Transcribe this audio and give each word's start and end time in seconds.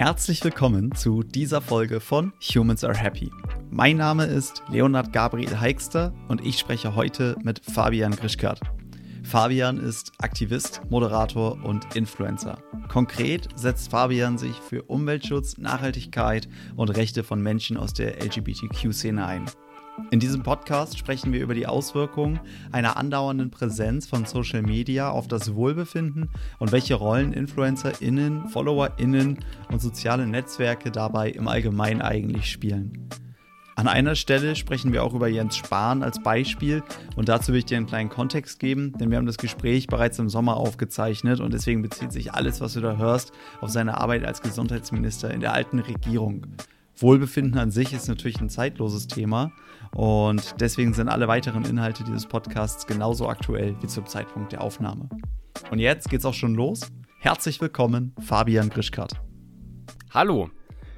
Herzlich 0.00 0.42
willkommen 0.42 0.94
zu 0.94 1.22
dieser 1.22 1.60
Folge 1.60 2.00
von 2.00 2.32
Humans 2.40 2.84
Are 2.84 2.96
Happy. 2.96 3.30
Mein 3.68 3.98
Name 3.98 4.24
ist 4.24 4.62
Leonard 4.70 5.12
Gabriel 5.12 5.60
Heikster 5.60 6.14
und 6.26 6.42
ich 6.42 6.58
spreche 6.58 6.94
heute 6.94 7.36
mit 7.42 7.60
Fabian 7.70 8.16
Grischkert. 8.16 8.62
Fabian 9.22 9.76
ist 9.76 10.12
Aktivist, 10.16 10.80
Moderator 10.88 11.62
und 11.62 11.94
Influencer. 11.94 12.56
Konkret 12.88 13.48
setzt 13.56 13.90
Fabian 13.90 14.38
sich 14.38 14.54
für 14.54 14.84
Umweltschutz, 14.84 15.58
Nachhaltigkeit 15.58 16.48
und 16.76 16.96
Rechte 16.96 17.22
von 17.22 17.42
Menschen 17.42 17.76
aus 17.76 17.92
der 17.92 18.24
LGBTQ-Szene 18.24 19.26
ein. 19.26 19.44
In 20.10 20.20
diesem 20.20 20.42
Podcast 20.42 20.98
sprechen 20.98 21.32
wir 21.32 21.40
über 21.40 21.54
die 21.54 21.66
Auswirkungen 21.66 22.40
einer 22.72 22.96
andauernden 22.96 23.50
Präsenz 23.50 24.06
von 24.06 24.24
Social 24.24 24.62
Media 24.62 25.10
auf 25.10 25.28
das 25.28 25.54
Wohlbefinden 25.54 26.28
und 26.58 26.72
welche 26.72 26.94
Rollen 26.94 27.32
InfluencerInnen, 27.32 28.48
FollowerInnen 28.48 29.38
und 29.70 29.80
soziale 29.80 30.26
Netzwerke 30.26 30.90
dabei 30.90 31.30
im 31.30 31.46
Allgemeinen 31.46 32.02
eigentlich 32.02 32.50
spielen. 32.50 33.08
An 33.76 33.88
einer 33.88 34.14
Stelle 34.14 34.56
sprechen 34.56 34.92
wir 34.92 35.04
auch 35.04 35.14
über 35.14 35.28
Jens 35.28 35.56
Spahn 35.56 36.02
als 36.02 36.22
Beispiel 36.22 36.82
und 37.16 37.28
dazu 37.28 37.52
will 37.52 37.60
ich 37.60 37.64
dir 37.64 37.78
einen 37.78 37.86
kleinen 37.86 38.10
Kontext 38.10 38.58
geben, 38.58 38.92
denn 38.98 39.10
wir 39.10 39.16
haben 39.16 39.26
das 39.26 39.38
Gespräch 39.38 39.86
bereits 39.86 40.18
im 40.18 40.28
Sommer 40.28 40.56
aufgezeichnet 40.56 41.40
und 41.40 41.54
deswegen 41.54 41.80
bezieht 41.80 42.12
sich 42.12 42.34
alles, 42.34 42.60
was 42.60 42.74
du 42.74 42.80
da 42.80 42.96
hörst, 42.96 43.32
auf 43.60 43.70
seine 43.70 43.96
Arbeit 43.96 44.24
als 44.24 44.42
Gesundheitsminister 44.42 45.30
in 45.30 45.40
der 45.40 45.54
alten 45.54 45.78
Regierung. 45.78 46.46
Wohlbefinden 46.96 47.58
an 47.58 47.70
sich 47.70 47.94
ist 47.94 48.08
natürlich 48.08 48.40
ein 48.40 48.50
zeitloses 48.50 49.06
Thema 49.06 49.52
und 49.94 50.60
deswegen 50.60 50.94
sind 50.94 51.08
alle 51.08 51.28
weiteren 51.28 51.64
Inhalte 51.64 52.04
dieses 52.04 52.26
Podcasts 52.26 52.86
genauso 52.86 53.28
aktuell 53.28 53.76
wie 53.80 53.86
zum 53.86 54.06
Zeitpunkt 54.06 54.52
der 54.52 54.62
Aufnahme. 54.62 55.08
Und 55.70 55.78
jetzt 55.78 56.08
geht's 56.08 56.24
auch 56.24 56.34
schon 56.34 56.54
los. 56.54 56.80
Herzlich 57.18 57.60
willkommen, 57.60 58.14
Fabian 58.20 58.70
Grischkat. 58.70 59.20
Hallo. 60.12 60.50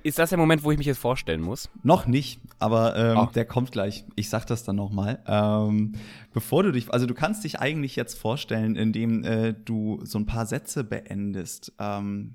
Ist 0.05 0.19
das 0.19 0.31
der 0.31 0.39
Moment, 0.39 0.65
wo 0.65 0.73
ich 0.73 0.79
mich 0.79 0.87
jetzt 0.87 0.99
vorstellen 0.99 1.41
muss? 1.41 1.71
Noch 1.85 2.07
nicht, 2.07 2.41
aber 2.59 2.97
ähm, 2.97 3.19
oh. 3.19 3.29
der 3.33 3.45
kommt 3.45 3.71
gleich. 3.71 4.05
Ich 4.17 4.29
sag 4.29 4.47
das 4.47 4.65
dann 4.65 4.77
nochmal. 4.77 5.21
Ähm, 5.27 5.93
bevor 6.33 6.65
du 6.65 6.73
dich, 6.73 6.93
also 6.93 7.07
du 7.07 7.15
kannst 7.15 7.45
dich 7.45 7.61
eigentlich 7.61 7.95
jetzt 7.95 8.19
vorstellen, 8.19 8.75
indem 8.75 9.23
äh, 9.25 9.55
du 9.55 10.01
so 10.03 10.19
ein 10.19 10.27
paar 10.27 10.47
Sätze 10.47 10.83
beendest. 10.83 11.73
Ähm, 11.79 12.35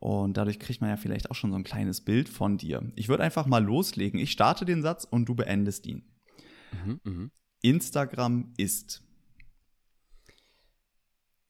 und 0.00 0.38
dadurch 0.38 0.58
kriegt 0.58 0.80
man 0.80 0.88
ja 0.88 0.96
vielleicht 0.96 1.30
auch 1.30 1.34
schon 1.34 1.50
so 1.50 1.56
ein 1.56 1.62
kleines 1.62 2.00
Bild 2.00 2.30
von 2.30 2.56
dir. 2.56 2.90
Ich 2.96 3.08
würde 3.08 3.22
einfach 3.22 3.44
mal 3.46 3.62
loslegen. 3.62 4.18
Ich 4.18 4.32
starte 4.32 4.64
den 4.64 4.82
Satz 4.82 5.04
und 5.04 5.26
du 5.26 5.34
beendest 5.34 5.86
ihn. 5.86 6.10
Mhm, 6.72 7.00
mh. 7.04 7.30
Instagram 7.60 8.54
ist 8.56 9.02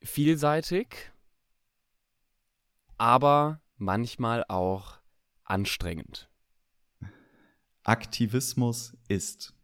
vielseitig, 0.03 1.13
aber 2.99 3.63
manchmal 3.77 4.45
auch 4.49 4.99
anstrengend. 5.45 6.29
Aktivismus 7.85 8.97
ist. 9.07 9.55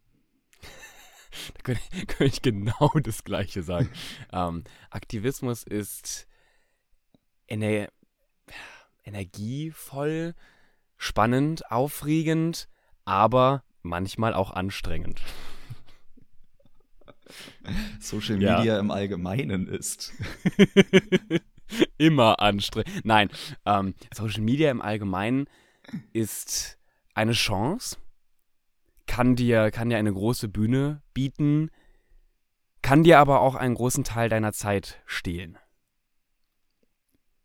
da 1.55 1.61
könnte, 1.63 2.05
könnte, 2.05 2.25
ich 2.25 2.41
genau 2.41 2.91
das 3.03 3.25
Gleiche 3.25 3.63
sagen. 3.63 3.89
ähm, 4.31 4.63
Aktivismus 4.91 5.63
ist 5.63 6.25
eine 7.49 7.89
energievoll, 9.07 10.35
spannend, 10.97 11.71
aufregend, 11.71 12.67
aber 13.05 13.63
manchmal 13.81 14.33
auch 14.33 14.51
anstrengend. 14.51 15.21
Social 17.99 18.35
Media 18.35 18.63
ja. 18.63 18.79
im 18.79 18.91
Allgemeinen 18.91 19.67
ist. 19.67 20.13
Immer 21.97 22.39
anstrengend. 22.39 23.05
Nein, 23.05 23.29
ähm, 23.65 23.95
Social 24.13 24.41
Media 24.41 24.71
im 24.71 24.81
Allgemeinen 24.81 25.47
ist 26.13 26.77
eine 27.13 27.33
Chance, 27.33 27.97
kann 29.05 29.35
dir, 29.35 29.71
kann 29.71 29.89
dir 29.89 29.97
eine 29.97 30.13
große 30.13 30.47
Bühne 30.47 31.01
bieten, 31.13 31.69
kann 32.81 33.03
dir 33.03 33.19
aber 33.19 33.41
auch 33.41 33.55
einen 33.55 33.75
großen 33.75 34.03
Teil 34.03 34.29
deiner 34.29 34.53
Zeit 34.53 35.01
stehlen. 35.05 35.57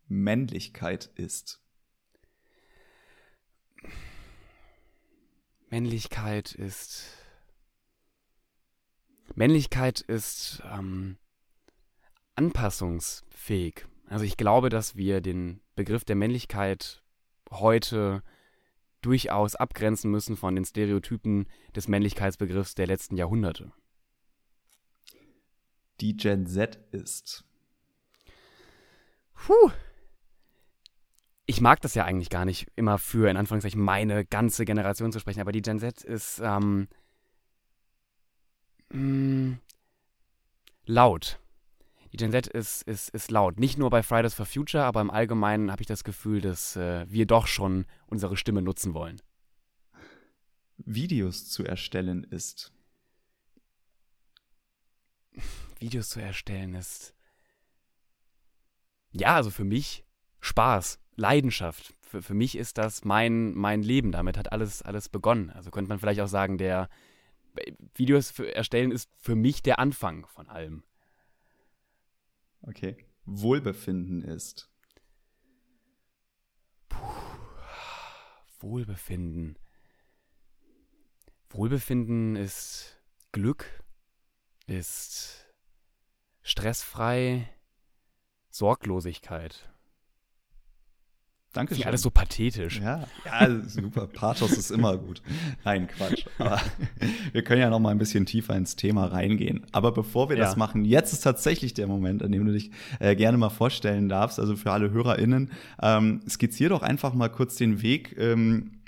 Männlichkeit 0.07 1.07
ist? 1.15 1.62
Männlichkeit 5.73 6.53
ist. 6.53 7.07
Männlichkeit 9.35 10.03
ist 10.03 10.63
ähm, 10.71 11.17
anpassungsfähig. 12.35 13.87
Also 14.07 14.27
ich 14.27 14.37
glaube, 14.37 14.69
dass 14.69 14.97
wir 14.97 15.23
den 15.23 15.63
Begriff 15.75 16.05
der 16.05 16.15
Männlichkeit 16.15 17.03
heute 17.51 18.23
durchaus 19.01 19.57
abgrenzen 19.57 20.11
müssen 20.11 20.37
von 20.37 20.55
den 20.55 20.67
Stereotypen 20.67 21.49
des 21.75 21.89
Männlichkeitsbegriffs 21.89 22.75
der 22.75 22.87
letzten 22.87 23.17
Jahrhunderte. 23.17 23.73
Die 26.03 26.19
Gen 26.19 26.47
Z 26.47 26.77
ist. 26.91 27.47
Puh, 29.33 29.71
ich 31.47 31.61
mag 31.61 31.81
das 31.81 31.95
ja 31.95 32.05
eigentlich 32.05 32.31
gar 32.31 32.45
nicht, 32.45 32.69
immer 32.77 32.99
für, 32.99 33.31
in 33.31 33.37
Anführungszeichen, 33.37 33.81
meine 33.81 34.25
ganze 34.25 34.65
Generation 34.65 35.13
zu 35.13 35.19
sprechen, 35.19 35.41
aber 35.41 35.53
die 35.53 35.63
Gen 35.63 35.81
Z 35.81 36.03
ist 36.03 36.41
ähm, 36.43 36.89
mh, 38.91 38.99
mm, 38.99 39.61
laut. 40.87 41.41
Die 42.13 42.17
Gen 42.17 42.31
Z 42.31 42.47
ist, 42.47 42.83
ist, 42.83 43.09
ist 43.11 43.31
laut. 43.31 43.59
Nicht 43.59 43.79
nur 43.79 43.91
bei 43.91 44.03
Fridays 44.03 44.35
for 44.35 44.47
Future, 44.47 44.85
aber 44.85 45.01
im 45.01 45.11
Allgemeinen 45.11 45.71
habe 45.73 45.83
ich 45.83 45.89
das 45.89 46.05
Gefühl, 46.05 46.41
dass 46.41 46.77
äh, 46.77 47.07
wir 47.11 47.27
doch 47.27 47.47
schon 47.47 47.87
unsere 48.07 48.37
Stimme 48.37 48.63
nutzen 48.63 48.95
wollen. 48.95 49.21
Videos 50.77 51.49
zu 51.49 51.65
erstellen 51.65 52.25
ist. 52.25 52.73
Videos 55.81 56.11
zu 56.11 56.21
erstellen 56.21 56.75
ist. 56.75 57.15
Ja, 59.13 59.37
also 59.37 59.51
für 59.51 59.65
mich 59.65 60.05
Spaß. 60.41 61.02
Leidenschaft. 61.17 61.95
Für, 62.01 62.23
für 62.23 62.35
mich 62.35 62.57
ist 62.57 62.79
das 62.79 63.05
mein, 63.05 63.55
mein 63.55 63.83
Leben. 63.83 64.13
Damit 64.13 64.37
hat 64.37 64.53
alles, 64.53 64.83
alles 64.83 65.09
begonnen. 65.09 65.51
Also 65.51 65.71
könnte 65.71 65.89
man 65.89 65.99
vielleicht 65.99 66.21
auch 66.21 66.29
sagen, 66.29 66.59
der 66.59 66.89
Videos 67.95 68.31
für, 68.31 68.55
erstellen 68.55 68.91
ist 68.91 69.11
für 69.19 69.35
mich 69.35 69.63
der 69.63 69.79
Anfang 69.79 70.27
von 70.27 70.49
allem. 70.49 70.85
Okay. 72.63 72.97
Wohlbefinden 73.25 74.23
ist. 74.23 74.71
Puh. 76.89 76.99
Wohlbefinden. 78.61 79.59
Wohlbefinden 81.51 82.37
ist 82.37 82.99
Glück, 83.33 83.83
ist 84.67 85.53
stressfrei, 86.43 87.49
Sorglosigkeit. 88.51 89.72
Danke 91.53 91.75
schön. 91.75 91.85
alles 91.85 92.01
so 92.01 92.11
pathetisch. 92.11 92.81
Ja, 92.81 93.05
ja, 93.27 93.61
super. 93.67 94.07
Pathos 94.07 94.53
ist 94.53 94.71
immer 94.71 94.97
gut. 94.97 95.21
Nein, 95.65 95.87
Quatsch. 95.87 96.25
Aber 96.39 96.59
wir 97.33 97.45
können 97.45 97.61
ja 97.61 97.69
noch 97.69 97.79
mal 97.79 97.91
ein 97.91 97.99
bisschen 97.99 98.25
tiefer 98.25 98.57
ins 98.57 98.75
Thema 98.75 99.05
reingehen. 99.07 99.67
Aber 99.71 99.93
bevor 99.93 100.31
wir 100.31 100.39
ja. 100.39 100.45
das 100.45 100.57
machen, 100.57 100.87
jetzt 100.87 101.13
ist 101.13 101.21
tatsächlich 101.21 101.75
der 101.75 101.87
Moment, 101.87 102.23
an 102.23 102.33
dem 102.33 102.47
du 102.47 102.53
dich 102.53 102.71
äh, 103.01 103.15
gerne 103.17 103.37
mal 103.37 103.51
vorstellen 103.51 104.09
darfst. 104.09 104.41
Also 104.41 104.57
für 104.57 104.73
alle 104.73 104.91
HörerInnen, 104.93 105.53
ähm, 105.83 106.23
skizzier 106.27 106.71
doch 106.71 106.81
einfach 106.81 107.13
mal 107.13 107.29
kurz 107.29 107.57
den 107.57 107.83
Weg 107.83 108.17
ähm, 108.17 108.81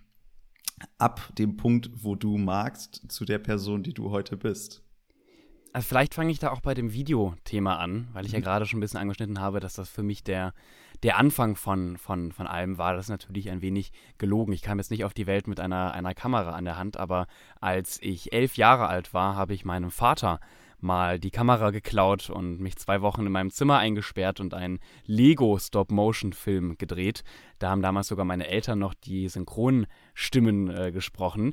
ab 0.97 1.21
dem 1.39 1.59
Punkt, 1.59 1.91
wo 1.95 2.15
du 2.15 2.39
magst, 2.39 3.13
zu 3.13 3.27
der 3.27 3.39
Person, 3.39 3.83
die 3.83 3.93
du 3.93 4.11
heute 4.11 4.39
bist. 4.39 4.83
Also 5.75 5.87
vielleicht 5.89 6.15
fange 6.15 6.31
ich 6.31 6.39
da 6.39 6.51
auch 6.51 6.61
bei 6.61 6.73
dem 6.73 6.93
Videothema 6.93 7.77
an, 7.77 8.09
weil 8.13 8.25
ich 8.25 8.33
ja 8.33 8.39
mhm. 8.39 8.45
gerade 8.45 8.65
schon 8.65 8.79
ein 8.79 8.81
bisschen 8.81 9.01
angeschnitten 9.01 9.41
habe, 9.41 9.61
dass 9.61 9.75
das 9.75 9.91
für 9.91 10.03
mich 10.03 10.23
der 10.23 10.55
der 11.05 11.19
Anfang 11.19 11.55
von, 11.55 11.99
von, 11.99 12.33
von 12.33 12.47
allem 12.47 12.79
war 12.79 12.95
das 12.95 13.11
natürlich 13.11 13.51
ein 13.51 13.61
wenig 13.61 13.93
gelogen. 14.17 14.55
Ich 14.55 14.63
kam 14.63 14.79
jetzt 14.79 14.91
nicht 14.91 15.05
auf 15.05 15.13
die 15.13 15.27
Welt 15.27 15.47
mit 15.47 15.61
einer, 15.61 15.93
einer 15.93 16.15
Kamera 16.15 16.53
an 16.53 16.65
der 16.65 16.79
Hand, 16.79 16.97
aber 16.97 17.27
als 17.61 17.99
ich 18.01 18.33
elf 18.33 18.57
Jahre 18.57 18.89
alt 18.89 19.13
war, 19.13 19.37
habe 19.37 19.53
ich 19.53 19.67
meinem 19.67 19.91
Vater 19.91 20.41
mal 20.81 21.19
die 21.19 21.31
Kamera 21.31 21.71
geklaut 21.71 22.31
und 22.31 22.59
mich 22.59 22.77
zwei 22.77 23.03
Wochen 23.03 23.27
in 23.27 23.33
meinem 23.33 23.51
Zimmer 23.51 23.79
eingesperrt 23.79 24.41
und 24.41 24.55
einen 24.55 24.81
Lego-Stop-Motion-Film 25.05 26.79
gedreht. 26.79 27.23
Da 27.59 27.71
haben 27.71 27.83
damals 27.83 28.09
sogar 28.09 28.25
meine 28.25 28.47
Eltern 28.47 28.79
noch 28.79 28.95
die 28.95 29.29
Synchronstimmen 29.29 30.71
äh, 30.71 30.91
gesprochen. 30.91 31.53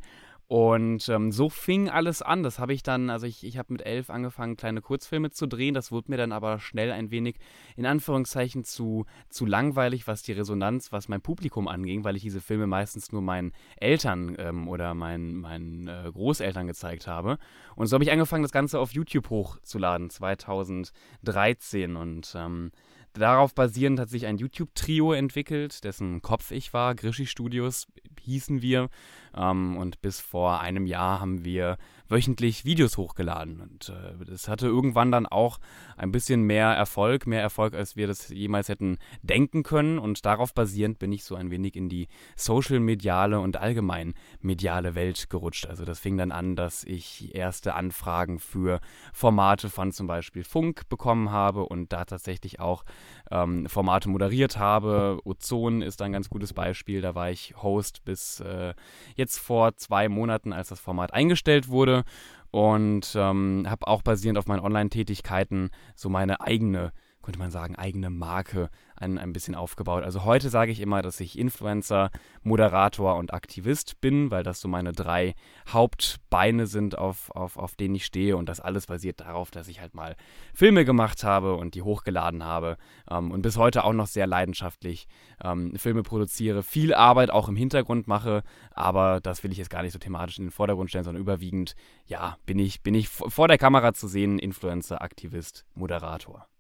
Und 0.52 1.08
ähm, 1.08 1.32
so 1.32 1.48
fing 1.48 1.88
alles 1.88 2.22
an. 2.22 2.44
Das 2.44 2.60
habe 2.60 2.74
ich 2.74 2.84
dann, 2.84 3.10
also 3.10 3.26
ich, 3.26 3.46
ich 3.46 3.58
habe 3.58 3.72
mit 3.72 3.86
elf 3.86 4.10
angefangen, 4.10 4.58
kleine 4.58 4.82
Kurzfilme 4.82 5.32
zu 5.32 5.48
drehen. 5.48 5.74
Das 5.74 5.94
wurde 5.94 6.12
mir 6.12 6.18
dann 6.18 6.34
aber 6.34 6.60
schnell 6.60 6.92
ein 6.92 7.10
wenig, 7.10 7.38
in 7.78 7.86
Anführungszeichen, 7.86 8.66
zu, 8.66 9.06
zu 9.30 9.46
langweilig, 9.46 10.08
was 10.08 10.24
die 10.24 10.34
Resonanz, 10.34 10.92
was 10.92 11.08
mein 11.08 11.22
Publikum 11.22 11.70
anging, 11.70 12.04
weil 12.04 12.18
ich 12.18 12.24
diese 12.24 12.42
Filme 12.42 12.68
meistens 12.68 13.14
nur 13.14 13.22
meinen 13.22 13.54
Eltern 13.78 14.36
ähm, 14.40 14.68
oder 14.68 14.94
meinen, 14.94 15.40
meinen 15.40 15.88
äh, 15.88 16.12
Großeltern 16.12 16.68
gezeigt 16.68 17.08
habe. 17.08 17.38
Und 17.78 17.88
so 17.88 17.94
habe 17.94 18.04
ich 18.04 18.12
angefangen, 18.12 18.44
das 18.44 18.52
Ganze 18.52 18.78
auf 18.80 18.92
YouTube 18.92 19.30
hochzuladen, 19.30 20.10
2013. 20.10 21.96
Und 21.96 22.36
ähm, 22.36 22.74
darauf 23.14 23.54
basierend 23.54 24.00
hat 24.00 24.10
sich 24.10 24.26
ein 24.26 24.38
YouTube-Trio 24.38 25.14
entwickelt, 25.14 25.84
dessen 25.84 26.22
Kopf 26.22 26.52
ich 26.52 26.74
war. 26.74 26.96
Grischi 26.96 27.26
Studios 27.26 27.88
hießen 28.22 28.62
wir. 28.62 28.90
Ähm, 29.36 29.78
und 29.78 30.02
bis 30.02 30.20
vor 30.20 30.62
einem 30.62 30.86
Jahr 30.86 31.20
haben 31.20 31.46
wir 31.46 31.78
wöchentlich 32.12 32.66
Videos 32.66 32.98
hochgeladen. 32.98 33.62
Und 33.62 33.90
äh, 33.90 34.26
das 34.26 34.48
hatte 34.48 34.68
irgendwann 34.68 35.12
dann 35.12 35.26
auch 35.26 35.60
ein 35.98 36.12
bisschen 36.12 36.44
mehr 36.44 36.68
Erfolg, 36.68 37.26
mehr 37.26 37.42
Erfolg, 37.42 37.74
als 37.74 37.96
wir 37.96 38.08
das 38.08 38.30
jemals 38.30 38.70
hätten 38.70 38.98
denken 39.22 39.64
können. 39.64 39.98
Und 39.98 40.26
darauf 40.26 40.54
basierend 40.54 41.00
bin 41.00 41.12
ich 41.12 41.24
so 41.24 41.36
ein 41.36 41.50
wenig 41.50 41.76
in 41.76 41.90
die 41.90 42.08
social-mediale 42.36 43.40
und 43.40 43.58
allgemein 43.58 44.14
mediale 44.42 44.94
Welt 44.96 45.30
gerutscht. 45.30 45.66
Also 45.66 45.86
das 45.86 46.00
fing 46.00 46.18
dann 46.18 46.32
an, 46.32 46.56
dass 46.56 46.84
ich 46.84 47.34
erste 47.34 47.74
Anfragen 47.74 48.40
für 48.40 48.80
Formate 49.14 49.70
von 49.70 49.92
zum 49.92 50.08
Beispiel 50.08 50.44
Funk 50.44 50.90
bekommen 50.90 51.32
habe 51.32 51.66
und 51.66 51.94
da 51.94 52.06
tatsächlich 52.06 52.60
auch 52.60 52.84
ähm, 53.32 53.68
Formate 53.68 54.10
moderiert 54.10 54.58
habe. 54.58 55.20
Ozon 55.24 55.82
ist 55.82 56.02
ein 56.02 56.12
ganz 56.12 56.30
gutes 56.30 56.54
Beispiel. 56.54 57.02
Da 57.02 57.16
war 57.16 57.32
ich 57.32 57.56
Host 57.62 58.04
bis 58.04 58.40
äh, 58.42 58.74
jetzt 59.16 59.40
vor 59.40 59.76
zwei 59.78 60.10
Monaten, 60.10 60.54
als 60.54 60.70
das 60.70 60.80
Format 60.80 61.14
eingestellt 61.14 61.70
wurde 61.70 62.04
und 62.52 63.14
ähm, 63.16 63.66
habe 63.68 63.88
auch 63.88 64.02
basierend 64.02 64.38
auf 64.38 64.48
meinen 64.48 64.60
Online-Tätigkeiten 64.60 65.70
so 65.96 66.10
meine 66.10 66.42
eigene 66.42 66.92
könnte 67.22 67.40
man 67.40 67.52
sagen, 67.52 67.76
eigene 67.76 68.10
Marke 68.10 68.70
ein, 69.02 69.18
ein 69.18 69.34
bisschen 69.34 69.56
aufgebaut. 69.56 70.04
Also 70.04 70.24
heute 70.26 70.50
sage 70.50 70.72
ich 70.72 70.80
immer, 70.80 71.02
dass 71.02 71.20
ich 71.20 71.38
Influencer, 71.38 72.12
Moderator 72.44 73.16
und 73.16 73.34
Aktivist 73.34 74.00
bin, 74.00 74.32
weil 74.32 74.44
das 74.44 74.62
so 74.62 74.68
meine 74.68 74.92
drei 74.92 75.34
Hauptbeine 75.68 76.68
sind, 76.68 76.98
auf, 76.98 77.32
auf, 77.32 77.58
auf 77.58 77.76
denen 77.76 77.96
ich 77.96 78.06
stehe. 78.06 78.38
Und 78.38 78.48
das 78.48 78.60
alles 78.60 78.86
basiert 78.86 79.20
darauf, 79.20 79.52
dass 79.52 79.68
ich 79.68 79.82
halt 79.82 79.96
mal 79.96 80.16
Filme 80.54 80.86
gemacht 80.86 81.24
habe 81.24 81.56
und 81.56 81.76
die 81.76 81.82
hochgeladen 81.82 82.44
habe. 82.44 82.78
Ähm, 83.10 83.32
und 83.32 83.42
bis 83.42 83.58
heute 83.58 83.84
auch 83.84 83.94
noch 83.94 84.08
sehr 84.08 84.28
leidenschaftlich 84.28 85.08
ähm, 85.44 85.76
Filme 85.76 86.04
produziere. 86.04 86.64
Viel 86.64 86.94
Arbeit 86.94 87.32
auch 87.32 87.50
im 87.50 87.56
Hintergrund 87.56 88.08
mache, 88.08 88.44
aber 88.72 89.20
das 89.22 89.44
will 89.44 89.52
ich 89.52 89.58
jetzt 89.58 89.70
gar 89.70 89.82
nicht 89.82 89.94
so 89.94 90.00
thematisch 90.00 90.38
in 90.38 90.46
den 90.46 90.52
Vordergrund 90.52 90.90
stellen, 90.90 91.06
sondern 91.06 91.22
überwiegend, 91.22 91.76
ja, 92.06 92.38
bin 92.46 92.60
ich, 92.60 92.82
bin 92.82 92.94
ich 92.94 93.10
vor 93.10 93.48
der 93.48 93.58
Kamera 93.58 93.94
zu 93.94 94.08
sehen, 94.08 94.40
Influencer, 94.40 95.02
Aktivist, 95.02 95.66
Moderator 95.74 96.51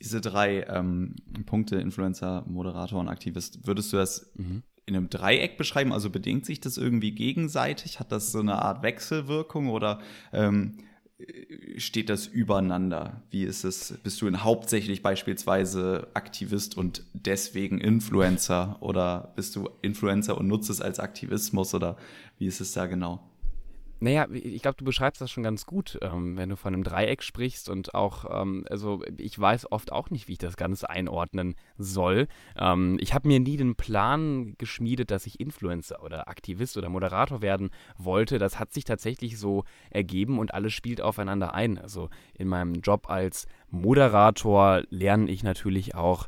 diese 0.00 0.20
drei 0.20 0.62
ähm, 0.62 1.16
Punkte, 1.46 1.76
Influencer, 1.76 2.44
Moderator 2.46 3.00
und 3.00 3.08
Aktivist, 3.08 3.66
würdest 3.66 3.92
du 3.92 3.96
das 3.98 4.30
mhm. 4.36 4.62
in 4.86 4.96
einem 4.96 5.10
Dreieck 5.10 5.58
beschreiben? 5.58 5.92
Also 5.92 6.10
bedingt 6.10 6.46
sich 6.46 6.60
das 6.60 6.78
irgendwie 6.78 7.12
gegenseitig? 7.12 8.00
Hat 8.00 8.12
das 8.12 8.32
so 8.32 8.40
eine 8.40 8.62
Art 8.62 8.82
Wechselwirkung 8.82 9.68
oder 9.68 10.00
ähm, 10.32 10.78
steht 11.76 12.08
das 12.08 12.26
übereinander? 12.26 13.22
Wie 13.30 13.44
ist 13.44 13.64
es? 13.64 13.98
Bist 14.02 14.20
du 14.22 14.26
in 14.26 14.42
hauptsächlich 14.42 15.02
beispielsweise 15.02 16.08
Aktivist 16.14 16.76
und 16.76 17.04
deswegen 17.12 17.78
Influencer 17.78 18.78
oder 18.80 19.32
bist 19.36 19.54
du 19.56 19.68
Influencer 19.82 20.38
und 20.38 20.48
nutzt 20.48 20.70
es 20.70 20.80
als 20.80 20.98
Aktivismus 20.98 21.74
oder 21.74 21.96
wie 22.38 22.46
ist 22.46 22.60
es 22.60 22.72
da 22.72 22.86
genau? 22.86 23.29
Naja, 24.02 24.26
ich 24.32 24.62
glaube, 24.62 24.78
du 24.78 24.84
beschreibst 24.86 25.20
das 25.20 25.30
schon 25.30 25.42
ganz 25.42 25.66
gut, 25.66 25.98
ähm, 26.00 26.38
wenn 26.38 26.48
du 26.48 26.56
von 26.56 26.72
einem 26.72 26.84
Dreieck 26.84 27.22
sprichst 27.22 27.68
und 27.68 27.94
auch, 27.94 28.24
ähm, 28.42 28.64
also 28.70 29.04
ich 29.18 29.38
weiß 29.38 29.70
oft 29.70 29.92
auch 29.92 30.08
nicht, 30.08 30.26
wie 30.26 30.32
ich 30.32 30.38
das 30.38 30.56
Ganze 30.56 30.88
einordnen 30.88 31.54
soll. 31.76 32.26
Ähm, 32.58 32.96
ich 32.98 33.12
habe 33.12 33.28
mir 33.28 33.40
nie 33.40 33.58
den 33.58 33.74
Plan 33.74 34.54
geschmiedet, 34.56 35.10
dass 35.10 35.26
ich 35.26 35.38
Influencer 35.38 36.02
oder 36.02 36.28
Aktivist 36.28 36.78
oder 36.78 36.88
Moderator 36.88 37.42
werden 37.42 37.68
wollte. 37.98 38.38
Das 38.38 38.58
hat 38.58 38.72
sich 38.72 38.84
tatsächlich 38.84 39.38
so 39.38 39.64
ergeben 39.90 40.38
und 40.38 40.54
alles 40.54 40.72
spielt 40.72 41.02
aufeinander 41.02 41.52
ein. 41.52 41.76
Also 41.76 42.08
in 42.32 42.48
meinem 42.48 42.80
Job 42.80 43.10
als 43.10 43.46
Moderator 43.68 44.82
lerne 44.88 45.30
ich 45.30 45.42
natürlich 45.42 45.94
auch 45.94 46.26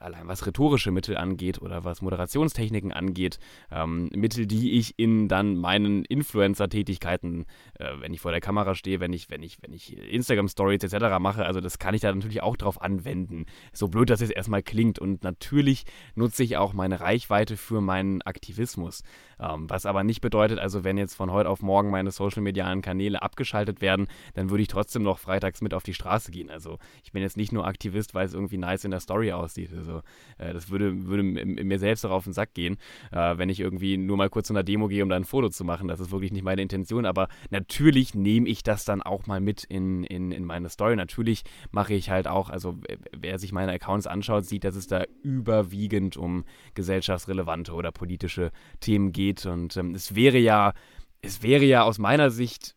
allein 0.00 0.28
was 0.28 0.46
rhetorische 0.46 0.90
Mittel 0.90 1.16
angeht 1.16 1.60
oder 1.60 1.84
was 1.84 2.02
Moderationstechniken 2.02 2.92
angeht, 2.92 3.38
ähm, 3.70 4.10
Mittel, 4.14 4.46
die 4.46 4.72
ich 4.72 4.98
in 4.98 5.28
dann 5.28 5.56
meinen 5.56 6.04
Influencer-Tätigkeiten, 6.04 7.46
äh, 7.74 7.92
wenn 8.00 8.12
ich 8.14 8.20
vor 8.20 8.30
der 8.30 8.40
Kamera 8.40 8.74
stehe, 8.74 9.00
wenn 9.00 9.12
ich, 9.12 9.30
wenn 9.30 9.42
ich, 9.42 9.58
wenn 9.62 9.72
ich 9.72 9.96
Instagram-Stories 9.96 10.82
etc. 10.84 11.18
mache, 11.18 11.44
also 11.44 11.60
das 11.60 11.78
kann 11.78 11.94
ich 11.94 12.00
da 12.00 12.14
natürlich 12.14 12.42
auch 12.42 12.56
drauf 12.56 12.80
anwenden. 12.80 13.46
So 13.72 13.88
blöd 13.88 14.10
das 14.10 14.20
jetzt 14.20 14.32
erstmal 14.32 14.62
klingt. 14.62 14.98
Und 14.98 15.22
natürlich 15.22 15.84
nutze 16.14 16.42
ich 16.42 16.56
auch 16.56 16.72
meine 16.72 17.00
Reichweite 17.00 17.56
für 17.56 17.80
meinen 17.80 18.22
Aktivismus. 18.22 19.02
Ähm, 19.40 19.68
was 19.68 19.86
aber 19.86 20.04
nicht 20.04 20.20
bedeutet, 20.20 20.58
also 20.58 20.84
wenn 20.84 20.98
jetzt 20.98 21.14
von 21.14 21.30
heute 21.30 21.48
auf 21.48 21.62
morgen 21.62 21.90
meine 21.90 22.10
social-medialen 22.10 22.82
Kanäle 22.82 23.22
abgeschaltet 23.22 23.80
werden, 23.80 24.08
dann 24.34 24.50
würde 24.50 24.62
ich 24.62 24.68
trotzdem 24.68 25.02
noch 25.02 25.18
freitags 25.18 25.60
mit 25.60 25.74
auf 25.74 25.82
die 25.82 25.94
Straße 25.94 26.30
gehen. 26.30 26.50
Also 26.50 26.78
ich 27.04 27.12
bin 27.12 27.22
jetzt 27.22 27.36
nicht 27.36 27.52
nur 27.52 27.66
Aktivist, 27.66 28.14
weil 28.14 28.26
es 28.26 28.34
irgendwie 28.34 28.58
nice 28.58 28.84
in 28.84 28.90
der 28.90 29.00
Story 29.00 29.32
aussieht. 29.32 29.70
Also 29.88 30.02
äh, 30.38 30.52
das 30.52 30.70
würde, 30.70 31.06
würde 31.06 31.22
mir 31.22 31.78
selbst 31.78 32.04
auch 32.04 32.10
auf 32.10 32.24
den 32.24 32.32
Sack 32.32 32.54
gehen, 32.54 32.76
äh, 33.10 33.38
wenn 33.38 33.48
ich 33.48 33.60
irgendwie 33.60 33.96
nur 33.96 34.16
mal 34.16 34.28
kurz 34.28 34.48
zu 34.48 34.52
einer 34.52 34.62
Demo 34.62 34.88
gehe, 34.88 35.02
um 35.02 35.08
da 35.08 35.16
ein 35.16 35.24
Foto 35.24 35.48
zu 35.48 35.64
machen. 35.64 35.88
Das 35.88 36.00
ist 36.00 36.10
wirklich 36.10 36.32
nicht 36.32 36.44
meine 36.44 36.62
Intention. 36.62 37.06
Aber 37.06 37.28
natürlich 37.50 38.14
nehme 38.14 38.48
ich 38.48 38.62
das 38.62 38.84
dann 38.84 39.02
auch 39.02 39.26
mal 39.26 39.40
mit 39.40 39.64
in, 39.64 40.04
in, 40.04 40.32
in 40.32 40.44
meine 40.44 40.68
Story. 40.68 40.96
Natürlich 40.96 41.42
mache 41.70 41.94
ich 41.94 42.10
halt 42.10 42.28
auch, 42.28 42.50
also 42.50 42.78
wer 43.16 43.38
sich 43.38 43.52
meine 43.52 43.72
Accounts 43.72 44.06
anschaut, 44.06 44.44
sieht, 44.44 44.64
dass 44.64 44.76
es 44.76 44.86
da 44.86 45.04
überwiegend 45.22 46.16
um 46.16 46.44
gesellschaftsrelevante 46.74 47.72
oder 47.72 47.92
politische 47.92 48.50
Themen 48.80 49.12
geht. 49.12 49.46
Und 49.46 49.76
ähm, 49.76 49.94
es 49.94 50.14
wäre 50.14 50.38
ja, 50.38 50.74
es 51.22 51.42
wäre 51.42 51.64
ja 51.64 51.82
aus 51.82 51.98
meiner 51.98 52.30
Sicht 52.30 52.74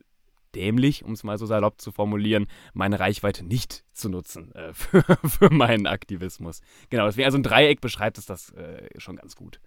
dämlich, 0.56 1.03
um 1.03 1.13
es 1.13 1.24
mal 1.24 1.38
so 1.38 1.45
salopp 1.45 1.81
zu 1.81 1.92
formulieren, 1.92 2.48
meine 2.74 3.00
Reichweite 3.00 3.45
nicht 3.45 3.83
zu 3.94 4.09
nutzen 4.09 4.53
äh, 4.56 4.74
für, 4.74 5.03
für, 5.27 5.50
meinen 5.53 5.88
Aktivismus. 5.88 6.62
Genau, 6.89 7.06
das 7.06 7.18
wäre 7.18 7.25
also 7.25 7.38
ein 7.38 7.44
Dreieck, 7.44 7.81
beschreibt 7.81 8.18
es 8.18 8.25
das 8.25 8.51
äh, 8.51 8.88
schon 8.98 9.15
ganz 9.15 9.36
gut. 9.36 9.59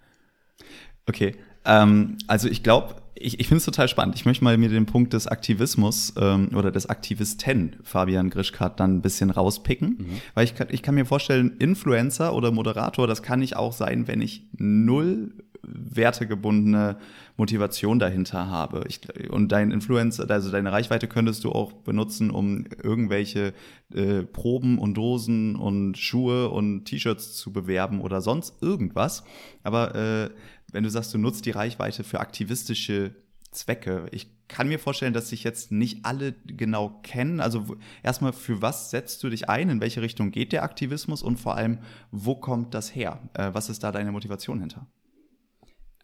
Okay, 1.06 1.36
ähm, 1.64 2.16
also 2.26 2.48
ich 2.48 2.62
glaube, 2.62 2.96
ich, 3.14 3.38
ich 3.38 3.46
finde 3.46 3.58
es 3.58 3.64
total 3.64 3.88
spannend. 3.88 4.16
Ich 4.16 4.24
möchte 4.24 4.42
mal 4.42 4.56
mir 4.56 4.68
den 4.68 4.86
Punkt 4.86 5.12
des 5.12 5.26
Aktivismus 5.26 6.14
ähm, 6.18 6.50
oder 6.54 6.70
des 6.70 6.86
Aktivisten 6.86 7.76
Fabian 7.82 8.30
Grischkat 8.30 8.80
dann 8.80 8.96
ein 8.96 9.02
bisschen 9.02 9.30
rauspicken, 9.30 9.96
mhm. 9.98 10.20
weil 10.34 10.44
ich, 10.44 10.54
ich 10.70 10.82
kann 10.82 10.94
mir 10.94 11.04
vorstellen, 11.04 11.56
Influencer 11.58 12.34
oder 12.34 12.50
Moderator, 12.50 13.06
das 13.06 13.22
kann 13.22 13.42
ich 13.42 13.56
auch 13.56 13.72
sein, 13.72 14.08
wenn 14.08 14.20
ich 14.20 14.44
null 14.56 15.43
wertegebundene 15.66 16.98
Motivation 17.36 17.98
dahinter 17.98 18.48
habe. 18.48 18.84
Ich, 18.88 19.00
und 19.30 19.50
dein 19.52 19.70
Influencer, 19.70 20.30
also 20.30 20.50
deine 20.50 20.72
Reichweite 20.72 21.08
könntest 21.08 21.44
du 21.44 21.52
auch 21.52 21.72
benutzen, 21.72 22.30
um 22.30 22.66
irgendwelche 22.82 23.52
äh, 23.92 24.22
Proben 24.22 24.78
und 24.78 24.94
Dosen 24.94 25.56
und 25.56 25.98
Schuhe 25.98 26.50
und 26.50 26.84
T-Shirts 26.84 27.36
zu 27.36 27.52
bewerben 27.52 28.00
oder 28.00 28.20
sonst 28.20 28.62
irgendwas. 28.62 29.24
Aber 29.62 29.94
äh, 29.94 30.30
wenn 30.72 30.84
du 30.84 30.90
sagst, 30.90 31.14
du 31.14 31.18
nutzt 31.18 31.46
die 31.46 31.50
Reichweite 31.50 32.04
für 32.04 32.20
aktivistische 32.20 33.14
Zwecke. 33.54 34.06
Ich 34.10 34.28
kann 34.48 34.68
mir 34.68 34.78
vorstellen, 34.78 35.14
dass 35.14 35.30
sich 35.30 35.44
jetzt 35.44 35.72
nicht 35.72 36.04
alle 36.04 36.32
genau 36.32 37.00
kennen. 37.02 37.40
Also 37.40 37.76
erstmal, 38.02 38.32
für 38.32 38.60
was 38.60 38.90
setzt 38.90 39.22
du 39.22 39.30
dich 39.30 39.48
ein? 39.48 39.70
In 39.70 39.80
welche 39.80 40.02
Richtung 40.02 40.30
geht 40.30 40.52
der 40.52 40.64
Aktivismus? 40.64 41.22
Und 41.22 41.38
vor 41.38 41.56
allem, 41.56 41.78
wo 42.10 42.34
kommt 42.34 42.74
das 42.74 42.94
her? 42.94 43.20
Äh, 43.34 43.50
was 43.52 43.68
ist 43.68 43.82
da 43.82 43.92
deine 43.92 44.12
Motivation 44.12 44.60
hinter? 44.60 44.86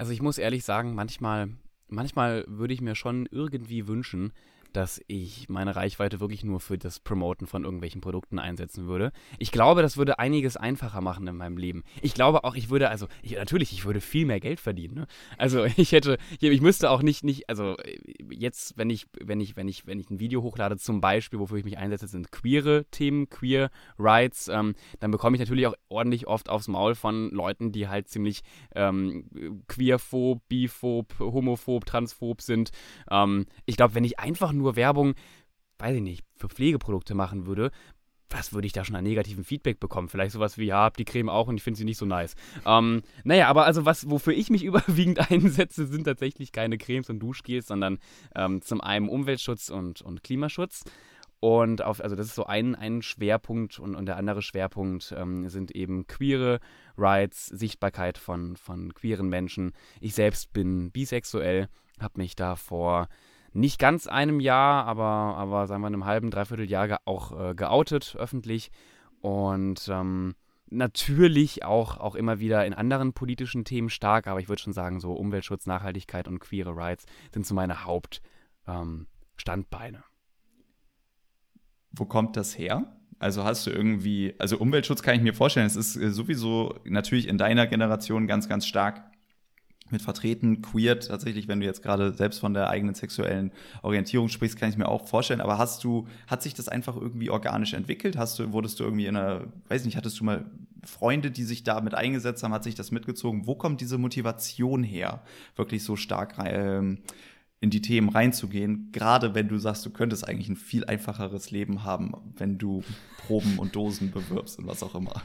Also 0.00 0.12
ich 0.12 0.22
muss 0.22 0.38
ehrlich 0.38 0.64
sagen, 0.64 0.94
manchmal, 0.94 1.50
manchmal 1.88 2.46
würde 2.48 2.72
ich 2.72 2.80
mir 2.80 2.94
schon 2.94 3.28
irgendwie 3.30 3.86
wünschen, 3.86 4.32
dass 4.72 5.00
ich 5.06 5.48
meine 5.48 5.76
Reichweite 5.76 6.20
wirklich 6.20 6.44
nur 6.44 6.60
für 6.60 6.78
das 6.78 7.00
Promoten 7.00 7.46
von 7.46 7.64
irgendwelchen 7.64 8.00
Produkten 8.00 8.38
einsetzen 8.38 8.86
würde. 8.86 9.12
Ich 9.38 9.52
glaube, 9.52 9.82
das 9.82 9.96
würde 9.96 10.18
einiges 10.18 10.56
einfacher 10.56 11.00
machen 11.00 11.26
in 11.26 11.36
meinem 11.36 11.56
Leben. 11.56 11.84
Ich 12.02 12.14
glaube 12.14 12.44
auch, 12.44 12.54
ich 12.54 12.70
würde, 12.70 12.88
also 12.88 13.06
ich, 13.22 13.32
natürlich, 13.32 13.72
ich 13.72 13.84
würde 13.84 14.00
viel 14.00 14.26
mehr 14.26 14.40
Geld 14.40 14.60
verdienen. 14.60 14.94
Ne? 14.94 15.06
Also 15.38 15.64
ich 15.76 15.92
hätte, 15.92 16.18
ich 16.40 16.60
müsste 16.60 16.90
auch 16.90 17.02
nicht, 17.02 17.24
nicht, 17.24 17.48
also 17.48 17.76
jetzt, 18.30 18.76
wenn 18.76 18.90
ich, 18.90 19.06
wenn 19.20 19.40
ich, 19.40 19.56
wenn 19.56 19.68
ich, 19.68 19.86
wenn 19.86 19.98
ich 19.98 20.10
ein 20.10 20.20
Video 20.20 20.42
hochlade, 20.42 20.76
zum 20.76 21.00
Beispiel, 21.00 21.38
wofür 21.38 21.58
ich 21.58 21.64
mich 21.64 21.78
einsetze, 21.78 22.06
sind 22.06 22.32
queere 22.32 22.84
Themen, 22.90 23.28
queer 23.28 23.70
Rights, 23.98 24.48
ähm, 24.48 24.74
dann 25.00 25.10
bekomme 25.10 25.36
ich 25.36 25.40
natürlich 25.40 25.66
auch 25.66 25.74
ordentlich 25.88 26.26
oft 26.26 26.48
aufs 26.48 26.68
Maul 26.68 26.94
von 26.94 27.30
Leuten, 27.30 27.72
die 27.72 27.88
halt 27.88 28.08
ziemlich 28.08 28.42
ähm, 28.74 29.24
queerphob, 29.68 30.40
biphob, 30.48 31.18
homophob, 31.18 31.84
transphob 31.84 32.40
sind. 32.42 32.70
Ähm, 33.10 33.46
ich 33.66 33.76
glaube, 33.76 33.94
wenn 33.94 34.04
ich 34.04 34.18
einfach 34.18 34.52
nur 34.52 34.59
nur 34.60 34.76
Werbung, 34.76 35.14
weiß 35.78 35.96
ich 35.96 36.02
nicht, 36.02 36.24
für 36.36 36.48
Pflegeprodukte 36.48 37.14
machen 37.14 37.46
würde, 37.46 37.70
was 38.30 38.52
würde 38.52 38.66
ich 38.66 38.72
da 38.72 38.84
schon 38.84 38.96
an 38.96 39.04
negativen 39.04 39.44
Feedback 39.44 39.80
bekommen? 39.80 40.08
Vielleicht 40.08 40.32
sowas 40.32 40.56
wie, 40.56 40.66
ja, 40.66 40.84
hab 40.84 40.96
die 40.96 41.04
Creme 41.04 41.28
auch 41.28 41.48
und 41.48 41.56
ich 41.56 41.62
finde 41.62 41.78
sie 41.78 41.84
nicht 41.84 41.98
so 41.98 42.06
nice. 42.06 42.36
Ähm, 42.64 43.02
naja, 43.24 43.48
aber 43.48 43.64
also 43.64 43.84
was, 43.84 44.08
wofür 44.08 44.32
ich 44.32 44.50
mich 44.50 44.64
überwiegend 44.64 45.30
einsetze, 45.30 45.86
sind 45.86 46.04
tatsächlich 46.04 46.52
keine 46.52 46.78
Cremes 46.78 47.10
und 47.10 47.18
Duschgels, 47.18 47.66
sondern 47.66 47.98
ähm, 48.34 48.62
zum 48.62 48.80
einen 48.80 49.08
Umweltschutz 49.08 49.68
und, 49.68 50.00
und 50.02 50.22
Klimaschutz. 50.22 50.84
Und 51.40 51.82
auf, 51.82 52.02
also 52.02 52.16
das 52.16 52.26
ist 52.26 52.34
so 52.34 52.44
ein, 52.44 52.74
ein 52.74 53.00
Schwerpunkt 53.00 53.78
und, 53.78 53.94
und 53.94 54.06
der 54.06 54.18
andere 54.18 54.42
Schwerpunkt 54.42 55.14
ähm, 55.16 55.48
sind 55.48 55.70
eben 55.70 56.06
queere 56.06 56.60
Rights, 56.98 57.46
Sichtbarkeit 57.46 58.18
von, 58.18 58.56
von 58.56 58.92
queeren 58.92 59.28
Menschen. 59.28 59.72
Ich 60.00 60.14
selbst 60.14 60.52
bin 60.52 60.90
bisexuell, 60.90 61.68
habe 61.98 62.20
mich 62.20 62.36
da 62.36 62.56
vor 62.56 63.08
nicht 63.52 63.78
ganz 63.78 64.06
einem 64.06 64.40
Jahr, 64.40 64.86
aber, 64.86 65.36
aber 65.36 65.66
sagen 65.66 65.82
wir 65.82 65.88
einem 65.88 66.04
halben, 66.04 66.30
dreiviertel 66.30 66.70
Jahr 66.70 67.00
auch 67.04 67.38
äh, 67.38 67.54
geoutet 67.54 68.16
öffentlich 68.18 68.70
und 69.20 69.88
ähm, 69.90 70.34
natürlich 70.70 71.64
auch, 71.64 71.98
auch 71.98 72.14
immer 72.14 72.40
wieder 72.40 72.64
in 72.64 72.74
anderen 72.74 73.12
politischen 73.12 73.64
Themen 73.64 73.90
stark, 73.90 74.26
aber 74.26 74.40
ich 74.40 74.48
würde 74.48 74.62
schon 74.62 74.72
sagen, 74.72 75.00
so 75.00 75.12
Umweltschutz, 75.12 75.66
Nachhaltigkeit 75.66 76.28
und 76.28 76.38
queere 76.38 76.74
Rights 76.74 77.04
sind 77.34 77.44
so 77.44 77.54
meine 77.54 77.84
Hauptstandbeine. 77.84 79.98
Ähm, 79.98 80.04
Wo 81.90 82.04
kommt 82.04 82.36
das 82.36 82.56
her? 82.56 82.96
Also 83.18 83.44
hast 83.44 83.66
du 83.66 83.70
irgendwie, 83.70 84.34
also 84.38 84.56
Umweltschutz 84.56 85.02
kann 85.02 85.14
ich 85.14 85.22
mir 85.22 85.34
vorstellen, 85.34 85.66
es 85.66 85.76
ist 85.76 85.96
äh, 85.96 86.10
sowieso 86.10 86.76
natürlich 86.84 87.28
in 87.28 87.36
deiner 87.36 87.66
Generation 87.66 88.26
ganz, 88.26 88.48
ganz 88.48 88.66
stark 88.66 89.09
mit 89.92 90.02
vertreten, 90.02 90.62
queer 90.62 90.98
tatsächlich, 90.98 91.48
wenn 91.48 91.60
du 91.60 91.66
jetzt 91.66 91.82
gerade 91.82 92.12
selbst 92.12 92.38
von 92.38 92.54
der 92.54 92.68
eigenen 92.68 92.94
sexuellen 92.94 93.52
Orientierung 93.82 94.28
sprichst, 94.28 94.58
kann 94.58 94.70
ich 94.70 94.76
mir 94.76 94.88
auch 94.88 95.08
vorstellen. 95.08 95.40
Aber 95.40 95.58
hast 95.58 95.84
du, 95.84 96.06
hat 96.26 96.42
sich 96.42 96.54
das 96.54 96.68
einfach 96.68 96.96
irgendwie 96.96 97.30
organisch 97.30 97.74
entwickelt? 97.74 98.16
Hast 98.16 98.38
du, 98.38 98.52
wurdest 98.52 98.80
du 98.80 98.84
irgendwie 98.84 99.06
in 99.06 99.16
einer, 99.16 99.44
weiß 99.68 99.84
nicht, 99.84 99.96
hattest 99.96 100.20
du 100.20 100.24
mal 100.24 100.44
Freunde, 100.84 101.30
die 101.30 101.44
sich 101.44 101.62
da 101.62 101.80
mit 101.80 101.94
eingesetzt 101.94 102.42
haben, 102.42 102.52
hat 102.52 102.64
sich 102.64 102.74
das 102.74 102.90
mitgezogen? 102.90 103.46
Wo 103.46 103.54
kommt 103.54 103.80
diese 103.80 103.98
Motivation 103.98 104.82
her, 104.82 105.22
wirklich 105.56 105.84
so 105.84 105.96
stark 105.96 106.36
ähm, 106.44 106.98
in 107.62 107.68
die 107.68 107.82
Themen 107.82 108.08
reinzugehen, 108.08 108.88
gerade 108.90 109.34
wenn 109.34 109.48
du 109.48 109.58
sagst, 109.58 109.84
du 109.84 109.90
könntest 109.90 110.26
eigentlich 110.26 110.48
ein 110.48 110.56
viel 110.56 110.86
einfacheres 110.86 111.50
Leben 111.50 111.84
haben, 111.84 112.14
wenn 112.36 112.56
du 112.56 112.82
Proben 113.18 113.58
und 113.58 113.76
Dosen 113.76 114.10
bewirbst 114.10 114.58
und 114.58 114.66
was 114.66 114.82
auch 114.82 114.94
immer. 114.94 115.22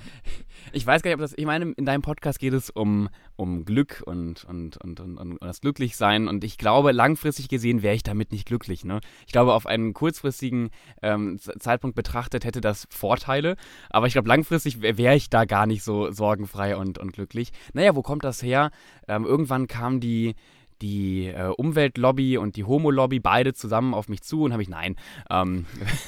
Ich 0.74 0.86
weiß 0.86 1.01
gar 1.01 1.10
nicht, 1.10 1.15
ob 1.15 1.22
das, 1.22 1.34
ich 1.38 1.46
meine, 1.46 1.72
in 1.72 1.86
deinem 1.86 2.01
Podcast 2.01 2.39
geht 2.39 2.54
es 2.54 2.70
um, 2.70 3.08
um 3.38 3.63
Glück 3.63 4.04
und, 4.06 4.44
und, 4.46 4.75
und, 4.77 5.00
und, 5.00 5.18
und 5.18 5.38
das 5.42 5.62
Glücklichsein 5.62 6.27
und 6.27 6.44
ich 6.44 6.58
glaube, 6.58 6.92
langfristig 6.92 7.48
gesehen 7.48 7.84
wäre 7.84 7.96
ich 7.96 8.04
damit 8.04 8.34
nicht 8.34 8.46
glücklich. 8.46 8.84
Ne? 8.84 9.00
Ich 9.27 9.32
glaube, 9.32 9.54
auf 9.54 9.65
einen 9.65 9.94
kurzfristigen 9.94 10.72
ähm, 11.01 11.39
Zeitpunkt 11.39 11.96
betrachtet 11.96 12.44
hätte 12.44 12.60
das 12.60 12.86
Vorteile, 12.89 13.56
aber 13.89 14.08
ich 14.08 14.13
glaube, 14.13 14.27
langfristig 14.27 14.82
wäre 14.82 15.15
ich 15.15 15.30
da 15.30 15.46
gar 15.46 15.68
nicht 15.68 15.84
so 15.84 16.12
sorgenfrei 16.12 16.75
und, 16.75 16.98
und 16.98 17.13
glücklich. 17.13 17.51
Naja, 17.74 17.96
wo 17.96 18.01
kommt 18.01 18.25
das 18.25 18.44
her? 18.44 18.72
Ähm, 19.08 19.24
irgendwann 19.24 19.68
kam 19.68 20.00
die, 20.00 20.36
die 20.82 21.27
äh, 21.27 21.48
Umweltlobby 21.55 22.38
und 22.38 22.55
die 22.55 22.63
Homo-Lobby 22.63 23.20
beide 23.20 23.53
zusammen 23.53 23.94
auf 23.94 24.10
mich 24.10 24.22
zu 24.22 24.44
und 24.44 24.51
habe 24.51 24.62
ich, 24.62 24.70
nein. 24.70 24.96
Ähm, 25.29 25.65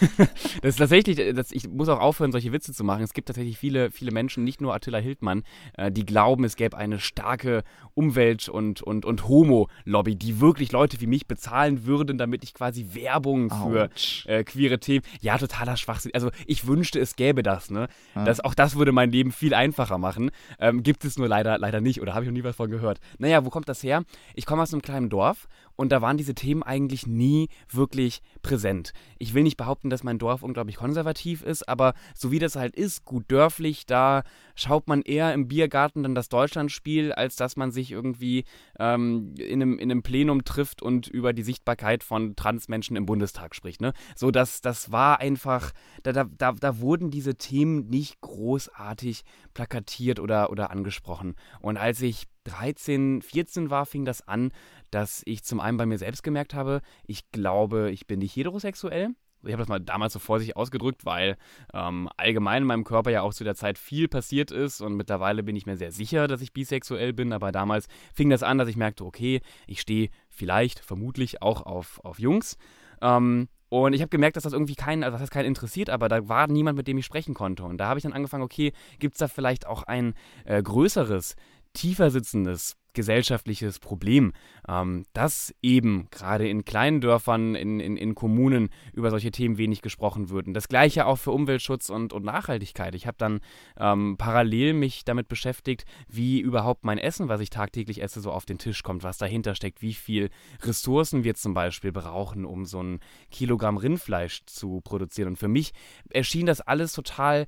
das 0.61 0.71
ist 0.71 0.77
tatsächlich, 0.77 1.35
das, 1.35 1.51
ich 1.51 1.67
muss 1.69 1.89
auch 1.89 1.99
aufhören, 1.99 2.31
solche 2.31 2.51
Witze 2.51 2.73
zu 2.73 2.83
machen. 2.83 3.03
Es 3.03 3.13
gibt 3.13 3.27
tatsächlich 3.27 3.57
viele, 3.57 3.91
viele 3.91 4.11
Menschen, 4.11 4.43
nicht 4.43 4.61
nur 4.61 4.73
Attila 4.73 4.97
Hildmann, 4.97 5.43
äh, 5.77 5.91
die 5.91 6.05
glauben, 6.05 6.43
es 6.43 6.55
gäbe 6.55 6.77
eine 6.77 6.99
starke 6.99 7.63
Umwelt- 7.93 8.49
und, 8.49 8.81
und, 8.81 9.05
und 9.05 9.27
Homo-Lobby, 9.27 10.15
die 10.15 10.39
wirklich 10.39 10.71
Leute 10.71 10.99
wie 11.01 11.07
mich 11.07 11.27
bezahlen 11.27 11.85
würden, 11.85 12.17
damit 12.17 12.43
ich 12.43 12.53
quasi 12.53 12.87
Werbung 12.93 13.49
für 13.49 13.89
äh, 14.25 14.43
queere 14.43 14.79
Themen. 14.79 15.03
Ja, 15.21 15.37
totaler 15.37 15.77
Schwachsinn. 15.77 16.11
Also 16.13 16.29
ich 16.45 16.67
wünschte, 16.67 16.99
es 16.99 17.15
gäbe 17.15 17.43
das, 17.43 17.71
ne? 17.71 17.87
Ja. 18.15 18.25
Das, 18.25 18.39
auch 18.39 18.53
das 18.53 18.75
würde 18.75 18.91
mein 18.91 19.11
Leben 19.11 19.31
viel 19.31 19.53
einfacher 19.53 19.97
machen. 19.97 20.31
Ähm, 20.59 20.83
gibt 20.83 21.05
es 21.05 21.17
nur 21.17 21.27
leider, 21.27 21.57
leider 21.57 21.81
nicht 21.81 22.01
oder 22.01 22.13
habe 22.13 22.25
ich 22.25 22.29
noch 22.29 22.35
nie 22.35 22.43
was 22.43 22.55
von 22.55 22.69
gehört. 22.69 22.99
Naja, 23.17 23.45
wo 23.45 23.49
kommt 23.49 23.69
das 23.69 23.81
her? 23.83 24.03
Ich 24.35 24.45
komme 24.45 24.56
komme 24.57 24.63
aus 24.63 24.73
einem 24.73 24.81
kleinen 24.81 25.09
Dorf 25.09 25.47
und 25.75 25.91
da 25.91 26.01
waren 26.01 26.17
diese 26.17 26.33
Themen 26.33 26.63
eigentlich 26.63 27.05
nie 27.05 27.49
wirklich 27.69 28.23
präsent. 28.41 28.91
Ich 29.19 29.35
will 29.35 29.43
nicht 29.43 29.55
behaupten, 29.55 29.91
dass 29.91 30.03
mein 30.03 30.17
Dorf 30.17 30.41
unglaublich 30.41 30.77
konservativ 30.77 31.43
ist, 31.43 31.69
aber 31.69 31.93
so 32.15 32.31
wie 32.31 32.39
das 32.39 32.55
halt 32.55 32.75
ist, 32.75 33.05
gut 33.05 33.25
dörflich, 33.27 33.85
da 33.85 34.23
schaut 34.55 34.87
man 34.87 35.03
eher 35.03 35.31
im 35.35 35.47
Biergarten 35.47 36.01
dann 36.01 36.15
das 36.15 36.29
Deutschlandspiel, 36.29 37.11
als 37.11 37.35
dass 37.35 37.55
man 37.55 37.69
sich 37.69 37.91
irgendwie 37.91 38.45
ähm, 38.79 39.35
in, 39.37 39.61
einem, 39.61 39.77
in 39.77 39.91
einem 39.91 40.01
Plenum 40.01 40.43
trifft 40.43 40.81
und 40.81 41.07
über 41.07 41.33
die 41.33 41.43
Sichtbarkeit 41.43 42.03
von 42.03 42.35
Transmenschen 42.35 42.97
im 42.97 43.05
Bundestag 43.05 43.53
spricht. 43.53 43.79
Ne? 43.79 43.93
So, 44.15 44.31
das, 44.31 44.61
das 44.61 44.91
war 44.91 45.19
einfach, 45.19 45.71
da, 46.01 46.13
da, 46.13 46.23
da, 46.23 46.53
da 46.53 46.79
wurden 46.79 47.11
diese 47.11 47.35
Themen 47.35 47.89
nicht 47.89 48.21
großartig 48.21 49.21
plakatiert 49.53 50.19
oder, 50.19 50.49
oder 50.49 50.71
angesprochen. 50.71 51.35
Und 51.59 51.77
als 51.77 52.01
ich 52.01 52.25
13, 52.47 53.21
14 53.21 53.69
war, 53.69 53.85
fing 53.85 54.05
das 54.05 54.27
an, 54.27 54.51
dass 54.89 55.21
ich 55.25 55.43
zum 55.43 55.59
einen 55.59 55.77
bei 55.77 55.85
mir 55.85 55.97
selbst 55.97 56.23
gemerkt 56.23 56.53
habe, 56.53 56.81
ich 57.05 57.29
glaube, 57.31 57.91
ich 57.91 58.07
bin 58.07 58.19
nicht 58.19 58.35
heterosexuell. 58.35 59.09
Ich 59.43 59.51
habe 59.51 59.61
das 59.61 59.69
mal 59.69 59.79
damals 59.79 60.13
so 60.13 60.19
vorsichtig 60.19 60.57
ausgedrückt, 60.57 61.05
weil 61.05 61.37
ähm, 61.73 62.09
allgemein 62.17 62.63
in 62.63 62.67
meinem 62.67 62.83
Körper 62.83 63.11
ja 63.11 63.21
auch 63.21 63.33
zu 63.33 63.43
der 63.43 63.55
Zeit 63.55 63.77
viel 63.77 64.07
passiert 64.07 64.51
ist 64.51 64.81
und 64.81 64.95
mittlerweile 64.95 65.43
bin 65.43 65.55
ich 65.55 65.65
mir 65.65 65.77
sehr 65.77 65.91
sicher, 65.91 66.27
dass 66.27 66.41
ich 66.41 66.53
bisexuell 66.53 67.13
bin, 67.13 67.31
aber 67.31 67.51
damals 67.51 67.87
fing 68.13 68.29
das 68.29 68.43
an, 68.43 68.57
dass 68.57 68.67
ich 68.67 68.77
merkte, 68.77 69.05
okay, 69.05 69.41
ich 69.67 69.79
stehe 69.79 70.09
vielleicht, 70.29 70.79
vermutlich 70.79 71.41
auch 71.41 71.61
auf, 71.61 72.03
auf 72.03 72.19
Jungs. 72.19 72.57
Ähm, 73.01 73.47
und 73.69 73.93
ich 73.93 74.01
habe 74.01 74.09
gemerkt, 74.09 74.37
dass 74.37 74.43
das 74.43 74.53
irgendwie 74.53 74.75
keinen, 74.75 75.03
also 75.03 75.15
das 75.15 75.23
heißt 75.23 75.31
keinen 75.31 75.45
interessiert, 75.45 75.89
aber 75.89 76.07
da 76.07 76.29
war 76.29 76.47
niemand, 76.47 76.77
mit 76.77 76.87
dem 76.87 76.97
ich 76.97 77.05
sprechen 77.05 77.33
konnte. 77.33 77.63
Und 77.63 77.77
da 77.77 77.87
habe 77.87 77.99
ich 77.99 78.03
dann 78.03 78.13
angefangen, 78.13 78.43
okay, 78.43 78.71
gibt 78.99 79.15
es 79.15 79.19
da 79.19 79.27
vielleicht 79.27 79.67
auch 79.67 79.83
ein 79.83 80.13
äh, 80.45 80.63
größeres 80.63 81.35
tiefer 81.77 82.09
sitzendes 82.09 82.75
gesellschaftliches 82.97 83.77
Problem, 83.77 84.33
ähm, 84.67 85.05
dass 85.13 85.53
eben 85.61 86.07
gerade 86.09 86.49
in 86.49 86.65
kleinen 86.65 86.99
Dörfern, 86.99 87.53
in, 87.53 87.79
in, 87.79 87.95
in 87.95 88.15
Kommunen 88.15 88.69
über 88.91 89.11
solche 89.11 89.29
Themen 89.29 89.59
wenig 89.59 89.83
gesprochen 89.83 90.31
würden. 90.31 90.55
Das 90.55 90.67
gleiche 90.67 91.05
auch 91.05 91.17
für 91.17 91.29
Umweltschutz 91.29 91.91
und, 91.91 92.11
und 92.11 92.25
Nachhaltigkeit. 92.25 92.95
Ich 92.95 93.05
habe 93.05 93.17
dann 93.19 93.39
ähm, 93.79 94.15
parallel 94.17 94.73
mich 94.73 95.05
damit 95.05 95.27
beschäftigt, 95.27 95.85
wie 96.07 96.39
überhaupt 96.39 96.85
mein 96.85 96.97
Essen, 96.97 97.29
was 97.29 97.39
ich 97.39 97.51
tagtäglich 97.51 98.01
esse, 98.01 98.19
so 98.19 98.31
auf 98.31 98.45
den 98.45 98.57
Tisch 98.57 98.81
kommt, 98.81 99.03
was 99.03 99.19
dahinter 99.19 99.53
steckt, 99.53 99.83
wie 99.83 99.93
viel 99.93 100.31
Ressourcen 100.63 101.23
wir 101.23 101.35
zum 101.35 101.53
Beispiel 101.53 101.91
brauchen, 101.91 102.45
um 102.45 102.65
so 102.65 102.81
ein 102.81 102.99
Kilogramm 103.29 103.77
Rindfleisch 103.77 104.41
zu 104.47 104.81
produzieren. 104.81 105.29
Und 105.29 105.37
für 105.37 105.47
mich 105.47 105.71
erschien 106.09 106.47
das 106.47 106.61
alles 106.61 106.93
total 106.93 107.45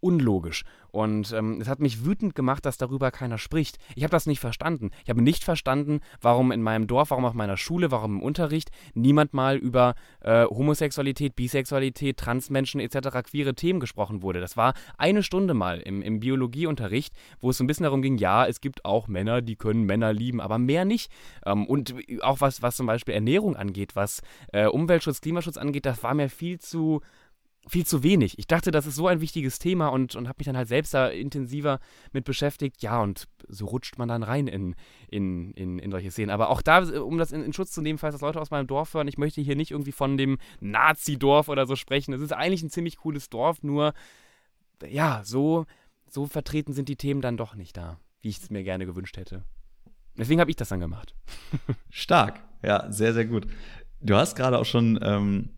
unlogisch. 0.00 0.64
Und 0.92 1.32
ähm, 1.32 1.60
es 1.60 1.68
hat 1.68 1.80
mich 1.80 2.04
wütend 2.04 2.34
gemacht, 2.34 2.66
dass 2.66 2.76
darüber 2.76 3.10
keiner 3.10 3.38
spricht. 3.38 3.78
Ich 3.94 4.02
habe 4.02 4.10
das 4.10 4.26
nicht 4.26 4.40
verstanden. 4.40 4.90
Ich 5.04 5.10
habe 5.10 5.22
nicht 5.22 5.44
verstanden, 5.44 6.00
warum 6.20 6.52
in 6.52 6.62
meinem 6.62 6.86
Dorf, 6.86 7.10
warum 7.10 7.24
auf 7.24 7.34
meiner 7.34 7.56
Schule, 7.56 7.90
warum 7.90 8.16
im 8.16 8.22
Unterricht 8.22 8.70
niemand 8.94 9.34
mal 9.34 9.56
über 9.56 9.94
äh, 10.20 10.44
Homosexualität, 10.44 11.36
Bisexualität, 11.36 12.16
Transmenschen 12.16 12.80
etc., 12.80 13.22
queere 13.22 13.54
Themen 13.54 13.80
gesprochen 13.80 14.22
wurde. 14.22 14.40
Das 14.40 14.56
war 14.56 14.74
eine 14.98 15.22
Stunde 15.22 15.54
mal 15.54 15.80
im, 15.80 16.02
im 16.02 16.20
Biologieunterricht, 16.20 17.14
wo 17.40 17.50
es 17.50 17.58
so 17.58 17.64
ein 17.64 17.66
bisschen 17.66 17.84
darum 17.84 18.02
ging, 18.02 18.18
ja, 18.18 18.46
es 18.46 18.60
gibt 18.60 18.84
auch 18.84 19.08
Männer, 19.08 19.42
die 19.42 19.56
können 19.56 19.84
Männer 19.84 20.12
lieben, 20.12 20.40
aber 20.40 20.58
mehr 20.58 20.84
nicht. 20.84 21.10
Ähm, 21.44 21.66
und 21.66 21.94
auch 22.22 22.40
was, 22.40 22.62
was 22.62 22.76
zum 22.76 22.86
Beispiel 22.86 23.14
Ernährung 23.14 23.56
angeht, 23.56 23.96
was 23.96 24.22
äh, 24.52 24.66
Umweltschutz, 24.66 25.20
Klimaschutz 25.20 25.56
angeht, 25.56 25.86
das 25.86 26.02
war 26.02 26.14
mir 26.14 26.28
viel 26.28 26.58
zu 26.58 27.00
viel 27.68 27.86
zu 27.86 28.02
wenig. 28.02 28.38
Ich 28.38 28.46
dachte, 28.46 28.70
das 28.70 28.86
ist 28.86 28.96
so 28.96 29.06
ein 29.06 29.20
wichtiges 29.20 29.58
Thema 29.58 29.88
und, 29.88 30.16
und 30.16 30.28
habe 30.28 30.38
mich 30.38 30.46
dann 30.46 30.56
halt 30.56 30.68
selbst 30.68 30.94
da 30.94 31.08
intensiver 31.08 31.78
mit 32.12 32.24
beschäftigt. 32.24 32.82
Ja, 32.82 33.02
und 33.02 33.28
so 33.48 33.66
rutscht 33.66 33.98
man 33.98 34.08
dann 34.08 34.22
rein 34.22 34.46
in, 34.46 34.74
in, 35.08 35.52
in, 35.52 35.78
in 35.78 35.90
solche 35.90 36.10
Szenen. 36.10 36.30
Aber 36.30 36.48
auch 36.50 36.62
da, 36.62 36.82
um 37.00 37.18
das 37.18 37.32
in, 37.32 37.44
in 37.44 37.52
Schutz 37.52 37.72
zu 37.72 37.82
nehmen, 37.82 37.98
falls 37.98 38.14
das 38.14 38.22
Leute 38.22 38.40
aus 38.40 38.50
meinem 38.50 38.66
Dorf 38.66 38.94
hören, 38.94 39.08
ich 39.08 39.18
möchte 39.18 39.40
hier 39.40 39.56
nicht 39.56 39.70
irgendwie 39.70 39.92
von 39.92 40.16
dem 40.16 40.38
Nazi-Dorf 40.60 41.48
oder 41.48 41.66
so 41.66 41.76
sprechen. 41.76 42.14
Es 42.14 42.20
ist 42.20 42.32
eigentlich 42.32 42.62
ein 42.62 42.70
ziemlich 42.70 42.96
cooles 42.96 43.28
Dorf, 43.28 43.62
nur 43.62 43.92
ja, 44.88 45.20
so, 45.24 45.66
so 46.08 46.26
vertreten 46.26 46.72
sind 46.72 46.88
die 46.88 46.96
Themen 46.96 47.20
dann 47.20 47.36
doch 47.36 47.54
nicht 47.54 47.76
da, 47.76 48.00
wie 48.22 48.30
ich 48.30 48.38
es 48.38 48.50
mir 48.50 48.64
gerne 48.64 48.86
gewünscht 48.86 49.16
hätte. 49.18 49.44
Deswegen 50.16 50.40
habe 50.40 50.50
ich 50.50 50.56
das 50.56 50.70
dann 50.70 50.80
gemacht. 50.80 51.14
Stark, 51.90 52.40
ja, 52.62 52.90
sehr, 52.90 53.12
sehr 53.12 53.26
gut. 53.26 53.46
Du 54.00 54.16
hast 54.16 54.34
gerade 54.34 54.58
auch 54.58 54.64
schon 54.64 54.98
ähm 55.02 55.50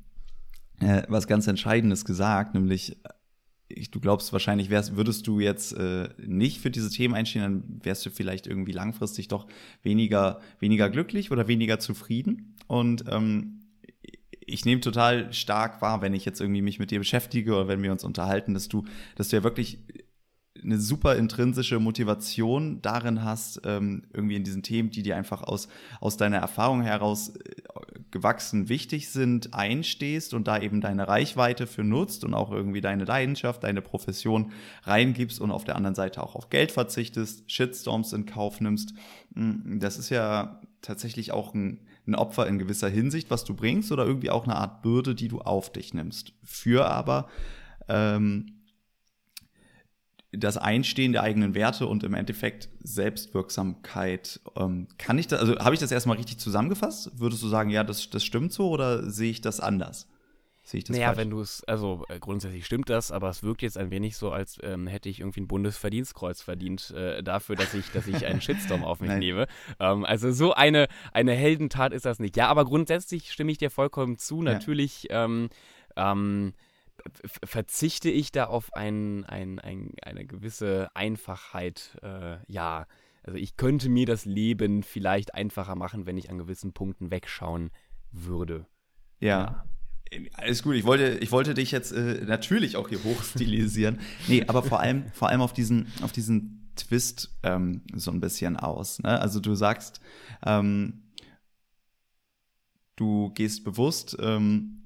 äh, 0.83 1.03
was 1.09 1.27
ganz 1.27 1.47
Entscheidendes 1.47 2.05
gesagt, 2.05 2.55
nämlich 2.55 2.97
ich, 3.75 3.91
du 3.91 4.01
glaubst 4.01 4.33
wahrscheinlich, 4.33 4.71
wärst, 4.71 4.97
würdest 4.97 5.27
du 5.27 5.41
jetzt 5.41 5.73
äh, 5.73 6.09
nicht 6.19 6.61
für 6.61 6.71
diese 6.71 6.91
Themen 6.91 7.15
einstehen, 7.15 7.43
dann 7.43 7.81
wärst 7.83 8.05
du 8.05 8.11
vielleicht 8.11 8.47
irgendwie 8.47 8.73
langfristig 8.73 9.29
doch 9.29 9.47
weniger, 9.83 10.41
weniger 10.59 10.91
glücklich 10.91 11.31
oder 11.31 11.49
weniger 11.49 11.79
zufrieden. 11.79 12.55
Und 12.67 13.05
ähm, 13.09 13.61
ich 14.45 14.65
nehme 14.65 14.81
total 14.81 15.33
stark 15.33 15.81
wahr, 15.81 16.03
wenn 16.03 16.15
ich 16.15 16.25
jetzt 16.25 16.41
irgendwie 16.41 16.63
mich 16.63 16.79
mit 16.79 16.91
dir 16.91 16.99
beschäftige 16.99 17.55
oder 17.55 17.69
wenn 17.69 17.83
wir 17.83 17.93
uns 17.93 18.05
unterhalten, 18.05 18.55
dass 18.55 18.69
du, 18.69 18.85
dass 19.17 19.29
du 19.29 19.37
ja 19.37 19.43
wirklich 19.43 19.79
eine 20.63 20.79
super 20.79 21.17
intrinsische 21.17 21.79
Motivation 21.79 22.83
darin 22.83 23.25
hast, 23.25 23.63
ähm, 23.65 24.05
irgendwie 24.13 24.37
in 24.37 24.45
diesen 24.45 24.63
Themen, 24.63 24.91
die 24.91 25.03
dir 25.03 25.17
einfach 25.17 25.43
aus, 25.43 25.69
aus 26.01 26.17
deiner 26.17 26.39
Erfahrung 26.39 26.83
heraus 26.83 27.31
äh, 27.31 27.53
gewachsen 28.11 28.69
wichtig 28.69 29.09
sind, 29.09 29.55
einstehst 29.55 30.35
und 30.35 30.47
da 30.47 30.59
eben 30.59 30.81
deine 30.81 31.09
Reichweite 31.09 31.67
für 31.67 31.85
nutzt 31.85 32.25
und 32.25 32.35
auch 32.35 32.53
irgendwie 32.53 32.83
deine 32.83 33.05
Leidenschaft, 33.05 33.65
deine 33.65 33.81
Profession 33.81 34.53
reingibst 34.83 35.41
und 35.41 35.51
auf 35.51 35.65
der 35.65 35.77
anderen 35.77 35.95
Seite 35.95 36.23
auch 36.23 36.35
auf 36.35 36.51
Geld 36.51 36.71
verzichtest, 36.71 37.51
Shitstorms 37.51 38.13
in 38.13 38.27
Kauf 38.27 38.61
nimmst. 38.61 38.93
Mm, 39.35 39.79
das 39.79 39.99
ist 39.99 40.11
ja 40.11 40.61
tatsächlich 40.83 41.33
auch 41.33 41.55
ein, 41.55 41.81
ein 42.07 42.15
Opfer 42.15 42.47
in 42.47 42.59
gewisser 42.59 42.89
Hinsicht, 42.89 43.31
was 43.31 43.45
du 43.45 43.55
bringst, 43.55 43.91
oder 43.91 44.05
irgendwie 44.05 44.31
auch 44.31 44.45
eine 44.45 44.57
Art 44.57 44.83
Bürde, 44.83 45.15
die 45.15 45.29
du 45.29 45.41
auf 45.41 45.73
dich 45.73 45.95
nimmst. 45.95 46.35
Für 46.43 46.89
aber 46.89 47.29
ähm, 47.89 48.62
das 50.33 50.57
Einstehen 50.57 51.13
der 51.13 51.23
eigenen 51.23 51.55
Werte 51.55 51.87
und 51.87 52.05
im 52.05 52.15
Endeffekt 52.15 52.71
Selbstwirksamkeit. 52.83 54.41
Ähm, 54.57 54.89
kann 54.97 55.19
ich 55.19 55.27
das, 55.27 55.41
also 55.41 55.59
habe 55.59 55.75
ich 55.75 55.81
das 55.81 55.93
erstmal 55.93 56.17
richtig 56.17 56.39
zusammengefasst? 56.39 57.11
Würdest 57.19 57.43
du 57.43 57.49
sagen, 57.49 57.69
ja, 57.69 57.85
das, 57.85 58.09
das 58.09 58.25
stimmt 58.25 58.53
so 58.53 58.71
oder 58.71 59.09
sehe 59.11 59.31
ich 59.31 59.43
das 59.43 59.61
anders? 59.61 60.09
Sehe 60.65 60.79
ich 60.79 60.85
das 60.85 60.97
naja, 60.97 61.09
falsch? 61.09 61.19
wenn 61.19 61.31
du 61.31 61.41
es, 61.41 61.65
also 61.65 62.05
äh, 62.09 62.19
grundsätzlich 62.19 62.65
stimmt 62.65 62.89
das, 62.89 63.11
aber 63.11 63.29
es 63.29 63.43
wirkt 63.43 63.63
jetzt 63.63 63.77
ein 63.77 63.91
wenig 63.91 64.17
so, 64.17 64.31
als 64.31 64.59
ähm, 64.63 64.87
hätte 64.87 65.09
ich 65.09 65.21
irgendwie 65.21 65.41
ein 65.41 65.49
Bundesverdienstkreuz 65.49 66.41
verdient 66.41 66.93
äh, 66.93 67.23
dafür, 67.23 67.57
dass 67.57 67.75
ich, 67.75 67.91
dass 67.91 68.07
ich 68.07 68.25
einen 68.25 68.41
Shitstorm 68.43 68.85
auf 68.85 69.01
mich 69.01 69.11
nehme. 69.11 69.49
Ähm, 69.81 70.05
also 70.05 70.33
so 70.33 70.55
eine, 70.55 70.87
eine 71.13 71.33
Heldentat 71.33 71.93
ist 71.93 72.07
das 72.07 72.21
nicht. 72.21 72.37
Ja, 72.37 72.49
aber 72.49 72.65
grundsätzlich 72.65 73.33
stimme 73.33 73.53
ich 73.53 73.59
dir 73.59 73.71
vollkommen 73.71 74.19
zu. 74.19 74.41
Natürlich 74.41 75.09
ja. 75.11 75.25
ähm, 75.25 75.51
ähm 75.97 76.55
verzichte 77.45 78.11
ich 78.11 78.33
da 78.33 78.45
auf 78.45 78.73
ein, 78.75 79.25
ein, 79.25 79.59
ein, 79.59 79.93
eine 80.03 80.27
gewisse 80.27 80.89
Einfachheit. 80.95 81.99
Äh, 82.03 82.39
ja, 82.47 82.87
also 83.23 83.39
ich 83.39 83.57
könnte 83.57 83.89
mir 83.89 84.07
das 84.07 84.25
Leben 84.25 84.83
vielleicht 84.83 85.35
einfacher 85.35 85.75
machen, 85.75 86.07
wenn 86.07 86.17
ich 86.17 86.31
an 86.31 86.39
gewissen 86.39 86.73
Punkten 86.73 87.11
wegschauen 87.11 87.71
würde. 88.11 88.67
ja. 89.21 89.29
ja. 89.29 89.65
Alles 90.35 90.63
gut, 90.63 90.75
ich 90.75 90.85
wollte, 90.85 91.19
ich 91.21 91.33
wollte 91.33 91.55
dich 91.55 91.71
jetzt 91.71 91.91
äh, 91.91 92.23
natürlich 92.27 92.77
auch 92.77 92.91
hier 92.91 93.03
hochstilisieren. 93.03 93.99
nee, 94.29 94.45
aber 94.47 94.63
vor 94.63 94.81
allem, 94.81 95.07
vor 95.15 95.31
allem 95.31 95.41
auf 95.41 95.55
diesen, 95.55 95.91
auf 96.03 96.13
diesen 96.13 96.71
Twist 96.77 97.35
ähm, 97.43 97.81
so 97.95 98.11
ein 98.11 98.21
bisschen 98.21 98.59
aus. 98.59 98.99
Ne? 98.99 99.19
Also 99.19 99.41
du 99.41 99.55
sagst, 99.55 100.03
ähm, 100.45 101.03
du 102.97 103.31
gehst 103.31 103.65
bewusst 103.65 104.17
ähm, 104.21 104.82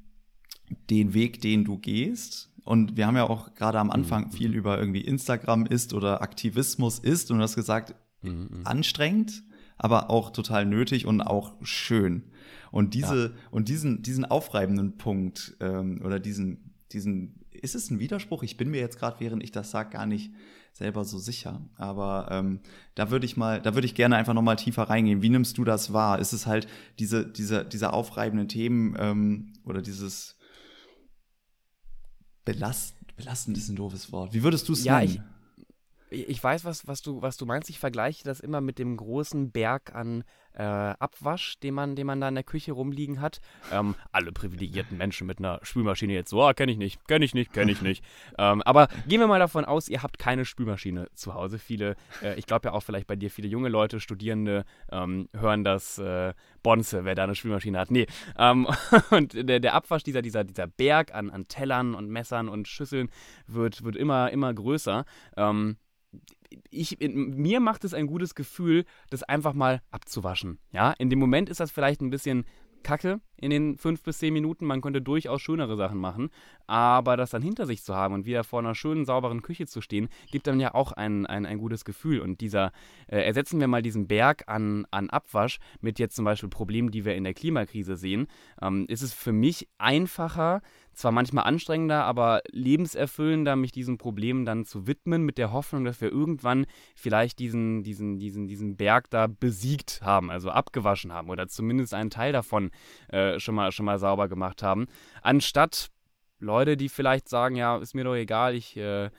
den 0.90 1.14
Weg, 1.14 1.40
den 1.40 1.64
du 1.64 1.78
gehst. 1.78 2.52
Und 2.64 2.96
wir 2.96 3.06
haben 3.06 3.16
ja 3.16 3.28
auch 3.28 3.54
gerade 3.54 3.78
am 3.78 3.90
Anfang 3.90 4.26
mhm. 4.26 4.32
viel 4.32 4.54
über 4.54 4.78
irgendwie 4.78 5.02
Instagram 5.02 5.66
ist 5.66 5.94
oder 5.94 6.23
Aktivismus 6.23 6.99
ist. 6.99 7.30
Und 7.30 7.38
du 7.38 7.44
hast 7.44 7.54
gesagt, 7.54 7.94
mhm. 8.23 8.62
anstrengend, 8.64 9.44
aber 9.78 10.11
auch 10.11 10.30
total 10.30 10.66
nötig 10.66 11.06
und 11.06 11.20
auch 11.20 11.54
schön. 11.62 12.25
Und 12.73 12.94
diese, 12.94 13.26
ja. 13.26 13.30
und 13.50 13.68
diesen, 13.68 14.02
diesen 14.02 14.25
aufreibenden 14.25 14.99
Punkt 14.99 15.56
ähm, 15.61 16.02
oder 16.04 16.18
diesen, 16.18 16.75
diesen, 16.92 17.40
ist 17.52 17.75
es 17.75 17.90
ein 17.90 18.00
Widerspruch? 18.00 18.42
Ich 18.42 18.56
bin 18.56 18.70
mir 18.70 18.80
jetzt 18.80 18.99
gerade, 18.99 19.20
während 19.20 19.42
ich 19.42 19.52
das 19.52 19.70
sage, 19.70 19.90
gar 19.90 20.06
nicht 20.06 20.32
selber 20.73 21.04
so 21.04 21.18
sicher. 21.18 21.62
Aber 21.76 22.28
ähm, 22.30 22.61
da 22.94 23.11
würde 23.11 23.25
ich 23.25 23.37
mal, 23.37 23.62
da 23.62 23.75
würde 23.75 23.87
ich 23.87 23.94
gerne 23.94 24.16
einfach 24.16 24.35
nochmal 24.35 24.56
tiefer 24.56 24.82
reingehen. 24.82 25.23
Wie 25.23 25.30
nimmst 25.30 25.56
du 25.56 25.64
das 25.64 25.92
wahr? 25.92 26.18
Ist 26.18 26.32
es 26.32 26.46
halt 26.46 26.66
diese, 26.99 27.26
diese, 27.26 27.64
diese 27.64 27.92
aufreibenden 27.92 28.49
Themen 28.49 28.94
ähm, 28.99 29.52
oder 29.64 29.80
dieses 29.80 30.36
belast, 32.46 32.96
belastend 33.16 33.58
ist 33.58 33.68
ein 33.68 33.76
doofes 33.76 34.10
Wort. 34.10 34.32
Wie 34.32 34.42
würdest 34.42 34.66
du 34.70 34.72
es 34.72 34.84
ja, 34.84 35.00
nennen? 35.00 35.12
Ich 35.12 35.20
ich 36.08 36.42
weiß, 36.42 36.64
was, 36.64 36.86
was, 36.86 37.02
du, 37.02 37.20
was 37.20 37.36
du 37.36 37.46
meinst. 37.46 37.68
Ich 37.68 37.80
vergleiche 37.80 38.22
das 38.24 38.40
immer 38.40 38.60
mit 38.60 38.78
dem 38.78 38.96
großen 38.96 39.50
Berg 39.50 39.94
an 39.94 40.22
äh, 40.56 40.62
Abwasch, 40.62 41.58
den 41.60 41.75
man, 41.75 41.96
den 41.96 42.06
man 42.06 42.20
da 42.20 42.28
in 42.28 42.34
der 42.34 42.44
Küche 42.44 42.72
rumliegen 42.72 43.20
hat. 43.20 43.40
Ähm, 43.72 43.94
alle 44.12 44.32
privilegierten 44.32 44.96
Menschen 44.96 45.26
mit 45.26 45.38
einer 45.38 45.60
Spülmaschine 45.62 46.14
jetzt 46.14 46.30
so, 46.30 46.42
ah, 46.42 46.54
kenne 46.54 46.72
ich 46.72 46.78
nicht, 46.78 47.06
kenne 47.06 47.25
ich 47.25 47.34
nicht, 47.34 47.52
kenne 47.52 47.72
ich 47.72 47.82
nicht. 47.82 48.04
ähm, 48.38 48.62
aber 48.62 48.88
gehen 49.06 49.20
wir 49.20 49.26
mal 49.26 49.38
davon 49.38 49.64
aus, 49.64 49.88
ihr 49.88 50.02
habt 50.02 50.18
keine 50.18 50.44
Spülmaschine 50.44 51.08
zu 51.14 51.34
Hause. 51.34 51.58
Viele, 51.58 51.96
äh, 52.22 52.38
ich 52.38 52.46
glaube 52.46 52.68
ja 52.68 52.75
auch 52.75 52.82
vielleicht 52.82 53.06
bei 53.06 53.16
dir, 53.16 53.30
viele 53.30 53.48
junge 53.48 53.68
Leute, 53.68 54.00
Studierende 54.00 54.64
ähm, 54.90 55.28
hören 55.34 55.64
das 55.64 55.98
äh, 55.98 56.32
Bonze, 56.62 57.04
wer 57.04 57.14
da 57.14 57.25
eine 57.25 57.34
Spülmaschine 57.34 57.78
hat. 57.78 57.90
Nee. 57.90 58.06
Ähm, 58.38 58.66
und 59.10 59.34
der, 59.34 59.60
der 59.60 59.75
Abwasch, 59.75 60.02
dieser, 60.02 60.22
dieser, 60.22 60.44
dieser 60.44 60.66
Berg 60.66 61.14
an, 61.14 61.30
an 61.30 61.48
Tellern 61.48 61.94
und 61.94 62.08
Messern 62.08 62.48
und 62.48 62.68
Schüsseln 62.68 63.10
wird, 63.46 63.84
wird 63.84 63.96
immer, 63.96 64.30
immer 64.30 64.52
größer. 64.52 65.04
Ich, 66.70 67.00
in, 67.00 67.37
mir 67.37 67.61
macht 67.61 67.85
es 67.85 67.94
ein 67.94 68.06
gutes 68.06 68.35
Gefühl, 68.35 68.85
das 69.11 69.23
einfach 69.23 69.54
mal 69.54 69.82
abzuwaschen. 69.90 70.58
Ja, 70.73 70.92
in 70.92 71.11
dem 71.11 71.18
Moment 71.18 71.49
ist 71.49 71.61
das 71.61 71.70
vielleicht 71.70 72.00
ein 72.00 72.11
bisschen 72.11 72.44
kacke 72.87 73.20
in 73.37 73.50
den 73.50 73.76
fünf 73.76 74.02
bis 74.02 74.18
zehn 74.18 74.32
Minuten. 74.32 74.64
Man 74.64 74.80
könnte 74.80 75.02
durchaus 75.02 75.42
schönere 75.42 75.76
Sachen 75.76 75.99
machen. 75.99 76.30
Aber 76.66 77.16
das 77.16 77.30
dann 77.30 77.42
hinter 77.42 77.66
sich 77.66 77.82
zu 77.82 77.94
haben 77.94 78.14
und 78.14 78.26
wieder 78.26 78.44
vor 78.44 78.61
einer 78.61 78.75
schönen, 78.75 79.04
sauberen 79.04 79.42
Küche 79.42 79.66
zu 79.66 79.80
stehen, 79.80 80.08
gibt 80.30 80.46
dann 80.46 80.61
ja 80.61 80.75
auch 80.75 80.92
ein, 80.92 81.26
ein, 81.26 81.46
ein 81.46 81.58
gutes 81.58 81.85
Gefühl. 81.85 82.20
Und 82.20 82.40
dieser, 82.40 82.73
äh, 83.08 83.18
ersetzen 83.18 83.61
wir 83.61 83.66
mal 83.66 83.82
diesen 83.82 84.06
Berg 84.06 84.44
an, 84.46 84.87
an 84.90 85.11
Abwasch 85.11 85.59
mit 85.81 85.98
jetzt 85.98 86.16
zum 86.16 86.24
Beispiel 86.24 86.48
Problemen, 86.48 86.90
die 86.90 87.05
wir 87.05 87.16
in 87.16 87.24
der 87.24 87.35
Klimakrise 87.35 87.96
sehen, 87.96 88.29
ähm, 88.62 88.87
ist 88.88 89.02
es 89.02 89.12
für 89.12 89.33
mich 89.33 89.68
einfacher, 89.79 90.62
zwar 90.96 91.12
manchmal 91.12 91.44
anstrengender, 91.44 92.04
aber 92.04 92.40
lebenserfüllender, 92.50 93.54
mich 93.54 93.70
diesen 93.70 93.98
Problemen 93.98 94.44
dann 94.44 94.64
zu 94.64 94.87
widmen, 94.87 95.22
mit 95.22 95.38
der 95.38 95.52
Hoffnung, 95.52 95.85
dass 95.85 96.00
wir 96.00 96.11
irgendwann 96.11 96.66
vielleicht 96.94 97.38
diesen, 97.38 97.82
diesen, 97.82 98.18
diesen, 98.18 98.48
diesen 98.48 98.76
Berg 98.76 99.11
da 99.11 99.26
besiegt 99.26 100.00
haben, 100.02 100.30
also 100.30 100.50
abgewaschen 100.50 101.12
haben 101.12 101.28
oder 101.28 101.48
zumindest 101.48 101.94
einen 101.94 102.11
Teil 102.11 102.32
davon 102.32 102.70
äh, 103.09 103.38
schon, 103.38 103.54
mal, 103.54 103.70
schon 103.72 103.87
mal 103.87 103.98
sauber 103.98 104.28
gemacht 104.28 104.62
haben, 104.62 104.87
anstatt 105.22 105.90
Leute, 106.38 106.76
die 106.76 106.88
vielleicht 106.88 107.28
sagen, 107.28 107.56
ja, 107.56 107.76
ist 107.78 107.94
mir 107.94 108.04
doch 108.04 108.14
egal, 108.14 108.54
ich, 108.54 108.76
äh, 108.76 109.11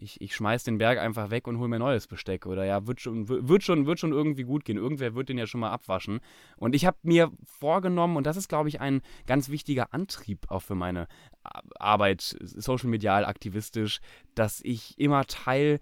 ich, 0.00 0.20
ich 0.20 0.34
schmeiß 0.34 0.64
den 0.64 0.78
Berg 0.78 0.98
einfach 0.98 1.30
weg 1.30 1.46
und 1.46 1.58
hol 1.58 1.68
mir 1.68 1.78
neues 1.78 2.06
Besteck. 2.06 2.46
Oder 2.46 2.64
ja, 2.64 2.86
wird 2.86 3.00
schon, 3.00 3.28
wird, 3.28 3.62
schon, 3.62 3.86
wird 3.86 4.00
schon 4.00 4.12
irgendwie 4.12 4.44
gut 4.44 4.64
gehen. 4.64 4.76
Irgendwer 4.76 5.14
wird 5.14 5.28
den 5.28 5.38
ja 5.38 5.46
schon 5.46 5.60
mal 5.60 5.70
abwaschen. 5.70 6.20
Und 6.56 6.74
ich 6.74 6.86
habe 6.86 6.96
mir 7.02 7.30
vorgenommen, 7.44 8.16
und 8.16 8.26
das 8.26 8.36
ist, 8.36 8.48
glaube 8.48 8.68
ich, 8.68 8.80
ein 8.80 9.02
ganz 9.26 9.50
wichtiger 9.50 9.92
Antrieb 9.92 10.50
auch 10.50 10.62
für 10.62 10.74
meine 10.74 11.06
Arbeit, 11.78 12.36
social 12.40 12.88
medial 12.88 13.24
aktivistisch, 13.24 14.00
dass 14.34 14.60
ich 14.62 14.98
immer 14.98 15.26
Teil 15.26 15.80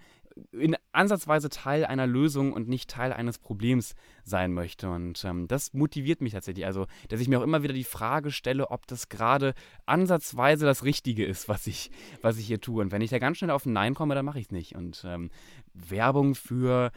in 0.52 0.76
ansatzweise 0.92 1.48
Teil 1.48 1.84
einer 1.84 2.06
Lösung 2.06 2.52
und 2.52 2.68
nicht 2.68 2.90
Teil 2.90 3.12
eines 3.12 3.38
Problems 3.38 3.94
sein 4.24 4.52
möchte. 4.52 4.90
Und 4.90 5.24
ähm, 5.24 5.48
das 5.48 5.72
motiviert 5.72 6.20
mich 6.20 6.32
tatsächlich. 6.32 6.66
Also, 6.66 6.86
dass 7.08 7.20
ich 7.20 7.28
mir 7.28 7.38
auch 7.38 7.44
immer 7.44 7.62
wieder 7.62 7.74
die 7.74 7.84
Frage 7.84 8.30
stelle, 8.30 8.70
ob 8.70 8.86
das 8.86 9.08
gerade 9.08 9.54
ansatzweise 9.86 10.66
das 10.66 10.84
Richtige 10.84 11.24
ist, 11.24 11.48
was 11.48 11.66
ich, 11.66 11.90
was 12.22 12.38
ich 12.38 12.46
hier 12.46 12.60
tue. 12.60 12.82
Und 12.82 12.92
wenn 12.92 13.02
ich 13.02 13.10
da 13.10 13.18
ganz 13.18 13.38
schnell 13.38 13.50
auf 13.50 13.66
ein 13.66 13.72
Nein 13.72 13.94
komme, 13.94 14.14
dann 14.14 14.24
mache 14.24 14.38
ich 14.38 14.46
es 14.46 14.52
nicht. 14.52 14.74
Und 14.74 15.02
ähm, 15.06 15.30
Werbung 15.74 16.34
für 16.34 16.92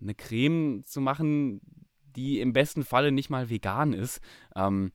eine 0.00 0.14
Creme 0.14 0.82
zu 0.84 1.00
machen, 1.00 1.60
die 2.16 2.40
im 2.40 2.52
besten 2.52 2.84
Falle 2.84 3.12
nicht 3.12 3.30
mal 3.30 3.50
vegan 3.50 3.92
ist, 3.92 4.20
ähm, 4.56 4.92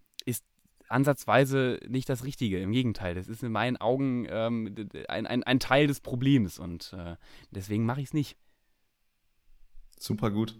ansatzweise 0.95 1.79
nicht 1.87 2.07
das 2.07 2.23
Richtige. 2.23 2.59
Im 2.59 2.71
Gegenteil, 2.71 3.15
das 3.15 3.27
ist 3.27 3.43
in 3.43 3.51
meinen 3.51 3.77
Augen 3.77 4.25
ähm, 4.29 4.73
ein, 5.09 5.27
ein, 5.27 5.43
ein, 5.43 5.59
Teil 5.59 5.87
des 5.87 5.99
Problems 5.99 6.57
und 6.57 6.95
äh, 6.97 7.15
deswegen 7.51 7.85
mache 7.85 7.99
ich 7.99 8.07
es 8.07 8.13
nicht. 8.13 8.37
Super 9.99 10.31
gut. 10.31 10.57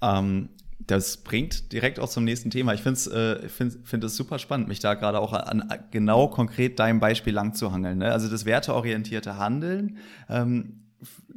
Ähm, 0.00 0.48
das 0.80 1.18
bringt 1.18 1.72
direkt 1.72 2.00
auch 2.00 2.08
zum 2.08 2.24
nächsten 2.24 2.50
Thema. 2.50 2.74
Ich 2.74 2.82
finde 2.82 2.98
es 2.98 3.06
äh, 3.06 3.48
find, 3.48 3.86
find 3.86 4.10
super 4.10 4.40
spannend, 4.40 4.66
mich 4.66 4.80
da 4.80 4.94
gerade 4.94 5.20
auch 5.20 5.32
an, 5.32 5.60
an, 5.62 5.84
genau 5.92 6.26
konkret 6.26 6.80
deinem 6.80 6.98
Beispiel 6.98 7.32
lang 7.32 7.54
zu 7.54 7.70
hangeln. 7.70 7.98
Ne? 7.98 8.10
Also 8.10 8.28
das 8.28 8.44
werteorientierte 8.44 9.38
Handeln 9.38 9.98
ähm, 10.28 10.88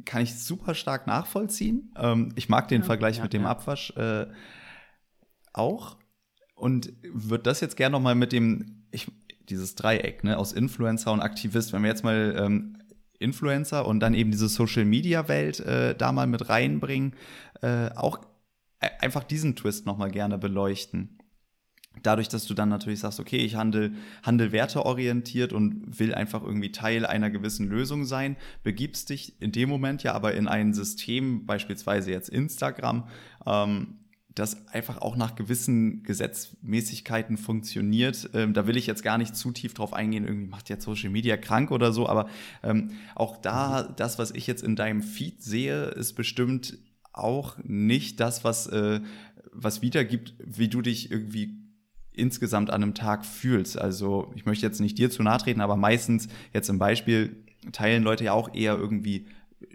kann 0.04 0.22
ich 0.22 0.36
super 0.36 0.74
stark 0.74 1.06
nachvollziehen. 1.06 1.92
Ähm, 1.96 2.32
ich 2.34 2.48
mag 2.48 2.66
den 2.66 2.80
ja, 2.80 2.86
Vergleich 2.86 3.18
ja, 3.18 3.22
mit 3.22 3.32
dem 3.32 3.42
ja. 3.42 3.50
Abwasch 3.50 3.92
äh, 3.96 4.26
auch 5.52 5.96
und 6.56 6.92
würde 7.12 7.44
das 7.44 7.60
jetzt 7.60 7.76
gerne 7.76 7.92
noch 7.92 8.00
mal 8.00 8.14
mit 8.14 8.32
dem, 8.32 8.82
ich, 8.90 9.06
dieses 9.48 9.76
Dreieck 9.76 10.24
ne, 10.24 10.36
aus 10.36 10.52
Influencer 10.52 11.12
und 11.12 11.20
Aktivist, 11.20 11.72
wenn 11.72 11.82
wir 11.82 11.90
jetzt 11.90 12.02
mal 12.02 12.34
ähm, 12.38 12.78
Influencer 13.18 13.86
und 13.86 14.00
dann 14.00 14.14
eben 14.14 14.30
diese 14.30 14.48
Social-Media-Welt 14.48 15.60
äh, 15.60 15.94
da 15.94 16.12
mal 16.12 16.26
mit 16.26 16.48
reinbringen, 16.48 17.14
äh, 17.62 17.90
auch 17.94 18.20
äh, 18.80 18.88
einfach 19.00 19.22
diesen 19.22 19.54
Twist 19.54 19.86
noch 19.86 19.98
mal 19.98 20.10
gerne 20.10 20.38
beleuchten. 20.38 21.18
Dadurch, 22.02 22.28
dass 22.28 22.46
du 22.46 22.52
dann 22.52 22.68
natürlich 22.68 23.00
sagst, 23.00 23.20
okay, 23.20 23.38
ich 23.38 23.54
handel, 23.54 23.94
handel 24.22 24.52
werteorientiert 24.52 25.52
und 25.54 25.98
will 25.98 26.14
einfach 26.14 26.42
irgendwie 26.42 26.72
Teil 26.72 27.06
einer 27.06 27.30
gewissen 27.30 27.68
Lösung 27.68 28.04
sein, 28.04 28.36
begibst 28.62 29.08
dich 29.08 29.40
in 29.40 29.52
dem 29.52 29.70
Moment 29.70 30.02
ja 30.02 30.12
aber 30.12 30.34
in 30.34 30.46
ein 30.46 30.74
System, 30.74 31.46
beispielsweise 31.46 32.10
jetzt 32.10 32.28
Instagram, 32.28 33.08
ähm, 33.46 34.00
das 34.36 34.68
einfach 34.68 34.98
auch 34.98 35.16
nach 35.16 35.34
gewissen 35.34 36.02
Gesetzmäßigkeiten 36.02 37.38
funktioniert. 37.38 38.30
Ähm, 38.34 38.52
da 38.52 38.66
will 38.66 38.76
ich 38.76 38.86
jetzt 38.86 39.02
gar 39.02 39.16
nicht 39.16 39.34
zu 39.34 39.50
tief 39.50 39.72
drauf 39.72 39.94
eingehen, 39.94 40.24
irgendwie 40.24 40.48
macht 40.48 40.68
jetzt 40.68 40.84
Social 40.84 41.10
Media 41.10 41.38
krank 41.38 41.70
oder 41.70 41.90
so, 41.90 42.06
aber 42.06 42.28
ähm, 42.62 42.90
auch 43.14 43.38
da, 43.38 43.82
das, 43.82 44.18
was 44.18 44.30
ich 44.32 44.46
jetzt 44.46 44.62
in 44.62 44.76
deinem 44.76 45.02
Feed 45.02 45.42
sehe, 45.42 45.86
ist 45.86 46.12
bestimmt 46.12 46.78
auch 47.14 47.56
nicht 47.64 48.20
das, 48.20 48.44
was, 48.44 48.66
äh, 48.66 49.00
was 49.52 49.80
wiedergibt, 49.80 50.34
wie 50.44 50.68
du 50.68 50.82
dich 50.82 51.10
irgendwie 51.10 51.56
insgesamt 52.12 52.68
an 52.70 52.82
einem 52.82 52.94
Tag 52.94 53.24
fühlst. 53.24 53.78
Also 53.78 54.32
ich 54.34 54.44
möchte 54.44 54.66
jetzt 54.66 54.80
nicht 54.80 54.98
dir 54.98 55.10
zu 55.10 55.22
nahe 55.22 55.38
treten, 55.38 55.62
aber 55.62 55.76
meistens 55.76 56.28
jetzt 56.52 56.68
im 56.68 56.78
Beispiel 56.78 57.42
teilen 57.72 58.02
Leute 58.02 58.24
ja 58.24 58.32
auch 58.32 58.54
eher 58.54 58.76
irgendwie 58.76 59.26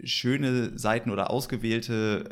schöne 0.04 0.78
Seiten 0.78 1.10
oder 1.10 1.30
ausgewählte 1.30 2.24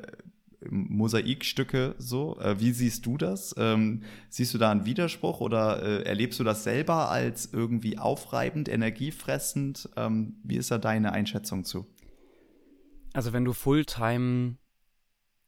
Mosaikstücke 0.69 1.95
so. 1.99 2.39
Äh, 2.39 2.61
wie 2.61 2.73
siehst 2.73 3.07
du 3.07 3.17
das? 3.17 3.55
Ähm, 3.57 4.03
siehst 4.29 4.53
du 4.55 4.59
da 4.59 4.71
einen 4.71 4.85
Widerspruch 4.85 5.41
oder 5.41 5.83
äh, 5.83 6.03
erlebst 6.03 6.39
du 6.39 6.45
das 6.45 6.65
selber 6.65 7.11
als 7.11 7.53
irgendwie 7.53 7.99
aufreibend, 7.99 8.69
energiefressend? 8.69 9.89
Ähm, 9.97 10.37
wie 10.45 10.57
ist 10.57 10.71
da 10.71 10.79
deine 10.79 11.13
Einschätzung 11.13 11.65
zu? 11.65 11.87
Also 13.13 13.33
wenn 13.33 13.45
du 13.45 13.53
Fulltime 13.53 14.57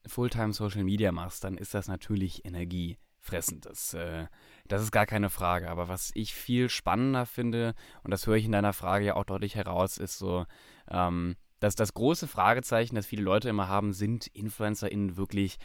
Fulltime 0.06 0.52
Social 0.52 0.84
Media 0.84 1.12
machst, 1.12 1.44
dann 1.44 1.56
ist 1.56 1.74
das 1.74 1.86
natürlich 1.86 2.44
energiefressend. 2.44 3.66
Das, 3.66 3.94
äh, 3.94 4.26
das 4.66 4.82
ist 4.82 4.90
gar 4.90 5.06
keine 5.06 5.30
Frage. 5.30 5.70
Aber 5.70 5.88
was 5.88 6.10
ich 6.14 6.34
viel 6.34 6.68
spannender 6.68 7.26
finde, 7.26 7.74
und 8.02 8.10
das 8.10 8.26
höre 8.26 8.36
ich 8.36 8.44
in 8.44 8.52
deiner 8.52 8.72
Frage 8.72 9.04
ja 9.04 9.14
auch 9.14 9.24
deutlich 9.24 9.54
heraus, 9.54 9.98
ist 9.98 10.18
so, 10.18 10.44
ähm, 10.90 11.36
dass 11.62 11.76
das 11.76 11.94
große 11.94 12.26
Fragezeichen, 12.26 12.96
das 12.96 13.06
viele 13.06 13.22
Leute 13.22 13.48
immer 13.48 13.68
haben, 13.68 13.92
sind 13.92 14.26
InfluencerInnen 14.26 15.16
wirklich 15.16 15.58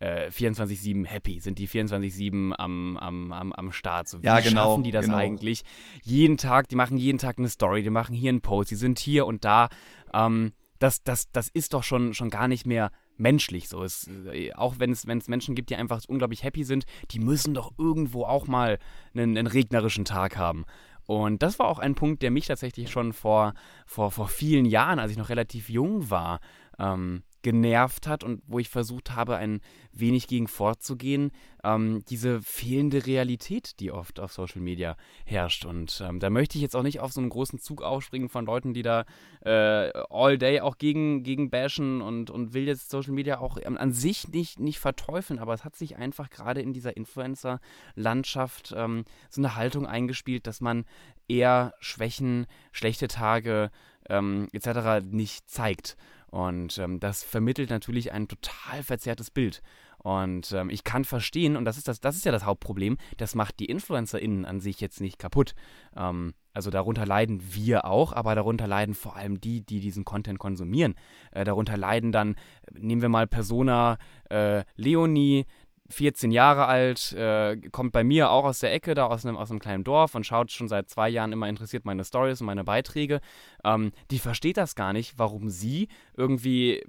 äh, 0.00 0.28
24-7 0.28 1.06
happy? 1.06 1.38
Sind 1.38 1.60
die 1.60 1.68
24-7 1.68 2.52
am, 2.58 2.96
am, 2.96 3.32
am, 3.32 3.52
am 3.52 3.72
Start? 3.72 4.08
So, 4.08 4.20
wie 4.20 4.26
ja, 4.26 4.40
genau, 4.40 4.70
schaffen 4.70 4.82
die 4.82 4.90
das 4.90 5.06
genau. 5.06 5.18
eigentlich? 5.18 5.62
Jeden 6.02 6.38
Tag, 6.38 6.68
die 6.68 6.76
machen 6.76 6.96
jeden 6.96 7.18
Tag 7.18 7.38
eine 7.38 7.48
Story, 7.48 7.84
die 7.84 7.90
machen 7.90 8.16
hier 8.16 8.30
einen 8.30 8.40
Post, 8.40 8.72
die 8.72 8.74
sind 8.74 8.98
hier 8.98 9.26
und 9.26 9.44
da. 9.44 9.68
Ähm, 10.12 10.52
das, 10.80 11.04
das, 11.04 11.30
das 11.30 11.48
ist 11.48 11.72
doch 11.72 11.84
schon, 11.84 12.14
schon 12.14 12.30
gar 12.30 12.48
nicht 12.48 12.66
mehr 12.66 12.90
menschlich 13.16 13.68
so. 13.68 13.84
Es, 13.84 14.08
äh, 14.32 14.52
auch 14.54 14.80
wenn 14.80 14.90
es, 14.90 15.06
wenn 15.06 15.18
es 15.18 15.28
Menschen 15.28 15.54
gibt, 15.54 15.70
die 15.70 15.76
einfach 15.76 16.02
unglaublich 16.08 16.42
happy 16.42 16.64
sind, 16.64 16.84
die 17.12 17.20
müssen 17.20 17.54
doch 17.54 17.72
irgendwo 17.78 18.24
auch 18.24 18.48
mal 18.48 18.78
einen, 19.14 19.38
einen 19.38 19.46
regnerischen 19.46 20.04
Tag 20.04 20.36
haben. 20.36 20.64
Und 21.06 21.42
das 21.42 21.58
war 21.58 21.68
auch 21.68 21.78
ein 21.78 21.94
Punkt, 21.94 22.22
der 22.22 22.30
mich 22.30 22.46
tatsächlich 22.46 22.90
schon 22.90 23.12
vor, 23.12 23.54
vor, 23.86 24.10
vor 24.10 24.28
vielen 24.28 24.64
Jahren, 24.64 24.98
als 24.98 25.12
ich 25.12 25.18
noch 25.18 25.28
relativ 25.28 25.68
jung 25.68 26.10
war, 26.10 26.40
ähm, 26.78 27.22
genervt 27.44 28.08
hat 28.08 28.24
und 28.24 28.42
wo 28.46 28.58
ich 28.58 28.70
versucht 28.70 29.14
habe, 29.14 29.36
ein 29.36 29.60
wenig 29.92 30.26
gegen 30.26 30.48
vorzugehen, 30.48 31.30
ähm, 31.62 32.02
diese 32.08 32.40
fehlende 32.40 33.06
Realität, 33.06 33.78
die 33.80 33.92
oft 33.92 34.18
auf 34.18 34.32
Social 34.32 34.62
Media 34.62 34.96
herrscht. 35.26 35.66
Und 35.66 36.02
ähm, 36.04 36.18
da 36.20 36.30
möchte 36.30 36.56
ich 36.56 36.62
jetzt 36.62 36.74
auch 36.74 36.82
nicht 36.82 37.00
auf 37.00 37.12
so 37.12 37.20
einen 37.20 37.28
großen 37.28 37.60
Zug 37.60 37.82
aufspringen 37.82 38.30
von 38.30 38.46
Leuten, 38.46 38.72
die 38.72 38.82
da 38.82 39.04
äh, 39.44 39.92
all 40.08 40.38
day 40.38 40.60
auch 40.60 40.78
gegen, 40.78 41.22
gegen 41.22 41.50
bashen 41.50 42.00
und, 42.00 42.30
und 42.30 42.54
will 42.54 42.66
jetzt 42.66 42.88
Social 42.88 43.12
Media 43.12 43.38
auch 43.38 43.58
an, 43.62 43.76
an 43.76 43.92
sich 43.92 44.26
nicht, 44.28 44.58
nicht 44.58 44.80
verteufeln, 44.80 45.38
aber 45.38 45.52
es 45.52 45.64
hat 45.64 45.76
sich 45.76 45.96
einfach 45.96 46.30
gerade 46.30 46.62
in 46.62 46.72
dieser 46.72 46.96
Influencer-Landschaft 46.96 48.74
ähm, 48.74 49.04
so 49.28 49.42
eine 49.42 49.54
Haltung 49.54 49.86
eingespielt, 49.86 50.46
dass 50.46 50.62
man 50.62 50.86
eher 51.28 51.74
Schwächen, 51.78 52.46
schlechte 52.72 53.06
Tage 53.06 53.70
ähm, 54.08 54.48
etc. 54.52 55.04
nicht 55.04 55.48
zeigt. 55.48 55.96
Und 56.34 56.78
ähm, 56.78 56.98
das 56.98 57.22
vermittelt 57.22 57.70
natürlich 57.70 58.10
ein 58.10 58.26
total 58.26 58.82
verzerrtes 58.82 59.30
Bild. 59.30 59.62
Und 59.98 60.50
ähm, 60.50 60.68
ich 60.68 60.82
kann 60.82 61.04
verstehen, 61.04 61.56
und 61.56 61.64
das 61.64 61.76
ist, 61.76 61.86
das, 61.86 62.00
das 62.00 62.16
ist 62.16 62.24
ja 62.24 62.32
das 62.32 62.44
Hauptproblem, 62.44 62.96
das 63.18 63.36
macht 63.36 63.60
die 63.60 63.66
InfluencerInnen 63.66 64.44
an 64.44 64.58
sich 64.58 64.80
jetzt 64.80 65.00
nicht 65.00 65.20
kaputt. 65.20 65.54
Ähm, 65.96 66.34
also 66.52 66.70
darunter 66.70 67.06
leiden 67.06 67.40
wir 67.54 67.84
auch, 67.84 68.12
aber 68.12 68.34
darunter 68.34 68.66
leiden 68.66 68.96
vor 68.96 69.14
allem 69.14 69.40
die, 69.40 69.60
die 69.60 69.78
diesen 69.78 70.04
Content 70.04 70.40
konsumieren. 70.40 70.96
Äh, 71.30 71.44
darunter 71.44 71.76
leiden 71.76 72.10
dann, 72.10 72.34
nehmen 72.72 73.00
wir 73.00 73.08
mal 73.08 73.28
Persona 73.28 73.96
äh, 74.28 74.64
Leonie, 74.74 75.46
14 75.90 76.30
Jahre 76.30 76.66
alt, 76.66 77.12
äh, 77.12 77.56
kommt 77.70 77.92
bei 77.92 78.04
mir 78.04 78.30
auch 78.30 78.44
aus 78.44 78.60
der 78.60 78.72
Ecke, 78.72 78.94
da 78.94 79.06
aus 79.06 79.26
einem, 79.26 79.36
aus 79.36 79.50
einem 79.50 79.60
kleinen 79.60 79.84
Dorf 79.84 80.14
und 80.14 80.24
schaut 80.24 80.50
schon 80.50 80.66
seit 80.66 80.88
zwei 80.88 81.10
Jahren 81.10 81.32
immer 81.32 81.48
interessiert 81.48 81.84
meine 81.84 82.04
Stories 82.04 82.40
und 82.40 82.46
meine 82.46 82.64
Beiträge. 82.64 83.20
Ähm, 83.64 83.92
die 84.10 84.18
versteht 84.18 84.56
das 84.56 84.74
gar 84.74 84.94
nicht, 84.94 85.18
warum 85.18 85.50
sie 85.50 85.88
irgendwie 86.16 86.82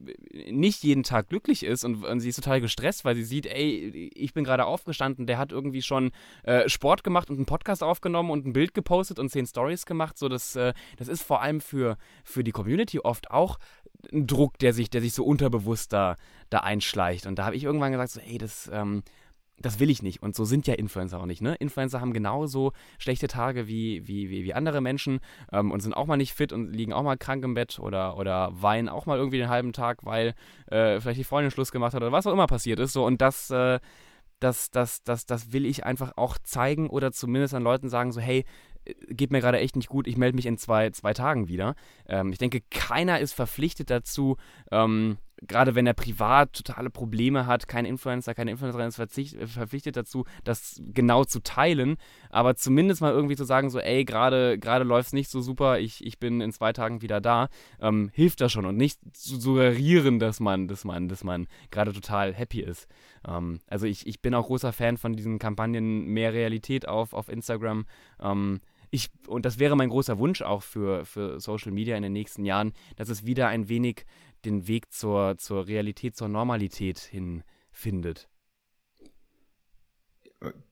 nicht 0.49 0.83
jeden 0.83 1.03
Tag 1.03 1.27
glücklich 1.27 1.63
ist 1.63 1.83
und, 1.83 2.05
und 2.05 2.19
sie 2.21 2.29
ist 2.29 2.37
total 2.37 2.61
gestresst, 2.61 3.03
weil 3.03 3.15
sie 3.15 3.25
sieht, 3.25 3.47
ey, 3.47 4.11
ich 4.15 4.33
bin 4.33 4.45
gerade 4.45 4.65
aufgestanden, 4.65 5.27
der 5.27 5.37
hat 5.37 5.51
irgendwie 5.51 5.81
schon 5.81 6.11
äh, 6.43 6.69
Sport 6.69 7.03
gemacht 7.03 7.29
und 7.29 7.35
einen 7.35 7.45
Podcast 7.45 7.83
aufgenommen 7.83 8.31
und 8.31 8.45
ein 8.45 8.53
Bild 8.53 8.73
gepostet 8.73 9.19
und 9.19 9.29
zehn 9.29 9.45
Stories 9.45 9.85
gemacht. 9.85 10.17
So, 10.17 10.29
das, 10.29 10.55
äh, 10.55 10.73
das 10.95 11.09
ist 11.09 11.23
vor 11.23 11.41
allem 11.41 11.59
für, 11.59 11.97
für 12.23 12.45
die 12.45 12.51
Community 12.51 12.99
oft 12.99 13.29
auch 13.29 13.57
ein 14.11 14.27
Druck, 14.27 14.57
der 14.59 14.73
sich, 14.73 14.89
der 14.89 15.01
sich 15.01 15.13
so 15.13 15.23
unterbewusst 15.23 15.93
da, 15.93 16.15
da 16.49 16.59
einschleicht. 16.59 17.25
Und 17.25 17.39
da 17.39 17.45
habe 17.45 17.55
ich 17.55 17.63
irgendwann 17.63 17.91
gesagt, 17.91 18.11
so, 18.11 18.19
ey, 18.19 18.37
das, 18.37 18.69
ähm, 18.73 19.03
das 19.59 19.79
will 19.79 19.89
ich 19.89 20.01
nicht. 20.03 20.21
Und 20.21 20.35
so 20.35 20.45
sind 20.45 20.67
ja 20.67 20.73
Influencer 20.73 21.19
auch 21.19 21.25
nicht. 21.25 21.41
Ne? 21.41 21.55
Influencer 21.55 22.01
haben 22.01 22.13
genauso 22.13 22.73
schlechte 22.97 23.27
Tage 23.27 23.67
wie, 23.67 24.07
wie, 24.07 24.29
wie, 24.29 24.43
wie 24.43 24.53
andere 24.53 24.81
Menschen 24.81 25.19
ähm, 25.51 25.71
und 25.71 25.79
sind 25.79 25.93
auch 25.93 26.07
mal 26.07 26.17
nicht 26.17 26.33
fit 26.33 26.51
und 26.51 26.73
liegen 26.73 26.93
auch 26.93 27.03
mal 27.03 27.17
krank 27.17 27.43
im 27.43 27.53
Bett 27.53 27.79
oder, 27.79 28.17
oder 28.17 28.49
weinen 28.53 28.89
auch 28.89 29.05
mal 29.05 29.17
irgendwie 29.17 29.37
den 29.37 29.49
halben 29.49 29.73
Tag, 29.73 30.05
weil 30.05 30.33
äh, 30.67 30.99
vielleicht 30.99 31.19
die 31.19 31.23
Freundin 31.23 31.51
Schluss 31.51 31.71
gemacht 31.71 31.93
hat 31.93 32.01
oder 32.01 32.11
was 32.11 32.27
auch 32.27 32.33
immer 32.33 32.47
passiert 32.47 32.79
ist. 32.79 32.93
So, 32.93 33.05
und 33.05 33.21
das, 33.21 33.49
äh, 33.49 33.79
das, 34.39 34.69
das, 34.71 35.03
das, 35.03 35.25
das 35.25 35.53
will 35.53 35.65
ich 35.65 35.85
einfach 35.85 36.13
auch 36.17 36.37
zeigen 36.43 36.89
oder 36.89 37.11
zumindest 37.11 37.53
an 37.53 37.63
Leuten 37.63 37.89
sagen, 37.89 38.11
so, 38.11 38.19
hey, 38.19 38.43
geht 39.09 39.31
mir 39.31 39.41
gerade 39.41 39.59
echt 39.59 39.75
nicht 39.75 39.89
gut, 39.89 40.07
ich 40.07 40.17
melde 40.17 40.35
mich 40.35 40.45
in 40.45 40.57
zwei, 40.57 40.89
zwei 40.91 41.13
Tagen 41.13 41.47
wieder. 41.47 41.75
Ähm, 42.07 42.31
ich 42.31 42.37
denke, 42.37 42.61
keiner 42.69 43.19
ist 43.19 43.33
verpflichtet 43.33 43.89
dazu, 43.89 44.37
ähm, 44.71 45.17
gerade 45.41 45.75
wenn 45.75 45.87
er 45.87 45.93
privat 45.93 46.53
totale 46.53 46.89
Probleme 46.89 47.45
hat, 47.45 47.67
kein 47.67 47.85
Influencer, 47.85 48.33
keine 48.33 48.51
Influencerin 48.51 48.87
ist 48.87 48.95
verpflichtet 48.95 49.97
dazu, 49.97 50.25
das 50.43 50.81
genau 50.93 51.23
zu 51.25 51.41
teilen, 51.41 51.97
aber 52.29 52.55
zumindest 52.55 53.01
mal 53.01 53.11
irgendwie 53.11 53.35
zu 53.35 53.43
sagen, 53.43 53.69
so, 53.69 53.79
ey, 53.79 54.05
gerade 54.05 54.57
läuft 54.83 55.07
es 55.07 55.13
nicht 55.13 55.29
so 55.29 55.41
super, 55.41 55.79
ich, 55.79 56.05
ich 56.05 56.19
bin 56.19 56.41
in 56.41 56.51
zwei 56.51 56.73
Tagen 56.73 57.01
wieder 57.01 57.21
da, 57.21 57.49
ähm, 57.81 58.09
hilft 58.13 58.41
das 58.41 58.51
schon 58.51 58.65
und 58.65 58.77
nicht 58.77 58.99
zu 59.13 59.39
suggerieren, 59.39 60.19
dass 60.19 60.39
man, 60.39 60.67
dass 60.67 60.85
man, 60.85 61.09
dass 61.09 61.23
man 61.23 61.47
gerade 61.71 61.93
total 61.93 62.33
happy 62.33 62.61
ist. 62.61 62.87
Ähm, 63.27 63.59
also 63.67 63.85
ich, 63.85 64.07
ich 64.07 64.21
bin 64.21 64.33
auch 64.33 64.47
großer 64.47 64.73
Fan 64.73 64.97
von 64.97 65.15
diesen 65.15 65.39
Kampagnen 65.39 66.05
mehr 66.05 66.33
Realität 66.33 66.87
auf, 66.87 67.13
auf 67.13 67.29
Instagram. 67.29 67.85
Ähm, 68.21 68.61
ich, 68.91 69.09
und 69.27 69.45
das 69.45 69.59
wäre 69.59 69.75
mein 69.75 69.89
großer 69.89 70.17
Wunsch 70.17 70.41
auch 70.41 70.63
für, 70.63 71.05
für 71.05 71.39
Social 71.39 71.71
Media 71.71 71.95
in 71.97 72.03
den 72.03 72.13
nächsten 72.13 72.45
Jahren, 72.45 72.73
dass 72.95 73.09
es 73.09 73.25
wieder 73.25 73.47
ein 73.47 73.69
wenig 73.69 74.05
den 74.45 74.67
Weg 74.67 74.91
zur, 74.91 75.37
zur 75.37 75.67
Realität, 75.67 76.15
zur 76.15 76.27
Normalität 76.27 76.99
hin 76.99 77.43
findet. 77.71 78.29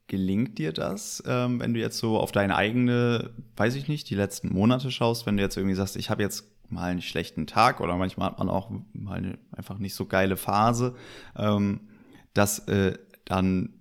Gelingt 0.07 0.59
dir 0.59 0.73
das, 0.73 1.23
ähm, 1.25 1.59
wenn 1.59 1.73
du 1.73 1.79
jetzt 1.79 1.97
so 1.97 2.19
auf 2.19 2.31
deine 2.31 2.55
eigene, 2.55 3.33
weiß 3.55 3.75
ich 3.75 3.87
nicht, 3.87 4.09
die 4.09 4.15
letzten 4.15 4.53
Monate 4.53 4.91
schaust, 4.91 5.25
wenn 5.25 5.37
du 5.37 5.43
jetzt 5.43 5.57
irgendwie 5.57 5.75
sagst, 5.75 5.95
ich 5.95 6.09
habe 6.09 6.21
jetzt 6.21 6.51
mal 6.69 6.91
einen 6.91 7.01
schlechten 7.01 7.47
Tag 7.47 7.81
oder 7.81 7.95
manchmal 7.97 8.29
hat 8.29 8.39
man 8.39 8.49
auch 8.49 8.69
mal 8.93 9.17
eine 9.17 9.39
einfach 9.51 9.79
nicht 9.79 9.95
so 9.95 10.05
geile 10.05 10.37
Phase, 10.37 10.95
ähm, 11.35 11.87
dass 12.33 12.59
äh, 12.67 12.97
dann 13.25 13.73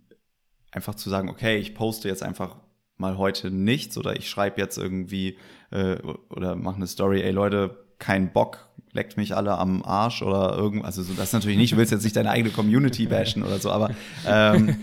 einfach 0.71 0.95
zu 0.95 1.11
sagen, 1.11 1.29
okay, 1.29 1.59
ich 1.59 1.75
poste 1.75 2.09
jetzt 2.09 2.23
einfach 2.23 2.57
mal 3.03 3.19
heute 3.19 3.51
nichts 3.51 3.99
oder 3.99 4.17
ich 4.17 4.31
schreibe 4.31 4.61
jetzt 4.61 4.79
irgendwie 4.79 5.37
äh, 5.71 5.97
oder 6.31 6.57
mache 6.57 6.77
eine 6.77 6.87
Story, 6.87 7.21
ey 7.23 7.33
Leute, 7.33 7.85
kein 7.99 8.33
Bock, 8.33 8.69
leckt 8.93 9.17
mich 9.17 9.37
alle 9.37 9.59
am 9.59 9.83
Arsch 9.83 10.23
oder 10.23 10.57
irgendwas. 10.57 10.99
Also 10.99 11.03
so, 11.03 11.15
das 11.15 11.33
natürlich 11.33 11.59
nicht, 11.59 11.73
du 11.73 11.77
willst 11.77 11.93
jetzt 11.93 12.05
nicht 12.05 12.17
deine 12.17 12.31
eigene 12.31 12.51
Community 12.51 13.07
bashen 13.07 13.43
oder 13.43 13.59
so, 13.59 13.71
aber 13.71 13.91
ähm, 14.27 14.77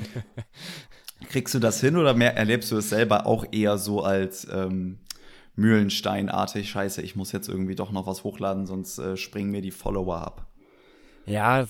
kriegst 1.29 1.53
du 1.53 1.60
das 1.60 1.82
hin 1.82 1.97
oder 1.97 2.13
mehr, 2.13 2.38
erlebst 2.38 2.71
du 2.71 2.77
es 2.77 2.89
selber 2.89 3.25
auch 3.25 3.45
eher 3.51 3.77
so 3.77 4.03
als 4.03 4.47
ähm, 4.51 4.99
Mühlensteinartig, 5.55 6.69
scheiße, 6.69 7.01
ich 7.01 7.15
muss 7.15 7.32
jetzt 7.32 7.49
irgendwie 7.49 7.75
doch 7.75 7.91
noch 7.91 8.08
was 8.08 8.23
hochladen, 8.23 8.65
sonst 8.65 8.97
äh, 8.99 9.17
springen 9.17 9.51
mir 9.51 9.62
die 9.62 9.71
Follower 9.71 10.15
ab. 10.15 10.47
Ja, 11.25 11.67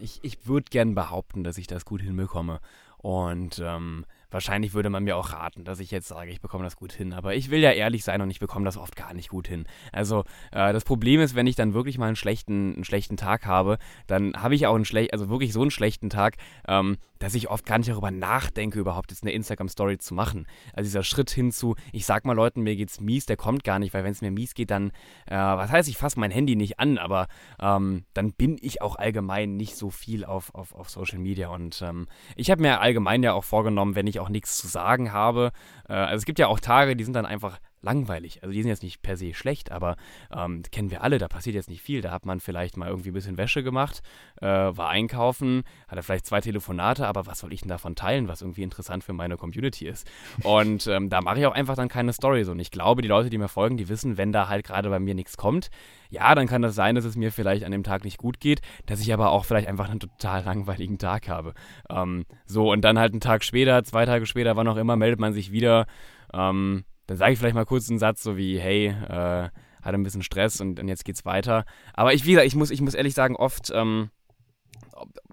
ich, 0.00 0.18
ich 0.22 0.46
würde 0.46 0.66
gern 0.70 0.94
behaupten, 0.94 1.44
dass 1.44 1.56
ich 1.56 1.68
das 1.68 1.84
gut 1.84 2.02
hinbekomme. 2.02 2.60
Und 2.98 3.62
ähm, 3.64 4.04
Wahrscheinlich 4.34 4.74
würde 4.74 4.90
man 4.90 5.04
mir 5.04 5.16
auch 5.16 5.32
raten, 5.32 5.62
dass 5.62 5.78
ich 5.78 5.92
jetzt 5.92 6.08
sage, 6.08 6.32
ich 6.32 6.40
bekomme 6.40 6.64
das 6.64 6.74
gut 6.74 6.92
hin. 6.92 7.12
Aber 7.12 7.36
ich 7.36 7.50
will 7.50 7.60
ja 7.60 7.70
ehrlich 7.70 8.02
sein 8.02 8.20
und 8.20 8.30
ich 8.30 8.40
bekomme 8.40 8.64
das 8.64 8.76
oft 8.76 8.96
gar 8.96 9.14
nicht 9.14 9.28
gut 9.28 9.46
hin. 9.46 9.64
Also 9.92 10.24
äh, 10.50 10.72
das 10.72 10.82
Problem 10.82 11.20
ist, 11.20 11.36
wenn 11.36 11.46
ich 11.46 11.54
dann 11.54 11.72
wirklich 11.72 11.98
mal 11.98 12.08
einen 12.08 12.16
schlechten, 12.16 12.74
einen 12.74 12.84
schlechten 12.84 13.16
Tag 13.16 13.46
habe, 13.46 13.78
dann 14.08 14.34
habe 14.34 14.56
ich 14.56 14.66
auch 14.66 14.74
einen 14.74 14.84
schlechten, 14.84 15.12
also 15.12 15.28
wirklich 15.28 15.52
so 15.52 15.60
einen 15.60 15.70
schlechten 15.70 16.10
Tag, 16.10 16.34
ähm, 16.66 16.96
dass 17.24 17.34
ich 17.34 17.48
oft 17.48 17.64
gar 17.64 17.78
nicht 17.78 17.90
darüber 17.90 18.10
nachdenke, 18.10 18.78
überhaupt 18.78 19.10
jetzt 19.10 19.22
eine 19.22 19.32
Instagram-Story 19.32 19.98
zu 19.98 20.14
machen. 20.14 20.46
Also 20.74 20.88
dieser 20.88 21.02
Schritt 21.02 21.30
hinzu, 21.30 21.74
ich 21.92 22.04
sag 22.04 22.26
mal 22.26 22.34
Leuten, 22.34 22.62
mir 22.62 22.76
geht's 22.76 23.00
mies, 23.00 23.24
der 23.24 23.36
kommt 23.36 23.64
gar 23.64 23.78
nicht, 23.78 23.94
weil 23.94 24.04
wenn 24.04 24.12
es 24.12 24.20
mir 24.20 24.30
mies 24.30 24.54
geht, 24.54 24.70
dann, 24.70 24.90
äh, 25.26 25.36
was 25.36 25.70
heißt, 25.70 25.88
ich 25.88 25.96
fasse 25.96 26.20
mein 26.20 26.30
Handy 26.30 26.54
nicht 26.54 26.78
an, 26.78 26.98
aber 26.98 27.28
ähm, 27.58 28.04
dann 28.12 28.32
bin 28.32 28.58
ich 28.60 28.82
auch 28.82 28.96
allgemein 28.96 29.56
nicht 29.56 29.76
so 29.76 29.88
viel 29.90 30.24
auf, 30.24 30.54
auf, 30.54 30.74
auf 30.74 30.90
Social 30.90 31.18
Media. 31.18 31.48
Und 31.48 31.80
ähm, 31.82 32.08
ich 32.36 32.50
habe 32.50 32.60
mir 32.60 32.80
allgemein 32.80 33.22
ja 33.22 33.32
auch 33.32 33.44
vorgenommen, 33.44 33.94
wenn 33.94 34.06
ich 34.06 34.20
auch 34.20 34.28
nichts 34.28 34.58
zu 34.58 34.68
sagen 34.68 35.12
habe. 35.12 35.52
Äh, 35.88 35.94
also 35.94 36.16
es 36.18 36.26
gibt 36.26 36.38
ja 36.38 36.48
auch 36.48 36.60
Tage, 36.60 36.94
die 36.94 37.04
sind 37.04 37.14
dann 37.14 37.26
einfach 37.26 37.58
langweilig. 37.84 38.42
Also 38.42 38.52
die 38.52 38.62
sind 38.62 38.70
jetzt 38.70 38.82
nicht 38.82 39.02
per 39.02 39.16
se 39.16 39.34
schlecht, 39.34 39.70
aber 39.70 39.96
ähm, 40.34 40.62
kennen 40.72 40.90
wir 40.90 41.02
alle, 41.02 41.18
da 41.18 41.28
passiert 41.28 41.54
jetzt 41.54 41.68
nicht 41.68 41.82
viel. 41.82 42.00
Da 42.00 42.10
hat 42.10 42.26
man 42.26 42.40
vielleicht 42.40 42.76
mal 42.76 42.88
irgendwie 42.88 43.10
ein 43.10 43.14
bisschen 43.14 43.38
Wäsche 43.38 43.62
gemacht, 43.62 44.02
äh, 44.40 44.46
war 44.46 44.88
einkaufen, 44.88 45.62
hatte 45.88 46.02
vielleicht 46.02 46.26
zwei 46.26 46.40
Telefonate, 46.40 47.06
aber 47.06 47.26
was 47.26 47.40
soll 47.40 47.52
ich 47.52 47.60
denn 47.60 47.68
davon 47.68 47.94
teilen, 47.94 48.28
was 48.28 48.42
irgendwie 48.42 48.62
interessant 48.62 49.04
für 49.04 49.12
meine 49.12 49.36
Community 49.36 49.86
ist? 49.86 50.10
Und 50.42 50.86
ähm, 50.86 51.10
da 51.10 51.20
mache 51.20 51.38
ich 51.38 51.46
auch 51.46 51.54
einfach 51.54 51.76
dann 51.76 51.88
keine 51.88 52.12
Stories. 52.12 52.48
Und 52.48 52.58
ich 52.58 52.70
glaube, 52.70 53.02
die 53.02 53.08
Leute, 53.08 53.30
die 53.30 53.38
mir 53.38 53.48
folgen, 53.48 53.76
die 53.76 53.88
wissen, 53.88 54.16
wenn 54.16 54.32
da 54.32 54.48
halt 54.48 54.66
gerade 54.66 54.88
bei 54.88 54.98
mir 54.98 55.14
nichts 55.14 55.36
kommt, 55.36 55.70
ja, 56.10 56.34
dann 56.34 56.46
kann 56.46 56.62
das 56.62 56.74
sein, 56.74 56.94
dass 56.94 57.04
es 57.04 57.16
mir 57.16 57.32
vielleicht 57.32 57.64
an 57.64 57.72
dem 57.72 57.82
Tag 57.82 58.04
nicht 58.04 58.18
gut 58.18 58.40
geht, 58.40 58.60
dass 58.86 59.00
ich 59.00 59.12
aber 59.12 59.30
auch 59.30 59.44
vielleicht 59.44 59.68
einfach 59.68 59.90
einen 59.90 60.00
total 60.00 60.44
langweiligen 60.44 60.98
Tag 60.98 61.28
habe. 61.28 61.54
Ähm, 61.90 62.24
so, 62.46 62.70
und 62.70 62.82
dann 62.82 62.98
halt 62.98 63.12
einen 63.12 63.20
Tag 63.20 63.44
später, 63.44 63.82
zwei 63.84 64.06
Tage 64.06 64.26
später, 64.26 64.56
wann 64.56 64.68
auch 64.68 64.76
immer, 64.76 64.96
meldet 64.96 65.20
man 65.20 65.32
sich 65.32 65.52
wieder. 65.52 65.86
Ähm, 66.32 66.84
dann 67.06 67.16
sage 67.16 67.32
ich 67.32 67.38
vielleicht 67.38 67.54
mal 67.54 67.66
kurz 67.66 67.88
einen 67.88 67.98
Satz 67.98 68.22
so 68.22 68.36
wie, 68.36 68.58
hey, 68.58 68.88
äh, 68.88 69.50
hatte 69.82 69.98
ein 69.98 70.02
bisschen 70.02 70.22
Stress 70.22 70.60
und, 70.60 70.80
und 70.80 70.88
jetzt 70.88 71.04
geht's 71.04 71.24
weiter. 71.24 71.64
Aber 71.92 72.14
ich, 72.14 72.24
wie 72.24 72.30
gesagt, 72.30 72.46
ich 72.46 72.54
muss, 72.54 72.70
ich 72.70 72.80
muss 72.80 72.94
ehrlich 72.94 73.14
sagen, 73.14 73.36
oft, 73.36 73.70
ähm, 73.74 74.10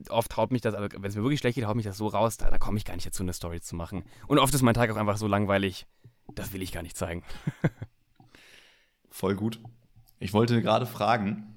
oft 0.10 0.36
haut 0.38 0.52
mich 0.52 0.62
das, 0.62 0.76
also 0.76 0.90
wenn 0.92 1.10
es 1.10 1.16
mir 1.16 1.24
wirklich 1.24 1.40
schlecht 1.40 1.56
geht, 1.56 1.66
haut 1.66 1.76
mich 1.76 1.86
das 1.86 1.98
so 1.98 2.08
raus, 2.08 2.38
da, 2.38 2.50
da 2.50 2.58
komme 2.58 2.78
ich 2.78 2.86
gar 2.86 2.96
nicht 2.96 3.08
dazu, 3.08 3.24
eine 3.24 3.34
Story 3.34 3.62
zu 3.62 3.76
machen. 3.76 4.04
Und 4.28 4.40
oft 4.40 4.54
ist 4.54 4.62
mein 4.62 4.74
Tag 4.74 4.90
auch 4.92 4.98
einfach 4.98 5.18
so 5.18 5.28
langweilig, 5.28 5.86
das 6.36 6.54
will 6.54 6.62
ich 6.62 6.72
gar 6.72 6.84
nicht 6.84 6.98
zeigen. 6.98 7.24
Voll 9.10 9.36
gut. 9.36 9.60
Ich 10.20 10.34
wollte 10.34 10.62
gerade 10.62 10.86
fragen, 10.86 11.56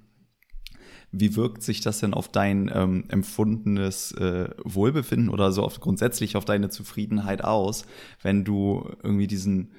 wie 1.12 1.36
wirkt 1.36 1.62
sich 1.62 1.80
das 1.80 2.00
denn 2.00 2.14
auf 2.14 2.28
dein 2.28 2.70
ähm, 2.74 3.04
empfundenes 3.08 4.12
äh, 4.12 4.48
Wohlbefinden 4.64 5.28
oder 5.28 5.52
so 5.52 5.62
auf, 5.62 5.78
grundsätzlich 5.80 6.36
auf 6.36 6.44
deine 6.44 6.70
Zufriedenheit 6.70 7.44
aus, 7.44 7.86
wenn 8.22 8.44
du 8.44 8.88
irgendwie 9.02 9.28
diesen, 9.28 9.70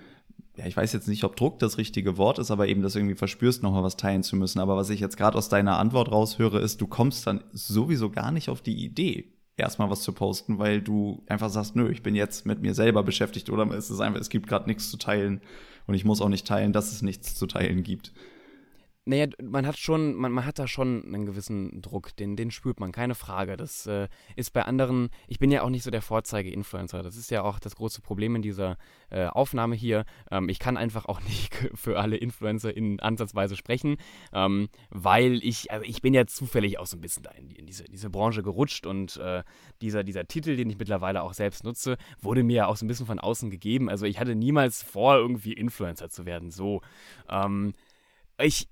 ja, 0.57 0.65
ich 0.65 0.77
weiß 0.77 0.93
jetzt 0.93 1.07
nicht, 1.07 1.23
ob 1.23 1.35
Druck 1.35 1.59
das 1.59 1.77
richtige 1.77 2.17
Wort 2.17 2.39
ist, 2.39 2.49
aber 2.49 2.67
eben 2.67 2.81
das 2.81 2.95
irgendwie 2.95 3.15
verspürst, 3.15 3.61
nochmal 3.61 3.83
was 3.83 3.97
teilen 3.97 4.23
zu 4.23 4.35
müssen. 4.35 4.59
Aber 4.59 4.77
was 4.77 4.89
ich 4.89 4.99
jetzt 4.99 5.17
gerade 5.17 5.37
aus 5.37 5.49
deiner 5.49 5.79
Antwort 5.79 6.11
raushöre, 6.11 6.59
ist, 6.59 6.79
du 6.79 6.87
kommst 6.87 7.27
dann 7.27 7.43
sowieso 7.51 8.09
gar 8.09 8.31
nicht 8.31 8.49
auf 8.49 8.61
die 8.61 8.85
Idee, 8.85 9.33
erstmal 9.57 9.89
was 9.89 10.01
zu 10.01 10.13
posten, 10.13 10.57
weil 10.57 10.81
du 10.81 11.23
einfach 11.27 11.49
sagst, 11.49 11.75
nö, 11.75 11.89
ich 11.89 12.03
bin 12.03 12.15
jetzt 12.15 12.45
mit 12.45 12.61
mir 12.61 12.73
selber 12.73 13.03
beschäftigt 13.03 13.49
oder 13.49 13.69
es 13.71 13.89
ist 13.89 13.99
einfach, 13.99 14.19
es 14.19 14.29
gibt 14.29 14.47
gerade 14.47 14.67
nichts 14.67 14.89
zu 14.89 14.97
teilen 14.97 15.41
und 15.87 15.93
ich 15.95 16.05
muss 16.05 16.21
auch 16.21 16.29
nicht 16.29 16.47
teilen, 16.47 16.73
dass 16.73 16.91
es 16.91 17.01
nichts 17.01 17.35
zu 17.35 17.47
teilen 17.47 17.83
gibt. 17.83 18.13
Naja, 19.07 19.27
man 19.39 19.67
hat 19.67 19.77
schon, 19.77 20.15
man, 20.15 20.31
man 20.31 20.45
hat 20.45 20.57
da 20.57 20.67
schon 20.67 21.05
einen 21.05 21.27
gewissen 21.27 21.79
Druck, 21.83 22.15
den, 22.15 22.35
den 22.35 22.49
spürt 22.49 22.79
man, 22.79 22.91
keine 22.91 23.13
Frage. 23.13 23.55
Das 23.55 23.85
äh, 23.85 24.07
ist 24.35 24.51
bei 24.51 24.63
anderen, 24.63 25.09
ich 25.27 25.37
bin 25.37 25.51
ja 25.51 25.61
auch 25.61 25.69
nicht 25.69 25.83
so 25.83 25.91
der 25.91 26.01
Vorzeige-Influencer. 26.01 27.03
Das 27.03 27.15
ist 27.15 27.29
ja 27.29 27.43
auch 27.43 27.59
das 27.59 27.75
große 27.75 28.01
Problem 28.01 28.35
in 28.35 28.41
dieser 28.41 28.77
äh, 29.11 29.27
Aufnahme 29.27 29.75
hier. 29.75 30.05
Ähm, 30.31 30.49
ich 30.49 30.57
kann 30.57 30.75
einfach 30.75 31.05
auch 31.05 31.21
nicht 31.27 31.53
für 31.75 31.99
alle 31.99 32.17
Influencer 32.17 32.75
in 32.75 32.99
Ansatzweise 32.99 33.55
sprechen, 33.55 33.97
ähm, 34.33 34.69
weil 34.89 35.35
ich, 35.43 35.69
also 35.69 35.85
ich 35.85 36.01
bin 36.01 36.15
ja 36.15 36.25
zufällig 36.25 36.79
auch 36.79 36.87
so 36.87 36.97
ein 36.97 37.01
bisschen 37.01 37.21
da 37.21 37.31
in, 37.31 37.51
in 37.51 37.67
diese, 37.67 37.83
diese 37.83 38.09
Branche 38.09 38.41
gerutscht 38.41 38.87
und 38.87 39.17
äh, 39.17 39.43
dieser, 39.81 40.03
dieser 40.03 40.27
Titel, 40.27 40.55
den 40.55 40.71
ich 40.71 40.79
mittlerweile 40.79 41.21
auch 41.21 41.35
selbst 41.35 41.63
nutze, 41.63 41.97
wurde 42.21 42.41
mir 42.41 42.55
ja 42.55 42.65
auch 42.65 42.75
so 42.75 42.85
ein 42.85 42.87
bisschen 42.87 43.05
von 43.05 43.19
außen 43.19 43.51
gegeben. 43.51 43.87
Also 43.87 44.07
ich 44.07 44.19
hatte 44.19 44.33
niemals 44.33 44.81
vor, 44.81 45.15
irgendwie 45.15 45.53
Influencer 45.53 46.09
zu 46.09 46.25
werden. 46.25 46.49
So. 46.49 46.81
Ähm, 47.29 47.73
ich, 48.39 48.67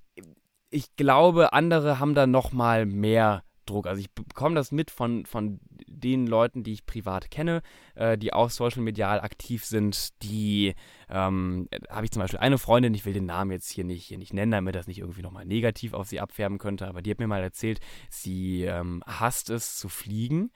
ich 0.74 0.96
glaube, 0.96 1.54
andere 1.54 2.00
haben 2.00 2.16
da 2.16 2.28
noch 2.28 2.52
mal 2.52 2.86
mehr 2.86 3.44
Druck. 3.66 3.88
Also 3.88 4.02
ich 4.02 4.12
bekomme 4.12 4.56
das 4.56 4.72
mit 4.72 4.92
von, 4.92 5.26
von 5.26 5.60
den 5.88 6.28
Leuten, 6.28 6.64
die 6.64 6.74
ich 6.74 6.86
privat 6.86 7.32
kenne, 7.32 7.62
äh, 7.96 8.18
die 8.18 8.34
auch 8.34 8.50
social 8.50 8.82
medial 8.82 9.22
aktiv 9.22 9.64
sind, 9.64 10.22
die 10.22 10.74
ähm, 11.10 11.70
habe 11.90 12.06
ich 12.06 12.12
zum 12.12 12.22
Beispiel 12.22 12.40
eine 12.40 12.58
Freundin, 12.58 12.94
ich 12.94 13.06
will 13.06 13.14
den 13.14 13.26
Namen 13.26 13.52
jetzt 13.52 13.70
hier 13.70 13.84
nicht, 13.84 14.06
hier 14.06 14.18
nicht 14.18 14.34
nennen, 14.34 14.52
damit 14.52 14.76
das 14.76 14.88
nicht 14.88 15.00
irgendwie 15.00 15.22
nochmal 15.22 15.46
negativ 15.46 15.94
auf 15.94 16.08
sie 16.08 16.20
abfärben 16.20 16.58
könnte, 16.58 16.88
aber 16.88 17.02
die 17.02 17.12
hat 17.12 17.20
mir 17.20 17.28
mal 17.28 17.44
erzählt, 17.44 17.80
sie 18.10 18.64
ähm, 18.64 19.02
hasst 19.06 19.50
es 19.50 19.78
zu 19.78 19.88
fliegen 19.88 20.52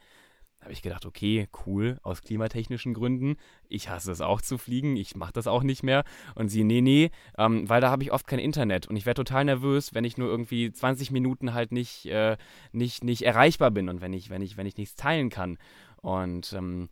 habe 0.68 0.74
ich 0.74 0.82
gedacht, 0.82 1.06
okay, 1.06 1.48
cool, 1.66 1.98
aus 2.04 2.22
klimatechnischen 2.22 2.94
Gründen. 2.94 3.38
Ich 3.70 3.88
hasse 3.88 4.12
es 4.12 4.20
auch 4.20 4.42
zu 4.42 4.58
fliegen, 4.58 4.98
ich 4.98 5.16
mache 5.16 5.32
das 5.32 5.48
auch 5.48 5.64
nicht 5.64 5.82
mehr. 5.82 6.04
Und 6.36 6.50
sie, 6.50 6.66
nee, 6.66 6.82
nee, 6.82 7.10
ähm, 7.38 7.70
weil 7.70 7.80
da 7.80 7.90
habe 7.90 8.04
ich 8.04 8.12
oft 8.12 8.28
kein 8.28 8.40
Internet. 8.40 8.86
Und 8.86 8.98
ich 8.98 9.06
werde 9.06 9.24
total 9.24 9.46
nervös, 9.46 9.94
wenn 9.94 10.04
ich 10.04 10.18
nur 10.18 10.28
irgendwie 10.28 10.70
20 10.70 11.12
Minuten 11.12 11.54
halt 11.54 11.72
nicht, 11.72 12.08
äh, 12.08 12.36
nicht, 12.74 13.06
nicht 13.06 13.22
erreichbar 13.22 13.72
bin 13.72 13.88
und 13.88 14.02
wenn 14.02 14.12
ich, 14.12 14.30
wenn 14.30 14.42
ich, 14.42 14.58
wenn 14.58 14.68
ich 14.68 14.76
nichts 14.76 14.96
teilen 14.98 15.30
kann. 15.30 15.58
Und 16.02 16.52
ähm, 16.52 16.90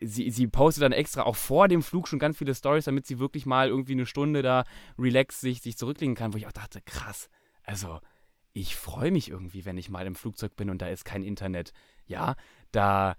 sie, 0.00 0.30
sie 0.30 0.46
postet 0.46 0.82
dann 0.82 0.92
extra 0.92 1.24
auch 1.24 1.36
vor 1.36 1.68
dem 1.68 1.82
Flug 1.82 2.08
schon 2.08 2.18
ganz 2.18 2.38
viele 2.38 2.54
Stories, 2.54 2.86
damit 2.86 3.06
sie 3.06 3.18
wirklich 3.18 3.44
mal 3.44 3.68
irgendwie 3.68 3.92
eine 3.92 4.06
Stunde 4.06 4.40
da 4.40 4.64
relax 4.98 5.42
sich, 5.42 5.60
sich 5.60 5.76
zurücklegen 5.76 6.14
kann, 6.14 6.32
wo 6.32 6.38
ich 6.38 6.46
auch 6.46 6.52
dachte, 6.52 6.80
krass, 6.80 7.28
also 7.64 8.00
ich 8.54 8.76
freue 8.76 9.10
mich 9.10 9.30
irgendwie, 9.30 9.64
wenn 9.64 9.78
ich 9.78 9.88
mal 9.88 10.06
im 10.06 10.14
Flugzeug 10.14 10.56
bin 10.56 10.70
und 10.70 10.82
da 10.82 10.88
ist 10.88 11.04
kein 11.04 11.22
Internet. 11.22 11.72
Ja, 12.06 12.34
da, 12.72 13.16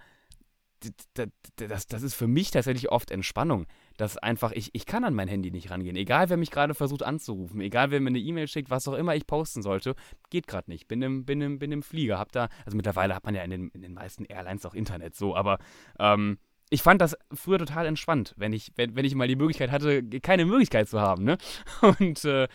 das, 1.55 1.87
das 1.87 2.03
ist 2.03 2.13
für 2.13 2.27
mich 2.27 2.51
tatsächlich 2.51 2.89
oft 2.89 3.11
Entspannung. 3.11 3.65
Dass 3.97 4.17
einfach, 4.17 4.53
ich, 4.53 4.69
ich 4.73 4.85
kann 4.85 5.03
an 5.03 5.13
mein 5.13 5.27
Handy 5.27 5.51
nicht 5.51 5.71
rangehen. 5.71 5.97
Egal, 5.97 6.29
wer 6.29 6.37
mich 6.37 6.51
gerade 6.51 6.73
versucht 6.73 7.03
anzurufen, 7.03 7.59
egal, 7.59 7.91
wer 7.91 7.99
mir 7.99 8.07
eine 8.07 8.19
E-Mail 8.19 8.47
schickt, 8.47 8.69
was 8.69 8.87
auch 8.87 8.93
immer 8.93 9.15
ich 9.15 9.27
posten 9.27 9.61
sollte, 9.61 9.95
geht 10.29 10.47
gerade 10.47 10.71
nicht. 10.71 10.87
Bin 10.87 11.01
im, 11.01 11.25
bin, 11.25 11.41
im, 11.41 11.59
bin 11.59 11.71
im 11.71 11.83
Flieger. 11.83 12.17
Hab 12.17 12.31
da, 12.31 12.47
also 12.65 12.77
mittlerweile 12.77 13.13
hat 13.13 13.25
man 13.25 13.35
ja 13.35 13.43
in 13.43 13.51
den, 13.51 13.69
in 13.69 13.81
den 13.81 13.93
meisten 13.93 14.23
Airlines 14.25 14.65
auch 14.65 14.73
Internet 14.73 15.15
so, 15.15 15.35
aber 15.35 15.57
ähm, 15.99 16.37
ich 16.69 16.83
fand 16.83 17.01
das 17.01 17.17
früher 17.33 17.57
total 17.57 17.85
entspannt, 17.87 18.33
wenn 18.37 18.53
ich, 18.53 18.71
wenn, 18.75 18.95
wenn 18.95 19.05
ich 19.05 19.15
mal 19.15 19.27
die 19.27 19.35
Möglichkeit 19.35 19.71
hatte, 19.71 20.03
keine 20.21 20.45
Möglichkeit 20.45 20.87
zu 20.87 21.01
haben, 21.01 21.23
ne? 21.23 21.37
Und 21.99 22.23
äh, 22.25 22.47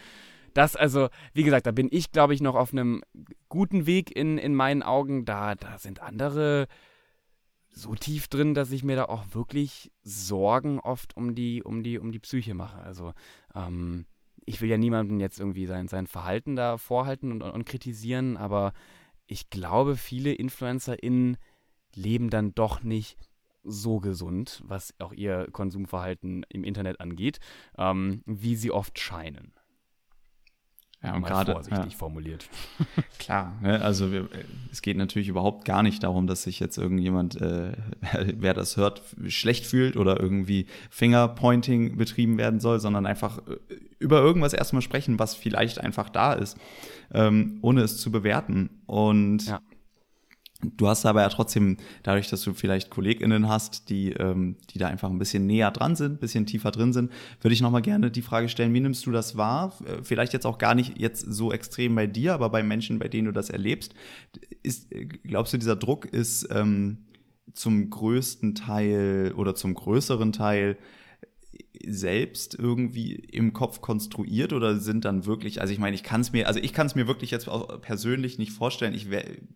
das, 0.55 0.77
also, 0.77 1.09
wie 1.33 1.43
gesagt, 1.43 1.67
da 1.67 1.73
bin 1.73 1.89
ich, 1.91 2.13
glaube 2.13 2.35
ich, 2.35 2.41
noch 2.41 2.55
auf 2.55 2.73
einem 2.73 3.03
guten 3.49 3.87
Weg 3.87 4.17
in, 4.17 4.39
in 4.39 4.55
meinen 4.55 4.83
Augen. 4.83 5.25
Da, 5.25 5.55
da 5.55 5.79
sind 5.79 6.01
andere 6.01 6.69
so 7.71 7.95
tief 7.97 8.29
drin, 8.29 8.55
dass 8.55 8.71
ich 8.71 8.85
mir 8.85 8.97
da 8.97 9.05
auch 9.07 9.25
wirklich 9.33 9.91
Sorgen 10.03 10.79
oft 10.79 11.17
um 11.17 11.35
die, 11.35 11.63
um 11.63 11.83
die, 11.83 11.99
um 11.99 12.13
die 12.13 12.21
Psyche 12.21 12.55
mache. 12.55 12.79
Also, 12.79 13.13
ähm, 13.55 14.07
ich 14.47 14.61
will 14.61 14.69
ja 14.69 14.79
niemandem 14.79 15.21
jetzt 15.21 15.41
irgendwie 15.41 15.67
sein, 15.67 15.89
sein 15.89 16.07
Verhalten 16.07 16.57
da 16.57 16.79
vorhalten 16.79 17.33
und, 17.33 17.43
und, 17.43 17.65
kritisieren, 17.65 18.37
aber 18.37 18.73
ich 19.27 19.51
glaube, 19.51 19.97
viele 19.97 20.33
InfluencerInnen 20.33 21.39
leben 21.95 22.31
dann 22.31 22.55
doch 22.55 22.83
nicht 22.83 23.17
so 23.63 23.99
gesund, 23.99 24.63
was 24.67 24.95
auch 24.99 25.13
ihr 25.13 25.49
Konsumverhalten 25.51 26.45
im 26.51 26.65
Internet 26.65 27.01
angeht, 27.01 27.39
ähm, 27.79 28.23
wie 28.27 28.57
sie 28.57 28.71
oft 28.71 28.99
scheinen. 28.99 29.55
Ja, 31.05 31.15
und 31.15 31.25
gerade 31.25 31.53
vorsichtig 31.53 31.93
ja. 31.93 31.99
formuliert. 31.99 32.49
Klar, 33.19 33.53
ne? 33.61 33.83
also 33.83 34.11
wir, 34.11 34.29
es 34.73 34.81
geht 34.81 34.97
natürlich 34.97 35.29
überhaupt 35.29 35.65
gar 35.67 35.83
nicht 35.83 36.03
darum, 36.03 36.27
dass 36.27 36.45
sich 36.45 36.61
jetzt 36.61 36.79
irgendjemand, 36.79 37.41
äh, 37.41 37.73
wer 38.37 38.55
das 38.55 38.77
hört, 38.77 39.03
schlecht 39.29 39.67
fühlt 39.67 39.97
oder 39.97 40.19
irgendwie 40.19 40.67
Fingerpointing 40.91 41.99
betrieben 41.99 42.39
werden 42.39 42.59
soll, 42.59 42.81
sondern 42.81 43.05
einfach 43.05 43.39
äh, 43.39 43.57
über 43.99 44.21
irgendwas 44.21 44.55
erstmal 44.55 44.83
sprechen, 44.83 45.19
was 45.19 45.35
vielleicht 45.35 45.79
einfach 45.79 46.09
da 46.09 46.33
ist, 46.33 46.57
ähm, 47.13 47.59
ohne 47.61 47.83
es 47.83 47.99
zu 47.99 48.11
bewerten. 48.11 48.71
Und 48.87 49.47
ja. 49.47 49.61
Du 50.77 50.89
hast 50.89 51.05
aber 51.07 51.23
ja 51.23 51.29
trotzdem, 51.29 51.77
dadurch, 52.03 52.29
dass 52.29 52.43
du 52.43 52.55
vielleicht 52.55 52.91
KollegInnen 52.91 53.49
hast, 53.49 53.89
die, 53.89 54.13
ähm, 54.13 54.57
die 54.71 54.79
da 54.79 54.89
einfach 54.89 55.11
ein 55.11 55.19
bisschen 55.19 55.47
näher 55.47 55.71
dran 55.71 55.97
sind, 55.97 56.13
ein 56.13 56.19
bisschen 56.19 56.47
tiefer 56.47 56.71
drin 56.71 56.93
sind, 56.93 57.13
würde 57.41 57.55
ich 57.55 57.61
nochmal 57.61 57.83
gerne 57.83 58.11
die 58.11 58.23
Frage 58.23 58.49
stellen, 58.49 58.75
wie 58.75 58.81
nimmst 58.81 59.07
du 59.07 59.13
das 59.13 59.37
wahr? 59.37 59.75
Äh, 59.85 60.03
vielleicht 60.03 60.33
jetzt 60.33 60.47
auch 60.47 60.59
gar 60.59 60.75
nicht 60.75 60.99
jetzt 60.99 61.21
so 61.21 61.53
extrem 61.53 61.95
bei 61.95 62.07
dir, 62.07 62.35
aber 62.35 62.51
bei 62.51 62.63
Menschen, 62.63 62.99
bei 62.99 63.09
denen 63.09 63.27
du 63.27 63.33
das 63.33 63.51
erlebst. 63.51 63.95
Ist, 64.63 64.89
glaubst 65.25 65.53
du, 65.53 65.59
dieser 65.59 65.77
Druck 65.77 66.07
ist 66.07 66.49
ähm, 66.51 66.99
zum 67.53 67.91
größten 67.91 68.55
Teil 68.55 69.33
oder 69.37 69.55
zum 69.55 69.75
größeren 69.75 70.33
Teil 70.33 70.77
selbst 71.87 72.55
irgendwie 72.59 73.15
im 73.15 73.53
Kopf 73.53 73.81
konstruiert 73.81 74.53
oder 74.53 74.79
sind 74.79 75.05
dann 75.05 75.27
wirklich, 75.27 75.61
also 75.61 75.73
ich 75.73 75.79
meine, 75.79 75.95
ich 75.95 76.03
kann 76.03 76.21
es 76.21 76.33
mir, 76.33 76.47
also 76.49 76.61
ich 76.61 76.73
kann 76.73 76.87
es 76.87 76.95
mir 76.95 77.07
wirklich 77.07 77.31
jetzt 77.31 77.49
auch 77.49 77.81
persönlich 77.81 78.39
nicht 78.39 78.53
vorstellen. 78.53 78.95
Ich, 78.95 79.09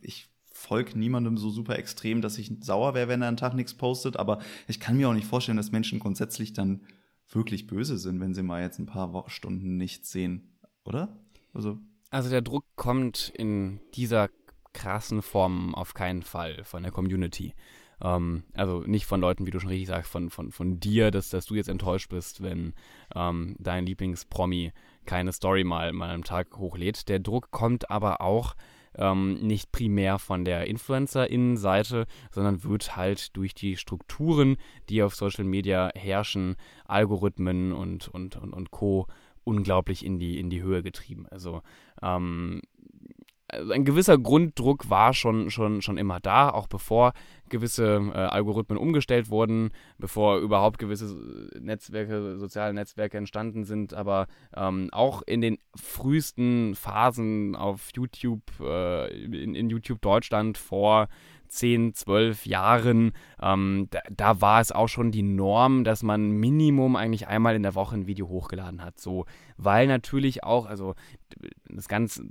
ich 0.02 0.28
folge 0.58 0.98
niemandem 0.98 1.38
so 1.38 1.50
super 1.50 1.78
extrem, 1.78 2.20
dass 2.20 2.36
ich 2.36 2.50
sauer 2.60 2.94
wäre, 2.94 3.08
wenn 3.08 3.22
er 3.22 3.28
einen 3.28 3.36
Tag 3.36 3.54
nichts 3.54 3.74
postet. 3.74 4.16
Aber 4.16 4.40
ich 4.66 4.80
kann 4.80 4.96
mir 4.96 5.08
auch 5.08 5.14
nicht 5.14 5.26
vorstellen, 5.26 5.56
dass 5.56 5.72
Menschen 5.72 6.00
grundsätzlich 6.00 6.52
dann 6.52 6.82
wirklich 7.30 7.66
böse 7.66 7.96
sind, 7.96 8.20
wenn 8.20 8.34
sie 8.34 8.42
mal 8.42 8.62
jetzt 8.62 8.78
ein 8.78 8.86
paar 8.86 9.24
Stunden 9.28 9.76
nichts 9.76 10.10
sehen, 10.10 10.58
oder? 10.84 11.16
Also, 11.54 11.78
also 12.10 12.28
der 12.28 12.42
Druck 12.42 12.64
kommt 12.74 13.32
in 13.36 13.80
dieser 13.94 14.30
krassen 14.72 15.22
Form 15.22 15.74
auf 15.74 15.94
keinen 15.94 16.22
Fall 16.22 16.64
von 16.64 16.82
der 16.82 16.92
Community. 16.92 17.54
Ähm, 18.02 18.44
also 18.54 18.80
nicht 18.80 19.06
von 19.06 19.20
Leuten, 19.20 19.46
wie 19.46 19.50
du 19.50 19.60
schon 19.60 19.70
richtig 19.70 19.88
sagst, 19.88 20.10
von, 20.10 20.30
von, 20.30 20.50
von 20.50 20.80
dir, 20.80 21.10
dass, 21.10 21.30
dass 21.30 21.46
du 21.46 21.54
jetzt 21.54 21.68
enttäuscht 21.68 22.08
bist, 22.08 22.42
wenn 22.42 22.74
ähm, 23.14 23.56
dein 23.58 23.86
Lieblingspromi 23.86 24.72
keine 25.06 25.32
Story 25.32 25.64
mal, 25.64 25.92
mal 25.92 26.10
am 26.10 26.24
Tag 26.24 26.56
hochlädt. 26.56 27.08
Der 27.08 27.18
Druck 27.18 27.50
kommt 27.50 27.90
aber 27.90 28.20
auch 28.20 28.54
ähm, 28.96 29.34
nicht 29.34 29.72
primär 29.72 30.18
von 30.18 30.44
der 30.44 30.66
Influencer-Innenseite, 30.66 32.06
sondern 32.30 32.64
wird 32.64 32.96
halt 32.96 33.36
durch 33.36 33.54
die 33.54 33.76
Strukturen, 33.76 34.56
die 34.88 35.02
auf 35.02 35.14
Social 35.14 35.44
Media 35.44 35.90
herrschen, 35.94 36.56
Algorithmen 36.86 37.72
und, 37.72 38.08
und, 38.08 38.36
und, 38.36 38.52
und 38.52 38.70
Co. 38.70 39.06
unglaublich 39.44 40.04
in 40.04 40.18
die, 40.18 40.38
in 40.38 40.50
die 40.50 40.62
Höhe 40.62 40.82
getrieben. 40.82 41.26
Also 41.30 41.62
ähm, 42.02 42.62
ein 43.50 43.84
gewisser 43.84 44.18
Grunddruck 44.18 44.90
war 44.90 45.14
schon, 45.14 45.50
schon, 45.50 45.80
schon 45.80 45.96
immer 45.96 46.20
da, 46.20 46.50
auch 46.50 46.66
bevor 46.66 47.12
gewisse 47.48 48.10
äh, 48.12 48.18
Algorithmen 48.18 48.78
umgestellt 48.78 49.30
wurden, 49.30 49.70
bevor 49.96 50.38
überhaupt 50.38 50.78
gewisse 50.78 51.16
Netzwerke, 51.58 52.38
soziale 52.38 52.74
Netzwerke 52.74 53.16
entstanden 53.16 53.64
sind, 53.64 53.94
aber 53.94 54.26
ähm, 54.54 54.90
auch 54.92 55.22
in 55.22 55.40
den 55.40 55.58
frühesten 55.74 56.74
Phasen 56.74 57.56
auf 57.56 57.88
YouTube, 57.94 58.42
äh, 58.60 59.08
in, 59.24 59.54
in 59.54 59.70
YouTube 59.70 60.02
Deutschland 60.02 60.58
vor 60.58 61.08
10, 61.48 61.94
12 61.94 62.46
Jahren, 62.46 63.12
ähm, 63.40 63.88
da, 63.90 64.00
da, 64.10 64.40
war 64.40 64.60
es 64.60 64.72
auch 64.72 64.88
schon 64.88 65.10
die 65.10 65.22
Norm, 65.22 65.84
dass 65.84 66.02
man 66.02 66.30
Minimum 66.30 66.96
eigentlich 66.96 67.26
einmal 67.26 67.56
in 67.56 67.62
der 67.62 67.74
Woche 67.74 67.96
ein 67.96 68.06
Video 68.06 68.28
hochgeladen 68.28 68.84
hat. 68.84 68.98
So, 69.00 69.26
weil 69.56 69.86
natürlich 69.86 70.44
auch, 70.44 70.66
also 70.66 70.94
das 71.68 71.88
ganz, 71.88 72.22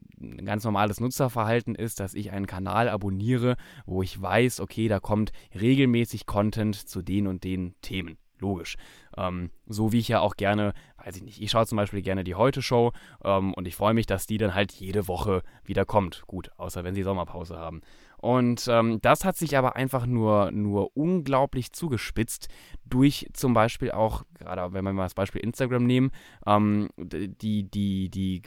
ganz 0.43 0.63
normales 0.63 0.99
Nutzerverhalten 0.99 1.75
ist, 1.75 1.99
dass 1.99 2.13
ich 2.13 2.31
einen 2.31 2.47
Kanal 2.47 2.89
abonniere, 2.89 3.57
wo 3.85 4.01
ich 4.01 4.21
weiß, 4.21 4.59
okay, 4.59 4.87
da 4.87 4.99
kommt 4.99 5.31
regelmäßig 5.59 6.25
Content 6.25 6.75
zu 6.75 7.01
den 7.01 7.27
und 7.27 7.43
den 7.43 7.75
Themen. 7.81 8.17
Logisch. 8.39 8.75
Ähm, 9.17 9.49
so 9.65 9.91
wie 9.91 9.99
ich 9.99 10.07
ja 10.07 10.19
auch 10.19 10.35
gerne, 10.35 10.73
weiß 11.03 11.17
ich 11.17 11.23
nicht, 11.23 11.41
ich 11.41 11.49
schaue 11.49 11.65
zum 11.65 11.77
Beispiel 11.77 12.01
gerne 12.01 12.23
die 12.23 12.35
Heute-Show 12.35 12.91
ähm, 13.23 13.53
und 13.53 13.67
ich 13.67 13.75
freue 13.75 13.93
mich, 13.93 14.05
dass 14.05 14.27
die 14.27 14.37
dann 14.37 14.53
halt 14.53 14.71
jede 14.73 15.07
Woche 15.07 15.41
wieder 15.63 15.85
kommt. 15.85 16.23
Gut, 16.27 16.51
außer 16.57 16.83
wenn 16.83 16.93
sie 16.93 17.03
Sommerpause 17.03 17.57
haben. 17.57 17.81
Und 18.19 18.67
ähm, 18.67 18.99
das 19.01 19.23
hat 19.23 19.37
sich 19.37 19.57
aber 19.57 19.75
einfach 19.75 20.05
nur, 20.05 20.51
nur 20.51 20.97
unglaublich 20.97 21.71
zugespitzt 21.71 22.47
durch 22.83 23.29
zum 23.33 23.53
Beispiel 23.53 23.91
auch, 23.91 24.23
gerade 24.33 24.73
wenn 24.73 24.83
wir 24.83 24.93
mal 24.93 25.03
das 25.03 25.13
Beispiel 25.13 25.41
Instagram 25.41 25.85
nehmen, 25.85 26.11
ähm, 26.45 26.89
die, 26.97 27.69
die, 27.69 28.09
die, 28.09 28.41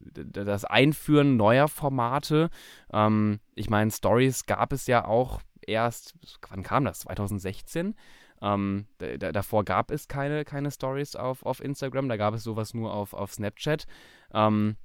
das 0.00 0.64
Einführen 0.64 1.36
neuer 1.36 1.68
Formate. 1.68 2.50
Ähm, 2.92 3.40
ich 3.54 3.70
meine, 3.70 3.90
Stories 3.90 4.44
gab 4.44 4.72
es 4.72 4.86
ja 4.86 5.06
auch 5.06 5.40
erst, 5.66 6.14
wann 6.50 6.62
kam 6.62 6.84
das? 6.84 7.00
2016? 7.00 7.94
Ähm, 8.40 8.86
davor 8.98 9.64
gab 9.64 9.90
es 9.90 10.06
keine, 10.06 10.44
keine 10.44 10.70
Stories 10.70 11.16
auf, 11.16 11.44
auf 11.44 11.60
Instagram, 11.60 12.08
da 12.08 12.16
gab 12.16 12.34
es 12.34 12.44
sowas 12.44 12.74
nur 12.74 12.92
auf, 12.92 13.14
auf 13.14 13.32
Snapchat. 13.32 13.86
Ähm, 14.32 14.76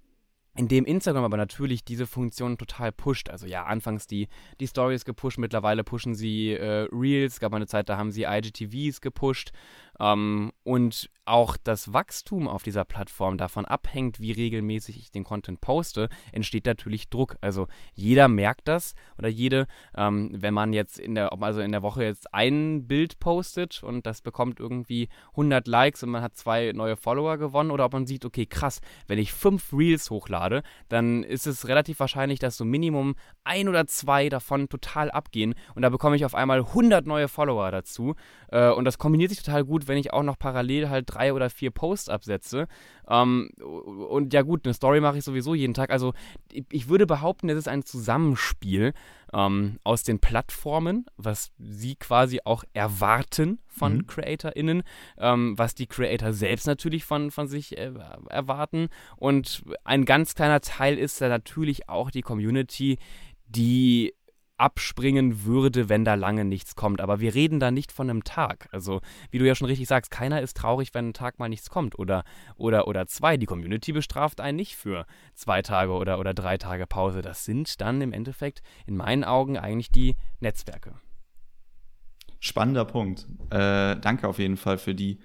in 0.55 0.67
dem 0.67 0.85
Instagram 0.85 1.23
aber 1.23 1.37
natürlich 1.37 1.83
diese 1.83 2.05
Funktion 2.05 2.57
total 2.57 2.91
pusht. 2.91 3.29
Also 3.29 3.47
ja, 3.47 3.63
anfangs 3.65 4.05
die, 4.05 4.27
die 4.59 4.67
Stories 4.67 5.03
gepusht, 5.03 5.39
mittlerweile 5.39 5.83
pushen 5.83 6.13
sie 6.13 6.51
äh, 6.51 6.87
Reels, 6.91 7.39
gab 7.39 7.51
mal 7.51 7.57
eine 7.57 7.67
Zeit, 7.67 7.89
da 7.89 7.97
haben 7.97 8.11
sie 8.11 8.23
IGTVs 8.23 9.01
gepusht. 9.01 9.51
Ähm, 9.99 10.51
und 10.63 11.09
auch 11.25 11.57
das 11.57 11.93
Wachstum 11.93 12.47
auf 12.47 12.63
dieser 12.63 12.83
Plattform 12.83 13.37
davon 13.37 13.65
abhängt, 13.65 14.19
wie 14.19 14.31
regelmäßig 14.31 14.97
ich 14.97 15.11
den 15.11 15.23
Content 15.23 15.61
poste, 15.61 16.09
entsteht 16.31 16.65
natürlich 16.65 17.09
Druck. 17.09 17.37
Also 17.41 17.67
jeder 17.93 18.27
merkt 18.27 18.67
das 18.67 18.93
oder 19.17 19.29
jede, 19.29 19.67
ähm, 19.95 20.31
wenn 20.33 20.53
man 20.53 20.73
jetzt 20.73 20.99
in 20.99 21.15
der, 21.15 21.31
also 21.41 21.61
in 21.61 21.71
der 21.71 21.81
Woche 21.81 22.03
jetzt 22.03 22.33
ein 22.33 22.87
Bild 22.87 23.19
postet 23.19 23.83
und 23.83 24.05
das 24.05 24.21
bekommt 24.21 24.59
irgendwie 24.59 25.07
100 25.31 25.67
Likes 25.67 26.03
und 26.03 26.09
man 26.09 26.21
hat 26.21 26.35
zwei 26.35 26.71
neue 26.73 26.97
Follower 26.97 27.37
gewonnen 27.37 27.71
oder 27.71 27.85
ob 27.85 27.93
man 27.93 28.05
sieht, 28.05 28.25
okay, 28.25 28.45
krass, 28.45 28.81
wenn 29.07 29.19
ich 29.19 29.31
fünf 29.31 29.71
Reels 29.73 30.09
hochlade, 30.09 30.63
dann 30.89 31.23
ist 31.23 31.47
es 31.47 31.67
relativ 31.67 31.99
wahrscheinlich, 31.99 32.39
dass 32.39 32.57
so 32.57 32.65
Minimum 32.65 33.15
ein 33.43 33.69
oder 33.69 33.87
zwei 33.87 34.27
davon 34.29 34.67
total 34.67 35.09
abgehen 35.09 35.55
und 35.75 35.83
da 35.83 35.89
bekomme 35.89 36.15
ich 36.15 36.25
auf 36.25 36.35
einmal 36.35 36.59
100 36.59 37.07
neue 37.07 37.29
Follower 37.29 37.71
dazu 37.71 38.15
äh, 38.49 38.69
und 38.69 38.83
das 38.83 38.97
kombiniert 38.97 39.29
sich 39.29 39.41
total 39.41 39.63
gut, 39.63 39.82
wenn 39.87 39.97
ich 39.97 40.13
auch 40.13 40.23
noch 40.23 40.37
parallel 40.37 40.89
halt 40.89 41.05
drei 41.07 41.33
oder 41.33 41.49
vier 41.49 41.71
Posts 41.71 42.09
absetze. 42.09 42.67
Ähm, 43.07 43.49
und 43.59 44.33
ja 44.33 44.41
gut, 44.41 44.65
eine 44.65 44.73
Story 44.73 45.01
mache 45.01 45.17
ich 45.17 45.23
sowieso 45.23 45.53
jeden 45.53 45.73
Tag. 45.73 45.91
Also 45.91 46.13
ich 46.51 46.87
würde 46.89 47.05
behaupten, 47.05 47.49
es 47.49 47.57
ist 47.57 47.67
ein 47.67 47.83
Zusammenspiel 47.83 48.93
ähm, 49.33 49.79
aus 49.83 50.03
den 50.03 50.19
Plattformen, 50.19 51.05
was 51.17 51.51
sie 51.57 51.95
quasi 51.95 52.39
auch 52.45 52.63
erwarten 52.73 53.59
von 53.67 53.97
mhm. 53.97 54.07
CreatorInnen, 54.07 54.83
ähm, 55.17 55.57
was 55.57 55.75
die 55.75 55.87
Creator 55.87 56.33
selbst 56.33 56.67
natürlich 56.67 57.03
von, 57.05 57.31
von 57.31 57.47
sich 57.47 57.77
äh, 57.77 57.91
erwarten. 58.29 58.89
Und 59.17 59.63
ein 59.83 60.05
ganz 60.05 60.35
kleiner 60.35 60.61
Teil 60.61 60.97
ist 60.97 61.19
da 61.21 61.29
natürlich 61.29 61.89
auch 61.89 62.11
die 62.11 62.21
Community, 62.21 62.99
die 63.47 64.13
abspringen 64.63 65.43
würde, 65.43 65.89
wenn 65.89 66.05
da 66.05 66.15
lange 66.15 66.45
nichts 66.45 66.75
kommt. 66.75 67.01
Aber 67.01 67.19
wir 67.19 67.35
reden 67.35 67.59
da 67.59 67.69
nicht 67.69 67.91
von 67.91 68.09
einem 68.09 68.23
Tag. 68.23 68.69
Also, 68.71 69.01
wie 69.29 69.37
du 69.37 69.45
ja 69.45 69.55
schon 69.55 69.67
richtig 69.67 69.89
sagst, 69.89 70.09
keiner 70.09 70.41
ist 70.41 70.55
traurig, 70.55 70.93
wenn 70.93 71.09
ein 71.09 71.13
Tag 71.13 71.37
mal 71.37 71.49
nichts 71.49 71.69
kommt. 71.69 71.99
Oder, 71.99 72.23
oder, 72.55 72.87
oder 72.87 73.05
zwei. 73.05 73.35
Die 73.35 73.45
Community 73.45 73.91
bestraft 73.91 74.39
einen 74.39 74.55
nicht 74.55 74.77
für 74.77 75.05
zwei 75.33 75.61
Tage 75.61 75.91
oder, 75.91 76.17
oder 76.17 76.33
drei 76.33 76.57
Tage 76.57 76.87
Pause. 76.87 77.21
Das 77.21 77.43
sind 77.43 77.81
dann 77.81 77.99
im 77.99 78.13
Endeffekt 78.13 78.61
in 78.87 78.95
meinen 78.95 79.25
Augen 79.25 79.57
eigentlich 79.57 79.91
die 79.91 80.15
Netzwerke. 80.39 80.95
Spannender 82.39 82.85
Punkt. 82.85 83.27
Äh, 83.49 83.97
danke 83.97 84.29
auf 84.29 84.39
jeden 84.39 84.55
Fall 84.55 84.77
für 84.77 84.95
die, 84.95 85.19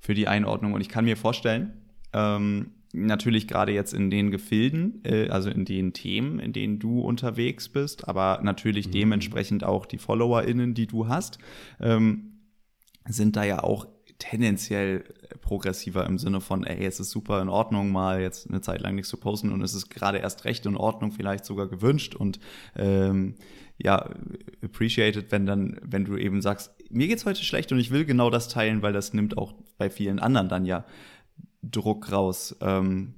für 0.00 0.14
die 0.14 0.26
Einordnung. 0.26 0.72
Und 0.72 0.80
ich 0.80 0.88
kann 0.88 1.04
mir 1.04 1.16
vorstellen, 1.16 1.80
ähm, 2.12 2.72
natürlich 2.92 3.46
gerade 3.46 3.72
jetzt 3.72 3.94
in 3.94 4.10
den 4.10 4.30
Gefilden, 4.30 5.00
äh, 5.04 5.28
also 5.28 5.50
in 5.50 5.64
den 5.64 5.92
Themen, 5.92 6.38
in 6.38 6.52
denen 6.52 6.78
du 6.78 7.00
unterwegs 7.00 7.68
bist, 7.68 8.08
aber 8.08 8.40
natürlich 8.42 8.88
mhm. 8.88 8.92
dementsprechend 8.92 9.64
auch 9.64 9.86
die 9.86 9.98
FollowerInnen, 9.98 10.74
die 10.74 10.86
du 10.86 11.08
hast, 11.08 11.38
ähm, 11.80 12.40
sind 13.08 13.36
da 13.36 13.44
ja 13.44 13.62
auch 13.62 13.86
tendenziell 14.18 15.04
progressiver 15.40 16.06
im 16.06 16.18
Sinne 16.18 16.40
von, 16.40 16.64
ey, 16.64 16.84
es 16.84 17.00
ist 17.00 17.10
super 17.10 17.40
in 17.40 17.48
Ordnung, 17.48 17.90
mal 17.90 18.20
jetzt 18.20 18.48
eine 18.48 18.60
Zeit 18.60 18.80
lang 18.82 18.94
nichts 18.94 19.08
zu 19.08 19.16
posten 19.16 19.50
und 19.50 19.62
es 19.62 19.74
ist 19.74 19.88
gerade 19.88 20.18
erst 20.18 20.44
recht 20.44 20.66
in 20.66 20.76
Ordnung, 20.76 21.10
vielleicht 21.10 21.44
sogar 21.44 21.68
gewünscht 21.68 22.14
und 22.14 22.38
ähm, 22.76 23.36
ja, 23.78 24.10
appreciated, 24.62 25.32
wenn 25.32 25.46
dann, 25.46 25.80
wenn 25.82 26.04
du 26.04 26.18
eben 26.18 26.42
sagst, 26.42 26.72
mir 26.90 27.08
geht's 27.08 27.24
heute 27.24 27.42
schlecht 27.42 27.72
und 27.72 27.78
ich 27.78 27.90
will 27.90 28.04
genau 28.04 28.28
das 28.28 28.48
teilen, 28.48 28.82
weil 28.82 28.92
das 28.92 29.14
nimmt 29.14 29.38
auch 29.38 29.54
bei 29.78 29.88
vielen 29.88 30.18
anderen 30.18 30.50
dann 30.50 30.66
ja 30.66 30.84
Druck 31.62 32.10
raus. 32.10 32.56
Ähm, 32.60 33.14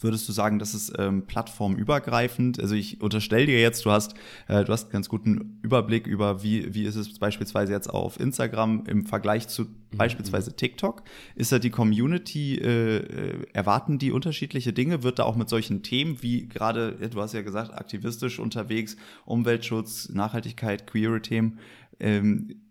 würdest 0.00 0.28
du 0.28 0.32
sagen, 0.32 0.58
das 0.58 0.74
ist 0.74 0.92
ähm, 0.98 1.26
plattformübergreifend? 1.26 2.60
Also 2.60 2.74
ich 2.74 3.00
unterstelle 3.00 3.46
dir 3.46 3.60
jetzt, 3.60 3.84
du 3.84 3.90
hast, 3.90 4.14
äh, 4.48 4.64
du 4.64 4.72
hast 4.72 4.84
einen 4.84 4.92
ganz 4.92 5.08
guten 5.08 5.58
Überblick 5.62 6.06
über, 6.06 6.42
wie, 6.42 6.74
wie 6.74 6.84
ist 6.84 6.96
es 6.96 7.18
beispielsweise 7.18 7.72
jetzt 7.72 7.88
auf 7.88 8.18
Instagram 8.20 8.84
im 8.86 9.06
Vergleich 9.06 9.48
zu 9.48 9.62
mhm. 9.62 9.96
beispielsweise 9.96 10.54
TikTok. 10.54 11.02
Ist 11.34 11.52
da 11.52 11.58
die 11.58 11.70
Community, 11.70 12.56
äh, 12.56 12.96
äh, 12.98 13.46
erwarten 13.52 13.98
die 13.98 14.12
unterschiedliche 14.12 14.72
Dinge? 14.72 15.02
Wird 15.02 15.18
da 15.18 15.24
auch 15.24 15.36
mit 15.36 15.48
solchen 15.48 15.82
Themen 15.82 16.22
wie 16.22 16.48
gerade, 16.48 16.92
du 16.92 17.20
hast 17.20 17.34
ja 17.34 17.42
gesagt, 17.42 17.72
aktivistisch 17.72 18.38
unterwegs, 18.38 18.96
Umweltschutz, 19.24 20.08
Nachhaltigkeit, 20.10 20.86
queere 20.86 21.22
Themen, 21.22 21.58
ähm, 22.00 22.62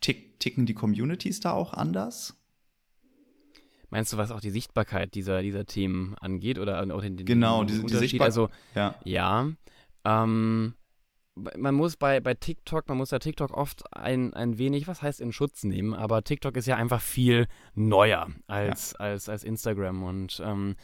tick, 0.00 0.38
ticken 0.40 0.66
die 0.66 0.74
Communities 0.74 1.40
da 1.40 1.52
auch 1.52 1.72
anders? 1.72 2.36
Meinst 3.90 4.12
du, 4.12 4.16
was 4.16 4.30
auch 4.30 4.40
die 4.40 4.50
Sichtbarkeit 4.50 5.14
dieser, 5.14 5.42
dieser 5.42 5.64
Themen 5.64 6.16
angeht 6.20 6.58
oder 6.58 6.80
auch 6.80 7.00
den, 7.00 7.16
den 7.16 7.26
genau, 7.26 7.64
diese, 7.64 7.82
Unterschied? 7.82 8.12
Die 8.12 8.20
also 8.20 8.48
ja, 8.74 8.94
ja 9.04 9.50
ähm, 10.04 10.74
man 11.36 11.74
muss 11.74 11.96
bei, 11.96 12.20
bei 12.20 12.34
TikTok, 12.34 12.88
man 12.88 12.96
muss 12.96 13.10
ja 13.10 13.18
TikTok 13.18 13.52
oft 13.52 13.84
ein, 13.94 14.32
ein 14.32 14.58
wenig, 14.58 14.88
was 14.88 15.02
heißt 15.02 15.20
in 15.20 15.32
Schutz 15.32 15.64
nehmen, 15.64 15.92
aber 15.92 16.24
TikTok 16.24 16.56
ist 16.56 16.66
ja 16.66 16.76
einfach 16.76 17.02
viel 17.02 17.46
neuer 17.74 18.28
als, 18.46 18.92
ja. 18.92 19.00
als, 19.00 19.28
als 19.28 19.44
Instagram 19.44 20.02
und 20.02 20.42
ähm, 20.44 20.76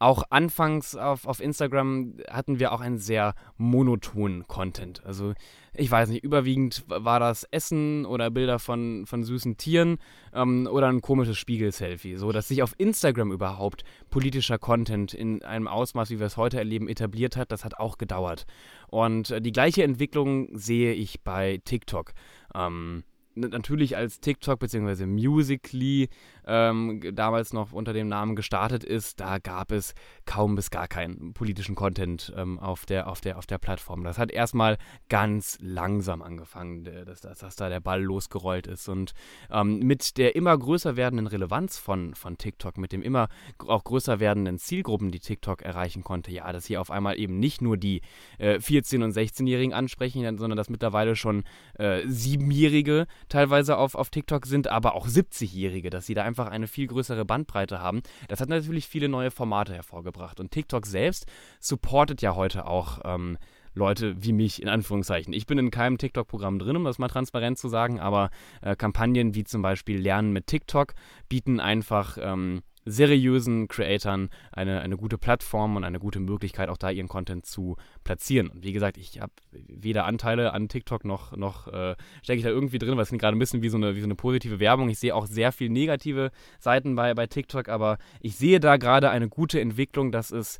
auch 0.00 0.24
anfangs 0.30 0.96
auf, 0.96 1.26
auf 1.26 1.40
Instagram 1.40 2.14
hatten 2.28 2.58
wir 2.58 2.72
auch 2.72 2.80
einen 2.80 2.98
sehr 2.98 3.34
monotonen 3.58 4.48
Content. 4.48 5.04
Also 5.04 5.34
ich 5.74 5.90
weiß 5.90 6.08
nicht, 6.08 6.24
überwiegend 6.24 6.84
war 6.88 7.20
das 7.20 7.44
Essen 7.44 8.06
oder 8.06 8.30
Bilder 8.30 8.58
von, 8.58 9.04
von 9.06 9.22
süßen 9.22 9.58
Tieren 9.58 9.98
ähm, 10.34 10.66
oder 10.72 10.88
ein 10.88 11.02
komisches 11.02 11.36
Spiegel-Selfie. 11.36 12.16
So, 12.16 12.32
dass 12.32 12.48
sich 12.48 12.62
auf 12.62 12.74
Instagram 12.78 13.30
überhaupt 13.30 13.84
politischer 14.08 14.58
Content 14.58 15.12
in 15.12 15.42
einem 15.42 15.68
Ausmaß, 15.68 16.08
wie 16.08 16.18
wir 16.18 16.26
es 16.26 16.38
heute 16.38 16.58
erleben, 16.58 16.88
etabliert 16.88 17.36
hat, 17.36 17.52
das 17.52 17.66
hat 17.66 17.78
auch 17.78 17.98
gedauert. 17.98 18.46
Und 18.88 19.30
äh, 19.30 19.42
die 19.42 19.52
gleiche 19.52 19.84
Entwicklung 19.84 20.48
sehe 20.56 20.94
ich 20.94 21.20
bei 21.22 21.60
TikTok. 21.64 22.12
Ähm, 22.54 23.04
natürlich 23.34 23.96
als 23.96 24.20
TikTok 24.20 24.58
bzw. 24.58 25.06
Musically 25.06 26.08
ähm, 26.46 27.00
damals 27.14 27.52
noch 27.52 27.72
unter 27.72 27.92
dem 27.92 28.08
Namen 28.08 28.34
gestartet 28.34 28.82
ist, 28.82 29.20
da 29.20 29.38
gab 29.38 29.72
es 29.72 29.94
kaum 30.26 30.56
bis 30.56 30.70
gar 30.70 30.88
keinen 30.88 31.32
politischen 31.32 31.74
Content 31.74 32.32
ähm, 32.36 32.58
auf, 32.58 32.86
der, 32.86 33.08
auf, 33.08 33.20
der, 33.20 33.38
auf 33.38 33.46
der 33.46 33.58
Plattform. 33.58 34.02
Das 34.04 34.18
hat 34.18 34.30
erstmal 34.30 34.78
ganz 35.08 35.58
langsam 35.60 36.22
angefangen, 36.22 36.84
dass, 36.84 37.20
dass, 37.20 37.38
dass 37.38 37.56
da 37.56 37.68
der 37.68 37.80
Ball 37.80 38.02
losgerollt 38.02 38.66
ist. 38.66 38.88
Und 38.88 39.12
ähm, 39.50 39.78
mit 39.78 40.16
der 40.16 40.34
immer 40.34 40.56
größer 40.56 40.96
werdenden 40.96 41.26
Relevanz 41.26 41.78
von, 41.78 42.14
von 42.14 42.36
TikTok, 42.36 42.78
mit 42.78 42.92
dem 42.92 43.02
immer 43.02 43.28
auch 43.58 43.84
größer 43.84 44.18
werdenden 44.18 44.58
Zielgruppen, 44.58 45.10
die 45.10 45.20
TikTok 45.20 45.62
erreichen 45.62 46.02
konnte, 46.02 46.32
ja, 46.32 46.50
dass 46.52 46.66
hier 46.66 46.80
auf 46.80 46.90
einmal 46.90 47.18
eben 47.18 47.38
nicht 47.38 47.62
nur 47.62 47.76
die 47.76 48.00
äh, 48.38 48.56
14- 48.56 49.04
und 49.04 49.12
16-Jährigen 49.12 49.72
ansprechen, 49.72 50.38
sondern 50.38 50.56
dass 50.56 50.70
mittlerweile 50.70 51.16
schon 51.16 51.44
äh, 51.74 52.02
Siebenjährige 52.06 53.06
teilweise 53.30 53.76
auf, 53.76 53.94
auf 53.94 54.10
TikTok 54.10 54.46
sind, 54.46 54.68
aber 54.68 54.94
auch 54.94 55.06
70-Jährige, 55.06 55.90
dass 55.90 56.06
sie 56.06 56.14
da 56.14 56.24
einfach 56.24 56.48
eine 56.48 56.66
viel 56.66 56.86
größere 56.86 57.24
Bandbreite 57.24 57.80
haben. 57.80 58.02
Das 58.28 58.40
hat 58.40 58.48
natürlich 58.48 58.86
viele 58.86 59.08
neue 59.08 59.30
Formate 59.30 59.74
hervorgebracht. 59.74 60.40
Und 60.40 60.50
TikTok 60.50 60.86
selbst 60.86 61.26
supportet 61.60 62.20
ja 62.22 62.34
heute 62.34 62.66
auch 62.66 63.00
ähm, 63.04 63.38
Leute 63.74 64.22
wie 64.22 64.32
mich, 64.32 64.60
in 64.60 64.68
Anführungszeichen. 64.68 65.32
Ich 65.32 65.46
bin 65.46 65.58
in 65.58 65.70
keinem 65.70 65.98
TikTok-Programm 65.98 66.58
drin, 66.58 66.76
um 66.76 66.84
das 66.84 66.98
mal 66.98 67.08
transparent 67.08 67.58
zu 67.58 67.68
sagen, 67.68 68.00
aber 68.00 68.30
äh, 68.62 68.74
Kampagnen 68.74 69.34
wie 69.34 69.44
zum 69.44 69.62
Beispiel 69.62 70.00
Lernen 70.00 70.32
mit 70.32 70.46
TikTok 70.46 70.94
bieten 71.28 71.60
einfach 71.60 72.18
ähm, 72.20 72.62
seriösen 72.84 73.68
Creatoren 73.68 74.30
eine, 74.52 74.80
eine 74.80 74.96
gute 74.96 75.18
Plattform 75.18 75.76
und 75.76 75.84
eine 75.84 75.98
gute 75.98 76.20
Möglichkeit, 76.20 76.68
auch 76.68 76.76
da 76.76 76.90
ihren 76.90 77.08
Content 77.08 77.46
zu 77.46 77.76
platzieren. 78.04 78.48
Und 78.48 78.64
wie 78.64 78.72
gesagt, 78.72 78.96
ich 78.96 79.20
habe 79.20 79.32
weder 79.50 80.06
Anteile 80.06 80.52
an 80.52 80.68
TikTok 80.68 81.04
noch, 81.04 81.36
noch 81.36 81.68
äh, 81.68 81.96
stecke 82.22 82.38
ich 82.38 82.44
da 82.44 82.50
irgendwie 82.50 82.78
drin, 82.78 82.96
weil 82.96 83.02
es 83.02 83.10
gerade 83.10 83.36
ein 83.36 83.38
bisschen 83.38 83.62
wie 83.62 83.68
so, 83.68 83.76
eine, 83.76 83.96
wie 83.96 84.00
so 84.00 84.06
eine 84.06 84.14
positive 84.14 84.60
Werbung. 84.60 84.88
Ich 84.88 84.98
sehe 84.98 85.14
auch 85.14 85.26
sehr 85.26 85.52
viel 85.52 85.68
negative 85.68 86.30
Seiten 86.58 86.94
bei, 86.94 87.14
bei 87.14 87.26
TikTok, 87.26 87.68
aber 87.68 87.98
ich 88.20 88.36
sehe 88.36 88.60
da 88.60 88.76
gerade 88.76 89.10
eine 89.10 89.28
gute 89.28 89.60
Entwicklung, 89.60 90.12
dass 90.12 90.30
es 90.30 90.58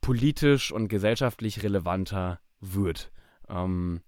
politisch 0.00 0.70
und 0.70 0.88
gesellschaftlich 0.88 1.62
relevanter 1.62 2.38
wird. 2.60 3.10
Ähm, 3.48 4.00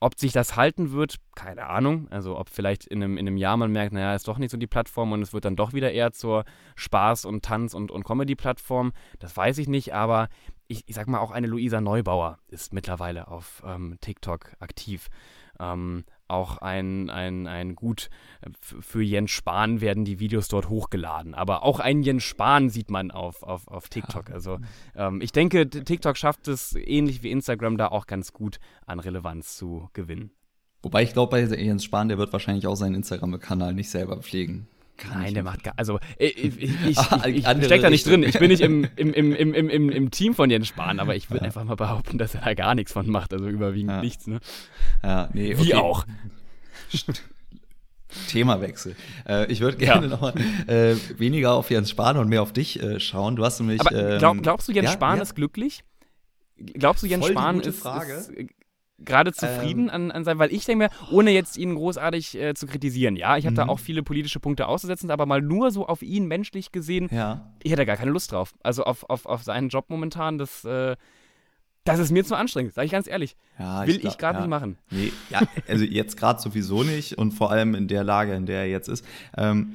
ob 0.00 0.18
sich 0.18 0.32
das 0.32 0.56
halten 0.56 0.92
wird, 0.92 1.16
keine 1.34 1.66
Ahnung. 1.66 2.06
Also 2.10 2.38
ob 2.38 2.48
vielleicht 2.48 2.86
in 2.86 3.02
einem, 3.02 3.16
in 3.16 3.26
einem 3.26 3.36
Jahr 3.36 3.56
man 3.56 3.72
merkt, 3.72 3.92
naja, 3.92 4.14
ist 4.14 4.28
doch 4.28 4.38
nicht 4.38 4.50
so 4.50 4.56
die 4.56 4.66
Plattform 4.66 5.12
und 5.12 5.22
es 5.22 5.32
wird 5.32 5.44
dann 5.44 5.56
doch 5.56 5.72
wieder 5.72 5.92
eher 5.92 6.12
zur 6.12 6.44
Spaß- 6.76 7.26
und 7.26 7.44
Tanz- 7.44 7.74
und, 7.74 7.90
und 7.90 8.04
Comedy-Plattform. 8.04 8.92
Das 9.18 9.36
weiß 9.36 9.58
ich 9.58 9.68
nicht, 9.68 9.94
aber 9.94 10.28
ich, 10.68 10.84
ich 10.86 10.94
sag 10.94 11.08
mal, 11.08 11.18
auch 11.18 11.30
eine 11.30 11.46
Luisa 11.46 11.80
Neubauer 11.80 12.38
ist 12.48 12.72
mittlerweile 12.72 13.28
auf 13.28 13.62
ähm, 13.66 13.96
TikTok 14.00 14.52
aktiv. 14.60 15.08
Ähm, 15.58 16.04
auch 16.28 16.58
ein, 16.58 17.10
ein, 17.10 17.46
ein 17.46 17.74
gut 17.74 18.10
äh, 18.42 18.50
für 18.60 19.02
Jens 19.02 19.30
Spahn 19.30 19.80
werden 19.80 20.04
die 20.04 20.20
Videos 20.20 20.48
dort 20.48 20.68
hochgeladen. 20.68 21.34
Aber 21.34 21.62
auch 21.62 21.80
ein 21.80 22.02
Jens 22.02 22.22
Spahn 22.22 22.70
sieht 22.70 22.90
man 22.90 23.10
auf, 23.10 23.42
auf, 23.42 23.68
auf 23.68 23.88
TikTok. 23.88 24.30
Also 24.30 24.58
ähm, 24.94 25.20
ich 25.20 25.32
denke, 25.32 25.68
TikTok 25.68 26.16
schafft 26.16 26.48
es 26.48 26.74
ähnlich 26.74 27.22
wie 27.22 27.30
Instagram 27.30 27.76
da 27.76 27.88
auch 27.88 28.06
ganz 28.06 28.32
gut 28.32 28.58
an 28.86 29.00
Relevanz 29.00 29.56
zu 29.56 29.88
gewinnen. 29.92 30.30
Wobei 30.82 31.02
ich 31.02 31.12
glaube, 31.12 31.30
bei 31.30 31.40
Jens 31.40 31.84
Spahn, 31.84 32.08
der 32.08 32.18
wird 32.18 32.32
wahrscheinlich 32.32 32.66
auch 32.66 32.76
seinen 32.76 32.94
Instagram-Kanal 32.94 33.74
nicht 33.74 33.90
selber 33.90 34.18
pflegen. 34.18 34.68
Kann 34.98 35.22
Nein, 35.22 35.32
der 35.32 35.44
macht 35.44 35.62
gar, 35.62 35.74
also 35.76 36.00
ich, 36.18 36.36
ich, 36.36 36.58
ich, 36.58 36.98
ich 37.26 37.46
stecke 37.46 37.80
da 37.80 37.88
nicht 37.90 38.06
drin. 38.06 38.24
Ich 38.24 38.38
bin 38.38 38.50
nicht 38.50 38.60
im, 38.60 38.86
im, 38.96 39.14
im, 39.14 39.32
im, 39.32 39.54
im, 39.54 39.90
im 39.90 40.10
Team 40.10 40.34
von 40.34 40.50
Jens 40.50 40.68
Spahn, 40.68 40.98
aber 40.98 41.14
ich 41.16 41.30
würde 41.30 41.42
ja. 41.42 41.46
einfach 41.46 41.64
mal 41.64 41.76
behaupten, 41.76 42.18
dass 42.18 42.34
er 42.34 42.42
da 42.42 42.54
gar 42.54 42.74
nichts 42.74 42.92
von 42.92 43.08
macht, 43.08 43.32
also 43.32 43.48
überwiegend 43.48 43.92
ja. 43.92 44.00
nichts. 44.00 44.26
Ne? 44.26 44.40
Ja, 45.02 45.30
nee, 45.32 45.54
okay. 45.54 45.64
Wie 45.64 45.74
auch. 45.74 46.04
Themawechsel. 48.28 48.96
Äh, 49.28 49.52
ich 49.52 49.60
würde 49.60 49.76
gerne 49.76 50.08
ja. 50.08 50.16
noch 50.16 50.34
äh, 50.66 50.96
weniger 51.18 51.52
auf 51.52 51.70
Jens 51.70 51.90
Spahn 51.90 52.16
und 52.16 52.28
mehr 52.28 52.42
auf 52.42 52.52
dich 52.52 52.82
äh, 52.82 52.98
schauen. 52.98 53.36
Du 53.36 53.44
hast 53.44 53.60
nämlich. 53.60 53.80
Aber 53.80 54.18
glaub, 54.18 54.36
ähm, 54.36 54.42
glaubst 54.42 54.66
du, 54.66 54.72
Jens 54.72 54.92
Spahn 54.92 55.20
ist 55.20 55.34
glücklich? 55.34 55.84
Glaubst 56.56 57.04
du, 57.04 57.06
Jens 57.06 57.24
Voll 57.24 57.32
Spahn 57.32 57.60
ist, 57.60 57.86
ist, 58.30 58.50
gerade 58.98 59.32
zufrieden 59.32 59.84
ähm, 59.84 59.90
an, 59.90 60.10
an 60.10 60.24
seinem, 60.24 60.38
weil 60.38 60.52
ich 60.52 60.64
denke 60.64 60.84
mir, 60.84 60.90
ohne 61.10 61.30
jetzt 61.30 61.56
ihn 61.56 61.74
großartig 61.74 62.38
äh, 62.38 62.54
zu 62.54 62.66
kritisieren, 62.66 63.16
ja, 63.16 63.36
ich 63.36 63.46
habe 63.46 63.54
da 63.54 63.64
mhm. 63.64 63.70
auch 63.70 63.78
viele 63.78 64.02
politische 64.02 64.40
Punkte 64.40 64.66
auszusetzen, 64.66 65.10
aber 65.10 65.26
mal 65.26 65.40
nur 65.40 65.70
so 65.70 65.86
auf 65.86 66.02
ihn 66.02 66.26
menschlich 66.26 66.72
gesehen, 66.72 67.08
ja. 67.10 67.52
ich 67.62 67.72
hätte 67.72 67.86
gar 67.86 67.96
keine 67.96 68.10
Lust 68.10 68.32
drauf. 68.32 68.54
Also 68.62 68.84
auf, 68.84 69.08
auf, 69.08 69.26
auf 69.26 69.42
seinen 69.42 69.68
Job 69.68 69.86
momentan, 69.88 70.38
das, 70.38 70.64
äh, 70.64 70.96
das 71.84 72.00
ist 72.00 72.10
mir 72.10 72.24
zu 72.24 72.34
anstrengend, 72.34 72.74
sage 72.74 72.86
ich 72.86 72.92
ganz 72.92 73.06
ehrlich. 73.06 73.36
Ja, 73.58 73.86
Will 73.86 73.96
ich, 73.96 74.04
ich 74.04 74.18
gerade 74.18 74.38
ja. 74.38 74.40
nicht 74.42 74.50
machen. 74.50 74.78
Nee, 74.90 75.12
ja, 75.30 75.40
also 75.68 75.84
jetzt 75.84 76.16
gerade 76.16 76.40
sowieso 76.40 76.82
nicht 76.82 77.16
und 77.16 77.32
vor 77.32 77.50
allem 77.50 77.74
in 77.74 77.88
der 77.88 78.04
Lage, 78.04 78.34
in 78.34 78.46
der 78.46 78.60
er 78.60 78.68
jetzt 78.68 78.88
ist. 78.88 79.04
Ähm, 79.36 79.74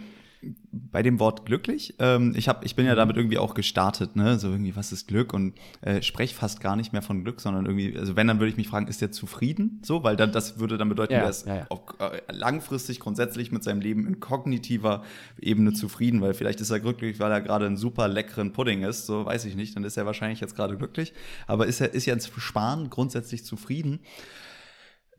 bei 0.71 1.03
dem 1.03 1.19
Wort 1.19 1.45
glücklich, 1.45 1.95
ähm, 1.99 2.33
ich, 2.35 2.49
hab, 2.49 2.65
ich 2.65 2.75
bin 2.75 2.85
ja 2.85 2.95
damit 2.95 3.17
irgendwie 3.17 3.37
auch 3.37 3.53
gestartet, 3.53 4.15
ne? 4.15 4.39
So 4.39 4.49
irgendwie, 4.49 4.75
was 4.75 4.91
ist 4.91 5.07
Glück? 5.07 5.33
Und 5.33 5.53
äh, 5.81 6.01
spreche 6.01 6.35
fast 6.35 6.61
gar 6.61 6.75
nicht 6.75 6.93
mehr 6.93 7.01
von 7.01 7.23
Glück, 7.23 7.41
sondern 7.41 7.65
irgendwie, 7.65 7.97
also 7.97 8.15
wenn, 8.15 8.27
dann 8.27 8.39
würde 8.39 8.49
ich 8.49 8.57
mich 8.57 8.67
fragen, 8.67 8.87
ist 8.87 9.01
der 9.01 9.11
zufrieden? 9.11 9.79
So, 9.83 10.03
weil 10.03 10.15
dann 10.15 10.31
das 10.31 10.59
würde 10.59 10.77
dann 10.77 10.89
bedeuten, 10.89 11.13
ja, 11.13 11.19
er 11.19 11.29
ist 11.29 11.47
ja, 11.47 11.55
ja. 11.55 11.65
Auch, 11.69 11.99
äh, 11.99 12.21
langfristig 12.31 12.99
grundsätzlich 12.99 13.51
mit 13.51 13.63
seinem 13.63 13.81
Leben 13.81 14.07
in 14.07 14.19
kognitiver 14.19 15.03
Ebene 15.39 15.73
zufrieden, 15.73 16.21
weil 16.21 16.33
vielleicht 16.33 16.61
ist 16.61 16.71
er 16.71 16.79
glücklich, 16.79 17.19
weil 17.19 17.31
er 17.31 17.41
gerade 17.41 17.65
einen 17.65 17.77
super 17.77 18.07
leckeren 18.07 18.53
Pudding 18.53 18.83
ist, 18.83 19.05
so 19.05 19.25
weiß 19.25 19.45
ich 19.45 19.55
nicht, 19.55 19.75
dann 19.75 19.83
ist 19.83 19.97
er 19.97 20.05
wahrscheinlich 20.05 20.39
jetzt 20.39 20.55
gerade 20.55 20.77
glücklich. 20.77 21.13
Aber 21.47 21.67
ist 21.67 21.81
er 21.81 21.93
ist 21.93 22.05
ja 22.05 22.13
ins 22.13 22.31
Sparen 22.37 22.89
grundsätzlich 22.89 23.45
zufrieden? 23.45 23.99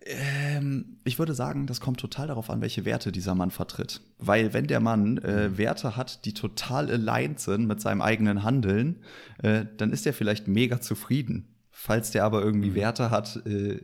Ähm, 0.06 0.98
ich 1.04 1.18
würde 1.18 1.34
sagen, 1.34 1.66
das 1.66 1.80
kommt 1.80 1.98
total 1.98 2.26
darauf 2.26 2.50
an, 2.50 2.60
welche 2.60 2.84
Werte 2.84 3.10
dieser 3.10 3.34
Mann 3.34 3.50
vertritt. 3.50 4.02
Weil 4.18 4.52
wenn 4.52 4.66
der 4.66 4.80
Mann 4.80 5.18
äh. 5.18 5.56
Werte 5.56 5.96
hat, 5.96 6.26
die 6.26 6.34
total 6.34 6.90
aligned 6.90 7.40
sind 7.40 7.66
mit 7.66 7.80
seinem 7.80 8.02
eigenen 8.02 8.42
Handeln, 8.42 8.96
äh, 9.42 9.64
dann 9.78 9.92
ist 9.92 10.06
er 10.06 10.12
vielleicht 10.12 10.46
mega 10.46 10.80
zufrieden. 10.80 11.48
Falls 11.70 12.10
der 12.10 12.24
aber 12.24 12.42
irgendwie 12.42 12.70
mhm. 12.70 12.74
Werte 12.74 13.10
hat, 13.10 13.44
äh, 13.46 13.80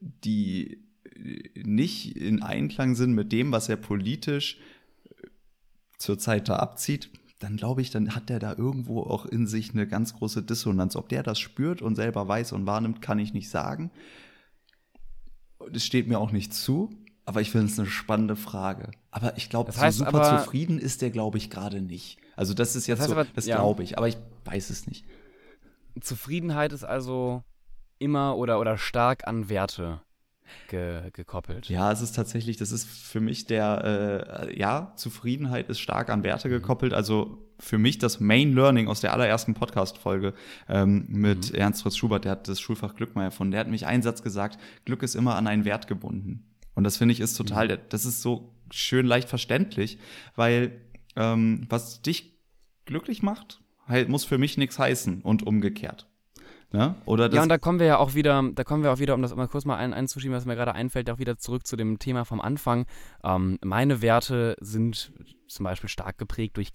die 0.00 0.84
nicht 1.56 2.16
in 2.16 2.42
Einklang 2.42 2.94
sind 2.94 3.12
mit 3.12 3.32
dem, 3.32 3.50
was 3.50 3.68
er 3.68 3.76
politisch 3.76 4.58
äh, 5.06 5.26
zurzeit 5.98 6.48
da 6.48 6.56
abzieht, 6.56 7.10
dann 7.40 7.56
glaube 7.56 7.82
ich, 7.82 7.90
dann 7.90 8.14
hat 8.14 8.28
der 8.28 8.38
da 8.38 8.54
irgendwo 8.54 9.02
auch 9.02 9.26
in 9.26 9.48
sich 9.48 9.72
eine 9.72 9.88
ganz 9.88 10.14
große 10.14 10.44
Dissonanz. 10.44 10.94
Ob 10.94 11.08
der 11.08 11.24
das 11.24 11.40
spürt 11.40 11.82
und 11.82 11.96
selber 11.96 12.28
weiß 12.28 12.52
und 12.52 12.66
wahrnimmt, 12.66 13.02
kann 13.02 13.18
ich 13.18 13.32
nicht 13.32 13.50
sagen 13.50 13.90
das 15.72 15.84
steht 15.84 16.08
mir 16.08 16.18
auch 16.18 16.32
nicht 16.32 16.54
zu, 16.54 16.90
aber 17.24 17.40
ich 17.40 17.50
finde 17.50 17.66
es 17.66 17.78
eine 17.78 17.88
spannende 17.88 18.36
Frage. 18.36 18.90
Aber 19.10 19.36
ich 19.36 19.50
glaube, 19.50 19.70
das 19.70 19.80
heißt 19.80 19.98
so 19.98 20.04
super 20.04 20.22
aber, 20.24 20.42
zufrieden 20.42 20.78
ist 20.78 21.02
der, 21.02 21.10
glaube 21.10 21.38
ich, 21.38 21.50
gerade 21.50 21.82
nicht. 21.82 22.18
Also 22.36 22.54
das 22.54 22.76
ist 22.76 22.86
jetzt 22.86 22.98
das 22.98 23.08
heißt 23.08 23.14
so, 23.14 23.20
aber, 23.20 23.28
das 23.34 23.46
ja. 23.46 23.56
glaube 23.56 23.82
ich, 23.82 23.98
aber 23.98 24.08
ich 24.08 24.16
weiß 24.44 24.70
es 24.70 24.86
nicht. 24.86 25.04
Zufriedenheit 26.00 26.72
ist 26.72 26.84
also 26.84 27.42
immer 27.98 28.36
oder, 28.36 28.60
oder 28.60 28.78
stark 28.78 29.26
an 29.26 29.48
Werte 29.48 30.00
ge 30.68 31.10
gekoppelt. 31.12 31.68
Ja, 31.68 31.92
es 31.92 32.00
ist 32.00 32.14
tatsächlich, 32.14 32.56
das 32.56 32.72
ist 32.72 32.86
für 32.88 33.20
mich 33.20 33.46
der, 33.46 34.48
äh, 34.48 34.58
ja, 34.58 34.92
Zufriedenheit 34.96 35.68
ist 35.68 35.80
stark 35.80 36.10
an 36.10 36.22
Werte 36.22 36.48
mhm. 36.48 36.52
gekoppelt. 36.52 36.94
Also 36.94 37.47
für 37.58 37.78
mich 37.78 37.98
das 37.98 38.20
Main 38.20 38.52
Learning 38.54 38.88
aus 38.88 39.00
der 39.00 39.12
allerersten 39.12 39.54
Podcast-Folge 39.54 40.34
ähm, 40.68 41.06
mit 41.08 41.52
mhm. 41.52 41.58
Ernst 41.58 41.82
Fritz 41.82 41.96
Schubert, 41.96 42.24
der 42.24 42.32
hat 42.32 42.48
das 42.48 42.60
Schulfach 42.60 42.94
Glück 42.94 43.14
mal 43.14 43.24
erfunden. 43.24 43.52
Der 43.52 43.60
hat 43.60 43.68
mich 43.68 43.86
einen 43.86 44.02
Satz 44.02 44.22
gesagt, 44.22 44.58
Glück 44.84 45.02
ist 45.02 45.14
immer 45.14 45.36
an 45.36 45.46
einen 45.46 45.64
Wert 45.64 45.88
gebunden. 45.88 46.44
Und 46.74 46.84
das 46.84 46.96
finde 46.96 47.12
ich 47.12 47.20
ist 47.20 47.34
total, 47.34 47.68
mhm. 47.68 47.80
das 47.88 48.04
ist 48.04 48.22
so 48.22 48.54
schön 48.70 49.06
leicht 49.06 49.28
verständlich, 49.28 49.98
weil 50.36 50.80
ähm, 51.16 51.66
was 51.68 52.02
dich 52.02 52.38
glücklich 52.84 53.22
macht, 53.22 53.60
halt, 53.86 54.08
muss 54.08 54.24
für 54.24 54.38
mich 54.38 54.56
nichts 54.56 54.78
heißen 54.78 55.22
und 55.22 55.46
umgekehrt. 55.46 56.06
Ja, 56.72 56.96
oder 57.06 57.32
ja, 57.32 57.42
und 57.42 57.48
da 57.48 57.56
kommen 57.56 57.78
wir 57.78 57.86
ja 57.86 57.96
auch 57.96 58.14
wieder, 58.14 58.42
da 58.54 58.62
kommen 58.62 58.82
wir 58.82 58.92
auch 58.92 58.98
wieder, 58.98 59.14
um 59.14 59.22
das 59.22 59.34
mal 59.34 59.48
kurz 59.48 59.64
mal 59.64 59.76
ein, 59.76 59.94
einzuschieben, 59.94 60.36
was 60.36 60.44
mir 60.44 60.54
gerade 60.54 60.74
einfällt, 60.74 61.08
auch 61.08 61.18
wieder 61.18 61.38
zurück 61.38 61.66
zu 61.66 61.76
dem 61.76 61.98
Thema 61.98 62.24
vom 62.24 62.42
Anfang. 62.42 62.84
Ähm, 63.24 63.58
meine 63.64 64.02
Werte 64.02 64.54
sind 64.60 65.12
zum 65.46 65.64
Beispiel 65.64 65.88
stark 65.88 66.18
geprägt 66.18 66.58
durch 66.58 66.74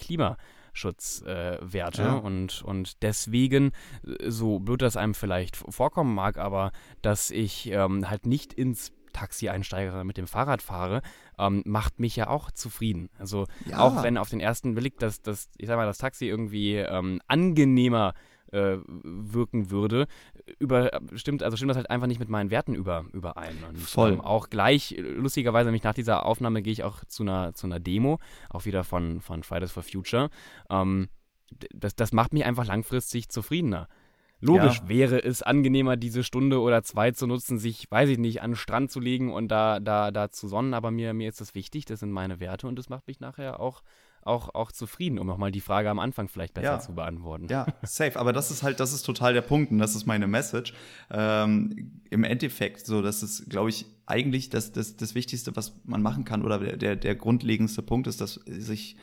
Klimaschutzwerte 0.74 2.02
äh, 2.02 2.06
ja. 2.06 2.14
und, 2.14 2.62
und 2.64 3.02
deswegen, 3.02 3.72
äh, 4.06 4.30
so 4.30 4.60
blöd 4.60 4.82
das 4.82 4.98
einem 4.98 5.14
vielleicht 5.14 5.56
vorkommen 5.56 6.14
mag, 6.14 6.38
aber 6.38 6.72
dass 7.02 7.32
ich 7.32 7.70
ähm, 7.72 8.10
halt 8.10 8.26
nicht 8.26 8.54
ins 8.54 8.92
Taxi 9.14 9.48
einsteige, 9.48 9.92
sondern 9.92 10.08
mit 10.08 10.18
dem 10.18 10.26
Fahrrad 10.26 10.64
fahre, 10.64 11.04
ähm, 11.38 11.62
macht 11.66 12.00
mich 12.00 12.16
ja 12.16 12.30
auch 12.30 12.50
zufrieden. 12.50 13.10
Also 13.20 13.46
ja. 13.66 13.78
auch 13.78 14.02
wenn 14.02 14.18
auf 14.18 14.30
den 14.30 14.40
ersten 14.40 14.74
Blick 14.74 14.98
das, 14.98 15.22
das, 15.22 15.50
ich 15.58 15.68
sag 15.68 15.78
mal, 15.78 15.86
das 15.86 16.00
Taxi 16.00 16.26
irgendwie 16.26 16.78
ähm, 16.78 17.22
angenehmer 17.28 18.16
äh, 18.54 18.78
wirken 18.86 19.72
würde, 19.72 20.08
über, 20.60 20.92
stimmt, 21.16 21.44
also 21.44 21.58
stimmt 21.58 21.72
das 21.72 21.78
halt 21.78 21.90
einfach 21.90 22.08
nicht 22.08 22.20
mit 22.20 22.30
meinen 22.30 22.52
Werten 22.52 22.76
über, 22.76 23.06
überein. 23.12 23.56
Und 23.68 23.80
Voll. 23.80 24.14
Ähm, 24.14 24.22
auch 24.22 24.50
gleich, 24.50 24.96
lustigerweise, 24.98 25.68
nämlich 25.68 25.84
nach 25.84 25.94
dieser 25.94 26.26
Aufnahme 26.26 26.62
gehe 26.62 26.74
ich 26.74 26.84
auch 26.84 27.04
zu 27.06 27.24
einer, 27.24 27.54
zu 27.54 27.68
einer 27.68 27.80
Demo, 27.80 28.20
auch 28.50 28.66
wieder 28.66 28.84
von, 28.84 29.22
von 29.22 29.44
Fridays 29.44 29.72
for 29.72 29.84
Future. 29.84 30.30
Ähm, 30.70 31.10
das, 31.74 31.96
das 31.96 32.14
macht 32.14 32.34
mich 32.34 32.46
einfach 32.46 32.66
langfristig 32.66 33.30
zufriedener. 33.30 33.88
Logisch 34.40 34.80
ja. 34.80 34.90
wäre 34.90 35.24
es 35.24 35.42
angenehmer, 35.42 35.96
diese 35.96 36.24
Stunde 36.24 36.60
oder 36.60 36.84
zwei 36.84 37.12
zu 37.12 37.28
nutzen, 37.28 37.60
sich, 37.60 37.90
weiß 37.90 38.10
ich 38.10 38.18
nicht, 38.18 38.42
an 38.42 38.52
den 38.52 38.58
Strand 38.58 38.92
zu 38.92 39.00
legen 39.00 39.32
und 39.32 39.48
da, 39.48 39.80
da, 39.80 40.12
da 40.12 40.32
zu 40.32 40.50
sonnen, 40.50 40.74
aber 40.74 40.92
mir, 40.92 41.14
mir 41.14 41.30
ist 41.30 41.40
das 41.40 41.56
wichtig, 41.56 41.86
das 41.86 42.02
sind 42.02 42.12
meine 42.12 42.42
Werte 42.42 42.68
und 42.68 42.78
das 42.78 42.90
macht 42.90 43.08
mich 43.08 43.22
nachher 43.22 43.62
auch 43.62 43.84
auch, 44.26 44.54
auch 44.56 44.72
zufrieden, 44.72 45.20
um 45.20 45.28
nochmal 45.28 45.52
die 45.52 45.62
Frage 45.62 45.90
am 45.90 46.00
Anfang 46.00 46.28
vielleicht 46.28 46.54
besser 46.54 46.66
ja. 46.66 46.80
zu 46.80 46.94
beantworten. 46.94 47.48
Ja, 47.50 47.68
safe. 47.84 48.20
Aber 48.20 48.34
das 48.34 48.52
ist 48.52 48.64
halt, 48.64 48.80
das 48.80 48.94
ist 48.94 49.04
total 49.04 49.34
der 49.34 49.42
Punkt 49.42 49.72
und 49.72 49.80
das 49.80 49.96
ist 49.96 50.06
meine 50.06 50.28
Message. 50.28 50.74
Ähm, 51.12 52.02
Im 52.10 52.24
Endeffekt, 52.24 52.86
so, 52.86 53.02
das 53.02 53.24
ist, 53.24 53.50
glaube 53.50 53.70
ich, 53.70 53.86
eigentlich 54.06 54.50
das, 54.50 54.72
das, 54.72 54.98
das 54.98 55.16
Wichtigste, 55.16 55.56
was 55.56 55.80
man 55.86 56.02
machen 56.02 56.26
kann 56.26 56.44
oder 56.44 56.60
der, 56.60 56.96
der 56.96 57.16
grundlegendste 57.16 57.82
Punkt 57.82 58.08
ist, 58.08 58.22
dass 58.22 58.36
sich 58.46 58.98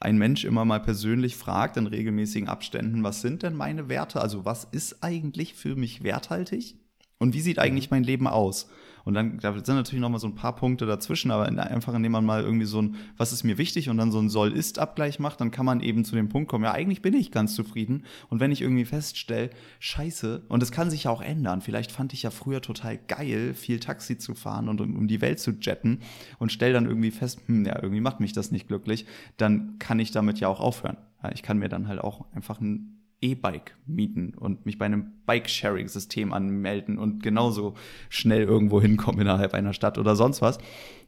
ein 0.00 0.18
Mensch 0.18 0.44
immer 0.44 0.64
mal 0.64 0.80
persönlich 0.80 1.36
fragt 1.36 1.76
in 1.76 1.86
regelmäßigen 1.86 2.48
Abständen, 2.48 3.04
was 3.04 3.20
sind 3.20 3.42
denn 3.42 3.54
meine 3.54 3.88
Werte? 3.88 4.20
Also 4.20 4.44
was 4.44 4.64
ist 4.64 5.02
eigentlich 5.02 5.54
für 5.54 5.76
mich 5.76 6.02
werthaltig? 6.02 6.76
Und 7.18 7.34
wie 7.34 7.40
sieht 7.40 7.60
eigentlich 7.60 7.90
mein 7.90 8.02
Leben 8.02 8.26
aus? 8.26 8.68
Und 9.04 9.14
dann 9.14 9.38
da 9.38 9.52
sind 9.52 9.76
natürlich 9.76 10.00
noch 10.00 10.08
mal 10.08 10.18
so 10.18 10.26
ein 10.26 10.34
paar 10.34 10.54
Punkte 10.54 10.86
dazwischen, 10.86 11.30
aber 11.30 11.48
in, 11.48 11.58
einfach 11.58 11.94
indem 11.94 12.12
man 12.12 12.24
mal 12.24 12.42
irgendwie 12.42 12.66
so 12.66 12.80
ein, 12.80 12.96
was 13.16 13.32
ist 13.32 13.44
mir 13.44 13.58
wichtig 13.58 13.88
und 13.88 13.96
dann 13.96 14.12
so 14.12 14.18
ein 14.18 14.28
Soll-Ist-Abgleich 14.28 15.18
macht, 15.18 15.40
dann 15.40 15.50
kann 15.50 15.66
man 15.66 15.80
eben 15.80 16.04
zu 16.04 16.14
dem 16.14 16.28
Punkt 16.28 16.48
kommen, 16.48 16.64
ja, 16.64 16.72
eigentlich 16.72 17.02
bin 17.02 17.14
ich 17.14 17.30
ganz 17.30 17.54
zufrieden. 17.54 18.04
Und 18.28 18.40
wenn 18.40 18.52
ich 18.52 18.62
irgendwie 18.62 18.84
feststelle, 18.84 19.50
scheiße, 19.80 20.42
und 20.48 20.60
das 20.60 20.72
kann 20.72 20.90
sich 20.90 21.04
ja 21.04 21.10
auch 21.10 21.22
ändern, 21.22 21.60
vielleicht 21.60 21.92
fand 21.92 22.12
ich 22.12 22.22
ja 22.22 22.30
früher 22.30 22.60
total 22.60 22.98
geil, 23.08 23.54
viel 23.54 23.80
Taxi 23.80 24.18
zu 24.18 24.34
fahren 24.34 24.68
und 24.68 24.80
um, 24.80 24.96
um 24.96 25.08
die 25.08 25.20
Welt 25.20 25.40
zu 25.40 25.52
jetten 25.52 26.00
und 26.38 26.52
stelle 26.52 26.72
dann 26.72 26.86
irgendwie 26.86 27.10
fest, 27.10 27.40
hm, 27.46 27.64
ja, 27.64 27.76
irgendwie 27.82 28.00
macht 28.00 28.20
mich 28.20 28.32
das 28.32 28.52
nicht 28.52 28.68
glücklich, 28.68 29.06
dann 29.36 29.78
kann 29.78 29.98
ich 29.98 30.10
damit 30.10 30.40
ja 30.40 30.48
auch 30.48 30.60
aufhören. 30.60 30.96
Ja, 31.22 31.30
ich 31.32 31.42
kann 31.42 31.58
mir 31.58 31.68
dann 31.68 31.88
halt 31.88 32.00
auch 32.00 32.26
einfach 32.32 32.60
ein 32.60 33.01
E-Bike 33.22 33.76
mieten 33.86 34.34
und 34.34 34.66
mich 34.66 34.78
bei 34.78 34.86
einem 34.86 35.12
Bike-Sharing-System 35.26 36.32
anmelden 36.32 36.98
und 36.98 37.22
genauso 37.22 37.74
schnell 38.10 38.42
irgendwo 38.42 38.82
hinkommen 38.82 39.20
innerhalb 39.20 39.54
einer 39.54 39.72
Stadt 39.72 39.96
oder 39.96 40.16
sonst 40.16 40.42
was. 40.42 40.58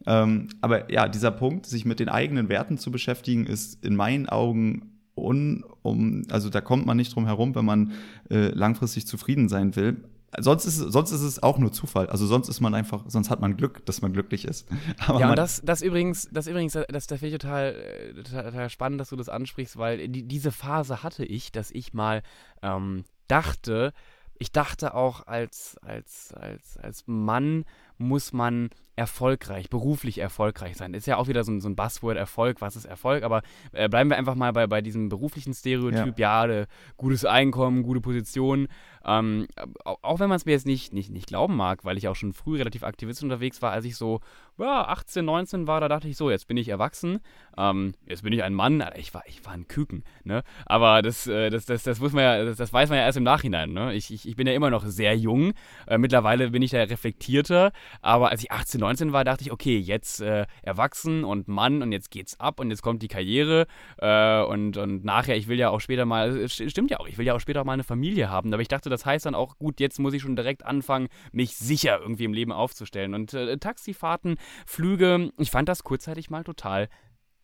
Ähm, 0.06 0.48
aber 0.60 0.90
ja, 0.90 1.08
dieser 1.08 1.32
Punkt, 1.32 1.66
sich 1.66 1.84
mit 1.84 2.00
den 2.00 2.08
eigenen 2.08 2.48
Werten 2.48 2.78
zu 2.78 2.90
beschäftigen, 2.90 3.46
ist 3.46 3.84
in 3.84 3.96
meinen 3.96 4.28
Augen 4.28 4.92
un, 5.16 5.64
um, 5.82 6.22
also 6.30 6.48
da 6.50 6.60
kommt 6.60 6.86
man 6.86 6.96
nicht 6.96 7.14
drum 7.14 7.26
herum, 7.26 7.54
wenn 7.54 7.64
man 7.64 7.92
äh, 8.30 8.48
langfristig 8.48 9.06
zufrieden 9.06 9.48
sein 9.48 9.76
will 9.76 10.02
sonst 10.40 10.64
ist, 10.64 10.76
sonst 10.76 11.10
ist 11.10 11.22
es 11.22 11.42
auch 11.42 11.58
nur 11.58 11.72
Zufall. 11.72 12.08
Also 12.08 12.26
sonst 12.26 12.48
ist 12.48 12.60
man 12.60 12.74
einfach, 12.74 13.04
sonst 13.06 13.30
hat 13.30 13.40
man 13.40 13.56
Glück, 13.56 13.84
dass 13.86 14.02
man 14.02 14.12
glücklich 14.12 14.44
ist. 14.44 14.66
Aber 15.06 15.20
ja, 15.20 15.30
und 15.30 15.36
das, 15.36 15.62
das 15.64 15.82
übrigens, 15.82 16.28
das 16.32 16.46
übrigens, 16.46 16.72
das, 16.72 17.06
das 17.06 17.18
finde 17.18 17.26
ich 17.26 17.40
total, 17.40 18.14
total, 18.16 18.44
total, 18.44 18.70
spannend, 18.70 19.00
dass 19.00 19.10
du 19.10 19.16
das 19.16 19.28
ansprichst, 19.28 19.76
weil 19.76 20.08
die, 20.08 20.26
diese 20.26 20.52
Phase 20.52 21.02
hatte 21.02 21.24
ich, 21.24 21.52
dass 21.52 21.70
ich 21.70 21.94
mal 21.94 22.22
ähm, 22.62 23.04
dachte, 23.28 23.92
ich 24.38 24.52
dachte 24.52 24.94
auch 24.94 25.26
als, 25.26 25.76
als, 25.82 26.32
als, 26.34 26.76
als 26.78 27.04
Mann 27.06 27.64
muss 27.98 28.32
man 28.32 28.70
erfolgreich, 28.96 29.70
beruflich 29.70 30.18
erfolgreich 30.18 30.76
sein. 30.76 30.94
Ist 30.94 31.06
ja 31.06 31.16
auch 31.16 31.28
wieder 31.28 31.44
so 31.44 31.52
ein, 31.52 31.60
so 31.60 31.68
ein 31.68 31.76
Buzzword 31.76 32.16
Erfolg, 32.16 32.60
was 32.60 32.76
ist 32.76 32.84
Erfolg, 32.84 33.24
aber 33.24 33.42
äh, 33.72 33.88
bleiben 33.88 34.10
wir 34.10 34.16
einfach 34.16 34.34
mal 34.34 34.52
bei, 34.52 34.66
bei 34.66 34.80
diesem 34.82 35.08
beruflichen 35.08 35.54
Stereotyp, 35.54 36.18
ja, 36.18 36.46
ja 36.46 36.64
gutes 36.96 37.24
Einkommen, 37.24 37.82
gute 37.82 38.00
Position. 38.00 38.68
Ähm, 39.04 39.46
auch 39.84 40.18
wenn 40.18 40.28
man 40.28 40.36
es 40.36 40.46
mir 40.46 40.52
jetzt 40.52 40.66
nicht, 40.66 40.92
nicht, 40.92 41.10
nicht 41.10 41.26
glauben 41.26 41.56
mag, 41.56 41.84
weil 41.84 41.98
ich 41.98 42.08
auch 42.08 42.16
schon 42.16 42.32
früh 42.32 42.56
relativ 42.56 42.82
aktivistisch 42.84 43.24
unterwegs 43.24 43.60
war, 43.60 43.72
als 43.72 43.84
ich 43.84 43.96
so 43.96 44.20
ja, 44.58 44.86
18, 44.86 45.24
19 45.24 45.66
war, 45.66 45.80
da 45.80 45.88
dachte 45.88 46.08
ich 46.08 46.16
so, 46.16 46.30
jetzt 46.30 46.46
bin 46.46 46.56
ich 46.56 46.68
erwachsen, 46.68 47.20
ähm, 47.58 47.94
jetzt 48.06 48.22
bin 48.22 48.32
ich 48.32 48.42
ein 48.42 48.54
Mann, 48.54 48.84
ich 48.96 49.12
war, 49.12 49.24
ich 49.26 49.44
war 49.44 49.52
ein 49.52 49.66
Küken, 49.66 50.04
ne? 50.22 50.42
Aber 50.64 51.02
das, 51.02 51.26
äh, 51.26 51.50
das, 51.50 51.66
das, 51.66 51.82
das, 51.82 52.00
muss 52.00 52.12
man 52.12 52.22
ja, 52.22 52.44
das, 52.44 52.56
das, 52.56 52.72
weiß 52.72 52.88
man 52.88 52.98
ja 52.98 53.04
erst 53.04 53.18
im 53.18 53.24
Nachhinein, 53.24 53.72
ne? 53.72 53.92
Ich, 53.94 54.12
ich, 54.12 54.28
ich 54.28 54.36
bin 54.36 54.46
ja 54.46 54.52
immer 54.52 54.70
noch 54.70 54.84
sehr 54.86 55.16
jung, 55.16 55.52
äh, 55.86 55.98
mittlerweile 55.98 56.50
bin 56.50 56.62
ich 56.62 56.70
da 56.70 56.82
reflektierter, 56.82 57.72
aber 58.00 58.30
als 58.30 58.42
ich 58.42 58.52
18, 58.52 58.82
19 58.84 59.12
war, 59.12 59.24
dachte 59.24 59.42
ich, 59.44 59.50
okay, 59.50 59.78
jetzt 59.78 60.20
äh, 60.20 60.46
erwachsen 60.62 61.24
und 61.24 61.48
Mann 61.48 61.82
und 61.82 61.92
jetzt 61.92 62.10
geht's 62.10 62.38
ab 62.38 62.60
und 62.60 62.70
jetzt 62.70 62.82
kommt 62.82 63.02
die 63.02 63.08
Karriere 63.08 63.66
äh, 63.98 64.42
und, 64.42 64.76
und 64.76 65.04
nachher, 65.04 65.36
ich 65.36 65.48
will 65.48 65.58
ja 65.58 65.70
auch 65.70 65.80
später 65.80 66.04
mal, 66.04 66.48
stimmt 66.48 66.90
ja 66.90 67.00
auch, 67.00 67.08
ich 67.08 67.16
will 67.16 67.26
ja 67.26 67.34
auch 67.34 67.40
später 67.40 67.62
auch 67.62 67.64
mal 67.64 67.72
eine 67.72 67.84
Familie 67.84 68.28
haben, 68.28 68.52
aber 68.52 68.62
ich 68.62 68.68
dachte, 68.68 68.90
das 68.90 69.06
heißt 69.06 69.24
dann 69.26 69.34
auch, 69.34 69.56
gut, 69.58 69.80
jetzt 69.80 69.98
muss 69.98 70.12
ich 70.12 70.22
schon 70.22 70.36
direkt 70.36 70.66
anfangen, 70.66 71.08
mich 71.32 71.56
sicher 71.56 71.98
irgendwie 72.00 72.24
im 72.24 72.34
Leben 72.34 72.52
aufzustellen 72.52 73.14
und 73.14 73.32
äh, 73.32 73.56
Taxifahrten, 73.56 74.36
Flüge, 74.66 75.30
ich 75.38 75.50
fand 75.50 75.68
das 75.68 75.82
kurzzeitig 75.82 76.28
mal 76.28 76.44
total 76.44 76.88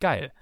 geil. 0.00 0.32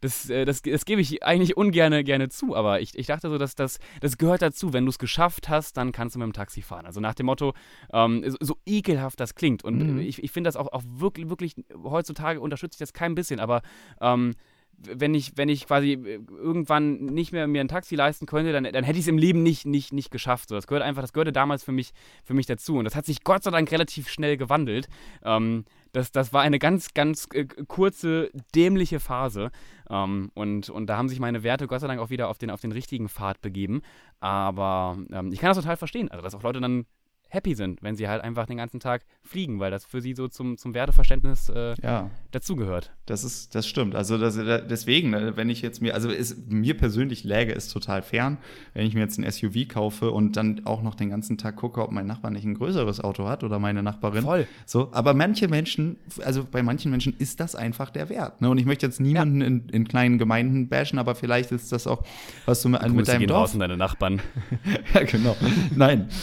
Das, 0.00 0.30
äh, 0.30 0.44
das, 0.44 0.62
das 0.62 0.84
gebe 0.84 1.00
ich 1.00 1.22
eigentlich 1.24 1.56
ungern 1.56 2.04
gerne 2.04 2.28
zu, 2.28 2.54
aber 2.54 2.80
ich, 2.80 2.96
ich 2.96 3.06
dachte 3.06 3.28
so, 3.28 3.38
dass 3.38 3.54
das, 3.54 3.78
das 4.00 4.18
gehört 4.18 4.42
dazu. 4.42 4.72
Wenn 4.72 4.84
du 4.84 4.90
es 4.90 4.98
geschafft 4.98 5.48
hast, 5.48 5.76
dann 5.76 5.92
kannst 5.92 6.14
du 6.14 6.20
mit 6.20 6.26
dem 6.26 6.32
Taxi 6.32 6.62
fahren. 6.62 6.86
Also 6.86 7.00
nach 7.00 7.14
dem 7.14 7.26
Motto, 7.26 7.54
ähm, 7.92 8.22
so, 8.28 8.36
so, 8.40 8.58
ekelhaft 8.66 9.18
das 9.20 9.34
klingt. 9.34 9.64
Und 9.64 9.94
mhm. 9.94 9.98
ich, 9.98 10.22
ich 10.22 10.30
finde 10.30 10.48
das 10.48 10.56
auch, 10.56 10.72
auch 10.72 10.82
wirklich, 10.86 11.28
wirklich, 11.28 11.54
heutzutage 11.82 12.40
unterstütze 12.40 12.76
ich 12.76 12.78
das 12.78 12.92
kein 12.92 13.14
bisschen, 13.14 13.40
aber 13.40 13.62
ähm, 14.00 14.34
wenn 14.78 15.14
ich, 15.14 15.36
wenn 15.36 15.48
ich 15.48 15.66
quasi 15.66 15.92
äh, 15.92 16.20
irgendwann 16.30 16.96
nicht 17.06 17.32
mehr 17.32 17.46
mir 17.46 17.60
ein 17.60 17.68
Taxi 17.68 17.96
leisten 17.96 18.26
könnte, 18.26 18.52
dann, 18.52 18.64
dann 18.64 18.84
hätte 18.84 18.98
ich 18.98 19.04
es 19.04 19.08
im 19.08 19.18
Leben 19.18 19.42
nicht, 19.42 19.66
nicht, 19.66 19.92
nicht 19.92 20.10
geschafft. 20.10 20.48
So, 20.48 20.54
das 20.54 20.66
gehört 20.66 20.84
einfach, 20.84 21.02
das 21.02 21.12
gehörte 21.12 21.32
damals 21.32 21.64
für 21.64 21.72
mich, 21.72 21.92
für 22.24 22.34
mich 22.34 22.46
dazu. 22.46 22.76
Und 22.76 22.84
das 22.84 22.94
hat 22.94 23.06
sich 23.06 23.24
Gott 23.24 23.42
sei 23.42 23.50
Dank 23.50 23.70
relativ 23.72 24.08
schnell 24.08 24.36
gewandelt. 24.36 24.88
Ähm, 25.24 25.64
das, 25.92 26.12
das 26.12 26.32
war 26.32 26.42
eine 26.42 26.58
ganz, 26.58 26.94
ganz 26.94 27.26
äh, 27.32 27.44
kurze, 27.44 28.30
dämliche 28.54 29.00
Phase. 29.00 29.50
Ähm, 29.90 30.30
und, 30.34 30.70
und 30.70 30.86
da 30.86 30.96
haben 30.96 31.08
sich 31.08 31.18
meine 31.18 31.42
Werte 31.42 31.66
Gott 31.66 31.80
sei 31.80 31.88
Dank 31.88 32.00
auch 32.00 32.10
wieder 32.10 32.28
auf 32.28 32.38
den, 32.38 32.50
auf 32.50 32.60
den 32.60 32.72
richtigen 32.72 33.08
Pfad 33.08 33.40
begeben. 33.40 33.82
Aber 34.20 34.98
ähm, 35.12 35.32
ich 35.32 35.40
kann 35.40 35.50
das 35.50 35.58
total 35.58 35.76
verstehen. 35.76 36.10
Also, 36.10 36.22
dass 36.22 36.34
auch 36.34 36.42
Leute 36.42 36.60
dann 36.60 36.86
happy 37.28 37.54
sind, 37.54 37.82
wenn 37.82 37.94
sie 37.94 38.08
halt 38.08 38.22
einfach 38.22 38.46
den 38.46 38.56
ganzen 38.56 38.80
Tag 38.80 39.04
fliegen, 39.22 39.60
weil 39.60 39.70
das 39.70 39.84
für 39.84 40.00
sie 40.00 40.14
so 40.14 40.28
zum, 40.28 40.56
zum 40.56 40.74
Werteverständnis 40.74 41.50
äh, 41.50 41.74
ja. 41.82 42.10
dazugehört. 42.30 42.90
Das 43.04 43.22
ist, 43.22 43.54
das 43.54 43.66
stimmt. 43.66 43.94
Also 43.94 44.16
das, 44.16 44.36
deswegen, 44.36 45.10
ne, 45.10 45.36
wenn 45.36 45.50
ich 45.50 45.60
jetzt 45.60 45.82
mir, 45.82 45.94
also 45.94 46.08
ist, 46.08 46.50
mir 46.50 46.76
persönlich 46.76 47.24
läge 47.24 47.54
es 47.54 47.68
total 47.68 48.02
fern, 48.02 48.38
wenn 48.72 48.86
ich 48.86 48.94
mir 48.94 49.00
jetzt 49.00 49.18
ein 49.18 49.30
SUV 49.30 49.68
kaufe 49.68 50.10
und 50.10 50.36
dann 50.36 50.62
auch 50.64 50.82
noch 50.82 50.94
den 50.94 51.10
ganzen 51.10 51.36
Tag 51.36 51.56
gucke, 51.56 51.82
ob 51.82 51.92
mein 51.92 52.06
Nachbar 52.06 52.30
nicht 52.30 52.44
ein 52.44 52.54
größeres 52.54 53.00
Auto 53.00 53.28
hat 53.28 53.44
oder 53.44 53.58
meine 53.58 53.82
Nachbarin. 53.82 54.22
Voll. 54.24 54.46
So, 54.64 54.88
aber 54.92 55.12
manche 55.12 55.48
Menschen, 55.48 55.96
also 56.24 56.46
bei 56.50 56.62
manchen 56.62 56.90
Menschen 56.90 57.14
ist 57.18 57.40
das 57.40 57.54
einfach 57.54 57.90
der 57.90 58.08
Wert. 58.08 58.40
Ne? 58.40 58.48
Und 58.48 58.58
ich 58.58 58.64
möchte 58.64 58.86
jetzt 58.86 59.00
niemanden 59.00 59.40
ja. 59.42 59.46
in, 59.46 59.68
in, 59.68 59.88
kleinen 59.88 60.18
Gemeinden 60.18 60.68
bashen, 60.68 60.98
aber 60.98 61.14
vielleicht 61.14 61.52
ist 61.52 61.72
das 61.72 61.86
auch, 61.86 62.04
was 62.46 62.62
du 62.62 62.70
mit, 62.70 62.82
mit 62.92 63.08
deinem 63.08 63.20
gehen 63.20 63.28
Dorf. 63.28 63.56
deine 63.56 63.76
Nachbarn. 63.76 64.20
ja, 64.94 65.02
genau. 65.02 65.36
Nein. 65.74 66.08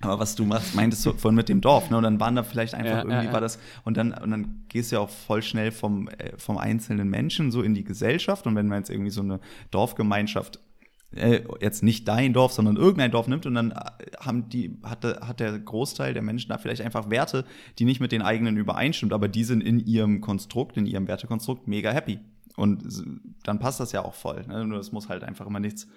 Aber 0.00 0.20
was 0.20 0.36
du 0.36 0.44
machst, 0.44 0.74
meintest 0.76 1.04
du 1.04 1.12
vorhin 1.12 1.34
mit 1.34 1.48
dem 1.48 1.60
Dorf, 1.60 1.90
ne? 1.90 1.96
Und 1.96 2.04
dann 2.04 2.20
waren 2.20 2.36
da 2.36 2.44
vielleicht 2.44 2.74
einfach 2.74 2.98
ja, 2.98 3.04
irgendwie 3.04 3.26
ja, 3.26 3.32
war 3.32 3.40
das 3.40 3.58
und 3.84 3.96
dann 3.96 4.12
und 4.12 4.30
dann 4.30 4.64
gehst 4.68 4.92
du 4.92 4.96
ja 4.96 5.00
auch 5.00 5.10
voll 5.10 5.42
schnell 5.42 5.72
vom 5.72 6.08
äh, 6.08 6.36
vom 6.36 6.56
einzelnen 6.56 7.08
Menschen 7.08 7.50
so 7.50 7.62
in 7.62 7.74
die 7.74 7.84
Gesellschaft 7.84 8.46
und 8.46 8.54
wenn 8.54 8.68
man 8.68 8.78
jetzt 8.78 8.90
irgendwie 8.90 9.10
so 9.10 9.22
eine 9.22 9.40
Dorfgemeinschaft 9.72 10.60
äh, 11.16 11.40
jetzt 11.60 11.82
nicht 11.82 12.06
dein 12.06 12.32
Dorf, 12.32 12.52
sondern 12.52 12.76
irgendein 12.76 13.10
Dorf 13.10 13.26
nimmt 13.26 13.44
und 13.46 13.54
dann 13.54 13.72
äh, 13.72 13.76
haben 14.20 14.48
die 14.48 14.78
hat, 14.84 15.04
hat 15.04 15.40
der 15.40 15.58
Großteil 15.58 16.14
der 16.14 16.22
Menschen 16.22 16.50
da 16.50 16.58
vielleicht 16.58 16.82
einfach 16.82 17.10
Werte, 17.10 17.44
die 17.80 17.84
nicht 17.84 17.98
mit 17.98 18.12
den 18.12 18.22
eigenen 18.22 18.56
übereinstimmt, 18.56 19.12
aber 19.12 19.26
die 19.26 19.42
sind 19.42 19.62
in 19.62 19.80
ihrem 19.80 20.20
Konstrukt, 20.20 20.76
in 20.76 20.86
ihrem 20.86 21.08
Wertekonstrukt 21.08 21.66
mega 21.66 21.90
happy 21.90 22.20
und 22.56 22.84
dann 23.42 23.58
passt 23.58 23.80
das 23.80 23.92
ja 23.92 24.04
auch 24.04 24.14
voll. 24.14 24.44
Ne? 24.46 24.64
Nur 24.64 24.78
das 24.78 24.92
muss 24.92 25.08
halt 25.08 25.24
einfach 25.24 25.46
immer 25.46 25.60
nichts 25.60 25.88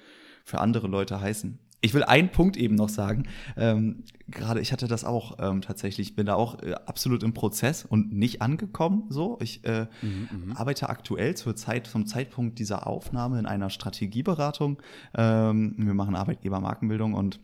für 0.43 0.59
andere 0.59 0.87
Leute 0.87 1.19
heißen. 1.19 1.59
Ich 1.83 1.95
will 1.95 2.03
einen 2.03 2.29
Punkt 2.29 2.57
eben 2.57 2.75
noch 2.75 2.89
sagen. 2.89 3.23
Ähm, 3.57 4.03
Gerade 4.27 4.61
ich 4.61 4.71
hatte 4.71 4.87
das 4.87 5.03
auch 5.03 5.37
ähm, 5.39 5.61
tatsächlich, 5.61 6.15
bin 6.15 6.27
da 6.27 6.35
auch 6.35 6.61
äh, 6.61 6.73
absolut 6.85 7.23
im 7.23 7.33
Prozess 7.33 7.83
und 7.83 8.13
nicht 8.13 8.41
angekommen. 8.41 9.05
So, 9.09 9.39
ich 9.41 9.65
äh, 9.65 9.87
mhm, 10.01 10.29
mhm, 10.31 10.51
arbeite 10.53 10.89
aktuell 10.89 11.35
zur 11.35 11.55
Zeit 11.55 11.87
zum 11.87 12.05
Zeitpunkt 12.05 12.59
dieser 12.59 12.85
Aufnahme 12.85 13.39
in 13.39 13.47
einer 13.47 13.71
Strategieberatung. 13.71 14.77
Ähm, 15.15 15.73
wir 15.77 15.95
machen 15.95 16.15
Arbeitgebermarkenbildung 16.15 17.15
und 17.15 17.39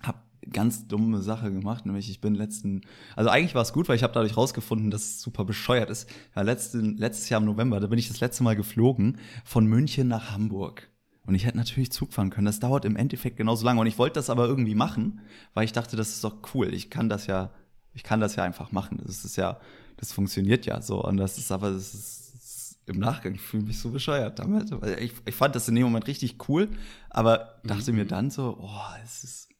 habe 0.00 0.18
ganz 0.48 0.86
dumme 0.86 1.20
Sache 1.20 1.52
gemacht, 1.52 1.86
nämlich 1.86 2.08
ich 2.08 2.20
bin 2.20 2.34
letzten, 2.34 2.82
also 3.16 3.30
eigentlich 3.30 3.56
war 3.56 3.62
es 3.62 3.72
gut, 3.72 3.88
weil 3.88 3.96
ich 3.96 4.04
habe 4.04 4.14
dadurch 4.14 4.36
rausgefunden, 4.36 4.90
dass 4.90 5.02
es 5.02 5.20
super 5.20 5.44
bescheuert 5.44 5.90
ist. 5.90 6.08
Ja, 6.36 6.42
letzten, 6.42 6.96
letztes 6.96 7.28
Jahr 7.28 7.40
im 7.40 7.46
November, 7.46 7.80
da 7.80 7.88
bin 7.88 7.98
ich 7.98 8.08
das 8.08 8.20
letzte 8.20 8.44
Mal 8.44 8.54
geflogen 8.54 9.18
von 9.44 9.66
München 9.66 10.08
nach 10.08 10.30
Hamburg. 10.30 10.89
Und 11.30 11.36
ich 11.36 11.46
hätte 11.46 11.58
natürlich 11.58 11.92
Zug 11.92 12.12
fahren 12.12 12.30
können. 12.30 12.46
Das 12.46 12.58
dauert 12.58 12.84
im 12.84 12.96
Endeffekt 12.96 13.36
genauso 13.36 13.64
lange. 13.64 13.80
Und 13.80 13.86
ich 13.86 13.98
wollte 13.98 14.14
das 14.14 14.30
aber 14.30 14.48
irgendwie 14.48 14.74
machen, 14.74 15.20
weil 15.54 15.64
ich 15.64 15.70
dachte, 15.70 15.96
das 15.96 16.08
ist 16.08 16.24
doch 16.24 16.38
cool. 16.54 16.74
Ich 16.74 16.90
kann 16.90 17.08
das 17.08 17.28
ja, 17.28 17.50
ich 17.94 18.02
kann 18.02 18.18
das 18.18 18.34
ja 18.34 18.42
einfach 18.42 18.72
machen. 18.72 19.00
Das 19.06 19.24
ist 19.24 19.36
ja, 19.36 19.60
das 19.96 20.12
funktioniert 20.12 20.66
ja 20.66 20.82
so. 20.82 21.04
Und 21.04 21.18
das 21.18 21.38
ist 21.38 21.52
aber, 21.52 21.70
das 21.70 21.94
ist, 21.94 22.34
das 22.34 22.42
ist 22.42 22.78
im 22.86 22.98
Nachgang, 22.98 23.36
ich 23.36 23.40
fühle 23.40 23.62
mich 23.62 23.78
so 23.78 23.90
bescheuert 23.90 24.40
damit. 24.40 24.72
Ich, 24.98 25.12
ich 25.24 25.34
fand 25.36 25.54
das 25.54 25.68
in 25.68 25.76
dem 25.76 25.84
Moment 25.84 26.08
richtig 26.08 26.48
cool, 26.48 26.68
aber 27.10 27.60
dachte 27.62 27.92
mhm. 27.92 27.98
mir 27.98 28.06
dann 28.06 28.30
so, 28.30 28.58
oh, 28.60 28.94
es 29.04 29.22
ist, 29.22 29.50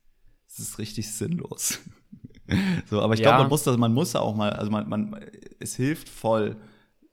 es 0.48 0.58
ist 0.58 0.78
richtig 0.80 1.08
sinnlos. 1.12 1.78
so, 2.90 3.00
aber 3.00 3.14
ich 3.14 3.20
ja. 3.20 3.28
glaube, 3.28 3.44
man 3.44 3.48
muss 3.48 3.62
das, 3.62 3.76
man 3.76 3.94
muss 3.94 4.16
auch 4.16 4.34
mal, 4.34 4.50
also 4.54 4.72
man, 4.72 4.88
man, 4.88 5.20
es 5.60 5.76
hilft 5.76 6.08
voll, 6.08 6.56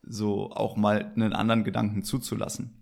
so 0.01 0.49
auch 0.49 0.77
mal 0.77 1.11
einen 1.15 1.33
anderen 1.33 1.63
Gedanken 1.63 2.01
zuzulassen. 2.01 2.76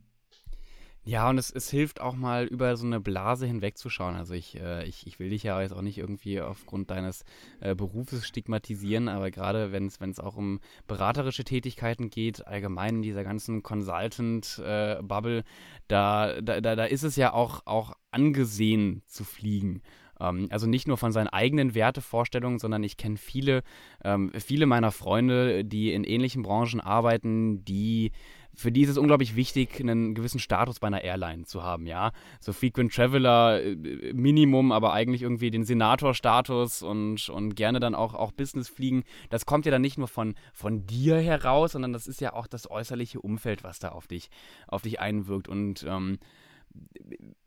Ja, 1.07 1.29
und 1.29 1.37
es, 1.37 1.51
es 1.51 1.69
hilft 1.69 2.01
auch 2.01 2.15
mal 2.15 2.45
über 2.45 2.75
so 2.77 2.85
eine 2.87 2.99
Blase 2.99 3.45
hinwegzuschauen. 3.45 4.15
Also 4.15 4.33
ich, 4.33 4.59
äh, 4.59 4.85
ich, 4.85 5.05
ich 5.05 5.19
will 5.19 5.29
dich 5.29 5.43
ja 5.43 5.61
jetzt 5.61 5.71
auch 5.71 5.83
nicht 5.83 5.99
irgendwie 5.99 6.41
aufgrund 6.41 6.89
deines 6.89 7.25
äh, 7.59 7.75
Berufes 7.75 8.25
stigmatisieren, 8.25 9.07
aber 9.07 9.29
gerade 9.29 9.71
wenn 9.71 9.85
es 9.85 10.19
auch 10.19 10.35
um 10.35 10.59
beraterische 10.87 11.43
Tätigkeiten 11.43 12.09
geht, 12.09 12.47
allgemein 12.47 12.95
in 12.95 13.01
dieser 13.03 13.23
ganzen 13.23 13.61
Consultant-Bubble, 13.61 15.37
äh, 15.37 15.43
da, 15.87 16.41
da, 16.41 16.59
da 16.59 16.85
ist 16.85 17.03
es 17.03 17.15
ja 17.17 17.33
auch, 17.33 17.61
auch 17.65 17.93
angesehen 18.09 19.03
zu 19.05 19.23
fliegen 19.23 19.83
ähm, 20.19 20.47
also 20.49 20.65
nicht 20.65 20.87
nur 20.87 20.97
von 20.97 21.11
seinen 21.11 21.27
eigenen 21.27 21.75
Wertevorstellungen, 21.75 22.57
sondern 22.59 22.83
ich 22.83 22.97
kenne 22.97 23.17
viele, 23.17 23.63
ähm, 24.03 24.31
viele 24.33 24.65
meiner 24.65 24.91
Freunde, 24.91 25.65
die 25.65 25.93
in 25.93 26.03
ähnlichen 26.03 26.41
Branchen 26.41 26.79
arbeiten, 26.79 27.65
die 27.65 28.11
für 28.55 28.71
die 28.71 28.81
ist 28.81 28.89
es 28.89 28.97
unglaublich 28.97 29.35
wichtig, 29.35 29.79
einen 29.79 30.15
gewissen 30.15 30.39
Status 30.39 30.79
bei 30.79 30.87
einer 30.87 31.03
Airline 31.03 31.45
zu 31.45 31.63
haben, 31.63 31.85
ja. 31.87 32.11
So 32.39 32.53
Frequent 32.53 32.93
Traveler 32.93 33.61
äh, 33.61 34.13
Minimum, 34.13 34.71
aber 34.71 34.93
eigentlich 34.93 35.21
irgendwie 35.21 35.51
den 35.51 35.65
Senator-Status 35.65 36.83
und, 36.83 37.29
und 37.29 37.55
gerne 37.55 37.79
dann 37.79 37.95
auch, 37.95 38.13
auch 38.13 38.31
Business 38.31 38.69
fliegen. 38.69 39.03
Das 39.29 39.45
kommt 39.45 39.65
ja 39.65 39.71
dann 39.71 39.81
nicht 39.81 39.97
nur 39.97 40.07
von, 40.07 40.35
von 40.53 40.85
dir 40.87 41.17
heraus, 41.17 41.73
sondern 41.73 41.93
das 41.93 42.07
ist 42.07 42.21
ja 42.21 42.33
auch 42.33 42.47
das 42.47 42.69
äußerliche 42.69 43.19
Umfeld, 43.19 43.63
was 43.63 43.79
da 43.79 43.89
auf 43.89 44.07
dich, 44.07 44.29
auf 44.67 44.81
dich 44.81 44.99
einwirkt. 44.99 45.47
Und 45.47 45.85
ähm, 45.87 46.19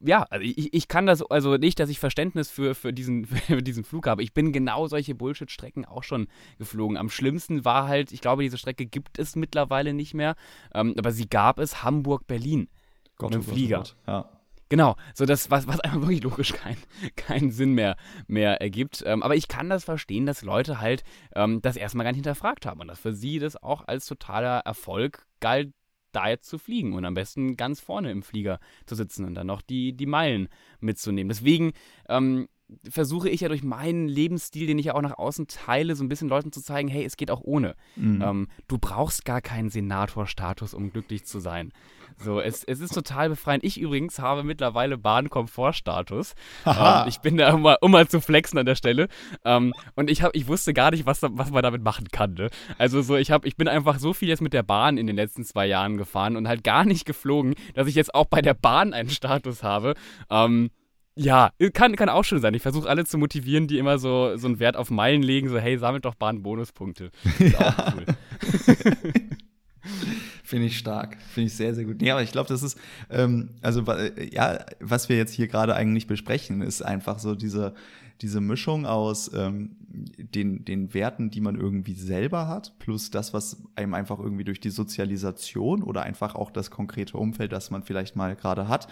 ja, 0.01 0.23
also 0.31 0.45
ich, 0.45 0.73
ich 0.73 0.89
kann 0.89 1.07
das, 1.07 1.23
also 1.23 1.57
nicht, 1.57 1.81
dass 1.81 1.91
ich 1.91 1.99
Verständnis 1.99 2.51
für, 2.51 2.75
für, 2.75 2.93
diesen, 2.93 3.27
für 3.27 3.63
diesen 3.63 3.85
Flug 3.85 4.07
habe. 4.07 4.23
Ich 4.23 4.33
bin 4.33 4.53
genau 4.53 4.87
solche 4.87 5.15
Bullshit-Strecken 5.15 5.85
auch 5.85 6.05
schon 6.05 6.29
geflogen. 6.59 6.97
Am 6.97 7.11
schlimmsten 7.11 7.65
war 7.65 7.89
halt, 7.89 8.13
ich 8.13 8.21
glaube, 8.21 8.43
diese 8.43 8.59
Strecke 8.59 8.87
gibt 8.87 9.19
es 9.19 9.37
mittlerweile 9.37 9.93
nicht 9.93 10.15
mehr, 10.15 10.37
ähm, 10.75 10.95
aber 10.97 11.13
sie 11.13 11.29
gab 11.29 11.59
es 11.59 11.83
Hamburg-Berlin. 11.83 12.69
Gott, 13.17 13.31
mit 13.31 13.43
dem 13.43 13.49
oh 13.49 13.53
Flieger. 13.53 13.77
Gott, 13.79 13.97
ja. 14.07 14.29
Genau, 14.71 14.97
so 15.15 15.25
das, 15.25 15.51
was, 15.51 15.67
was 15.67 15.81
einfach 15.81 16.01
wirklich 16.03 16.23
logisch 16.23 16.53
keinen 16.53 16.83
kein 17.17 17.51
Sinn 17.51 17.73
mehr, 17.73 17.97
mehr 18.27 18.61
ergibt. 18.61 19.03
Ähm, 19.07 19.23
aber 19.23 19.35
ich 19.35 19.49
kann 19.49 19.71
das 19.71 19.85
verstehen, 19.85 20.27
dass 20.27 20.43
Leute 20.43 20.79
halt 20.81 21.05
ähm, 21.35 21.63
das 21.63 21.77
erstmal 21.77 22.05
gar 22.05 22.13
nicht 22.13 22.19
hinterfragt 22.19 22.67
haben 22.67 22.81
und 22.81 22.89
dass 22.89 23.01
für 23.01 23.15
sie 23.15 23.39
das 23.39 23.61
auch 23.63 23.89
als 23.89 24.07
totaler 24.07 24.61
Erfolg 24.61 25.27
galt, 25.41 25.73
da 26.13 26.29
jetzt 26.29 26.49
zu 26.49 26.59
fliegen 26.59 26.95
und 26.95 27.05
am 27.05 27.15
besten 27.15 27.57
ganz 27.57 27.81
vorne 27.81 28.11
im 28.11 28.23
Flieger 28.23 28.61
zu 28.87 28.95
sitzen 28.95 29.25
und 29.25 29.35
dann 29.35 29.47
noch 29.47 29.63
die, 29.63 29.93
die 29.93 30.07
Meilen 30.07 30.49
mitzunehmen. 30.81 31.29
Deswegen 31.29 31.73
ähm, 32.09 32.49
versuche 32.89 33.29
ich 33.29 33.41
ja 33.41 33.49
durch 33.49 33.63
meinen 33.63 34.09
Lebensstil, 34.09 34.67
den 34.67 34.79
ich 34.79 34.87
ja 34.87 34.95
auch 34.95 35.03
nach 35.03 35.19
außen 35.19 35.47
teile, 35.47 35.97
so 35.97 36.05
ein 36.05 36.09
bisschen 36.09 36.29
Leuten 36.29 36.53
zu 36.53 36.63
zeigen, 36.63 36.89
hey, 36.89 37.05
es 37.05 37.17
geht 37.17 37.31
auch 37.31 37.41
ohne. 37.43 37.75
Mhm. 37.97 38.23
Ähm, 38.23 38.49
du 38.69 38.79
brauchst 38.79 39.25
gar 39.25 39.41
keinen 39.41 39.71
Senatorstatus, 39.71 40.75
um 40.75 40.91
glücklich 40.91 41.25
zu 41.25 41.41
sein. 41.41 41.73
So, 42.21 42.41
es, 42.41 42.65
es 42.65 42.81
ist 42.81 42.95
total 42.95 43.29
befreiend. 43.29 43.65
Ich 43.65 43.81
übrigens 43.81 44.19
habe 44.19 44.43
mittlerweile 44.43 44.99
Bahnkomfortstatus. 44.99 46.35
Ähm, 46.67 47.05
ich 47.07 47.19
bin 47.19 47.37
da, 47.37 47.55
um 47.55 47.63
mal, 47.63 47.79
um 47.81 47.91
mal 47.91 48.09
zu 48.09 48.21
flexen 48.21 48.59
an 48.59 48.67
der 48.67 48.75
Stelle. 48.75 49.09
Ähm, 49.45 49.73
und 49.95 50.11
ich, 50.11 50.23
hab, 50.23 50.35
ich 50.35 50.49
wusste 50.49 50.75
gar 50.75 50.91
nicht, 50.91 51.07
was, 51.07 51.21
was 51.23 51.51
man 51.51 51.63
damit 51.63 51.83
machen 51.83 52.09
kann. 52.11 52.35
Ne? 52.35 52.49
Also 52.77 53.03
so, 53.03 53.17
ich, 53.17 53.31
hab, 53.31 53.45
ich 53.45 53.57
bin 53.57 53.69
einfach 53.69 53.99
so 53.99 54.13
viel 54.13 54.29
jetzt 54.29 54.43
mit 54.43 54.53
der 54.53 54.63
Bahn 54.63 54.99
in 54.99 55.07
den 55.07 55.17
letzten 55.17 55.45
zwei 55.45 55.67
Jahren 55.67 55.97
gefahren 55.97 56.37
und 56.37 56.49
halt 56.49 56.65
gar 56.65 56.85
nicht 56.85 57.05
geflogen, 57.05 57.55
dass 57.75 57.87
ich 57.87 57.95
jetzt 57.95 58.15
auch 58.15 58.27
bei 58.27 58.43
der 58.43 58.55
Bahn 58.55 58.93
einen 58.93 59.11
Status 59.11 59.63
habe. 59.63 59.95
Ähm, 60.31 60.71
ja, 61.15 61.51
kann, 61.73 61.97
kann 61.97 62.09
auch 62.09 62.25
schön 62.25 62.41
sein. 62.41 62.55
Ich 62.55 62.63
versuche 62.63 62.89
alle 62.89 63.05
zu 63.05 63.19
motivieren, 63.19 63.67
die 63.67 63.79
immer 63.79 63.99
so, 63.99 64.37
so 64.37 64.47
einen 64.47 64.61
Wert 64.61 64.77
auf 64.77 64.91
Meilen 64.91 65.23
legen, 65.23 65.49
so, 65.49 65.59
hey, 65.59 65.77
sammelt 65.77 66.05
doch 66.05 66.15
Bahn-Bonuspunkte. 66.15 67.11
Ist 67.39 67.61
auch 67.61 67.95
cool. 67.97 68.07
Finde 70.49 70.69
ich 70.69 70.79
stark. 70.79 71.19
Finde 71.21 71.49
ich 71.49 71.57
sehr, 71.57 71.75
sehr 71.75 71.85
gut. 71.85 72.01
Ja, 72.01 72.15
aber 72.15 72.23
ich 72.23 72.33
glaube, 72.33 72.49
das 72.49 72.63
ist, 72.63 72.79
ähm, 73.11 73.51
also 73.61 73.85
ja, 74.33 74.65
was 74.81 75.11
wir 75.11 75.19
jetzt 75.19 75.35
hier 75.35 75.47
gerade 75.47 75.75
eigentlich 75.75 76.07
besprechen, 76.07 76.63
ist 76.63 76.81
einfach 76.81 77.19
so 77.19 77.35
diese, 77.35 77.75
diese 78.23 78.41
Mischung 78.41 78.87
aus 78.87 79.31
ähm, 79.35 79.77
den, 79.79 80.65
den 80.65 80.95
Werten, 80.95 81.29
die 81.29 81.43
man 81.43 81.61
irgendwie 81.61 81.93
selber 81.93 82.49
hat, 82.49 82.79
plus 82.79 83.11
das, 83.11 83.35
was 83.35 83.63
einem 83.77 83.93
einfach 83.93 84.21
irgendwie 84.21 84.45
durch 84.45 84.59
die 84.59 84.71
Sozialisation 84.71 85.83
oder 85.83 86.05
einfach 86.05 86.35
auch 86.35 86.51
das 86.51 86.71
konkrete 86.71 87.19
Umfeld, 87.19 87.53
das 87.53 87.71
man 87.71 87.83
vielleicht 87.83 88.17
mal 88.17 88.35
gerade 88.35 88.69
hat, 88.69 88.89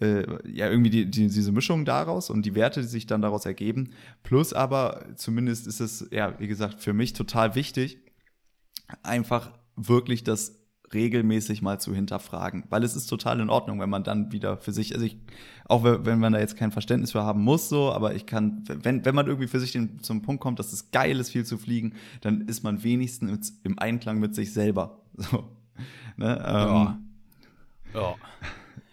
äh, 0.00 0.22
ja, 0.50 0.70
irgendwie 0.70 0.88
die, 0.88 1.10
die, 1.10 1.28
diese 1.28 1.52
Mischung 1.52 1.84
daraus 1.84 2.30
und 2.30 2.46
die 2.46 2.54
Werte, 2.54 2.80
die 2.80 2.86
sich 2.86 3.06
dann 3.06 3.20
daraus 3.20 3.44
ergeben. 3.44 3.90
Plus 4.22 4.54
aber, 4.54 5.04
zumindest 5.16 5.66
ist 5.66 5.80
es, 5.80 6.08
ja, 6.12 6.40
wie 6.40 6.46
gesagt, 6.46 6.80
für 6.80 6.94
mich 6.94 7.12
total 7.12 7.54
wichtig, 7.54 7.98
einfach 9.02 9.50
wirklich 9.76 10.24
das 10.24 10.66
regelmäßig 10.92 11.62
mal 11.62 11.80
zu 11.80 11.94
hinterfragen, 11.94 12.64
weil 12.70 12.84
es 12.84 12.94
ist 12.94 13.06
total 13.06 13.40
in 13.40 13.50
Ordnung, 13.50 13.80
wenn 13.80 13.90
man 13.90 14.04
dann 14.04 14.32
wieder 14.32 14.56
für 14.56 14.72
sich, 14.72 14.94
also 14.94 15.04
ich, 15.04 15.18
auch 15.66 15.82
wenn 15.82 16.18
man 16.20 16.32
da 16.32 16.38
jetzt 16.38 16.56
kein 16.56 16.70
Verständnis 16.70 17.12
für 17.12 17.22
haben 17.22 17.42
muss, 17.42 17.68
so, 17.68 17.92
aber 17.92 18.14
ich 18.14 18.26
kann, 18.26 18.62
wenn, 18.66 19.04
wenn 19.04 19.14
man 19.14 19.26
irgendwie 19.26 19.48
für 19.48 19.60
sich 19.60 19.72
den, 19.72 20.00
zum 20.02 20.22
Punkt 20.22 20.40
kommt, 20.40 20.58
dass 20.58 20.72
es 20.72 20.90
geil 20.92 21.18
ist, 21.18 21.30
viel 21.30 21.44
zu 21.44 21.58
fliegen, 21.58 21.94
dann 22.20 22.42
ist 22.42 22.62
man 22.62 22.82
wenigstens 22.84 23.58
im 23.64 23.78
Einklang 23.78 24.18
mit 24.18 24.34
sich 24.34 24.52
selber. 24.52 25.00
So. 25.16 25.44
Ne? 26.18 26.42
Ähm, 26.46 26.54
ja. 26.54 26.98
ja. 27.94 28.14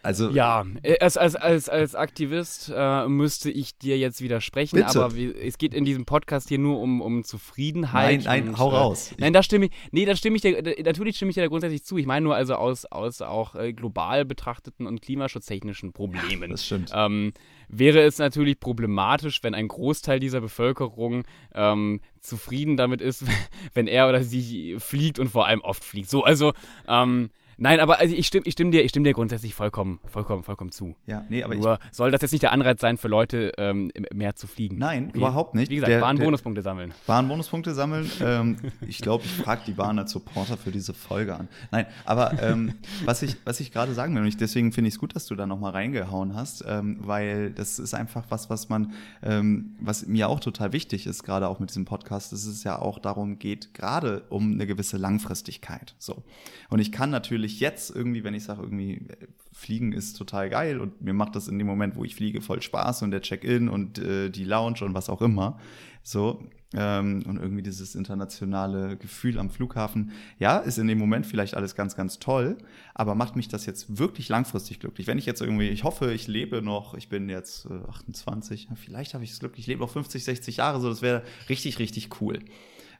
Also 0.04 0.30
ja, 0.30 0.66
äh, 0.82 0.98
als, 0.98 1.16
als, 1.16 1.34
als, 1.34 1.68
als 1.70 1.94
Aktivist 1.94 2.70
äh, 2.74 3.08
müsste 3.08 3.50
ich 3.50 3.78
dir 3.78 3.96
jetzt 3.96 4.20
widersprechen, 4.20 4.76
bitte. 4.76 5.02
aber 5.02 5.16
wie, 5.16 5.32
es 5.32 5.56
geht 5.56 5.72
in 5.72 5.86
diesem 5.86 6.04
Podcast 6.04 6.48
hier 6.48 6.58
nur 6.58 6.78
um, 6.80 7.00
um 7.00 7.24
Zufriedenheit. 7.24 8.24
Nein, 8.24 8.44
nein, 8.44 8.48
und, 8.50 8.58
hau 8.58 8.70
äh, 8.70 8.76
raus. 8.76 9.14
nein, 9.18 9.32
da 9.32 9.42
stimme 9.42 9.66
ich, 9.66 9.72
nee, 9.92 10.04
da 10.04 10.14
stimme 10.14 10.36
ich 10.36 10.42
dir, 10.42 10.62
natürlich 10.84 11.16
stimme 11.16 11.30
ich 11.30 11.36
dir 11.36 11.42
da 11.42 11.48
grundsätzlich 11.48 11.84
zu. 11.84 11.96
Ich 11.96 12.04
meine 12.04 12.22
nur 12.22 12.34
also 12.34 12.54
aus, 12.54 12.84
aus 12.84 13.22
auch 13.22 13.54
äh, 13.54 13.72
global 13.72 14.26
betrachteten 14.26 14.86
und 14.86 15.00
klimaschutztechnischen 15.00 15.94
Problemen. 15.94 16.50
Das 16.50 16.66
stimmt. 16.66 16.90
Ähm, 16.94 17.32
wäre 17.68 18.02
es 18.02 18.18
natürlich 18.18 18.60
problematisch, 18.60 19.42
wenn 19.42 19.54
ein 19.54 19.68
Großteil 19.68 20.20
dieser 20.20 20.42
Bevölkerung 20.42 21.24
ähm, 21.54 22.02
zufrieden 22.20 22.76
damit 22.76 23.00
ist, 23.00 23.24
wenn 23.74 23.86
er 23.86 24.08
oder 24.08 24.22
sie 24.22 24.76
fliegt 24.78 25.18
und 25.18 25.28
vor 25.28 25.46
allem 25.46 25.62
oft 25.62 25.82
fliegt. 25.82 26.10
So, 26.10 26.24
also 26.24 26.52
ähm, 26.86 27.30
Nein, 27.56 27.80
aber 27.80 27.98
also 27.98 28.14
ich 28.14 28.26
stimme 28.26 28.46
ich 28.46 28.52
stimm 28.52 28.70
dir, 28.70 28.84
ich 28.84 28.90
stimm 28.90 29.04
dir 29.04 29.12
grundsätzlich 29.12 29.54
vollkommen, 29.54 30.00
vollkommen, 30.06 30.42
vollkommen 30.42 30.72
zu. 30.72 30.96
Ja, 31.06 31.24
nee, 31.28 31.42
aber 31.42 31.54
Nur 31.54 31.78
soll 31.92 32.10
das 32.10 32.22
jetzt 32.22 32.32
nicht 32.32 32.42
der 32.42 32.52
Anreiz 32.52 32.80
sein 32.80 32.96
für 32.96 33.08
Leute, 33.08 33.52
ähm, 33.58 33.90
mehr 34.12 34.34
zu 34.34 34.46
fliegen? 34.46 34.78
Nein, 34.78 35.08
okay. 35.08 35.18
überhaupt 35.18 35.54
nicht. 35.54 35.70
Wie 35.70 35.76
gesagt, 35.76 36.00
Bahnbonuspunkte 36.00 36.62
sammeln. 36.62 36.92
Bahnbonuspunkte 37.06 37.74
sammeln. 37.74 38.10
ähm, 38.20 38.56
ich 38.86 38.98
glaube, 38.98 39.24
ich 39.24 39.32
frage 39.32 39.62
die 39.66 39.72
Bahn 39.72 39.98
als 39.98 40.12
Supporter 40.12 40.56
für 40.56 40.70
diese 40.70 40.94
Folge 40.94 41.36
an. 41.36 41.48
Nein, 41.70 41.86
aber 42.04 42.42
ähm, 42.42 42.74
was 43.04 43.22
ich, 43.22 43.36
was 43.44 43.60
ich 43.60 43.72
gerade 43.72 43.94
sagen 43.94 44.14
will, 44.14 44.22
und 44.22 44.28
ich, 44.28 44.36
deswegen 44.36 44.72
finde 44.72 44.88
ich 44.88 44.94
es 44.94 45.00
gut, 45.00 45.14
dass 45.14 45.26
du 45.26 45.34
da 45.34 45.46
nochmal 45.46 45.72
reingehauen 45.72 46.34
hast, 46.34 46.64
ähm, 46.66 46.98
weil 47.00 47.50
das 47.50 47.78
ist 47.78 47.94
einfach 47.94 48.24
was, 48.30 48.50
was 48.50 48.68
man, 48.68 48.92
ähm, 49.22 49.76
was 49.80 50.06
mir 50.06 50.28
auch 50.28 50.40
total 50.40 50.72
wichtig 50.72 51.06
ist, 51.06 51.22
gerade 51.22 51.48
auch 51.48 51.60
mit 51.60 51.70
diesem 51.70 51.84
Podcast, 51.84 52.32
dass 52.32 52.46
es 52.46 52.64
ja 52.64 52.78
auch 52.78 52.98
darum 52.98 53.38
geht, 53.38 53.74
gerade 53.74 54.22
um 54.30 54.52
eine 54.52 54.66
gewisse 54.66 54.96
Langfristigkeit. 54.96 55.94
So. 55.98 56.22
Und 56.70 56.78
ich 56.78 56.90
kann 56.90 57.10
natürlich 57.10 57.43
natürlich 57.44 57.60
jetzt 57.60 57.94
irgendwie, 57.94 58.24
wenn 58.24 58.34
ich 58.34 58.44
sage, 58.44 58.62
irgendwie 58.62 59.06
Fliegen 59.52 59.92
ist 59.92 60.14
total 60.14 60.48
geil 60.48 60.80
und 60.80 61.00
mir 61.02 61.12
macht 61.12 61.36
das 61.36 61.48
in 61.48 61.58
dem 61.58 61.66
Moment, 61.66 61.94
wo 61.96 62.04
ich 62.04 62.14
fliege, 62.14 62.40
voll 62.40 62.62
Spaß 62.62 63.02
und 63.02 63.10
der 63.10 63.20
Check-in 63.20 63.68
und 63.68 63.98
äh, 63.98 64.30
die 64.30 64.44
Lounge 64.44 64.82
und 64.82 64.94
was 64.94 65.08
auch 65.08 65.20
immer. 65.20 65.58
So. 66.02 66.42
Ähm, 66.76 67.22
und 67.26 67.36
irgendwie 67.36 67.62
dieses 67.62 67.94
internationale 67.94 68.96
Gefühl 68.96 69.38
am 69.38 69.48
Flughafen. 69.48 70.10
Ja, 70.40 70.58
ist 70.58 70.78
in 70.78 70.88
dem 70.88 70.98
Moment 70.98 71.24
vielleicht 71.24 71.54
alles 71.54 71.76
ganz, 71.76 71.94
ganz 71.94 72.18
toll, 72.18 72.58
aber 72.94 73.14
macht 73.14 73.36
mich 73.36 73.46
das 73.46 73.64
jetzt 73.64 73.96
wirklich 73.96 74.28
langfristig 74.28 74.80
glücklich? 74.80 75.06
Wenn 75.06 75.18
ich 75.18 75.26
jetzt 75.26 75.40
irgendwie, 75.40 75.68
ich 75.68 75.84
hoffe, 75.84 76.12
ich 76.12 76.26
lebe 76.26 76.62
noch, 76.62 76.94
ich 76.94 77.08
bin 77.08 77.28
jetzt 77.28 77.66
äh, 77.66 77.88
28, 77.88 78.68
vielleicht 78.74 79.14
habe 79.14 79.22
ich 79.22 79.30
das 79.30 79.38
Glück, 79.38 79.56
ich 79.56 79.68
lebe 79.68 79.82
noch 79.82 79.90
50, 79.90 80.24
60 80.24 80.56
Jahre, 80.56 80.80
so 80.80 80.88
das 80.88 81.00
wäre 81.00 81.22
richtig, 81.48 81.78
richtig 81.78 82.20
cool. 82.20 82.40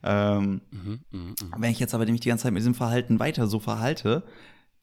Ähm, 0.05 0.61
mhm, 0.71 0.99
mh, 1.11 1.19
mh. 1.19 1.57
Wenn 1.57 1.71
ich 1.71 1.79
jetzt 1.79 1.93
aber 1.93 2.05
mich 2.05 2.21
die 2.21 2.29
ganze 2.29 2.43
Zeit 2.43 2.53
mit 2.53 2.61
diesem 2.61 2.75
Verhalten 2.75 3.19
weiter 3.19 3.47
so 3.47 3.59
verhalte, 3.59 4.23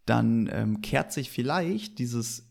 dann 0.04 0.50
ähm, 0.52 0.80
kehrt 0.82 1.12
sich 1.12 1.30
vielleicht 1.30 1.98
dieses 1.98 2.48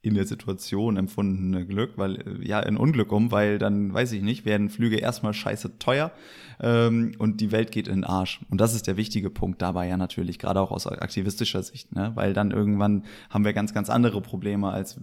in 0.00 0.14
der 0.14 0.26
Situation 0.26 0.96
empfundene 0.96 1.66
Glück, 1.66 1.98
weil 1.98 2.16
äh, 2.16 2.46
ja 2.46 2.60
in 2.60 2.76
Unglück 2.76 3.10
um, 3.10 3.32
weil 3.32 3.58
dann 3.58 3.92
weiß 3.92 4.12
ich 4.12 4.22
nicht, 4.22 4.44
werden 4.44 4.70
Flüge 4.70 4.96
erstmal 4.96 5.34
scheiße 5.34 5.80
teuer 5.80 6.12
ähm, 6.60 7.12
und 7.18 7.40
die 7.40 7.50
Welt 7.50 7.72
geht 7.72 7.88
in 7.88 7.96
den 7.96 8.04
Arsch. 8.04 8.40
Und 8.48 8.60
das 8.60 8.74
ist 8.74 8.86
der 8.86 8.96
wichtige 8.96 9.28
Punkt 9.28 9.60
dabei 9.60 9.88
ja 9.88 9.96
natürlich, 9.96 10.38
gerade 10.38 10.60
auch 10.60 10.70
aus 10.70 10.86
aktivistischer 10.86 11.62
Sicht, 11.64 11.94
ne? 11.94 12.12
weil 12.14 12.32
dann 12.32 12.52
irgendwann 12.52 13.04
haben 13.28 13.44
wir 13.44 13.52
ganz, 13.52 13.74
ganz 13.74 13.90
andere 13.90 14.20
Probleme 14.20 14.70
als 14.70 15.00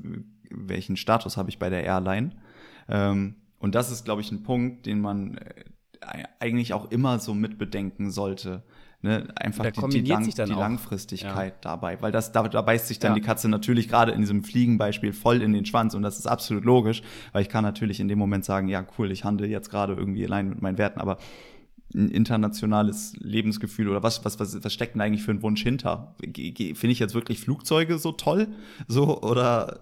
welchen 0.50 0.96
Status 0.96 1.36
habe 1.36 1.50
ich 1.50 1.60
bei 1.60 1.70
der 1.70 1.84
Airline. 1.84 2.32
Ähm, 2.88 3.36
und 3.60 3.76
das 3.76 3.92
ist, 3.92 4.06
glaube 4.06 4.22
ich, 4.22 4.32
ein 4.32 4.44
Punkt, 4.44 4.86
den 4.86 5.02
man 5.02 5.38
äh, 5.38 5.66
eigentlich 6.40 6.74
auch 6.74 6.92
immer 6.92 7.20
so 7.20 7.34
mitbedenken 7.34 8.12
sollte. 8.12 8.64
Ne? 9.02 9.28
Einfach 9.36 9.70
die, 9.90 10.02
die, 10.02 10.10
Lang 10.10 10.28
die 10.28 10.42
Langfristigkeit 10.42 11.54
ja. 11.54 11.60
dabei, 11.62 12.02
weil 12.02 12.12
das 12.12 12.32
da, 12.32 12.48
da 12.48 12.62
beißt 12.62 12.88
sich 12.88 12.98
dann 12.98 13.12
ja. 13.12 13.16
die 13.16 13.22
Katze 13.22 13.48
natürlich 13.50 13.88
gerade 13.88 14.12
in 14.12 14.22
diesem 14.22 14.44
Fliegenbeispiel 14.44 15.14
voll 15.14 15.44
in 15.44 15.54
den 15.54 15.66
Schwanz 15.66 15.94
und 15.94 16.02
das 16.02 16.18
ist 16.18 16.26
absolut 16.26 16.66
logisch, 16.66 17.04
weil 17.32 17.44
ich 17.44 17.50
kann 17.50 17.64
natürlich 17.64 18.00
in 18.00 18.08
dem 18.08 18.18
Moment 18.18 18.46
sagen, 18.46 18.68
ja 18.68 18.84
cool, 18.98 19.12
ich 19.12 19.24
handle 19.24 19.48
jetzt 19.48 19.70
gerade 19.70 19.94
irgendwie 19.94 20.26
allein 20.26 20.50
mit 20.50 20.62
meinen 20.62 20.80
Werten, 20.80 21.00
aber 21.00 21.20
ein 21.94 22.10
internationales 22.10 23.14
Lebensgefühl 23.20 23.90
oder 23.90 24.02
was, 24.02 24.26
was, 24.26 24.40
was, 24.40 24.64
was 24.64 24.74
steckt 24.74 24.96
denn 24.96 25.02
eigentlich 25.02 25.24
für 25.24 25.32
einen 25.32 25.44
Wunsch 25.44 25.62
hinter? 25.62 26.16
Finde 26.20 26.88
ich 26.88 27.00
jetzt 27.00 27.14
wirklich 27.14 27.40
Flugzeuge 27.40 28.00
so 28.00 28.12
toll? 28.12 28.48
So, 28.88 29.22
oder 29.22 29.82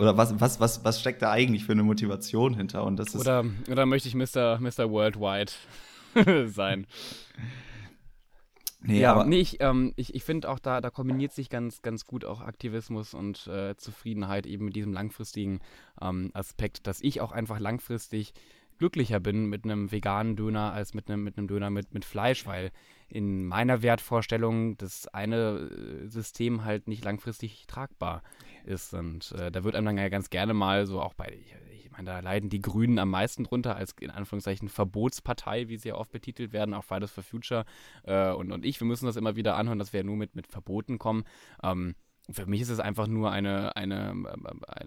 oder 0.00 0.16
was, 0.16 0.40
was, 0.40 0.60
was, 0.60 0.82
was 0.82 0.98
steckt 0.98 1.20
da 1.20 1.30
eigentlich 1.30 1.64
für 1.64 1.72
eine 1.72 1.82
Motivation 1.82 2.54
hinter? 2.54 2.84
Und 2.84 2.96
das 2.96 3.14
ist 3.14 3.20
oder, 3.20 3.44
oder 3.70 3.84
möchte 3.84 4.08
ich 4.08 4.14
Mr. 4.14 4.58
Mr. 4.58 4.90
Worldwide 4.90 5.52
sein? 6.48 6.86
Nee, 8.82 9.00
ja, 9.00 9.12
aber 9.12 9.26
nee, 9.26 9.40
ich, 9.40 9.60
ähm, 9.60 9.92
ich, 9.96 10.14
ich 10.14 10.24
finde 10.24 10.48
auch 10.48 10.58
da, 10.58 10.80
da 10.80 10.88
kombiniert 10.88 11.32
sich 11.32 11.50
ganz, 11.50 11.82
ganz 11.82 12.06
gut 12.06 12.24
auch 12.24 12.40
Aktivismus 12.40 13.12
und 13.12 13.46
äh, 13.46 13.76
Zufriedenheit 13.76 14.46
eben 14.46 14.64
mit 14.64 14.76
diesem 14.76 14.94
langfristigen 14.94 15.60
ähm, 16.00 16.30
Aspekt, 16.32 16.86
dass 16.86 17.02
ich 17.02 17.20
auch 17.20 17.32
einfach 17.32 17.58
langfristig 17.58 18.32
glücklicher 18.78 19.20
bin 19.20 19.50
mit 19.50 19.64
einem 19.64 19.92
veganen 19.92 20.34
Döner 20.34 20.72
als 20.72 20.94
mit 20.94 21.10
einem, 21.10 21.22
mit 21.22 21.36
einem 21.36 21.46
Döner 21.46 21.68
mit, 21.68 21.92
mit 21.92 22.06
Fleisch, 22.06 22.46
weil 22.46 22.70
in 23.10 23.44
meiner 23.44 23.82
Wertvorstellung 23.82 24.78
das 24.78 25.06
eine 25.08 25.68
äh, 25.70 26.08
System 26.08 26.64
halt 26.64 26.88
nicht 26.88 27.04
langfristig 27.04 27.66
tragbar 27.66 28.22
ist. 28.64 28.94
Und 28.94 29.32
äh, 29.32 29.50
da 29.50 29.64
wird 29.64 29.74
einem 29.74 29.86
dann 29.86 29.98
ja 29.98 30.08
ganz 30.08 30.30
gerne 30.30 30.54
mal 30.54 30.86
so 30.86 31.00
auch 31.00 31.14
bei, 31.14 31.38
ich, 31.42 31.54
meine, 32.00 32.10
da 32.10 32.20
leiden 32.20 32.50
die 32.50 32.60
Grünen 32.60 32.98
am 32.98 33.10
meisten 33.10 33.44
drunter 33.44 33.76
als 33.76 33.94
in 34.00 34.10
Anführungszeichen 34.10 34.68
Verbotspartei, 34.68 35.68
wie 35.68 35.76
sie 35.76 35.90
ja 35.90 35.94
oft 35.96 36.12
betitelt 36.12 36.52
werden, 36.52 36.74
auch 36.74 36.84
Fridays 36.84 37.10
for 37.10 37.22
Future 37.22 37.64
äh, 38.04 38.30
und, 38.30 38.52
und 38.52 38.64
ich. 38.64 38.80
Wir 38.80 38.86
müssen 38.86 39.06
das 39.06 39.16
immer 39.16 39.36
wieder 39.36 39.56
anhören, 39.56 39.78
dass 39.78 39.92
wir 39.92 40.04
nur 40.04 40.16
mit, 40.16 40.34
mit 40.34 40.46
Verboten 40.46 40.98
kommen. 40.98 41.24
Ähm, 41.62 41.94
für 42.30 42.46
mich 42.46 42.60
ist 42.60 42.68
es 42.68 42.80
einfach 42.80 43.06
nur 43.06 43.32
eine, 43.32 43.76
eine, 43.76 44.14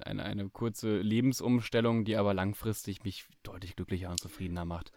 eine, 0.02 0.24
eine, 0.24 0.50
kurze 0.50 1.00
Lebensumstellung, 1.00 2.06
die 2.06 2.16
aber 2.16 2.34
langfristig 2.34 3.04
mich 3.04 3.26
deutlich 3.44 3.76
glücklicher 3.76 4.10
und 4.10 4.20
zufriedener 4.20 4.66
macht. 4.66 4.92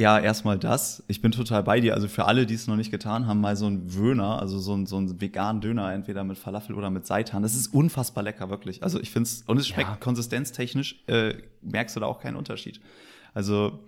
Ja, 0.00 0.18
erstmal 0.18 0.58
das. 0.58 1.04
Ich 1.08 1.20
bin 1.20 1.30
total 1.30 1.62
bei 1.62 1.78
dir. 1.78 1.92
Also 1.92 2.08
für 2.08 2.24
alle, 2.24 2.46
die 2.46 2.54
es 2.54 2.66
noch 2.66 2.76
nicht 2.76 2.90
getan 2.90 3.26
haben, 3.26 3.38
mal 3.42 3.54
so 3.54 3.66
ein 3.66 3.94
Wöhner, 3.94 4.40
also 4.40 4.58
so 4.58 4.72
ein, 4.74 4.86
so 4.86 4.96
ein 4.96 5.20
veganen 5.20 5.60
Döner, 5.60 5.92
entweder 5.92 6.24
mit 6.24 6.38
Falafel 6.38 6.74
oder 6.74 6.88
mit 6.88 7.04
Seitan. 7.04 7.42
Das 7.42 7.54
ist 7.54 7.66
unfassbar 7.74 8.24
lecker, 8.24 8.48
wirklich. 8.48 8.82
Also 8.82 8.98
ich 8.98 9.10
finde 9.10 9.28
es, 9.28 9.42
und 9.42 9.58
es 9.58 9.68
schmeckt 9.68 9.90
ja. 9.90 9.96
konsistenztechnisch, 9.96 11.04
äh, 11.06 11.34
merkst 11.60 11.96
du 11.96 12.00
da 12.00 12.06
auch 12.06 12.18
keinen 12.18 12.36
Unterschied. 12.36 12.80
Also 13.34 13.78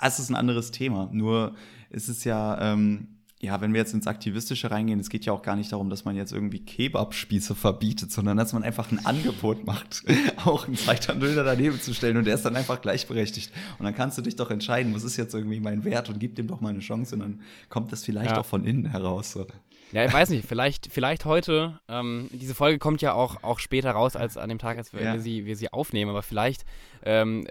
es 0.00 0.18
ist 0.18 0.30
ein 0.30 0.34
anderes 0.34 0.72
Thema. 0.72 1.08
Nur 1.12 1.54
ist 1.90 2.08
es 2.08 2.24
ja, 2.24 2.72
ähm, 2.72 3.20
ja, 3.44 3.60
wenn 3.60 3.72
wir 3.72 3.80
jetzt 3.80 3.92
ins 3.92 4.06
Aktivistische 4.06 4.70
reingehen, 4.70 5.00
es 5.00 5.10
geht 5.10 5.24
ja 5.24 5.32
auch 5.32 5.42
gar 5.42 5.56
nicht 5.56 5.72
darum, 5.72 5.90
dass 5.90 6.04
man 6.04 6.14
jetzt 6.14 6.32
irgendwie 6.32 6.60
Kebabspieße 6.60 7.56
verbietet, 7.56 8.12
sondern 8.12 8.36
dass 8.36 8.52
man 8.52 8.62
einfach 8.62 8.92
ein 8.92 9.04
Angebot 9.04 9.66
macht, 9.66 10.04
auch 10.44 10.68
einen 10.68 10.76
Zweithandel 10.76 11.34
daneben 11.34 11.80
zu 11.80 11.92
stellen 11.92 12.16
und 12.16 12.24
der 12.24 12.36
ist 12.36 12.44
dann 12.44 12.54
einfach 12.54 12.80
gleichberechtigt. 12.80 13.50
Und 13.80 13.84
dann 13.84 13.96
kannst 13.96 14.16
du 14.16 14.22
dich 14.22 14.36
doch 14.36 14.52
entscheiden, 14.52 14.94
was 14.94 15.02
ist 15.02 15.16
jetzt 15.16 15.34
irgendwie 15.34 15.58
mein 15.58 15.82
Wert 15.82 16.08
und 16.08 16.20
gib 16.20 16.36
dem 16.36 16.46
doch 16.46 16.60
mal 16.60 16.68
eine 16.68 16.78
Chance 16.78 17.16
und 17.16 17.20
dann 17.20 17.40
kommt 17.68 17.90
das 17.90 18.04
vielleicht 18.04 18.30
ja. 18.30 18.38
auch 18.38 18.46
von 18.46 18.64
innen 18.64 18.84
heraus. 18.84 19.32
So. 19.32 19.44
Ja, 19.92 20.06
ich 20.06 20.12
weiß 20.12 20.30
nicht, 20.30 20.48
vielleicht, 20.48 20.90
vielleicht 20.90 21.26
heute, 21.26 21.78
ähm, 21.86 22.28
diese 22.32 22.54
Folge 22.54 22.78
kommt 22.78 23.02
ja 23.02 23.12
auch, 23.12 23.42
auch 23.42 23.58
später 23.58 23.90
raus 23.90 24.16
als 24.16 24.38
an 24.38 24.48
dem 24.48 24.58
Tag, 24.58 24.78
als 24.78 24.94
wir, 24.94 25.02
ja. 25.02 25.18
sie, 25.18 25.44
wir 25.44 25.54
sie 25.54 25.70
aufnehmen, 25.70 26.10
aber 26.10 26.22
vielleicht, 26.22 26.64
ähm, 27.04 27.46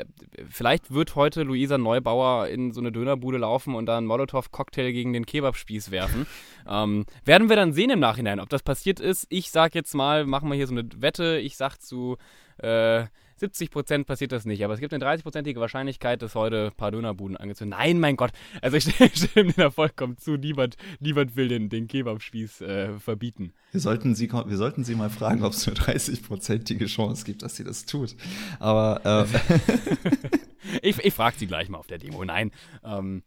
vielleicht 0.49 0.91
wird 0.91 1.15
heute 1.15 1.43
Luisa 1.43 1.77
Neubauer 1.77 2.47
in 2.47 2.71
so 2.71 2.81
eine 2.81 2.91
Dönerbude 2.91 3.37
laufen 3.37 3.75
und 3.75 3.85
da 3.85 3.97
einen 3.97 4.07
Molotow-Cocktail 4.07 4.91
gegen 4.91 5.13
den 5.13 5.27
Kebabspieß 5.27 5.91
werfen. 5.91 6.25
ähm, 6.67 7.05
werden 7.25 7.47
wir 7.47 7.55
dann 7.55 7.73
sehen 7.73 7.91
im 7.91 7.99
Nachhinein, 7.99 8.39
ob 8.39 8.49
das 8.49 8.63
passiert 8.63 8.99
ist. 8.99 9.27
Ich 9.29 9.51
sag 9.51 9.75
jetzt 9.75 9.93
mal, 9.93 10.25
machen 10.25 10.49
wir 10.49 10.55
hier 10.55 10.67
so 10.67 10.73
eine 10.73 10.87
Wette, 10.97 11.37
ich 11.37 11.57
sag 11.57 11.77
zu 11.77 12.17
äh, 12.57 13.05
70 13.41 13.71
Prozent 13.71 14.07
passiert 14.07 14.31
das 14.31 14.45
nicht, 14.45 14.63
aber 14.63 14.75
es 14.75 14.79
gibt 14.79 14.93
eine 14.93 15.03
30-prozentige 15.03 15.59
Wahrscheinlichkeit, 15.59 16.21
dass 16.21 16.35
heute 16.35 16.67
ein 16.67 16.77
paar 16.77 16.91
Dönerbuden 16.91 17.35
angezündet 17.35 17.77
Nein, 17.77 17.99
mein 17.99 18.15
Gott. 18.15 18.31
Also 18.61 18.77
ich 18.77 18.83
stimme 19.13 19.51
dir 19.51 19.63
da 19.63 19.71
vollkommen 19.71 20.17
zu. 20.17 20.37
Niemand, 20.37 20.77
niemand 20.99 21.35
will 21.35 21.47
den, 21.47 21.67
den 21.67 21.87
Kebabspieß 21.87 22.61
äh, 22.61 22.99
verbieten. 22.99 23.53
Wir 23.71 23.81
sollten, 23.81 24.13
sie, 24.13 24.31
wir 24.31 24.57
sollten 24.57 24.83
sie 24.83 24.95
mal 24.95 25.09
fragen, 25.09 25.43
ob 25.43 25.53
es 25.53 25.67
eine 25.67 25.75
30-prozentige 25.75 26.85
Chance 26.85 27.25
gibt, 27.25 27.41
dass 27.41 27.55
sie 27.55 27.63
das 27.63 27.85
tut. 27.85 28.15
Aber 28.59 29.27
äh. 29.27 29.59
ich, 30.87 30.99
ich 30.99 31.13
frage 31.13 31.37
sie 31.37 31.47
gleich 31.47 31.67
mal 31.67 31.79
auf 31.79 31.87
der 31.87 31.97
Demo. 31.97 32.23
Nein. 32.23 32.51
Ähm, 32.83 33.23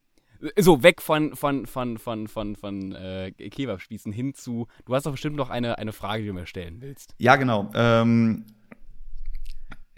so, 0.57 0.83
weg 0.83 1.03
von, 1.03 1.35
von, 1.35 1.67
von, 1.67 1.99
von, 1.99 2.29
von, 2.29 2.55
von 2.55 2.93
äh, 2.93 3.33
Kebabspießen 3.33 4.13
hin 4.13 4.35
zu. 4.35 4.69
Du 4.85 4.95
hast 4.95 5.07
doch 5.07 5.13
bestimmt 5.13 5.37
noch 5.37 5.51
eine, 5.51 5.79
eine 5.79 5.93
Frage, 5.93 6.23
die 6.23 6.29
du 6.29 6.35
mir 6.35 6.47
stellen 6.47 6.81
willst. 6.81 7.15
Ja, 7.19 7.35
genau. 7.37 7.71
Ähm, 7.75 8.45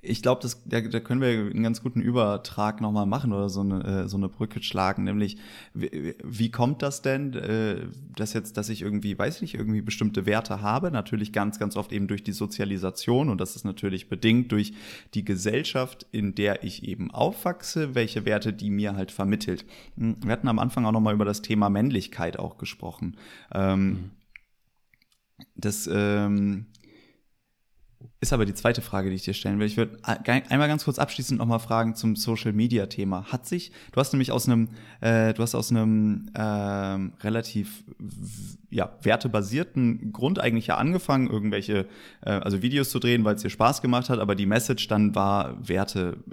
ich 0.08 0.22
glaube, 0.22 0.48
da, 0.64 0.80
da 0.80 1.00
können 1.00 1.20
wir 1.20 1.28
einen 1.28 1.62
ganz 1.62 1.82
guten 1.82 2.00
Übertrag 2.00 2.80
nochmal 2.80 3.06
machen 3.06 3.32
oder 3.32 3.48
so 3.48 3.60
eine, 3.60 3.84
äh, 3.84 4.08
so 4.08 4.16
eine 4.16 4.28
Brücke 4.28 4.62
schlagen. 4.62 5.04
Nämlich, 5.04 5.36
wie, 5.74 6.14
wie 6.22 6.50
kommt 6.50 6.82
das 6.82 7.02
denn, 7.02 7.34
äh, 7.34 7.86
dass 8.14 8.32
jetzt, 8.32 8.56
dass 8.56 8.68
ich 8.68 8.82
irgendwie, 8.82 9.18
weiß 9.18 9.36
ich 9.36 9.42
nicht, 9.42 9.54
irgendwie 9.54 9.82
bestimmte 9.82 10.26
Werte 10.26 10.62
habe? 10.62 10.90
Natürlich 10.90 11.32
ganz, 11.32 11.58
ganz 11.58 11.76
oft 11.76 11.92
eben 11.92 12.06
durch 12.06 12.22
die 12.22 12.32
Sozialisation 12.32 13.28
und 13.28 13.40
das 13.40 13.56
ist 13.56 13.64
natürlich 13.64 14.08
bedingt 14.08 14.52
durch 14.52 14.72
die 15.14 15.24
Gesellschaft, 15.24 16.06
in 16.12 16.34
der 16.34 16.64
ich 16.64 16.86
eben 16.86 17.10
aufwachse, 17.10 17.94
welche 17.94 18.24
Werte 18.24 18.52
die 18.52 18.70
mir 18.70 18.96
halt 18.96 19.10
vermittelt. 19.10 19.64
Hm, 19.96 20.16
wir 20.22 20.32
hatten 20.32 20.48
am 20.48 20.58
Anfang 20.58 20.86
auch 20.86 20.92
nochmal 20.92 21.14
über 21.14 21.24
das 21.24 21.42
Thema 21.42 21.68
Männlichkeit 21.70 22.38
auch 22.38 22.58
gesprochen. 22.58 23.16
Ähm, 23.52 23.88
mhm. 23.88 24.10
Das, 25.54 25.88
ähm, 25.92 26.66
ist 28.20 28.32
aber 28.32 28.46
die 28.46 28.54
zweite 28.54 28.82
Frage, 28.82 29.10
die 29.10 29.16
ich 29.16 29.24
dir 29.24 29.34
stellen 29.34 29.58
will. 29.58 29.66
Ich 29.66 29.76
würde 29.76 29.98
einmal 30.04 30.68
ganz 30.68 30.84
kurz 30.84 30.98
abschließend 30.98 31.38
nochmal 31.38 31.58
fragen 31.58 31.94
zum 31.94 32.16
Social 32.16 32.52
Media 32.52 32.86
Thema. 32.86 33.30
Hat 33.30 33.46
sich, 33.46 33.72
du 33.92 34.00
hast 34.00 34.12
nämlich 34.12 34.32
aus 34.32 34.48
einem, 34.48 34.68
äh, 35.00 35.34
du 35.34 35.42
hast 35.42 35.54
aus 35.54 35.70
einem 35.70 36.30
äh, 36.34 36.40
relativ 36.40 37.84
ja, 38.70 38.98
wertebasierten 39.02 40.12
Grund 40.12 40.38
eigentlich 40.38 40.68
ja 40.68 40.76
angefangen, 40.76 41.28
irgendwelche, 41.28 41.86
äh, 42.22 42.30
also 42.30 42.62
Videos 42.62 42.90
zu 42.90 42.98
drehen, 42.98 43.24
weil 43.24 43.36
es 43.36 43.42
dir 43.42 43.50
Spaß 43.50 43.82
gemacht 43.82 44.08
hat, 44.08 44.18
aber 44.18 44.34
die 44.34 44.46
Message 44.46 44.88
dann 44.88 45.14
war 45.14 45.68
Werte 45.68 46.24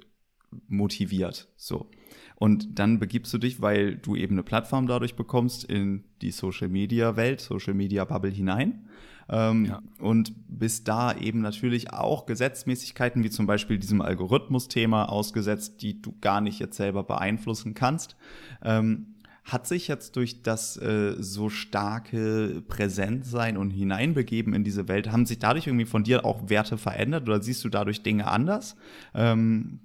motiviert. 0.67 1.49
So. 1.57 1.89
Und 2.35 2.79
dann 2.79 2.99
begibst 2.99 3.33
du 3.33 3.37
dich, 3.37 3.61
weil 3.61 3.95
du 3.95 4.15
eben 4.15 4.35
eine 4.35 4.43
Plattform 4.43 4.87
dadurch 4.87 5.15
bekommst, 5.15 5.63
in 5.63 6.03
die 6.21 6.31
Social 6.31 6.69
Media 6.69 7.15
Welt, 7.15 7.41
Social 7.41 7.73
Media 7.73 8.03
Bubble 8.05 8.31
hinein. 8.31 8.89
Ähm, 9.29 9.65
ja. 9.65 9.81
Und 9.99 10.33
bis 10.47 10.83
da 10.83 11.15
eben 11.15 11.41
natürlich 11.41 11.93
auch 11.93 12.25
Gesetzmäßigkeiten 12.25 13.23
wie 13.23 13.29
zum 13.29 13.45
Beispiel 13.45 13.77
diesem 13.77 14.01
Algorithmus-Thema 14.01 15.05
ausgesetzt, 15.09 15.81
die 15.81 16.01
du 16.01 16.13
gar 16.21 16.41
nicht 16.41 16.59
jetzt 16.59 16.77
selber 16.77 17.03
beeinflussen 17.03 17.73
kannst. 17.73 18.15
Ähm, 18.63 19.13
hat 19.43 19.67
sich 19.67 19.89
jetzt 19.89 20.15
durch 20.15 20.41
das 20.41 20.77
äh, 20.77 21.15
so 21.19 21.49
starke 21.49 22.63
Präsentsein 22.67 23.57
und 23.57 23.71
Hineinbegeben 23.71 24.53
in 24.53 24.63
diese 24.63 24.87
Welt, 24.87 25.11
haben 25.11 25.25
sich 25.25 25.39
dadurch 25.39 25.67
irgendwie 25.67 25.85
von 25.85 26.03
dir 26.03 26.23
auch 26.23 26.49
Werte 26.49 26.77
verändert 26.77 27.23
oder 27.23 27.41
siehst 27.41 27.63
du 27.65 27.69
dadurch 27.69 28.03
Dinge 28.03 28.27
anders? 28.27 28.77
Ähm, 29.13 29.81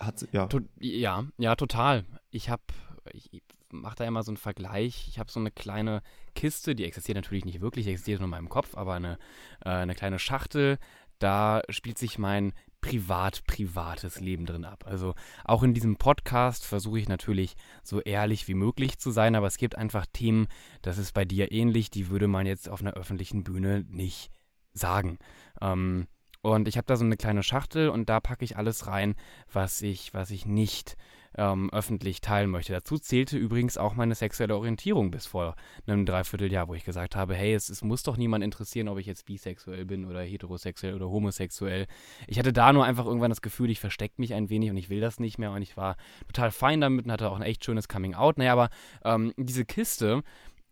hat, 0.00 0.26
ja. 0.32 0.48
ja, 0.80 1.24
ja, 1.38 1.56
total. 1.56 2.04
Ich 2.30 2.50
habe, 2.50 2.62
ich, 3.12 3.42
mache 3.70 3.96
da 3.96 4.04
immer 4.04 4.22
so 4.22 4.30
einen 4.30 4.36
Vergleich. 4.36 5.06
Ich 5.08 5.18
habe 5.18 5.30
so 5.30 5.40
eine 5.40 5.50
kleine 5.50 6.02
Kiste, 6.34 6.74
die 6.74 6.84
existiert 6.84 7.16
natürlich 7.16 7.44
nicht 7.44 7.60
wirklich, 7.60 7.86
existiert 7.86 8.20
nur 8.20 8.26
in 8.26 8.30
meinem 8.30 8.48
Kopf, 8.48 8.76
aber 8.76 8.94
eine, 8.94 9.18
äh, 9.64 9.70
eine 9.70 9.94
kleine 9.94 10.18
Schachtel. 10.18 10.78
Da 11.18 11.62
spielt 11.68 11.98
sich 11.98 12.18
mein 12.18 12.52
privat, 12.80 13.44
privates 13.44 14.20
Leben 14.20 14.46
drin 14.46 14.64
ab. 14.64 14.84
Also 14.86 15.14
auch 15.44 15.62
in 15.62 15.74
diesem 15.74 15.96
Podcast 15.96 16.64
versuche 16.64 17.00
ich 17.00 17.08
natürlich 17.08 17.56
so 17.82 18.00
ehrlich 18.00 18.46
wie 18.46 18.54
möglich 18.54 18.98
zu 18.98 19.10
sein, 19.10 19.34
aber 19.34 19.48
es 19.48 19.56
gibt 19.56 19.76
einfach 19.76 20.06
Themen, 20.12 20.46
das 20.82 20.98
ist 20.98 21.12
bei 21.12 21.24
dir 21.24 21.50
ähnlich, 21.50 21.90
die 21.90 22.08
würde 22.08 22.28
man 22.28 22.46
jetzt 22.46 22.68
auf 22.68 22.80
einer 22.80 22.94
öffentlichen 22.94 23.42
Bühne 23.42 23.84
nicht 23.88 24.30
sagen. 24.72 25.18
Ähm, 25.60 26.06
und 26.40 26.68
ich 26.68 26.76
habe 26.76 26.86
da 26.86 26.96
so 26.96 27.04
eine 27.04 27.16
kleine 27.16 27.42
Schachtel 27.42 27.88
und 27.88 28.08
da 28.08 28.20
packe 28.20 28.44
ich 28.44 28.56
alles 28.56 28.86
rein, 28.86 29.16
was 29.52 29.82
ich, 29.82 30.14
was 30.14 30.30
ich 30.30 30.46
nicht 30.46 30.96
ähm, 31.36 31.70
öffentlich 31.70 32.20
teilen 32.20 32.50
möchte. 32.50 32.72
Dazu 32.72 32.98
zählte 32.98 33.36
übrigens 33.36 33.78
auch 33.78 33.94
meine 33.94 34.14
sexuelle 34.14 34.56
Orientierung 34.56 35.10
bis 35.10 35.26
vor 35.26 35.56
einem 35.86 36.06
Dreivierteljahr, 36.06 36.68
wo 36.68 36.74
ich 36.74 36.84
gesagt 36.84 37.16
habe, 37.16 37.34
hey, 37.34 37.54
es, 37.54 37.68
es 37.68 37.82
muss 37.82 38.02
doch 38.02 38.16
niemand 38.16 38.44
interessieren, 38.44 38.88
ob 38.88 38.98
ich 38.98 39.06
jetzt 39.06 39.26
bisexuell 39.26 39.84
bin 39.84 40.06
oder 40.06 40.22
heterosexuell 40.22 40.94
oder 40.94 41.08
homosexuell. 41.08 41.86
Ich 42.26 42.38
hatte 42.38 42.52
da 42.52 42.72
nur 42.72 42.84
einfach 42.84 43.06
irgendwann 43.06 43.30
das 43.30 43.42
Gefühl, 43.42 43.70
ich 43.70 43.80
verstecke 43.80 44.14
mich 44.18 44.34
ein 44.34 44.50
wenig 44.50 44.70
und 44.70 44.76
ich 44.76 44.90
will 44.90 45.00
das 45.00 45.20
nicht 45.20 45.38
mehr 45.38 45.52
und 45.52 45.62
ich 45.62 45.76
war 45.76 45.96
total 46.26 46.50
fein 46.50 46.80
damit 46.80 47.04
und 47.04 47.12
hatte 47.12 47.30
auch 47.30 47.36
ein 47.36 47.42
echt 47.42 47.64
schönes 47.64 47.88
Coming-out. 47.88 48.38
Naja, 48.38 48.52
aber 48.52 48.70
ähm, 49.04 49.32
diese 49.36 49.64
Kiste, 49.64 50.22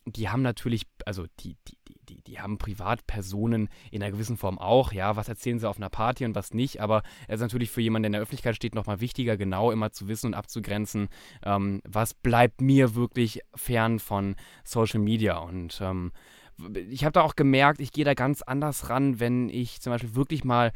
die 0.07 0.29
haben 0.29 0.43
natürlich, 0.43 0.87
also 1.05 1.27
die, 1.41 1.57
die, 1.69 1.76
die, 2.09 2.23
die, 2.23 2.41
haben 2.41 2.59
Privatpersonen 2.59 3.69
in 3.91 4.03
einer 4.03 4.13
gewissen 4.13 4.37
Form 4.37 4.59
auch, 4.59 4.93
ja, 4.93 5.17
was 5.17 5.29
erzählen 5.29 5.59
sie 5.59 5.69
auf 5.69 5.77
einer 5.77 5.91
Party 5.91 6.25
und 6.25 6.35
was 6.35 6.55
nicht, 6.55 6.81
aber 6.81 7.03
es 7.29 7.37
ist 7.37 7.41
natürlich 7.41 7.71
für 7.71 7.81
jemanden, 7.81 8.05
der 8.05 8.09
in 8.09 8.13
der 8.13 8.23
Öffentlichkeit 8.23 8.57
steht, 8.57 8.75
nochmal 8.75 9.01
wichtiger, 9.01 9.37
genau 9.37 9.71
immer 9.71 9.93
zu 9.93 10.09
wissen 10.09 10.29
und 10.29 10.35
abzugrenzen, 10.35 11.09
ähm, 11.45 11.83
was 11.85 12.15
bleibt 12.15 12.61
mir 12.61 12.95
wirklich 12.95 13.41
fern 13.55 13.99
von 13.99 14.37
Social 14.65 15.01
Media. 15.01 15.39
Und 15.39 15.81
ähm, 15.83 16.13
ich 16.91 17.05
habe 17.05 17.13
da 17.13 17.23
auch 17.23 17.37
gemerkt, 17.37 17.81
ich 17.81 17.93
gehe 17.93 18.05
da 18.05 18.15
ganz 18.15 18.43
anders 18.43 18.89
ran, 18.89 19.21
wenn 19.21 19.49
ich 19.49 19.81
zum 19.81 19.93
Beispiel 19.93 20.15
wirklich 20.15 20.45
mal 20.45 20.73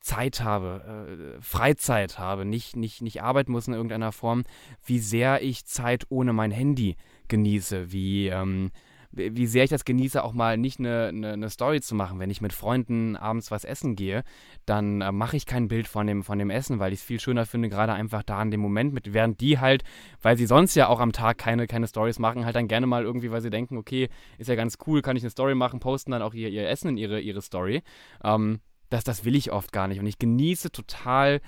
Zeit 0.00 0.42
habe, 0.42 1.38
äh, 1.38 1.42
Freizeit 1.42 2.18
habe, 2.18 2.44
nicht, 2.44 2.76
nicht, 2.76 3.00
nicht 3.00 3.22
arbeiten 3.22 3.52
muss 3.52 3.66
in 3.66 3.74
irgendeiner 3.74 4.12
Form, 4.12 4.44
wie 4.84 4.98
sehr 4.98 5.42
ich 5.42 5.64
Zeit 5.64 6.04
ohne 6.10 6.34
mein 6.34 6.50
Handy 6.50 6.96
genieße, 7.28 7.90
wie, 7.90 8.28
ähm, 8.28 8.70
wie 9.16 9.46
sehr 9.46 9.64
ich 9.64 9.70
das 9.70 9.84
genieße, 9.84 10.22
auch 10.22 10.32
mal 10.32 10.56
nicht 10.56 10.78
eine, 10.78 11.08
eine, 11.08 11.32
eine, 11.32 11.50
Story 11.50 11.80
zu 11.80 11.94
machen. 11.94 12.18
Wenn 12.18 12.30
ich 12.30 12.40
mit 12.40 12.52
Freunden 12.52 13.16
abends 13.16 13.50
was 13.50 13.64
essen 13.64 13.96
gehe, 13.96 14.24
dann 14.66 15.00
äh, 15.00 15.12
mache 15.12 15.36
ich 15.36 15.46
kein 15.46 15.68
Bild 15.68 15.88
von 15.88 16.06
dem, 16.06 16.22
von 16.22 16.38
dem 16.38 16.50
Essen, 16.50 16.78
weil 16.80 16.92
ich 16.92 17.00
es 17.00 17.04
viel 17.04 17.20
schöner 17.20 17.46
finde, 17.46 17.68
gerade 17.68 17.92
einfach 17.92 18.22
da 18.22 18.42
in 18.42 18.50
dem 18.50 18.60
Moment 18.60 18.92
mit, 18.92 19.12
während 19.12 19.40
die 19.40 19.58
halt, 19.58 19.84
weil 20.20 20.36
sie 20.36 20.46
sonst 20.46 20.74
ja 20.74 20.88
auch 20.88 21.00
am 21.00 21.12
Tag 21.12 21.38
keine, 21.38 21.66
keine 21.66 21.86
Stories 21.86 22.18
machen, 22.18 22.44
halt 22.44 22.56
dann 22.56 22.68
gerne 22.68 22.86
mal 22.86 23.04
irgendwie, 23.04 23.30
weil 23.30 23.40
sie 23.40 23.50
denken, 23.50 23.76
okay, 23.76 24.08
ist 24.38 24.48
ja 24.48 24.54
ganz 24.54 24.78
cool, 24.86 25.02
kann 25.02 25.16
ich 25.16 25.22
eine 25.22 25.30
Story 25.30 25.54
machen, 25.54 25.80
posten 25.80 26.10
dann 26.10 26.22
auch 26.22 26.34
ihr, 26.34 26.48
ihr 26.48 26.68
Essen 26.68 26.88
in 26.88 26.96
ihre, 26.96 27.20
ihre 27.20 27.42
Story. 27.42 27.82
Ähm, 28.22 28.60
das, 28.90 29.04
das 29.04 29.24
will 29.24 29.34
ich 29.34 29.52
oft 29.52 29.72
gar 29.72 29.88
nicht. 29.88 30.00
Und 30.00 30.06
ich 30.06 30.18
genieße 30.18 30.70
total, 30.70 31.40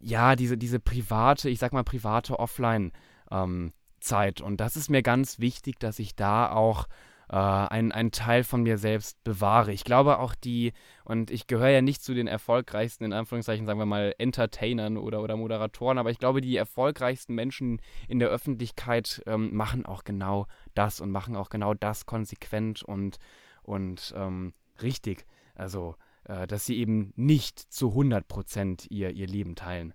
ja, 0.00 0.36
diese, 0.36 0.56
diese 0.56 0.80
private, 0.80 1.50
ich 1.50 1.58
sag 1.58 1.72
mal 1.72 1.84
private 1.84 2.38
Offline- 2.38 2.92
ähm, 3.30 3.72
Zeit. 4.00 4.40
Und 4.40 4.58
das 4.58 4.76
ist 4.76 4.90
mir 4.90 5.02
ganz 5.02 5.38
wichtig, 5.38 5.78
dass 5.78 5.98
ich 5.98 6.16
da 6.16 6.50
auch 6.50 6.86
äh, 7.30 7.36
einen, 7.36 7.92
einen 7.92 8.10
Teil 8.10 8.42
von 8.42 8.62
mir 8.62 8.76
selbst 8.76 9.22
bewahre. 9.22 9.72
Ich 9.72 9.84
glaube 9.84 10.18
auch 10.18 10.34
die, 10.34 10.72
und 11.04 11.30
ich 11.30 11.46
gehöre 11.46 11.68
ja 11.68 11.80
nicht 11.80 12.02
zu 12.02 12.12
den 12.12 12.26
erfolgreichsten, 12.26 13.04
in 13.04 13.12
Anführungszeichen, 13.12 13.66
sagen 13.66 13.78
wir 13.78 13.86
mal, 13.86 14.14
Entertainern 14.18 14.96
oder, 14.96 15.22
oder 15.22 15.36
Moderatoren, 15.36 15.98
aber 15.98 16.10
ich 16.10 16.18
glaube, 16.18 16.40
die 16.40 16.56
erfolgreichsten 16.56 17.34
Menschen 17.34 17.80
in 18.08 18.18
der 18.18 18.30
Öffentlichkeit 18.30 19.22
ähm, 19.26 19.54
machen 19.54 19.86
auch 19.86 20.02
genau 20.02 20.46
das 20.74 21.00
und 21.00 21.10
machen 21.10 21.36
auch 21.36 21.50
genau 21.50 21.74
das 21.74 22.04
konsequent 22.04 22.82
und, 22.82 23.18
und 23.62 24.12
ähm, 24.16 24.52
richtig. 24.82 25.24
Also, 25.54 25.94
äh, 26.24 26.46
dass 26.46 26.66
sie 26.66 26.78
eben 26.78 27.12
nicht 27.14 27.58
zu 27.58 27.90
100 27.90 28.26
Prozent 28.26 28.86
ihr, 28.90 29.10
ihr 29.10 29.26
Leben 29.26 29.54
teilen. 29.54 29.94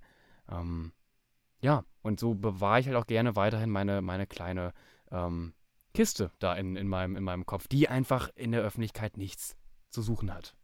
Ähm, 0.50 0.94
ja, 1.66 1.84
und 2.04 2.20
so 2.20 2.36
bewahre 2.36 2.80
ich 2.80 2.86
halt 2.86 2.96
auch 2.96 3.08
gerne 3.08 3.36
weiterhin 3.36 3.72
meine, 3.72 4.04
meine 4.04 4.28
kleine 4.28 4.72
ähm, 5.12 5.56
Kiste 5.96 6.32
da 6.38 6.54
in, 6.54 6.76
in, 6.76 6.88
meinem, 6.88 7.16
in 7.16 7.24
meinem 7.24 7.48
Kopf, 7.48 7.68
die 7.68 7.90
einfach 7.90 8.30
in 8.36 8.52
der 8.52 8.62
Öffentlichkeit 8.62 9.18
nichts 9.18 9.58
zu 9.90 10.04
suchen 10.04 10.32
hat. 10.32 10.56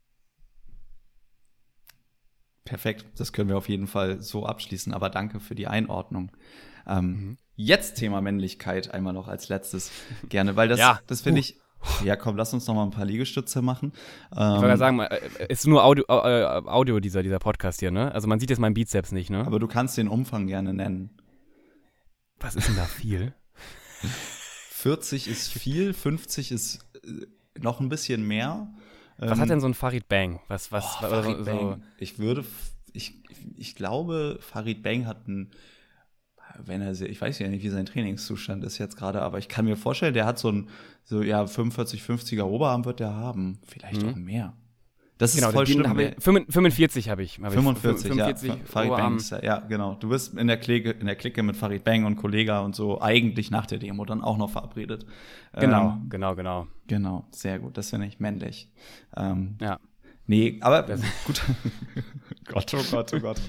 Perfekt, 2.66 3.20
das 3.20 3.34
können 3.34 3.50
wir 3.50 3.58
auf 3.58 3.68
jeden 3.68 3.88
Fall 3.88 4.22
so 4.22 4.46
abschließen, 4.46 4.94
aber 4.94 5.10
danke 5.10 5.40
für 5.40 5.56
die 5.56 5.66
Einordnung. 5.66 6.32
Ähm, 6.86 7.06
mhm. 7.06 7.38
Jetzt 7.56 7.96
Thema 7.96 8.22
Männlichkeit 8.22 8.94
einmal 8.94 9.14
noch 9.14 9.28
als 9.28 9.50
letztes 9.50 9.92
gerne, 10.30 10.56
weil 10.56 10.68
das, 10.68 10.80
ja. 10.80 11.00
das 11.08 11.22
finde 11.22 11.40
uh. 11.40 11.42
ich. 11.42 11.60
Ja, 12.04 12.16
komm, 12.16 12.38
lass 12.38 12.54
uns 12.54 12.68
noch 12.68 12.76
mal 12.76 12.84
ein 12.84 12.92
paar 12.92 13.06
Liegestütze 13.06 13.62
machen. 13.62 13.94
Ich 14.32 14.38
wollte 14.38 14.68
ähm, 14.68 14.78
sagen, 14.78 15.00
äh, 15.00 15.20
ist 15.50 15.68
nur 15.68 15.84
Audio, 15.84 16.06
äh, 16.08 16.62
Audio 16.66 17.00
dieser, 17.00 17.24
dieser 17.24 17.40
Podcast 17.40 17.80
hier, 17.80 17.92
ne? 17.92 18.12
Also 18.14 18.28
man 18.28 18.40
sieht 18.40 18.50
jetzt 18.50 18.60
meinen 18.60 18.74
Bizeps 18.74 19.12
nicht, 19.12 19.30
ne? 19.30 19.46
Aber 19.46 19.60
du 19.60 19.68
kannst 19.68 19.98
den 19.98 20.08
Umfang 20.08 20.48
gerne 20.48 20.74
nennen. 20.74 21.12
Was 22.40 22.56
ist 22.56 22.68
denn 22.68 22.76
da 22.76 22.86
viel? 22.86 23.34
40 24.82 25.28
ist 25.28 25.52
viel, 25.52 25.94
50 25.94 26.52
ist 26.52 26.80
äh, 27.04 27.28
noch 27.60 27.80
ein 27.80 27.90
bisschen 27.90 28.28
mehr. 28.28 28.74
Was 29.18 29.34
ähm, 29.34 29.40
hat 29.40 29.50
denn 29.50 29.62
so 29.62 29.68
ein 29.68 29.76
Farid 29.76 30.08
Bang? 30.08 30.40
Was, 30.48 30.72
was, 30.72 30.98
oh, 30.98 31.08
Farid 31.08 31.38
so, 31.38 31.44
Bang. 31.46 31.84
Ich 31.98 32.18
würde, 32.18 32.44
ich, 32.92 33.22
ich 33.56 33.76
glaube, 33.76 34.40
Farid 34.42 34.82
Bang 34.82 35.06
hat 35.06 35.28
ein, 35.28 35.52
wenn 36.66 36.82
er, 36.82 37.00
ich 37.00 37.20
weiß 37.22 37.40
ja 37.40 37.48
nicht, 37.48 37.64
wie 37.64 37.70
sein 37.70 37.86
Trainingszustand 37.86 38.64
ist 38.64 38.78
jetzt 38.78 38.98
gerade, 38.98 39.22
aber 39.22 39.38
ich 39.38 39.48
kann 39.48 39.66
mir 39.66 39.78
vorstellen, 39.78 40.14
der 40.14 40.26
hat 40.26 40.40
so 40.40 40.50
ein, 40.50 40.70
so, 41.04 41.22
ja, 41.22 41.46
45, 41.46 42.02
50er 42.02 42.44
Oberarm 42.44 42.86
wird 42.86 43.00
der 43.00 43.14
haben. 43.14 43.60
Vielleicht 43.68 44.04
mhm. 44.04 44.10
auch 44.10 44.16
mehr. 44.16 44.54
Das 45.22 45.36
genau, 45.36 45.50
ist 45.50 45.54
voll 45.54 45.68
schlimm. 45.68 45.88
Habe 45.88 46.16
45 46.18 47.10
habe 47.10 47.22
ich. 47.22 47.40
Hab 47.40 47.54
45, 47.54 48.08
45 48.08 48.50
ja. 48.50 48.56
Farid 48.66 48.90
Bang 48.90 49.18
ist, 49.18 49.30
ja, 49.30 49.60
genau. 49.60 49.94
Du 50.00 50.10
bist 50.10 50.34
in 50.34 50.48
der, 50.48 50.58
Clique, 50.58 50.90
in 51.00 51.06
der 51.06 51.16
Clique 51.16 51.44
mit 51.44 51.56
Farid 51.56 51.84
Bang 51.84 52.06
und 52.06 52.16
Kollega 52.16 52.62
und 52.62 52.76
so 52.76 53.00
eigentlich 53.00 53.52
nach 53.52 53.68
der 53.68 53.78
Demo 53.78 54.04
dann 54.04 54.24
auch 54.24 54.38
noch 54.38 54.50
verabredet. 54.50 55.06
Genau, 55.54 55.92
ähm, 55.92 56.10
genau, 56.10 56.34
genau. 56.34 56.68
Genau, 56.88 57.28
sehr 57.30 57.60
gut. 57.60 57.78
Das 57.78 57.92
finde 57.92 58.08
ich 58.08 58.20
männlich. 58.20 58.72
Ähm, 59.16 59.58
ja. 59.62 59.80
Nee, 60.28 60.58
aber 60.62 60.84
gut. 61.26 61.42
Gott, 62.46 62.74
oh 62.74 62.84
Gott, 62.92 63.14
oh 63.14 63.20
Gott. 63.20 63.40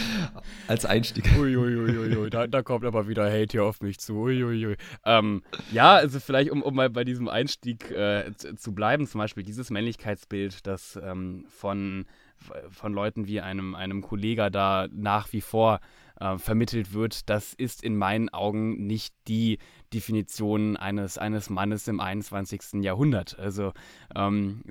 Als 0.66 0.84
Einstieg. 0.84 1.24
Uiuiuiui, 1.38 2.16
ui, 2.16 2.30
da, 2.30 2.46
da, 2.48 2.62
kommt 2.62 2.84
aber 2.84 3.06
wieder 3.06 3.30
Hate 3.30 3.52
hier 3.52 3.64
auf 3.64 3.80
mich 3.80 4.00
zu. 4.00 4.14
Uiuiui. 4.14 4.76
Ähm, 5.04 5.42
ja, 5.70 5.94
also 5.94 6.18
vielleicht, 6.18 6.50
um, 6.50 6.62
um 6.62 6.74
mal 6.74 6.90
bei 6.90 7.04
diesem 7.04 7.28
Einstieg 7.28 7.90
äh, 7.90 8.32
zu, 8.36 8.56
zu, 8.56 8.74
bleiben, 8.74 9.06
zum 9.06 9.18
Beispiel 9.20 9.44
dieses 9.44 9.70
Männlichkeitsbild, 9.70 10.66
das 10.66 10.98
ähm, 11.00 11.44
von, 11.48 12.06
von 12.70 12.92
Leuten 12.92 13.28
wie 13.28 13.40
einem, 13.40 13.76
einem 13.76 14.02
Kollega 14.02 14.50
da 14.50 14.88
nach 14.90 15.32
wie 15.32 15.40
vor 15.40 15.78
äh, 16.18 16.36
vermittelt 16.38 16.92
wird, 16.92 17.28
das 17.28 17.54
ist 17.54 17.84
in 17.84 17.96
meinen 17.96 18.28
Augen 18.28 18.86
nicht 18.86 19.14
die 19.28 19.58
Definition 19.92 20.76
eines, 20.76 21.18
eines 21.18 21.50
Mannes 21.50 21.88
im 21.88 22.00
21. 22.00 22.82
Jahrhundert. 22.82 23.38
Also, 23.38 23.72
ähm, 24.14 24.62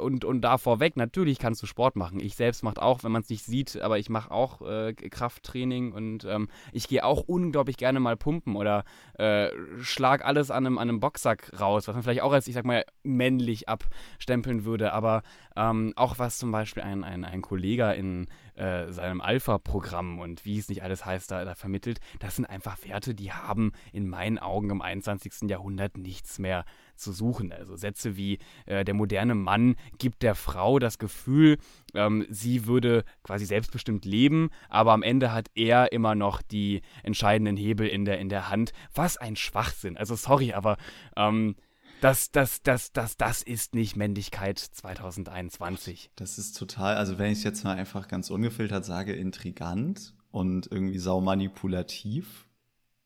und, 0.00 0.24
und 0.24 0.40
da 0.40 0.58
vorweg, 0.58 0.96
natürlich 0.96 1.38
kannst 1.38 1.62
du 1.62 1.66
Sport 1.66 1.96
machen. 1.96 2.20
Ich 2.20 2.36
selbst 2.36 2.62
mache 2.62 2.80
auch, 2.80 3.04
wenn 3.04 3.12
man 3.12 3.22
es 3.22 3.28
nicht 3.28 3.44
sieht, 3.44 3.80
aber 3.80 3.98
ich 3.98 4.08
mache 4.08 4.30
auch 4.30 4.62
äh, 4.62 4.92
Krafttraining 4.92 5.92
und 5.92 6.24
ähm, 6.24 6.48
ich 6.72 6.88
gehe 6.88 7.04
auch 7.04 7.22
unglaublich 7.26 7.76
gerne 7.76 8.00
mal 8.00 8.16
pumpen 8.16 8.56
oder 8.56 8.84
äh, 9.18 9.48
schlag 9.80 10.24
alles 10.24 10.50
an 10.50 10.66
einem, 10.66 10.78
an 10.78 10.88
einem 10.88 11.00
Boxsack 11.00 11.52
raus, 11.60 11.88
was 11.88 11.94
man 11.94 12.02
vielleicht 12.02 12.22
auch 12.22 12.32
als, 12.32 12.46
ich 12.48 12.54
sag 12.54 12.64
mal, 12.64 12.84
männlich 13.02 13.68
abstempeln 13.68 14.64
würde. 14.64 14.92
Aber 14.92 15.22
ähm, 15.56 15.92
auch 15.96 16.18
was 16.18 16.38
zum 16.38 16.50
Beispiel 16.50 16.82
ein, 16.82 17.04
ein, 17.04 17.24
ein 17.24 17.42
Kollege 17.42 17.92
in 17.92 18.26
äh, 18.54 18.90
seinem 18.92 19.20
Alpha-Programm 19.20 20.18
und 20.18 20.44
wie 20.44 20.58
es 20.58 20.68
nicht 20.68 20.82
alles 20.82 21.04
heißt, 21.04 21.30
da, 21.30 21.44
da 21.44 21.54
vermittelt, 21.54 22.00
das 22.20 22.36
sind 22.36 22.44
einfach 22.44 22.78
Werte, 22.84 23.14
die 23.14 23.32
haben 23.32 23.72
in 23.92 24.08
meinen 24.08 24.38
Augen 24.38 24.70
im 24.70 24.82
21. 24.82 25.48
Jahrhundert 25.48 25.96
nichts 25.96 26.38
mehr 26.38 26.64
zu 26.96 27.12
suchen. 27.12 27.52
Also 27.52 27.76
Sätze 27.76 28.16
wie 28.16 28.38
äh, 28.66 28.84
der 28.84 28.94
moderne 28.94 29.34
Mann 29.34 29.76
gibt 29.98 30.22
der 30.22 30.34
Frau 30.34 30.78
das 30.78 30.98
Gefühl, 30.98 31.58
ähm, 31.94 32.26
sie 32.30 32.66
würde 32.66 33.04
quasi 33.22 33.44
selbstbestimmt 33.44 34.04
leben, 34.04 34.50
aber 34.68 34.92
am 34.92 35.02
Ende 35.02 35.32
hat 35.32 35.48
er 35.54 35.92
immer 35.92 36.14
noch 36.14 36.42
die 36.42 36.82
entscheidenden 37.02 37.56
Hebel 37.56 37.88
in 37.88 38.04
der, 38.04 38.18
in 38.18 38.28
der 38.28 38.48
Hand. 38.48 38.72
Was 38.94 39.16
ein 39.16 39.36
Schwachsinn. 39.36 39.96
Also 39.96 40.14
sorry, 40.14 40.52
aber 40.52 40.76
ähm, 41.16 41.56
das, 42.00 42.30
das, 42.30 42.62
das, 42.62 42.92
das, 42.92 43.16
das 43.16 43.42
ist 43.42 43.74
nicht 43.74 43.96
Männlichkeit 43.96 44.58
2021. 44.58 46.10
Das 46.16 46.38
ist 46.38 46.58
total, 46.58 46.96
also 46.96 47.18
wenn 47.18 47.32
ich 47.32 47.38
es 47.38 47.44
jetzt 47.44 47.64
mal 47.64 47.76
einfach 47.76 48.08
ganz 48.08 48.30
ungefiltert 48.30 48.84
sage, 48.84 49.12
intrigant 49.12 50.14
und 50.30 50.70
irgendwie 50.70 50.98
saumanipulativ 50.98 52.48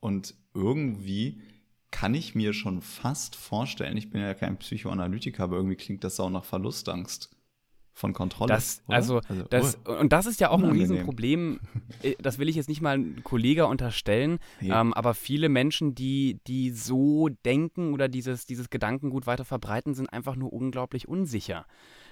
und 0.00 0.34
irgendwie 0.54 1.42
kann 1.90 2.14
ich 2.14 2.34
mir 2.34 2.52
schon 2.52 2.82
fast 2.82 3.34
vorstellen, 3.34 3.96
ich 3.96 4.10
bin 4.10 4.20
ja 4.20 4.34
kein 4.34 4.58
Psychoanalytiker, 4.58 5.44
aber 5.44 5.56
irgendwie 5.56 5.76
klingt 5.76 6.04
das 6.04 6.20
auch 6.20 6.30
nach 6.30 6.44
Verlustangst 6.44 7.30
von 7.98 8.12
Kontrolle. 8.12 8.52
Das, 8.52 8.82
also, 8.86 9.20
also 9.28 9.42
das, 9.50 9.78
oh, 9.86 9.92
und 9.92 10.12
das 10.12 10.26
ist 10.26 10.40
ja 10.40 10.50
auch 10.50 10.58
unangenehm. 10.58 10.84
ein 10.84 10.90
Riesenproblem. 10.90 11.60
Äh, 12.02 12.14
das 12.20 12.38
will 12.38 12.48
ich 12.48 12.56
jetzt 12.56 12.68
nicht 12.68 12.80
mal 12.80 12.94
einem 12.94 13.24
Kollegen 13.24 13.64
unterstellen, 13.64 14.38
ja. 14.60 14.80
ähm, 14.80 14.94
aber 14.94 15.14
viele 15.14 15.48
Menschen, 15.48 15.94
die, 15.94 16.38
die 16.46 16.70
so 16.70 17.28
denken 17.44 17.92
oder 17.92 18.08
dieses, 18.08 18.46
dieses 18.46 18.70
Gedankengut 18.70 19.26
weiter 19.26 19.44
verbreiten, 19.44 19.94
sind 19.94 20.12
einfach 20.12 20.36
nur 20.36 20.52
unglaublich 20.52 21.08
unsicher. 21.08 21.66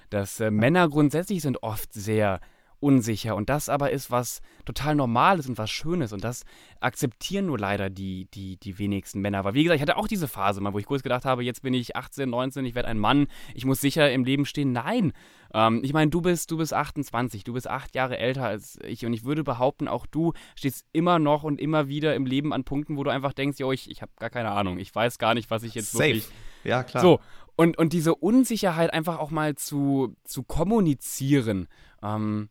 Dass 0.09 0.39
äh, 0.39 0.51
Männer 0.51 0.89
grundsätzlich 0.89 1.41
sind 1.41 1.63
oft 1.63 1.93
sehr 1.93 2.39
unsicher. 2.79 3.35
Und 3.35 3.49
das 3.49 3.69
aber 3.69 3.91
ist 3.91 4.11
was 4.11 4.41
total 4.65 4.95
Normales 4.95 5.47
und 5.47 5.57
was 5.57 5.69
Schönes. 5.69 6.13
Und 6.13 6.23
das 6.23 6.43
akzeptieren 6.79 7.47
nur 7.47 7.57
leider 7.57 7.89
die, 7.89 8.25
die, 8.33 8.57
die 8.57 8.77
wenigsten 8.77 9.19
Männer. 9.21 9.43
Weil, 9.43 9.53
wie 9.53 9.63
gesagt, 9.63 9.77
ich 9.77 9.81
hatte 9.81 9.97
auch 9.97 10.07
diese 10.07 10.27
Phase 10.27 10.61
mal, 10.61 10.73
wo 10.73 10.79
ich 10.79 10.85
kurz 10.85 11.03
gedacht 11.03 11.25
habe, 11.25 11.43
jetzt 11.43 11.61
bin 11.61 11.73
ich 11.73 11.95
18, 11.95 12.29
19, 12.29 12.65
ich 12.65 12.75
werde 12.75 12.89
ein 12.89 12.99
Mann, 12.99 13.27
ich 13.53 13.65
muss 13.65 13.81
sicher 13.81 14.11
im 14.11 14.23
Leben 14.23 14.45
stehen. 14.45 14.71
Nein. 14.71 15.13
Ähm, 15.53 15.81
ich 15.83 15.93
meine, 15.93 16.11
du 16.11 16.21
bist, 16.21 16.51
du 16.51 16.57
bist 16.57 16.73
28, 16.73 17.43
du 17.43 17.53
bist 17.53 17.69
acht 17.69 17.95
Jahre 17.95 18.17
älter 18.17 18.45
als 18.45 18.77
ich. 18.83 19.05
Und 19.05 19.13
ich 19.13 19.23
würde 19.23 19.43
behaupten, 19.43 19.87
auch 19.87 20.05
du 20.05 20.33
stehst 20.55 20.85
immer 20.93 21.19
noch 21.19 21.43
und 21.43 21.59
immer 21.59 21.87
wieder 21.87 22.15
im 22.15 22.25
Leben 22.25 22.53
an 22.53 22.63
Punkten, 22.63 22.97
wo 22.97 23.03
du 23.03 23.09
einfach 23.09 23.33
denkst, 23.33 23.59
jo, 23.59 23.71
ich, 23.71 23.89
ich 23.89 24.01
habe 24.01 24.11
gar 24.19 24.29
keine 24.29 24.51
Ahnung. 24.51 24.77
Ich 24.77 24.93
weiß 24.93 25.17
gar 25.17 25.33
nicht, 25.33 25.49
was 25.49 25.63
ich 25.63 25.73
jetzt 25.73 25.91
Safe. 25.91 26.05
wirklich. 26.05 26.27
Ja, 26.63 26.83
klar. 26.83 27.01
So. 27.01 27.19
Und, 27.55 27.77
und 27.79 27.91
diese 27.91 28.13
Unsicherheit 28.13 28.93
einfach 28.93 29.17
auch 29.17 29.31
mal 29.31 29.55
zu, 29.55 30.15
zu 30.23 30.43
kommunizieren. 30.43 31.67
Ähm, 32.03 32.49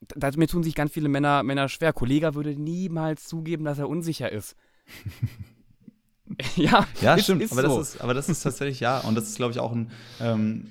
damit 0.00 0.50
tun 0.50 0.62
sich 0.62 0.74
ganz 0.74 0.92
viele 0.92 1.08
Männer, 1.08 1.42
Männer 1.42 1.68
schwer. 1.68 1.92
Kollege 1.92 2.34
würde 2.34 2.50
niemals 2.50 3.26
zugeben, 3.26 3.64
dass 3.64 3.78
er 3.78 3.88
unsicher 3.88 4.30
ist. 4.30 4.56
ja, 6.56 6.86
ja 7.00 7.14
ist, 7.14 7.24
stimmt. 7.24 7.42
Ist 7.42 7.52
aber, 7.52 7.62
so. 7.62 7.78
das 7.78 7.94
ist, 7.94 8.00
aber 8.00 8.14
das 8.14 8.28
ist 8.28 8.42
tatsächlich 8.42 8.80
ja. 8.80 9.00
Und 9.00 9.14
das 9.14 9.28
ist, 9.28 9.36
glaube 9.36 9.52
ich, 9.52 9.58
auch 9.58 9.72
ein. 9.72 9.90
Ähm, 10.20 10.66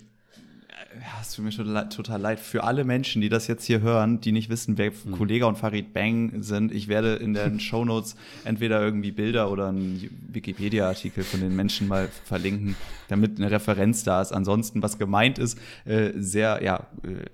ja, 0.99 1.21
es 1.21 1.33
tut 1.33 1.45
mir 1.45 1.51
total, 1.51 1.89
total 1.89 2.21
leid 2.21 2.39
für 2.39 2.63
alle 2.63 2.83
Menschen, 2.83 3.21
die 3.21 3.29
das 3.29 3.45
jetzt 3.45 3.65
hier 3.65 3.81
hören, 3.81 4.19
die 4.19 4.31
nicht 4.31 4.49
wissen, 4.49 4.79
wer 4.79 4.91
mhm. 4.91 5.11
Kollege 5.11 5.45
und 5.45 5.57
Farid 5.57 5.93
Bang 5.93 6.41
sind. 6.41 6.71
Ich 6.71 6.87
werde 6.87 7.15
in 7.15 7.33
den 7.33 7.59
Show 7.59 7.85
Notes 7.85 8.15
entweder 8.45 8.81
irgendwie 8.81 9.11
Bilder 9.11 9.51
oder 9.51 9.67
einen 9.67 10.09
Wikipedia-Artikel 10.31 11.23
von 11.23 11.39
den 11.39 11.55
Menschen 11.55 11.87
mal 11.87 12.09
verlinken, 12.23 12.75
damit 13.09 13.37
eine 13.37 13.51
Referenz 13.51 14.03
da 14.03 14.21
ist. 14.21 14.31
Ansonsten, 14.31 14.81
was 14.81 14.97
gemeint 14.97 15.37
ist, 15.37 15.59
äh, 15.85 16.13
sehr, 16.15 16.63
ja, 16.63 16.87
äh, 17.03 17.25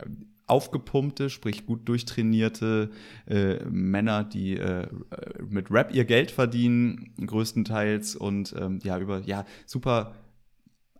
aufgepumpte, 0.53 1.31
sprich 1.31 1.65
gut 1.65 1.87
durchtrainierte 1.89 2.91
äh, 3.25 3.55
Männer, 3.65 4.23
die 4.23 4.57
äh, 4.57 4.87
mit 5.49 5.71
Rap 5.71 5.93
ihr 5.95 6.05
Geld 6.05 6.29
verdienen, 6.29 7.15
größtenteils 7.25 8.15
und 8.15 8.53
ähm, 8.55 8.79
ja, 8.83 8.99
über 8.99 9.21
ja, 9.21 9.45
super 9.65 10.13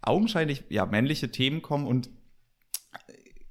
augenscheinlich 0.01 0.63
ja, 0.69 0.87
männliche 0.87 1.29
Themen 1.29 1.61
kommen 1.61 1.85
und 1.85 2.09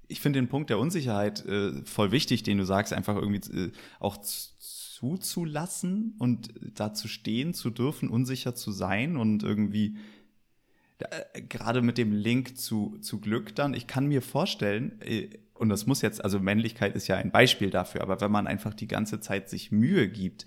ich 0.09 0.21
finde 0.21 0.41
den 0.41 0.49
Punkt 0.49 0.71
der 0.71 0.81
Unsicherheit 0.81 1.47
äh, 1.47 1.85
voll 1.85 2.11
wichtig, 2.11 2.43
den 2.43 2.59
du 2.59 2.65
sagst, 2.65 2.93
einfach 2.93 3.15
irgendwie 3.15 3.57
äh, 3.57 3.71
auch 4.01 4.19
zuzulassen 4.19 6.17
und 6.19 6.53
da 6.75 6.93
zu 6.93 7.07
stehen, 7.07 7.55
zu 7.55 7.71
dürfen, 7.71 8.09
unsicher 8.09 8.57
zu 8.57 8.73
sein 8.73 9.17
und 9.17 9.45
irgendwie 9.45 9.97
äh, 10.99 11.43
gerade 11.43 11.81
mit 11.81 11.97
dem 11.97 12.13
Link 12.13 12.59
zu, 12.59 12.99
zu 13.01 13.21
Glück 13.21 13.55
dann, 13.55 13.73
ich 13.73 13.87
kann 13.87 14.07
mir 14.07 14.21
vorstellen, 14.21 15.01
äh, 15.01 15.31
und 15.63 15.69
das 15.69 15.87
muss 15.87 16.03
jetzt, 16.03 16.23
also 16.25 16.41
Männlichkeit 16.41 16.97
ist 16.97 17.07
ja 17.07 17.17
ein 17.17 17.31
Beispiel 17.31 17.71
dafür, 17.71 18.03
aber 18.03 18.21
wenn 18.21 18.33
man 18.33 18.49
einfach 18.49 18.75
die 18.75 18.89
ganze 18.89 19.21
Zeit 19.21 19.49
sich 19.49 19.71
Mühe 19.71 20.09
gibt, 20.09 20.45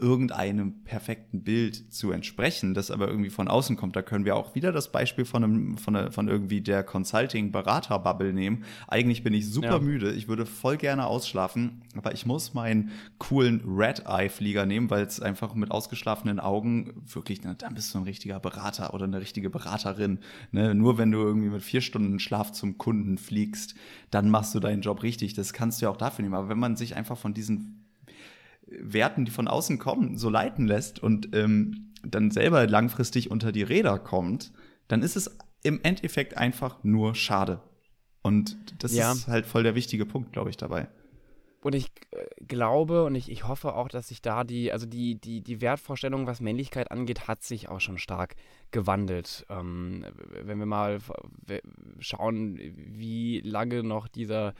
irgendeinem 0.00 0.84
perfekten 0.84 1.42
Bild 1.42 1.92
zu 1.92 2.12
entsprechen, 2.12 2.72
das 2.72 2.92
aber 2.92 3.08
irgendwie 3.08 3.30
von 3.30 3.48
außen 3.48 3.76
kommt. 3.76 3.96
Da 3.96 4.02
können 4.02 4.24
wir 4.24 4.36
auch 4.36 4.54
wieder 4.54 4.70
das 4.70 4.92
Beispiel 4.92 5.24
von, 5.24 5.42
einem, 5.42 5.76
von, 5.76 5.96
einer, 5.96 6.12
von 6.12 6.28
irgendwie 6.28 6.60
der 6.60 6.84
Consulting-Berater-Bubble 6.84 8.32
nehmen. 8.32 8.64
Eigentlich 8.86 9.24
bin 9.24 9.34
ich 9.34 9.50
super 9.50 9.72
ja. 9.72 9.78
müde, 9.80 10.12
ich 10.12 10.28
würde 10.28 10.46
voll 10.46 10.76
gerne 10.76 11.06
ausschlafen, 11.06 11.82
aber 11.96 12.14
ich 12.14 12.26
muss 12.26 12.54
meinen 12.54 12.90
coolen 13.18 13.60
Red-Eye-Flieger 13.66 14.66
nehmen, 14.66 14.88
weil 14.88 15.04
es 15.04 15.20
einfach 15.20 15.54
mit 15.54 15.72
ausgeschlafenen 15.72 16.38
Augen 16.38 17.02
wirklich, 17.12 17.42
ne, 17.42 17.56
dann 17.58 17.74
bist 17.74 17.92
du 17.92 17.98
ein 17.98 18.04
richtiger 18.04 18.38
Berater 18.38 18.94
oder 18.94 19.04
eine 19.04 19.20
richtige 19.20 19.50
Beraterin. 19.50 20.20
Ne? 20.52 20.76
Nur 20.76 20.96
wenn 20.98 21.10
du 21.10 21.18
irgendwie 21.18 21.48
mit 21.48 21.62
vier 21.62 21.80
Stunden 21.80 22.20
Schlaf 22.20 22.52
zum 22.52 22.78
Kunden 22.78 23.18
fliegst, 23.18 23.74
dann 24.12 24.30
machst 24.30 24.54
du 24.54 24.60
deinen 24.60 24.82
Job 24.82 25.02
richtig. 25.02 25.34
Das 25.34 25.52
kannst 25.52 25.80
du 25.80 25.86
ja 25.86 25.90
auch 25.90 25.96
dafür 25.96 26.22
nehmen. 26.22 26.36
Aber 26.36 26.48
wenn 26.48 26.58
man 26.58 26.76
sich 26.76 26.94
einfach 26.94 27.18
von 27.18 27.34
diesen 27.34 27.77
Werten, 28.70 29.24
die 29.24 29.30
von 29.30 29.48
außen 29.48 29.78
kommen, 29.78 30.16
so 30.16 30.30
leiten 30.30 30.66
lässt 30.66 31.02
und 31.02 31.34
ähm, 31.34 31.92
dann 32.02 32.30
selber 32.30 32.66
langfristig 32.66 33.30
unter 33.30 33.52
die 33.52 33.62
Räder 33.62 33.98
kommt, 33.98 34.52
dann 34.88 35.02
ist 35.02 35.16
es 35.16 35.36
im 35.62 35.80
Endeffekt 35.82 36.36
einfach 36.36 36.82
nur 36.84 37.14
schade. 37.14 37.60
Und 38.22 38.56
das 38.82 38.94
ja. 38.94 39.12
ist 39.12 39.28
halt 39.28 39.46
voll 39.46 39.62
der 39.62 39.74
wichtige 39.74 40.06
Punkt, 40.06 40.32
glaube 40.32 40.50
ich, 40.50 40.56
dabei. 40.56 40.88
Und 41.60 41.74
ich 41.74 41.90
äh, 42.12 42.26
glaube 42.46 43.04
und 43.04 43.14
ich, 43.14 43.30
ich 43.30 43.46
hoffe 43.46 43.74
auch, 43.74 43.88
dass 43.88 44.08
sich 44.08 44.22
da 44.22 44.44
die, 44.44 44.72
also 44.72 44.86
die, 44.86 45.16
die, 45.16 45.40
die 45.40 45.60
Wertvorstellung, 45.60 46.26
was 46.26 46.40
Männlichkeit 46.40 46.90
angeht, 46.90 47.26
hat 47.26 47.42
sich 47.42 47.68
auch 47.68 47.80
schon 47.80 47.98
stark 47.98 48.36
gewandelt. 48.70 49.44
Ähm, 49.48 50.04
wenn 50.30 50.58
wir 50.58 50.66
mal 50.66 50.98
schauen, 51.98 52.58
wie 52.58 53.40
lange 53.40 53.82
noch 53.82 54.06
dieser 54.06 54.54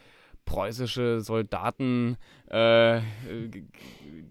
preußische 0.49 1.21
Soldaten 1.21 2.17
äh, 2.47 3.03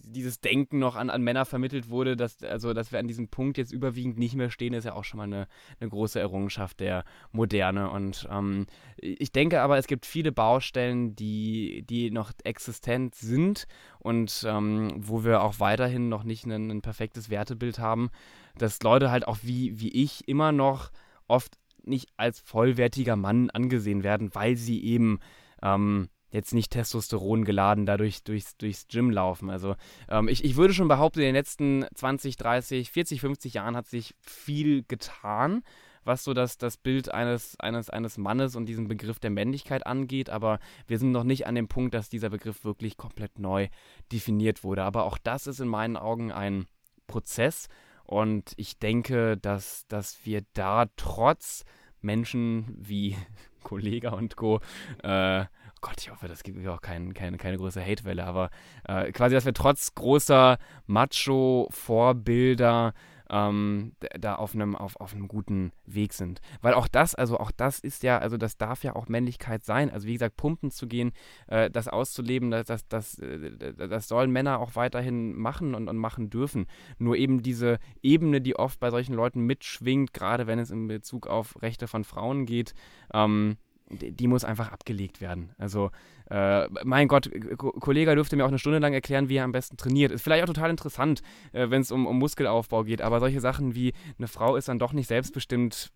dieses 0.01 0.41
Denken 0.41 0.79
noch 0.79 0.95
an, 0.95 1.11
an 1.11 1.21
Männer 1.21 1.45
vermittelt 1.45 1.89
wurde, 1.89 2.17
dass, 2.17 2.41
also, 2.41 2.73
dass 2.73 2.91
wir 2.91 2.97
an 2.97 3.07
diesem 3.07 3.27
Punkt 3.27 3.59
jetzt 3.59 3.71
überwiegend 3.71 4.17
nicht 4.17 4.33
mehr 4.35 4.49
stehen, 4.49 4.73
ist 4.73 4.85
ja 4.85 4.93
auch 4.93 5.03
schon 5.03 5.19
mal 5.19 5.25
eine, 5.25 5.47
eine 5.79 5.91
große 5.91 6.19
Errungenschaft 6.19 6.79
der 6.79 7.03
Moderne. 7.31 7.91
Und 7.91 8.27
ähm, 8.31 8.65
ich 8.97 9.31
denke 9.31 9.61
aber, 9.61 9.77
es 9.77 9.85
gibt 9.85 10.07
viele 10.07 10.31
Baustellen, 10.31 11.15
die, 11.15 11.85
die 11.87 12.09
noch 12.09 12.31
existent 12.43 13.13
sind 13.13 13.67
und 13.99 14.43
ähm, 14.47 14.91
wo 14.97 15.23
wir 15.23 15.43
auch 15.43 15.59
weiterhin 15.59 16.09
noch 16.09 16.23
nicht 16.23 16.45
ein, 16.45 16.71
ein 16.71 16.81
perfektes 16.81 17.29
Wertebild 17.29 17.77
haben, 17.77 18.09
dass 18.57 18.81
Leute 18.81 19.11
halt 19.11 19.27
auch 19.27 19.37
wie, 19.43 19.79
wie 19.79 19.89
ich 19.89 20.27
immer 20.27 20.51
noch 20.51 20.89
oft 21.27 21.59
nicht 21.83 22.09
als 22.17 22.39
vollwertiger 22.39 23.15
Mann 23.15 23.51
angesehen 23.51 24.03
werden, 24.03 24.33
weil 24.33 24.55
sie 24.55 24.83
eben 24.83 25.19
ähm, 25.61 26.09
jetzt 26.29 26.53
nicht 26.53 26.71
Testosteron 26.71 27.45
geladen 27.45 27.85
dadurch 27.85 28.23
durchs, 28.23 28.57
durchs 28.57 28.87
Gym 28.87 29.09
laufen. 29.09 29.49
Also 29.49 29.75
ähm, 30.09 30.27
ich, 30.27 30.43
ich 30.43 30.55
würde 30.55 30.73
schon 30.73 30.87
behaupten, 30.87 31.19
in 31.19 31.27
den 31.27 31.35
letzten 31.35 31.85
20, 31.95 32.35
30, 32.35 32.91
40, 32.91 33.21
50 33.21 33.53
Jahren 33.53 33.75
hat 33.75 33.87
sich 33.87 34.13
viel 34.19 34.83
getan, 34.83 35.63
was 36.03 36.23
so 36.23 36.33
das, 36.33 36.57
das 36.57 36.77
Bild 36.77 37.13
eines, 37.13 37.59
eines, 37.59 37.89
eines 37.89 38.17
Mannes 38.17 38.55
und 38.55 38.65
diesen 38.65 38.87
Begriff 38.87 39.19
der 39.19 39.29
Männlichkeit 39.29 39.85
angeht. 39.85 40.29
Aber 40.29 40.59
wir 40.85 40.99
sind 40.99 41.11
noch 41.11 41.23
nicht 41.23 41.47
an 41.47 41.55
dem 41.55 41.67
Punkt, 41.67 41.93
dass 41.93 42.09
dieser 42.09 42.29
Begriff 42.29 42.63
wirklich 42.63 42.97
komplett 42.97 43.39
neu 43.39 43.67
definiert 44.11 44.63
wurde. 44.63 44.83
Aber 44.83 45.05
auch 45.05 45.17
das 45.17 45.47
ist 45.47 45.59
in 45.59 45.67
meinen 45.67 45.97
Augen 45.97 46.31
ein 46.31 46.65
Prozess. 47.07 47.67
Und 48.03 48.53
ich 48.55 48.79
denke, 48.79 49.37
dass, 49.37 49.85
dass 49.87 50.25
wir 50.25 50.43
da 50.53 50.85
trotz 50.95 51.65
Menschen 52.01 52.65
wie 52.77 53.17
Kollega 53.63 54.11
und 54.11 54.35
Co. 54.35 54.59
Äh, 55.03 55.45
Gott, 55.81 55.95
ich 55.99 56.11
hoffe, 56.11 56.27
das 56.27 56.43
gibt 56.43 56.67
auch 56.67 56.81
kein, 56.81 57.13
keine, 57.13 57.37
keine 57.37 57.57
große 57.57 57.81
Hatewelle, 57.81 58.25
aber 58.25 58.49
äh, 58.87 59.11
quasi, 59.11 59.35
dass 59.35 59.45
wir 59.45 59.53
trotz 59.53 59.93
großer 59.93 60.57
Macho-Vorbilder 60.87 62.93
ähm, 63.29 63.93
da 64.19 64.35
auf 64.35 64.53
einem, 64.53 64.75
auf, 64.75 64.95
auf 64.97 65.13
einem 65.13 65.27
guten 65.27 65.71
Weg 65.85 66.13
sind. 66.13 66.41
Weil 66.61 66.73
auch 66.73 66.87
das, 66.87 67.15
also 67.15 67.37
auch 67.39 67.51
das 67.51 67.79
ist 67.79 68.03
ja, 68.03 68.17
also 68.17 68.37
das 68.37 68.57
darf 68.57 68.83
ja 68.83 68.95
auch 68.95 69.07
Männlichkeit 69.07 69.63
sein. 69.63 69.89
Also 69.89 70.07
wie 70.07 70.13
gesagt, 70.13 70.37
pumpen 70.37 70.71
zu 70.71 70.87
gehen, 70.87 71.11
äh, 71.47 71.69
das 71.69 71.87
auszuleben, 71.87 72.51
das, 72.51 72.65
das, 72.65 72.87
das, 72.87 73.19
äh, 73.19 73.73
das 73.73 74.07
sollen 74.07 74.31
Männer 74.31 74.59
auch 74.59 74.75
weiterhin 74.75 75.33
machen 75.33 75.75
und, 75.75 75.87
und 75.87 75.97
machen 75.97 76.29
dürfen. 76.29 76.67
Nur 76.97 77.15
eben 77.17 77.41
diese 77.43 77.79
Ebene, 78.01 78.41
die 78.41 78.55
oft 78.55 78.79
bei 78.79 78.89
solchen 78.89 79.13
Leuten 79.13 79.41
mitschwingt, 79.41 80.13
gerade 80.13 80.47
wenn 80.47 80.59
es 80.59 80.71
in 80.71 80.87
Bezug 80.87 81.27
auf 81.27 81.61
Rechte 81.61 81.87
von 81.87 82.03
Frauen 82.03 82.45
geht, 82.45 82.73
ähm, 83.13 83.57
die 83.89 84.27
muss 84.27 84.43
einfach 84.43 84.71
abgelegt 84.71 85.21
werden. 85.21 85.51
Also, 85.57 85.91
äh, 86.29 86.67
mein 86.83 87.07
Gott, 87.07 87.29
Ko 87.57 87.71
Kollege 87.71 88.15
dürfte 88.15 88.35
mir 88.35 88.43
auch 88.43 88.49
eine 88.49 88.59
Stunde 88.59 88.79
lang 88.79 88.93
erklären, 88.93 89.29
wie 89.29 89.37
er 89.37 89.45
am 89.45 89.51
besten 89.51 89.77
trainiert. 89.77 90.11
Ist 90.11 90.23
vielleicht 90.23 90.43
auch 90.43 90.53
total 90.53 90.69
interessant, 90.69 91.21
äh, 91.53 91.69
wenn 91.69 91.81
es 91.81 91.91
um, 91.91 92.05
um 92.05 92.17
Muskelaufbau 92.19 92.83
geht, 92.83 93.01
aber 93.01 93.19
solche 93.19 93.39
Sachen 93.39 93.75
wie 93.75 93.93
eine 94.17 94.27
Frau 94.27 94.55
ist 94.55 94.67
dann 94.67 94.79
doch 94.79 94.93
nicht 94.93 95.07
selbstbestimmt 95.07 95.91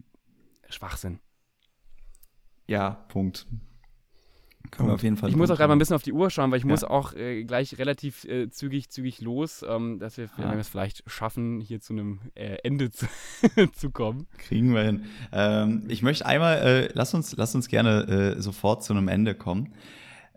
Schwachsinn. 0.70 1.20
Ja, 2.68 2.92
Punkt. 3.10 3.46
Können 4.70 4.90
wir 4.90 4.94
auf 4.94 5.04
jeden 5.04 5.18
Fall. 5.18 5.30
Ich 5.30 5.36
muss 5.36 5.50
auch 5.50 5.58
gerade 5.58 5.70
mal 5.70 5.76
ein 5.76 5.80
bisschen 5.80 5.96
auf 5.96 6.04
die 6.04 6.14
Uhr 6.14 6.30
schauen, 6.30 6.52
weil 6.52 6.60
ich 6.60 6.64
ja. 6.64 6.70
muss 6.70 6.84
auch 6.84 7.14
äh, 7.14 7.44
gleich 7.44 7.78
relativ 7.78 8.26
äh, 8.26 8.50
zügig, 8.50 8.90
zügig 8.90 9.22
los, 9.22 9.66
ähm, 9.68 10.00
dass 10.00 10.18
wir, 10.18 10.30
ja. 10.38 10.54
es 10.54 10.70
vielleicht 10.70 11.10
schaffen, 11.10 11.60
hier 11.60 11.80
zu 11.82 11.94
einem 11.94 12.20
äh, 12.36 12.58
Ende 12.64 12.92
zu, 12.92 13.08
zu, 13.74 13.90
kommen. 13.92 14.28
Kriegen 14.38 14.74
wir 14.74 14.84
hin. 14.84 15.06
Ähm, 15.32 15.86
ich 15.88 16.04
möchte 16.04 16.26
einmal, 16.26 16.58
äh, 16.60 16.90
lass 16.94 17.14
uns, 17.14 17.36
lass 17.36 17.56
uns 17.56 17.68
gerne 17.68 18.36
äh, 18.38 18.42
sofort 18.42 18.84
zu 18.84 18.94
einem 18.94 19.08
Ende 19.08 19.36
kommen. 19.36 19.74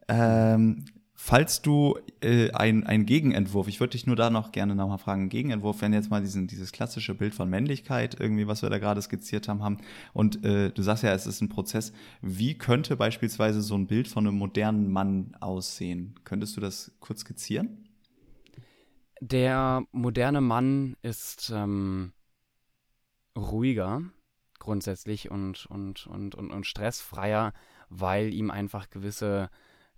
Ähm, 0.08 0.84
Falls 1.26 1.62
du 1.62 1.98
äh, 2.20 2.50
ein, 2.50 3.06
Gegenentwurf, 3.06 3.66
ich 3.68 3.80
würde 3.80 3.92
dich 3.92 4.06
nur 4.06 4.14
da 4.14 4.28
noch 4.28 4.52
gerne 4.52 4.74
nochmal 4.74 4.98
fragen, 4.98 5.30
Gegenentwurf, 5.30 5.80
wenn 5.80 5.94
jetzt 5.94 6.10
mal 6.10 6.20
diesen, 6.20 6.48
dieses 6.48 6.70
klassische 6.70 7.14
Bild 7.14 7.34
von 7.34 7.48
Männlichkeit, 7.48 8.20
irgendwie, 8.20 8.46
was 8.46 8.60
wir 8.60 8.68
da 8.68 8.76
gerade 8.76 9.00
skizziert 9.00 9.48
haben, 9.48 9.62
haben, 9.62 9.78
und 10.12 10.44
äh, 10.44 10.70
du 10.70 10.82
sagst 10.82 11.02
ja, 11.02 11.14
es 11.14 11.26
ist 11.26 11.40
ein 11.40 11.48
Prozess, 11.48 11.94
wie 12.20 12.58
könnte 12.58 12.98
beispielsweise 12.98 13.62
so 13.62 13.74
ein 13.74 13.86
Bild 13.86 14.06
von 14.06 14.26
einem 14.26 14.36
modernen 14.36 14.92
Mann 14.92 15.34
aussehen? 15.40 16.14
Könntest 16.24 16.58
du 16.58 16.60
das 16.60 16.92
kurz 17.00 17.20
skizzieren? 17.20 17.88
Der 19.22 19.82
moderne 19.92 20.42
Mann 20.42 20.94
ist 21.00 21.50
ähm, 21.54 22.12
ruhiger 23.34 24.02
grundsätzlich 24.58 25.30
und, 25.30 25.64
und, 25.70 26.06
und, 26.06 26.34
und, 26.34 26.50
und 26.50 26.66
stressfreier, 26.66 27.54
weil 27.88 28.34
ihm 28.34 28.50
einfach 28.50 28.90
gewisse 28.90 29.48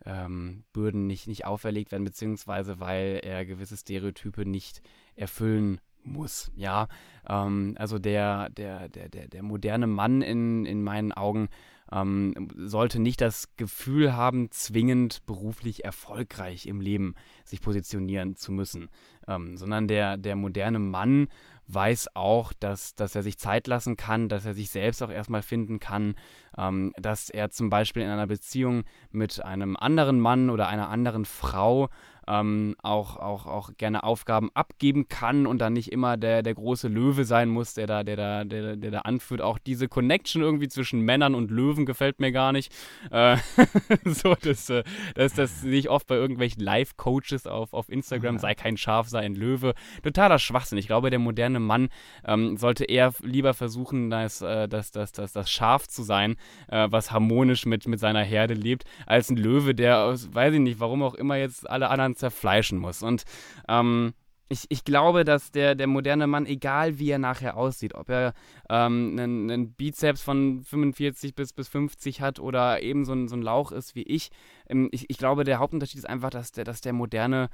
ähm, 0.06 0.64
Bürden 0.72 1.06
nicht, 1.06 1.26
nicht 1.26 1.44
auferlegt 1.44 1.92
werden, 1.92 2.04
beziehungsweise 2.04 2.80
weil 2.80 3.20
er 3.22 3.44
gewisse 3.44 3.76
Stereotype 3.76 4.46
nicht 4.46 4.82
erfüllen 5.16 5.80
muss. 6.02 6.50
Ja, 6.56 6.88
ähm, 7.28 7.74
also 7.78 7.98
der, 7.98 8.48
der, 8.50 8.88
der, 8.88 9.08
der, 9.08 9.28
der 9.28 9.42
moderne 9.42 9.86
Mann 9.86 10.22
in, 10.22 10.64
in 10.64 10.82
meinen 10.82 11.12
Augen 11.12 11.48
ähm, 11.92 12.48
sollte 12.56 12.98
nicht 13.00 13.20
das 13.20 13.54
Gefühl 13.56 14.14
haben, 14.14 14.50
zwingend 14.50 15.24
beruflich 15.26 15.84
erfolgreich 15.84 16.66
im 16.66 16.80
Leben 16.80 17.14
sich 17.44 17.60
positionieren 17.60 18.36
zu 18.36 18.52
müssen, 18.52 18.88
ähm, 19.28 19.56
sondern 19.56 19.88
der, 19.88 20.16
der 20.16 20.36
moderne 20.36 20.78
Mann 20.78 21.28
weiß 21.68 22.14
auch, 22.14 22.52
dass, 22.52 22.94
dass 22.94 23.14
er 23.14 23.22
sich 23.22 23.38
Zeit 23.38 23.66
lassen 23.66 23.96
kann, 23.96 24.28
dass 24.28 24.46
er 24.46 24.54
sich 24.54 24.70
selbst 24.70 25.02
auch 25.02 25.10
erstmal 25.10 25.42
finden 25.42 25.80
kann, 25.80 26.14
ähm, 26.56 26.92
dass 26.96 27.28
er 27.28 27.50
zum 27.50 27.70
Beispiel 27.70 28.02
in 28.02 28.08
einer 28.10 28.26
Beziehung 28.26 28.84
mit 29.10 29.44
einem 29.44 29.76
anderen 29.76 30.20
Mann 30.20 30.50
oder 30.50 30.68
einer 30.68 30.88
anderen 30.88 31.24
Frau 31.24 31.88
ähm, 32.28 32.74
auch, 32.82 33.16
auch, 33.16 33.46
auch 33.46 33.70
gerne 33.76 34.02
Aufgaben 34.02 34.50
abgeben 34.54 35.08
kann 35.08 35.46
und 35.46 35.58
dann 35.60 35.72
nicht 35.72 35.92
immer 35.92 36.16
der, 36.16 36.42
der 36.42 36.54
große 36.54 36.88
Löwe 36.88 37.24
sein 37.24 37.48
muss, 37.48 37.74
der 37.74 37.86
da, 37.86 38.02
der, 38.02 38.16
da, 38.16 38.44
der, 38.44 38.76
der 38.76 38.90
da 38.90 38.98
anführt. 39.00 39.40
Auch 39.40 39.58
diese 39.58 39.88
Connection 39.88 40.42
irgendwie 40.42 40.68
zwischen 40.68 41.00
Männern 41.00 41.34
und 41.34 41.50
Löwen 41.50 41.86
gefällt 41.86 42.20
mir 42.20 42.32
gar 42.32 42.52
nicht. 42.52 42.72
Äh, 43.10 43.36
so, 44.04 44.34
das, 44.34 44.68
äh, 44.70 44.82
das, 45.14 45.34
das 45.34 45.60
sehe 45.60 45.78
ich 45.78 45.88
oft 45.88 46.06
bei 46.06 46.16
irgendwelchen 46.16 46.62
Live-Coaches 46.62 47.46
auf, 47.46 47.72
auf 47.72 47.88
Instagram, 47.88 48.38
sei 48.38 48.54
kein 48.54 48.76
Schaf, 48.76 49.08
sei 49.08 49.20
ein 49.20 49.34
Löwe. 49.34 49.74
Totaler 50.02 50.38
Schwachsinn. 50.38 50.78
Ich 50.78 50.86
glaube, 50.86 51.10
der 51.10 51.18
moderne 51.18 51.60
Mann 51.60 51.88
ähm, 52.24 52.56
sollte 52.56 52.84
eher 52.84 53.12
lieber 53.22 53.54
versuchen, 53.54 54.10
das, 54.10 54.42
äh, 54.42 54.68
das, 54.68 54.90
das, 54.90 55.12
das, 55.12 55.32
das 55.32 55.50
Schaf 55.50 55.86
zu 55.86 56.02
sein, 56.02 56.36
äh, 56.68 56.88
was 56.90 57.12
harmonisch 57.12 57.66
mit, 57.66 57.86
mit 57.86 58.00
seiner 58.00 58.22
Herde 58.22 58.54
lebt, 58.54 58.84
als 59.06 59.30
ein 59.30 59.36
Löwe, 59.36 59.74
der, 59.74 60.14
weiß 60.32 60.54
ich 60.54 60.60
nicht, 60.60 60.80
warum 60.80 61.02
auch 61.02 61.14
immer 61.14 61.36
jetzt 61.36 61.68
alle 61.68 61.88
anderen 61.88 62.15
zerfleischen 62.16 62.78
muss. 62.78 63.02
Und 63.02 63.24
ähm, 63.68 64.14
ich, 64.48 64.66
ich 64.68 64.84
glaube, 64.84 65.24
dass 65.24 65.50
der, 65.50 65.74
der 65.74 65.86
moderne 65.86 66.26
Mann, 66.26 66.46
egal 66.46 66.98
wie 66.98 67.10
er 67.10 67.18
nachher 67.18 67.56
aussieht, 67.56 67.94
ob 67.94 68.08
er 68.08 68.32
ähm, 68.70 69.16
einen, 69.18 69.50
einen, 69.50 69.72
Bizeps 69.72 70.22
von 70.22 70.62
45 70.62 71.34
bis, 71.34 71.52
bis 71.52 71.68
50 71.68 72.20
hat 72.20 72.38
oder 72.38 72.80
eben 72.82 73.04
so 73.04 73.12
ein, 73.12 73.26
so 73.28 73.36
ein 73.36 73.42
Lauch 73.42 73.72
ist 73.72 73.94
wie 73.96 74.04
ich, 74.04 74.30
ähm, 74.68 74.88
ich, 74.92 75.10
ich 75.10 75.18
glaube, 75.18 75.44
der 75.44 75.58
Hauptunterschied 75.58 75.98
ist 75.98 76.08
einfach, 76.08 76.30
dass 76.30 76.52
der, 76.52 76.64
dass 76.64 76.80
der 76.80 76.92
moderne 76.92 77.48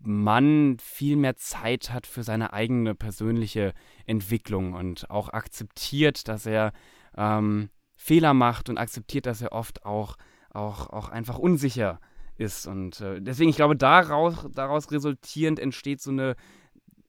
Mann 0.00 0.76
viel 0.80 1.16
mehr 1.16 1.36
Zeit 1.36 1.92
hat 1.92 2.06
für 2.06 2.22
seine 2.22 2.52
eigene 2.52 2.94
persönliche 2.94 3.72
Entwicklung 4.06 4.74
und 4.74 5.10
auch 5.10 5.28
akzeptiert, 5.28 6.28
dass 6.28 6.46
er 6.46 6.72
ähm, 7.16 7.70
Fehler 7.96 8.34
macht 8.34 8.68
und 8.68 8.78
akzeptiert, 8.78 9.26
dass 9.26 9.42
er 9.42 9.52
oft 9.52 9.84
auch 9.84 10.16
auch, 10.50 10.90
auch 10.90 11.08
einfach 11.08 11.38
unsicher 11.38 12.00
ist. 12.38 12.66
Und 12.66 13.00
äh, 13.00 13.20
deswegen, 13.20 13.50
ich 13.50 13.56
glaube, 13.56 13.76
daraus, 13.76 14.46
daraus 14.54 14.90
resultierend 14.90 15.58
entsteht 15.58 16.00
so 16.00 16.10
eine 16.10 16.36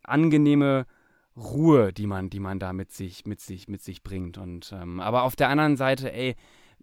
angenehme 0.04 0.86
Ruhe, 1.36 1.94
die 1.94 2.08
man, 2.08 2.30
die 2.30 2.40
man 2.40 2.60
da 2.60 2.74
mit 2.74 2.92
sich, 2.92 3.26
mit 3.26 3.40
sich, 3.40 3.68
mit 3.68 3.82
sich 3.82 4.04
bringt. 4.04 4.38
Und 4.38 4.74
ähm, 4.74 5.00
aber 5.00 5.24
auf 5.24 5.36
der 5.36 5.50
anderen 5.50 5.78
Seite, 5.78 6.12
ey, 6.12 6.36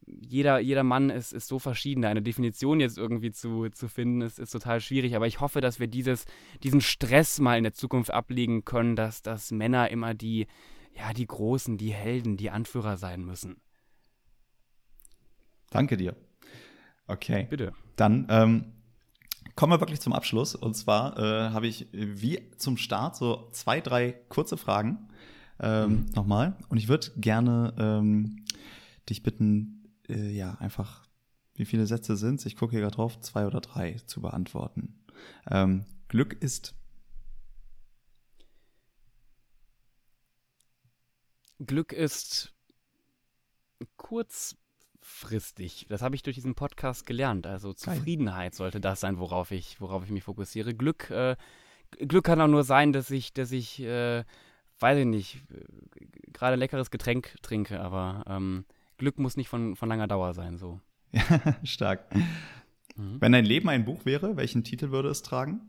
jeder, 0.06 0.58
jeder 0.60 0.84
Mann 0.84 1.10
ist, 1.10 1.32
ist 1.32 1.48
so 1.48 1.58
verschieden. 1.58 2.04
Eine 2.04 2.22
Definition 2.22 2.80
jetzt 2.80 2.98
irgendwie 2.98 3.32
zu, 3.32 3.68
zu 3.70 3.88
finden, 3.88 4.20
ist, 4.20 4.38
ist 4.38 4.50
total 4.50 4.80
schwierig. 4.80 5.16
Aber 5.16 5.26
ich 5.26 5.40
hoffe, 5.40 5.60
dass 5.60 5.80
wir 5.80 5.88
dieses, 5.88 6.26
diesen 6.62 6.80
Stress 6.80 7.40
mal 7.40 7.58
in 7.58 7.64
der 7.64 7.72
Zukunft 7.72 8.10
ablegen 8.10 8.64
können, 8.64 8.94
dass, 8.96 9.22
dass 9.22 9.50
Männer 9.50 9.90
immer 9.90 10.14
die, 10.14 10.46
ja, 10.92 11.12
die 11.12 11.26
Großen, 11.26 11.76
die 11.76 11.92
Helden, 11.92 12.36
die 12.36 12.50
Anführer 12.50 12.96
sein 12.96 13.24
müssen. 13.24 13.60
Danke 15.70 15.96
dir. 15.96 16.16
Okay. 17.06 17.46
Bitte. 17.50 17.72
Dann 17.96 18.26
ähm, 18.30 18.72
kommen 19.54 19.72
wir 19.72 19.80
wirklich 19.80 20.00
zum 20.00 20.12
Abschluss. 20.12 20.54
Und 20.54 20.74
zwar 20.74 21.18
äh, 21.18 21.50
habe 21.50 21.66
ich 21.66 21.88
wie 21.92 22.50
zum 22.58 22.76
Start 22.76 23.16
so 23.16 23.48
zwei, 23.52 23.80
drei 23.80 24.12
kurze 24.28 24.56
Fragen 24.56 25.08
ähm, 25.58 25.90
mhm. 25.90 26.06
nochmal. 26.14 26.56
Und 26.68 26.76
ich 26.78 26.88
würde 26.88 27.10
gerne 27.16 27.74
ähm, 27.78 28.44
dich 29.08 29.22
bitten, 29.22 29.88
äh, 30.08 30.30
ja, 30.30 30.54
einfach, 30.56 31.06
wie 31.54 31.64
viele 31.64 31.86
Sätze 31.86 32.16
sind 32.16 32.40
es? 32.40 32.46
Ich 32.46 32.56
gucke 32.56 32.72
hier 32.72 32.80
gerade 32.80 32.96
drauf, 32.96 33.18
zwei 33.20 33.46
oder 33.46 33.60
drei 33.60 33.94
zu 34.06 34.20
beantworten. 34.20 35.02
Ähm, 35.50 35.86
Glück 36.08 36.34
ist. 36.40 36.74
Glück 41.58 41.94
ist 41.94 42.54
kurz 43.96 44.56
kurzfristig. 45.06 45.86
Das 45.88 46.02
habe 46.02 46.14
ich 46.14 46.22
durch 46.22 46.36
diesen 46.36 46.54
Podcast 46.54 47.06
gelernt. 47.06 47.46
Also 47.46 47.72
Zufriedenheit 47.72 48.54
sollte 48.54 48.80
das 48.80 49.00
sein, 49.00 49.18
worauf 49.18 49.50
ich, 49.50 49.80
worauf 49.80 50.04
ich 50.04 50.10
mich 50.10 50.24
fokussiere. 50.24 50.74
Glück, 50.74 51.10
äh, 51.10 51.36
Glück 51.98 52.24
kann 52.24 52.40
auch 52.40 52.48
nur 52.48 52.64
sein, 52.64 52.92
dass 52.92 53.10
ich, 53.10 53.32
dass 53.32 53.52
ich, 53.52 53.80
äh, 53.80 54.24
weiß 54.80 54.98
ich 54.98 55.06
nicht, 55.06 55.42
gerade 56.32 56.56
leckeres 56.56 56.90
Getränk 56.90 57.36
trinke, 57.42 57.80
aber 57.80 58.24
ähm, 58.28 58.64
Glück 58.98 59.18
muss 59.18 59.36
nicht 59.36 59.48
von, 59.48 59.76
von 59.76 59.88
langer 59.88 60.08
Dauer 60.08 60.34
sein, 60.34 60.58
so. 60.58 60.80
Stark. 61.64 62.14
Mhm. 62.96 63.20
Wenn 63.20 63.32
dein 63.32 63.44
Leben 63.44 63.68
ein 63.68 63.84
Buch 63.84 64.04
wäre, 64.04 64.36
welchen 64.36 64.64
Titel 64.64 64.90
würde 64.90 65.08
es 65.08 65.22
tragen? 65.22 65.60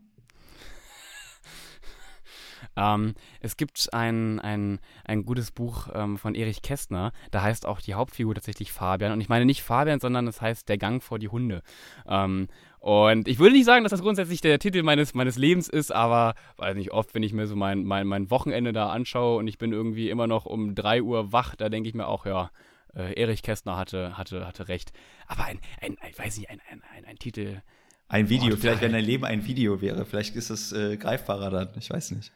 Ähm, 2.76 3.14
es 3.40 3.56
gibt 3.56 3.92
ein, 3.92 4.40
ein, 4.40 4.78
ein 5.04 5.24
gutes 5.24 5.50
Buch 5.50 5.88
ähm, 5.94 6.18
von 6.18 6.34
Erich 6.34 6.62
Kästner, 6.62 7.12
da 7.30 7.42
heißt 7.42 7.66
auch 7.66 7.80
die 7.80 7.94
Hauptfigur 7.94 8.34
tatsächlich 8.34 8.72
Fabian. 8.72 9.12
Und 9.12 9.20
ich 9.20 9.28
meine 9.28 9.44
nicht 9.44 9.62
Fabian, 9.62 10.00
sondern 10.00 10.26
es 10.26 10.40
heißt 10.40 10.68
Der 10.68 10.78
Gang 10.78 11.02
vor 11.02 11.18
die 11.18 11.28
Hunde. 11.28 11.62
Ähm, 12.06 12.48
und 12.80 13.26
ich 13.26 13.38
würde 13.38 13.54
nicht 13.54 13.64
sagen, 13.64 13.82
dass 13.82 13.90
das 13.90 14.02
grundsätzlich 14.02 14.40
der 14.40 14.58
Titel 14.58 14.82
meines, 14.82 15.12
meines 15.12 15.36
Lebens 15.36 15.68
ist, 15.68 15.92
aber 15.92 16.34
weiß 16.56 16.76
nicht, 16.76 16.92
oft, 16.92 17.14
wenn 17.14 17.22
ich 17.22 17.32
mir 17.32 17.46
so 17.46 17.56
mein, 17.56 17.84
mein, 17.84 18.06
mein 18.06 18.30
Wochenende 18.30 18.72
da 18.72 18.90
anschaue 18.90 19.38
und 19.38 19.48
ich 19.48 19.58
bin 19.58 19.72
irgendwie 19.72 20.10
immer 20.10 20.26
noch 20.26 20.46
um 20.46 20.74
3 20.74 21.02
Uhr 21.02 21.32
wach, 21.32 21.56
da 21.56 21.68
denke 21.68 21.88
ich 21.88 21.94
mir 21.94 22.06
auch, 22.06 22.24
ja, 22.24 22.50
äh, 22.94 23.20
Erich 23.20 23.42
Kästner 23.42 23.76
hatte, 23.76 24.16
hatte, 24.16 24.46
hatte 24.46 24.68
recht. 24.68 24.92
Aber 25.26 25.44
ein, 25.44 25.58
ein, 25.80 25.96
ein 26.00 26.12
weiß 26.16 26.38
nicht, 26.38 26.50
ein, 26.50 26.60
ein, 26.70 26.82
ein, 26.96 27.04
ein 27.04 27.18
Titel. 27.18 27.62
Ein 28.08 28.28
Video, 28.28 28.54
oh, 28.54 28.56
vielleicht 28.56 28.80
wenn 28.80 28.92
dein 28.92 29.04
Leben 29.04 29.24
ein 29.24 29.44
Video 29.44 29.80
wäre, 29.82 30.06
vielleicht 30.06 30.34
ist 30.34 30.48
es 30.48 30.72
äh, 30.72 30.96
greifbarer 30.96 31.50
dann, 31.50 31.68
ich 31.78 31.90
weiß 31.90 32.12
nicht. 32.12 32.32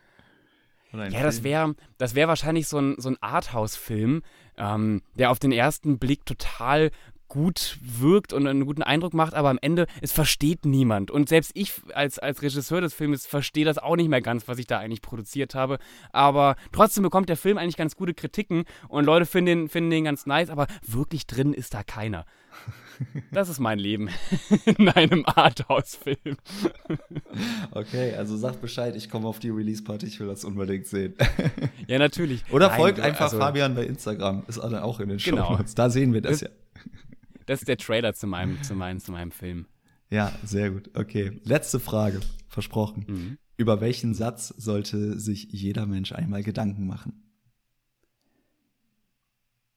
Ja, 0.92 1.10
Film? 1.10 1.22
das 1.22 1.42
wäre 1.42 1.74
das 1.98 2.14
wär 2.14 2.28
wahrscheinlich 2.28 2.68
so 2.68 2.78
ein, 2.78 2.96
so 2.98 3.08
ein 3.08 3.16
Arthouse-Film, 3.20 4.22
ähm, 4.56 5.02
der 5.14 5.30
auf 5.30 5.38
den 5.38 5.52
ersten 5.52 5.98
Blick 5.98 6.26
total 6.26 6.90
gut 7.32 7.78
wirkt 7.80 8.34
und 8.34 8.46
einen 8.46 8.66
guten 8.66 8.82
Eindruck 8.82 9.14
macht, 9.14 9.32
aber 9.32 9.48
am 9.48 9.58
Ende, 9.62 9.86
es 10.02 10.12
versteht 10.12 10.66
niemand. 10.66 11.10
Und 11.10 11.30
selbst 11.30 11.52
ich 11.54 11.72
als, 11.94 12.18
als 12.18 12.42
Regisseur 12.42 12.82
des 12.82 12.92
Films 12.92 13.24
verstehe 13.24 13.64
das 13.64 13.78
auch 13.78 13.96
nicht 13.96 14.10
mehr 14.10 14.20
ganz, 14.20 14.48
was 14.48 14.58
ich 14.58 14.66
da 14.66 14.78
eigentlich 14.78 15.00
produziert 15.00 15.54
habe. 15.54 15.78
Aber 16.12 16.56
trotzdem 16.72 17.04
bekommt 17.04 17.30
der 17.30 17.38
Film 17.38 17.56
eigentlich 17.56 17.78
ganz 17.78 17.96
gute 17.96 18.12
Kritiken 18.12 18.64
und 18.88 19.06
Leute 19.06 19.24
finden 19.24 19.46
den, 19.46 19.68
finden 19.70 19.88
den 19.88 20.04
ganz 20.04 20.26
nice, 20.26 20.50
aber 20.50 20.66
wirklich 20.86 21.26
drin 21.26 21.54
ist 21.54 21.72
da 21.72 21.82
keiner. 21.82 22.26
Das 23.32 23.48
ist 23.48 23.58
mein 23.58 23.80
Leben 23.80 24.10
in 24.64 24.88
einem 24.90 25.24
Arthouse-Film. 25.26 26.36
Okay, 27.72 28.14
also 28.14 28.36
sag 28.36 28.60
Bescheid, 28.60 28.94
ich 28.94 29.10
komme 29.10 29.26
auf 29.26 29.40
die 29.40 29.48
Release-Party, 29.48 30.06
ich 30.06 30.20
will 30.20 30.28
das 30.28 30.44
unbedingt 30.44 30.86
sehen. 30.86 31.14
Ja, 31.88 31.98
natürlich. 31.98 32.44
Oder 32.52 32.68
Nein, 32.68 32.76
folgt 32.76 33.00
einfach 33.00 33.24
also, 33.24 33.38
Fabian 33.38 33.74
bei 33.74 33.86
Instagram, 33.86 34.44
ist 34.46 34.60
auch 34.60 35.00
in 35.00 35.08
den 35.08 35.18
genau. 35.18 35.46
Show 35.46 35.52
Notes. 35.56 35.74
Da 35.74 35.90
sehen 35.90 36.12
wir 36.12 36.20
das, 36.20 36.40
das 36.40 36.40
ja. 36.42 36.48
Das 37.46 37.60
ist 37.60 37.68
der 37.68 37.76
Trailer 37.76 38.14
zu 38.14 38.26
meinem, 38.26 38.62
zu 38.62 38.74
meinem, 38.74 39.00
zu 39.00 39.12
meinem 39.12 39.30
Film. 39.30 39.66
Ja, 40.10 40.32
sehr 40.44 40.70
gut. 40.70 40.90
Okay. 40.94 41.40
Letzte 41.44 41.80
Frage. 41.80 42.20
Versprochen. 42.48 43.06
Mhm. 43.08 43.38
Über 43.56 43.80
welchen 43.80 44.14
Satz 44.14 44.48
sollte 44.48 45.18
sich 45.18 45.48
jeder 45.50 45.86
Mensch 45.86 46.12
einmal 46.12 46.42
Gedanken 46.42 46.86
machen? 46.86 47.22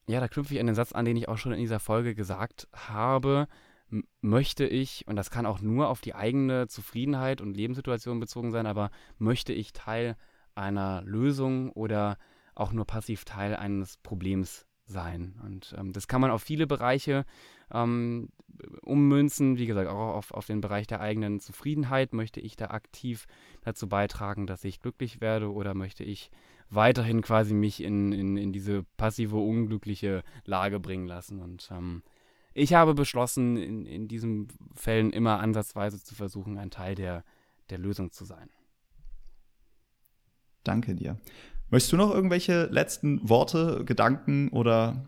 Ja, 0.08 0.20
da 0.20 0.28
knüpfe 0.28 0.54
ich 0.54 0.60
an 0.60 0.68
den 0.68 0.76
Satz 0.76 0.92
an, 0.92 1.06
den 1.06 1.18
ich 1.18 1.30
auch 1.30 1.38
schon 1.38 1.52
in 1.52 1.60
dieser 1.60 1.80
Folge 1.80 2.16
gesagt 2.16 2.68
habe. 2.74 3.48
möchte 4.20 4.66
ich, 4.66 5.08
und 5.08 5.16
das 5.16 5.30
kann 5.30 5.46
auch 5.46 5.62
nur 5.62 5.88
auf 5.90 6.02
die 6.02 6.16
eigene 6.16 6.68
Zufriedenheit 6.68 7.40
und 7.40 7.56
Lebenssituation 7.56 8.20
bezogen 8.20 8.52
sein, 8.52 8.66
aber 8.66 8.90
möchte 9.20 9.54
ich 9.54 9.74
Teil 9.74 10.18
einer 10.54 11.02
Lösung 11.04 11.72
oder 11.72 12.18
auch 12.56 12.72
nur 12.72 12.86
passiv 12.86 13.26
Teil 13.26 13.56
eines 13.56 13.98
Problems 13.98 14.66
sein. 14.86 15.40
Und 15.44 15.76
ähm, 15.78 15.94
das 15.94 16.08
kann 16.08 16.22
man 16.22 16.32
auf 16.32 16.44
viele 16.44 16.68
Bereiche 16.68 17.26
ähm, 17.72 18.30
ummünzen. 18.84 19.58
Wie 19.58 19.66
gesagt, 19.66 19.90
auch 19.90 20.16
auf, 20.16 20.32
auf 20.32 20.46
den 20.46 20.62
Bereich 20.62 20.88
der 20.88 21.02
eigenen 21.02 21.40
Zufriedenheit. 21.40 22.14
Möchte 22.14 22.40
ich 22.40 22.56
da 22.56 22.68
aktiv 22.68 23.28
dazu 23.62 23.88
beitragen, 23.88 24.48
dass 24.48 24.64
ich 24.64 24.80
glücklich 24.80 25.22
werde 25.22 25.52
oder 25.52 25.74
möchte 25.74 26.04
ich 26.04 26.32
weiterhin 26.70 27.22
quasi 27.22 27.54
mich 27.54 27.84
in, 27.84 28.12
in, 28.12 28.38
in 28.38 28.52
diese 28.52 28.84
passive, 28.98 29.38
unglückliche 29.38 30.24
Lage 30.46 30.80
bringen 30.80 31.08
lassen? 31.08 31.42
Und 31.42 31.70
ähm, 31.72 32.04
ich 32.54 32.74
habe 32.74 32.94
beschlossen, 32.94 33.58
in, 33.58 33.86
in 33.86 34.08
diesen 34.08 34.48
Fällen 34.74 35.12
immer 35.12 35.40
ansatzweise 35.40 36.02
zu 36.02 36.16
versuchen, 36.16 36.58
ein 36.58 36.72
Teil 36.72 36.96
der, 36.96 37.24
der 37.70 37.78
Lösung 37.78 38.12
zu 38.12 38.26
sein. 38.26 38.50
Danke 40.64 40.96
dir. 40.96 41.20
Möchtest 41.70 41.94
du 41.94 41.98
noch 41.98 42.14
irgendwelche 42.14 42.66
letzten 42.66 43.28
Worte, 43.28 43.84
Gedanken 43.86 44.50
oder 44.50 45.06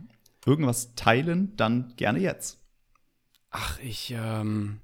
irgendwas 0.48 0.96
teilen? 0.96 1.56
Dann 1.58 1.94
gerne 1.98 2.20
jetzt. 2.20 2.60
Ach, 3.52 3.80
ich, 3.80 4.16
ähm, 4.18 4.82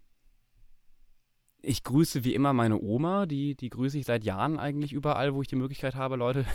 ich 1.66 1.84
grüße 1.84 2.26
wie 2.26 2.36
immer 2.36 2.52
meine 2.52 2.82
Oma, 2.82 3.26
die, 3.26 3.56
die 3.56 3.70
grüße 3.70 3.98
ich 3.98 4.06
seit 4.06 4.26
Jahren 4.26 4.60
eigentlich 4.60 4.92
überall, 4.92 5.34
wo 5.34 5.42
ich 5.42 5.48
die 5.48 5.56
Möglichkeit 5.56 5.96
habe, 5.96 6.18
Leute, 6.18 6.46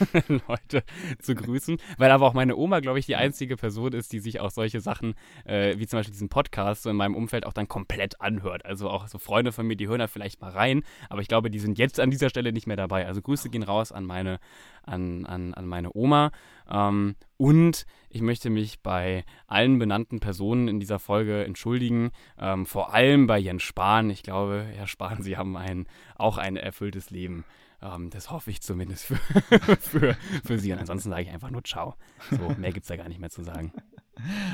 Leute 0.48 0.82
zu 1.20 1.36
grüßen. 1.36 1.78
Weil 1.98 2.10
aber 2.10 2.26
auch 2.26 2.34
meine 2.34 2.56
Oma, 2.56 2.80
glaube 2.80 2.98
ich, 2.98 3.06
die 3.06 3.14
einzige 3.14 3.56
Person 3.56 3.92
ist, 3.92 4.12
die 4.12 4.18
sich 4.18 4.40
auch 4.40 4.50
solche 4.50 4.80
Sachen, 4.80 5.14
äh, 5.44 5.78
wie 5.78 5.86
zum 5.86 6.00
Beispiel 6.00 6.12
diesen 6.12 6.28
Podcast, 6.28 6.82
so 6.82 6.90
in 6.90 6.96
meinem 6.96 7.14
Umfeld 7.14 7.46
auch 7.46 7.52
dann 7.52 7.68
komplett 7.68 8.20
anhört. 8.20 8.66
Also 8.66 8.90
auch 8.90 9.06
so 9.06 9.18
Freunde 9.18 9.52
von 9.52 9.68
mir, 9.68 9.76
die 9.76 9.86
hören 9.86 10.00
da 10.00 10.08
vielleicht 10.08 10.40
mal 10.40 10.50
rein, 10.50 10.82
aber 11.08 11.20
ich 11.20 11.28
glaube, 11.28 11.48
die 11.48 11.60
sind 11.60 11.78
jetzt 11.78 12.00
an 12.00 12.10
dieser 12.10 12.28
Stelle 12.28 12.52
nicht 12.52 12.66
mehr 12.66 12.76
dabei. 12.76 13.06
Also 13.06 13.22
Grüße 13.22 13.50
gehen 13.50 13.62
raus 13.62 13.92
an 13.92 14.04
meine, 14.04 14.40
an, 14.86 15.26
an, 15.26 15.54
an 15.54 15.66
meine 15.66 15.90
Oma. 15.94 16.30
Ähm, 16.70 17.16
und 17.36 17.84
ich 18.08 18.22
möchte 18.22 18.50
mich 18.50 18.80
bei 18.80 19.24
allen 19.46 19.78
benannten 19.78 20.20
Personen 20.20 20.68
in 20.68 20.80
dieser 20.80 20.98
Folge 20.98 21.44
entschuldigen, 21.44 22.10
ähm, 22.38 22.66
vor 22.66 22.94
allem 22.94 23.26
bei 23.26 23.38
Jens 23.38 23.62
Spahn. 23.62 24.10
Ich 24.10 24.22
glaube, 24.22 24.64
Herr 24.72 24.86
Spahn, 24.86 25.22
Sie 25.22 25.36
haben 25.36 25.56
ein, 25.56 25.86
auch 26.16 26.38
ein 26.38 26.56
erfülltes 26.56 27.10
Leben. 27.10 27.44
Ähm, 27.82 28.10
das 28.10 28.30
hoffe 28.30 28.50
ich 28.50 28.62
zumindest 28.62 29.04
für, 29.04 29.16
für, 29.80 30.16
für 30.44 30.58
Sie. 30.58 30.72
Und 30.72 30.78
ansonsten 30.78 31.10
sage 31.10 31.22
ich 31.22 31.30
einfach 31.30 31.50
nur 31.50 31.64
Ciao. 31.64 31.94
So, 32.30 32.54
mehr 32.58 32.72
gibt 32.72 32.84
es 32.84 32.88
da 32.88 32.96
gar 32.96 33.08
nicht 33.08 33.20
mehr 33.20 33.30
zu 33.30 33.42
sagen. 33.42 33.72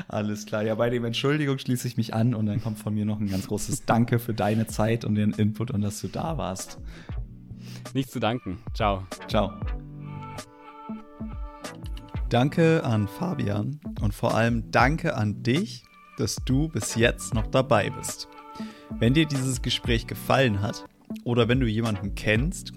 Alles 0.07 0.45
klar. 0.45 0.63
Ja, 0.63 0.75
bei 0.75 0.89
dem 0.89 1.05
Entschuldigung 1.05 1.57
schließe 1.57 1.87
ich 1.87 1.97
mich 1.97 2.13
an 2.13 2.35
und 2.35 2.45
dann 2.45 2.61
kommt 2.61 2.79
von 2.79 2.93
mir 2.93 3.05
noch 3.05 3.19
ein 3.19 3.29
ganz 3.29 3.47
großes 3.47 3.85
Danke 3.85 4.19
für 4.19 4.33
deine 4.33 4.67
Zeit 4.67 5.05
und 5.05 5.15
den 5.15 5.31
Input 5.31 5.71
und 5.71 5.81
dass 5.81 6.01
du 6.01 6.07
da 6.07 6.37
warst. 6.37 6.79
Nichts 7.93 8.11
zu 8.11 8.19
danken. 8.19 8.59
Ciao. 8.73 9.05
Ciao. 9.27 9.53
Danke 12.33 12.83
an 12.83 13.07
Fabian 13.07 13.79
und 14.01 14.11
vor 14.11 14.33
allem 14.33 14.71
danke 14.71 15.15
an 15.15 15.43
dich, 15.43 15.83
dass 16.17 16.37
du 16.43 16.67
bis 16.67 16.95
jetzt 16.95 17.35
noch 17.35 17.45
dabei 17.45 17.91
bist. 17.91 18.27
Wenn 18.97 19.13
dir 19.13 19.27
dieses 19.27 19.61
Gespräch 19.61 20.07
gefallen 20.07 20.59
hat 20.59 20.83
oder 21.25 21.47
wenn 21.47 21.59
du 21.59 21.67
jemanden 21.67 22.15
kennst, 22.15 22.71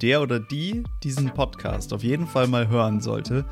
der 0.00 0.22
oder 0.22 0.40
die 0.40 0.84
diesen 1.02 1.28
Podcast 1.34 1.92
auf 1.92 2.02
jeden 2.02 2.26
Fall 2.26 2.46
mal 2.46 2.68
hören 2.68 3.02
sollte, 3.02 3.44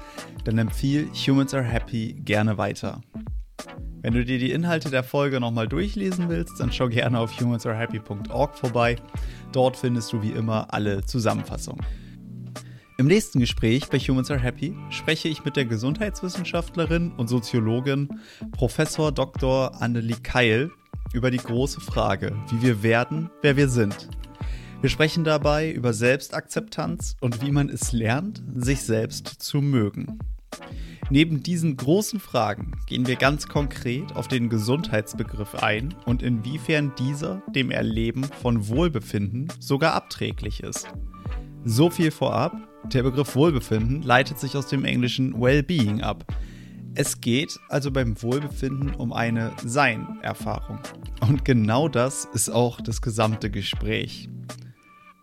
dann 0.44 0.56
empfiehl 0.56 1.10
Humans 1.12 1.52
Are 1.52 1.62
Happy 1.62 2.14
gerne 2.24 2.56
weiter. 2.56 3.02
Wenn 4.00 4.14
du 4.14 4.24
dir 4.24 4.38
die 4.38 4.52
Inhalte 4.52 4.88
der 4.88 5.04
Folge 5.04 5.40
nochmal 5.40 5.68
durchlesen 5.68 6.30
willst, 6.30 6.58
dann 6.58 6.72
schau 6.72 6.88
gerne 6.88 7.18
auf 7.18 7.38
humansarehappy.org 7.38 8.56
vorbei. 8.56 8.96
Dort 9.52 9.76
findest 9.76 10.10
du 10.14 10.22
wie 10.22 10.30
immer 10.30 10.72
alle 10.72 11.04
Zusammenfassungen. 11.04 11.84
Im 13.00 13.06
nächsten 13.06 13.40
Gespräch 13.40 13.88
bei 13.88 13.98
Humans 13.98 14.30
Are 14.30 14.38
Happy 14.38 14.76
spreche 14.90 15.28
ich 15.28 15.42
mit 15.42 15.56
der 15.56 15.64
Gesundheitswissenschaftlerin 15.64 17.12
und 17.16 17.28
Soziologin 17.28 18.20
Professor 18.52 19.10
Dr. 19.10 19.80
Annelie 19.80 20.18
Keil 20.22 20.70
über 21.14 21.30
die 21.30 21.38
große 21.38 21.80
Frage, 21.80 22.36
wie 22.50 22.60
wir 22.60 22.82
werden, 22.82 23.30
wer 23.40 23.56
wir 23.56 23.70
sind. 23.70 24.10
Wir 24.82 24.90
sprechen 24.90 25.24
dabei 25.24 25.72
über 25.72 25.94
Selbstakzeptanz 25.94 27.16
und 27.22 27.40
wie 27.40 27.50
man 27.52 27.70
es 27.70 27.92
lernt, 27.92 28.42
sich 28.54 28.82
selbst 28.82 29.28
zu 29.28 29.62
mögen. 29.62 30.18
Neben 31.08 31.42
diesen 31.42 31.78
großen 31.78 32.20
Fragen 32.20 32.72
gehen 32.86 33.06
wir 33.06 33.16
ganz 33.16 33.48
konkret 33.48 34.14
auf 34.14 34.28
den 34.28 34.50
Gesundheitsbegriff 34.50 35.54
ein 35.54 35.94
und 36.04 36.22
inwiefern 36.22 36.92
dieser 36.98 37.40
dem 37.48 37.70
Erleben 37.70 38.24
von 38.24 38.68
Wohlbefinden 38.68 39.48
sogar 39.58 39.94
abträglich 39.94 40.62
ist. 40.62 40.86
So 41.64 41.88
viel 41.88 42.10
vorab, 42.10 42.69
der 42.84 43.02
Begriff 43.02 43.36
Wohlbefinden 43.36 44.02
leitet 44.02 44.38
sich 44.38 44.56
aus 44.56 44.66
dem 44.66 44.84
englischen 44.84 45.40
Well-Being 45.40 46.02
ab. 46.02 46.24
Es 46.94 47.20
geht 47.20 47.58
also 47.68 47.90
beim 47.90 48.20
Wohlbefinden 48.22 48.94
um 48.94 49.12
eine 49.12 49.52
Sein-Erfahrung. 49.64 50.80
Und 51.20 51.44
genau 51.44 51.88
das 51.88 52.26
ist 52.32 52.50
auch 52.50 52.80
das 52.80 53.00
gesamte 53.00 53.50
Gespräch. 53.50 54.28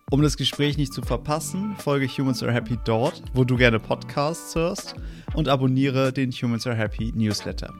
Um 0.09 0.21
das 0.21 0.37
Gespräch 0.37 0.77
nicht 0.77 0.93
zu 0.93 1.01
verpassen, 1.01 1.75
folge 1.77 2.07
Humans 2.07 2.41
Are 2.41 2.53
Happy 2.53 2.77
dort, 2.85 3.21
wo 3.33 3.43
du 3.43 3.57
gerne 3.57 3.79
Podcasts 3.79 4.55
hörst 4.55 4.95
und 5.33 5.49
abonniere 5.49 6.13
den 6.13 6.31
Humans 6.31 6.65
Are 6.65 6.77
Happy 6.77 7.11
Newsletter. 7.13 7.73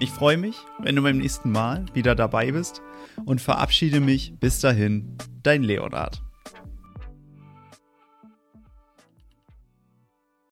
Ich 0.00 0.10
freue 0.10 0.38
mich, 0.38 0.56
wenn 0.82 0.96
du 0.96 1.02
beim 1.02 1.18
nächsten 1.18 1.52
Mal 1.52 1.84
wieder 1.94 2.16
dabei 2.16 2.50
bist 2.50 2.82
und 3.24 3.40
verabschiede 3.40 4.00
mich 4.00 4.34
bis 4.40 4.58
dahin, 4.58 5.16
dein 5.44 5.62
Leonard. 5.62 6.22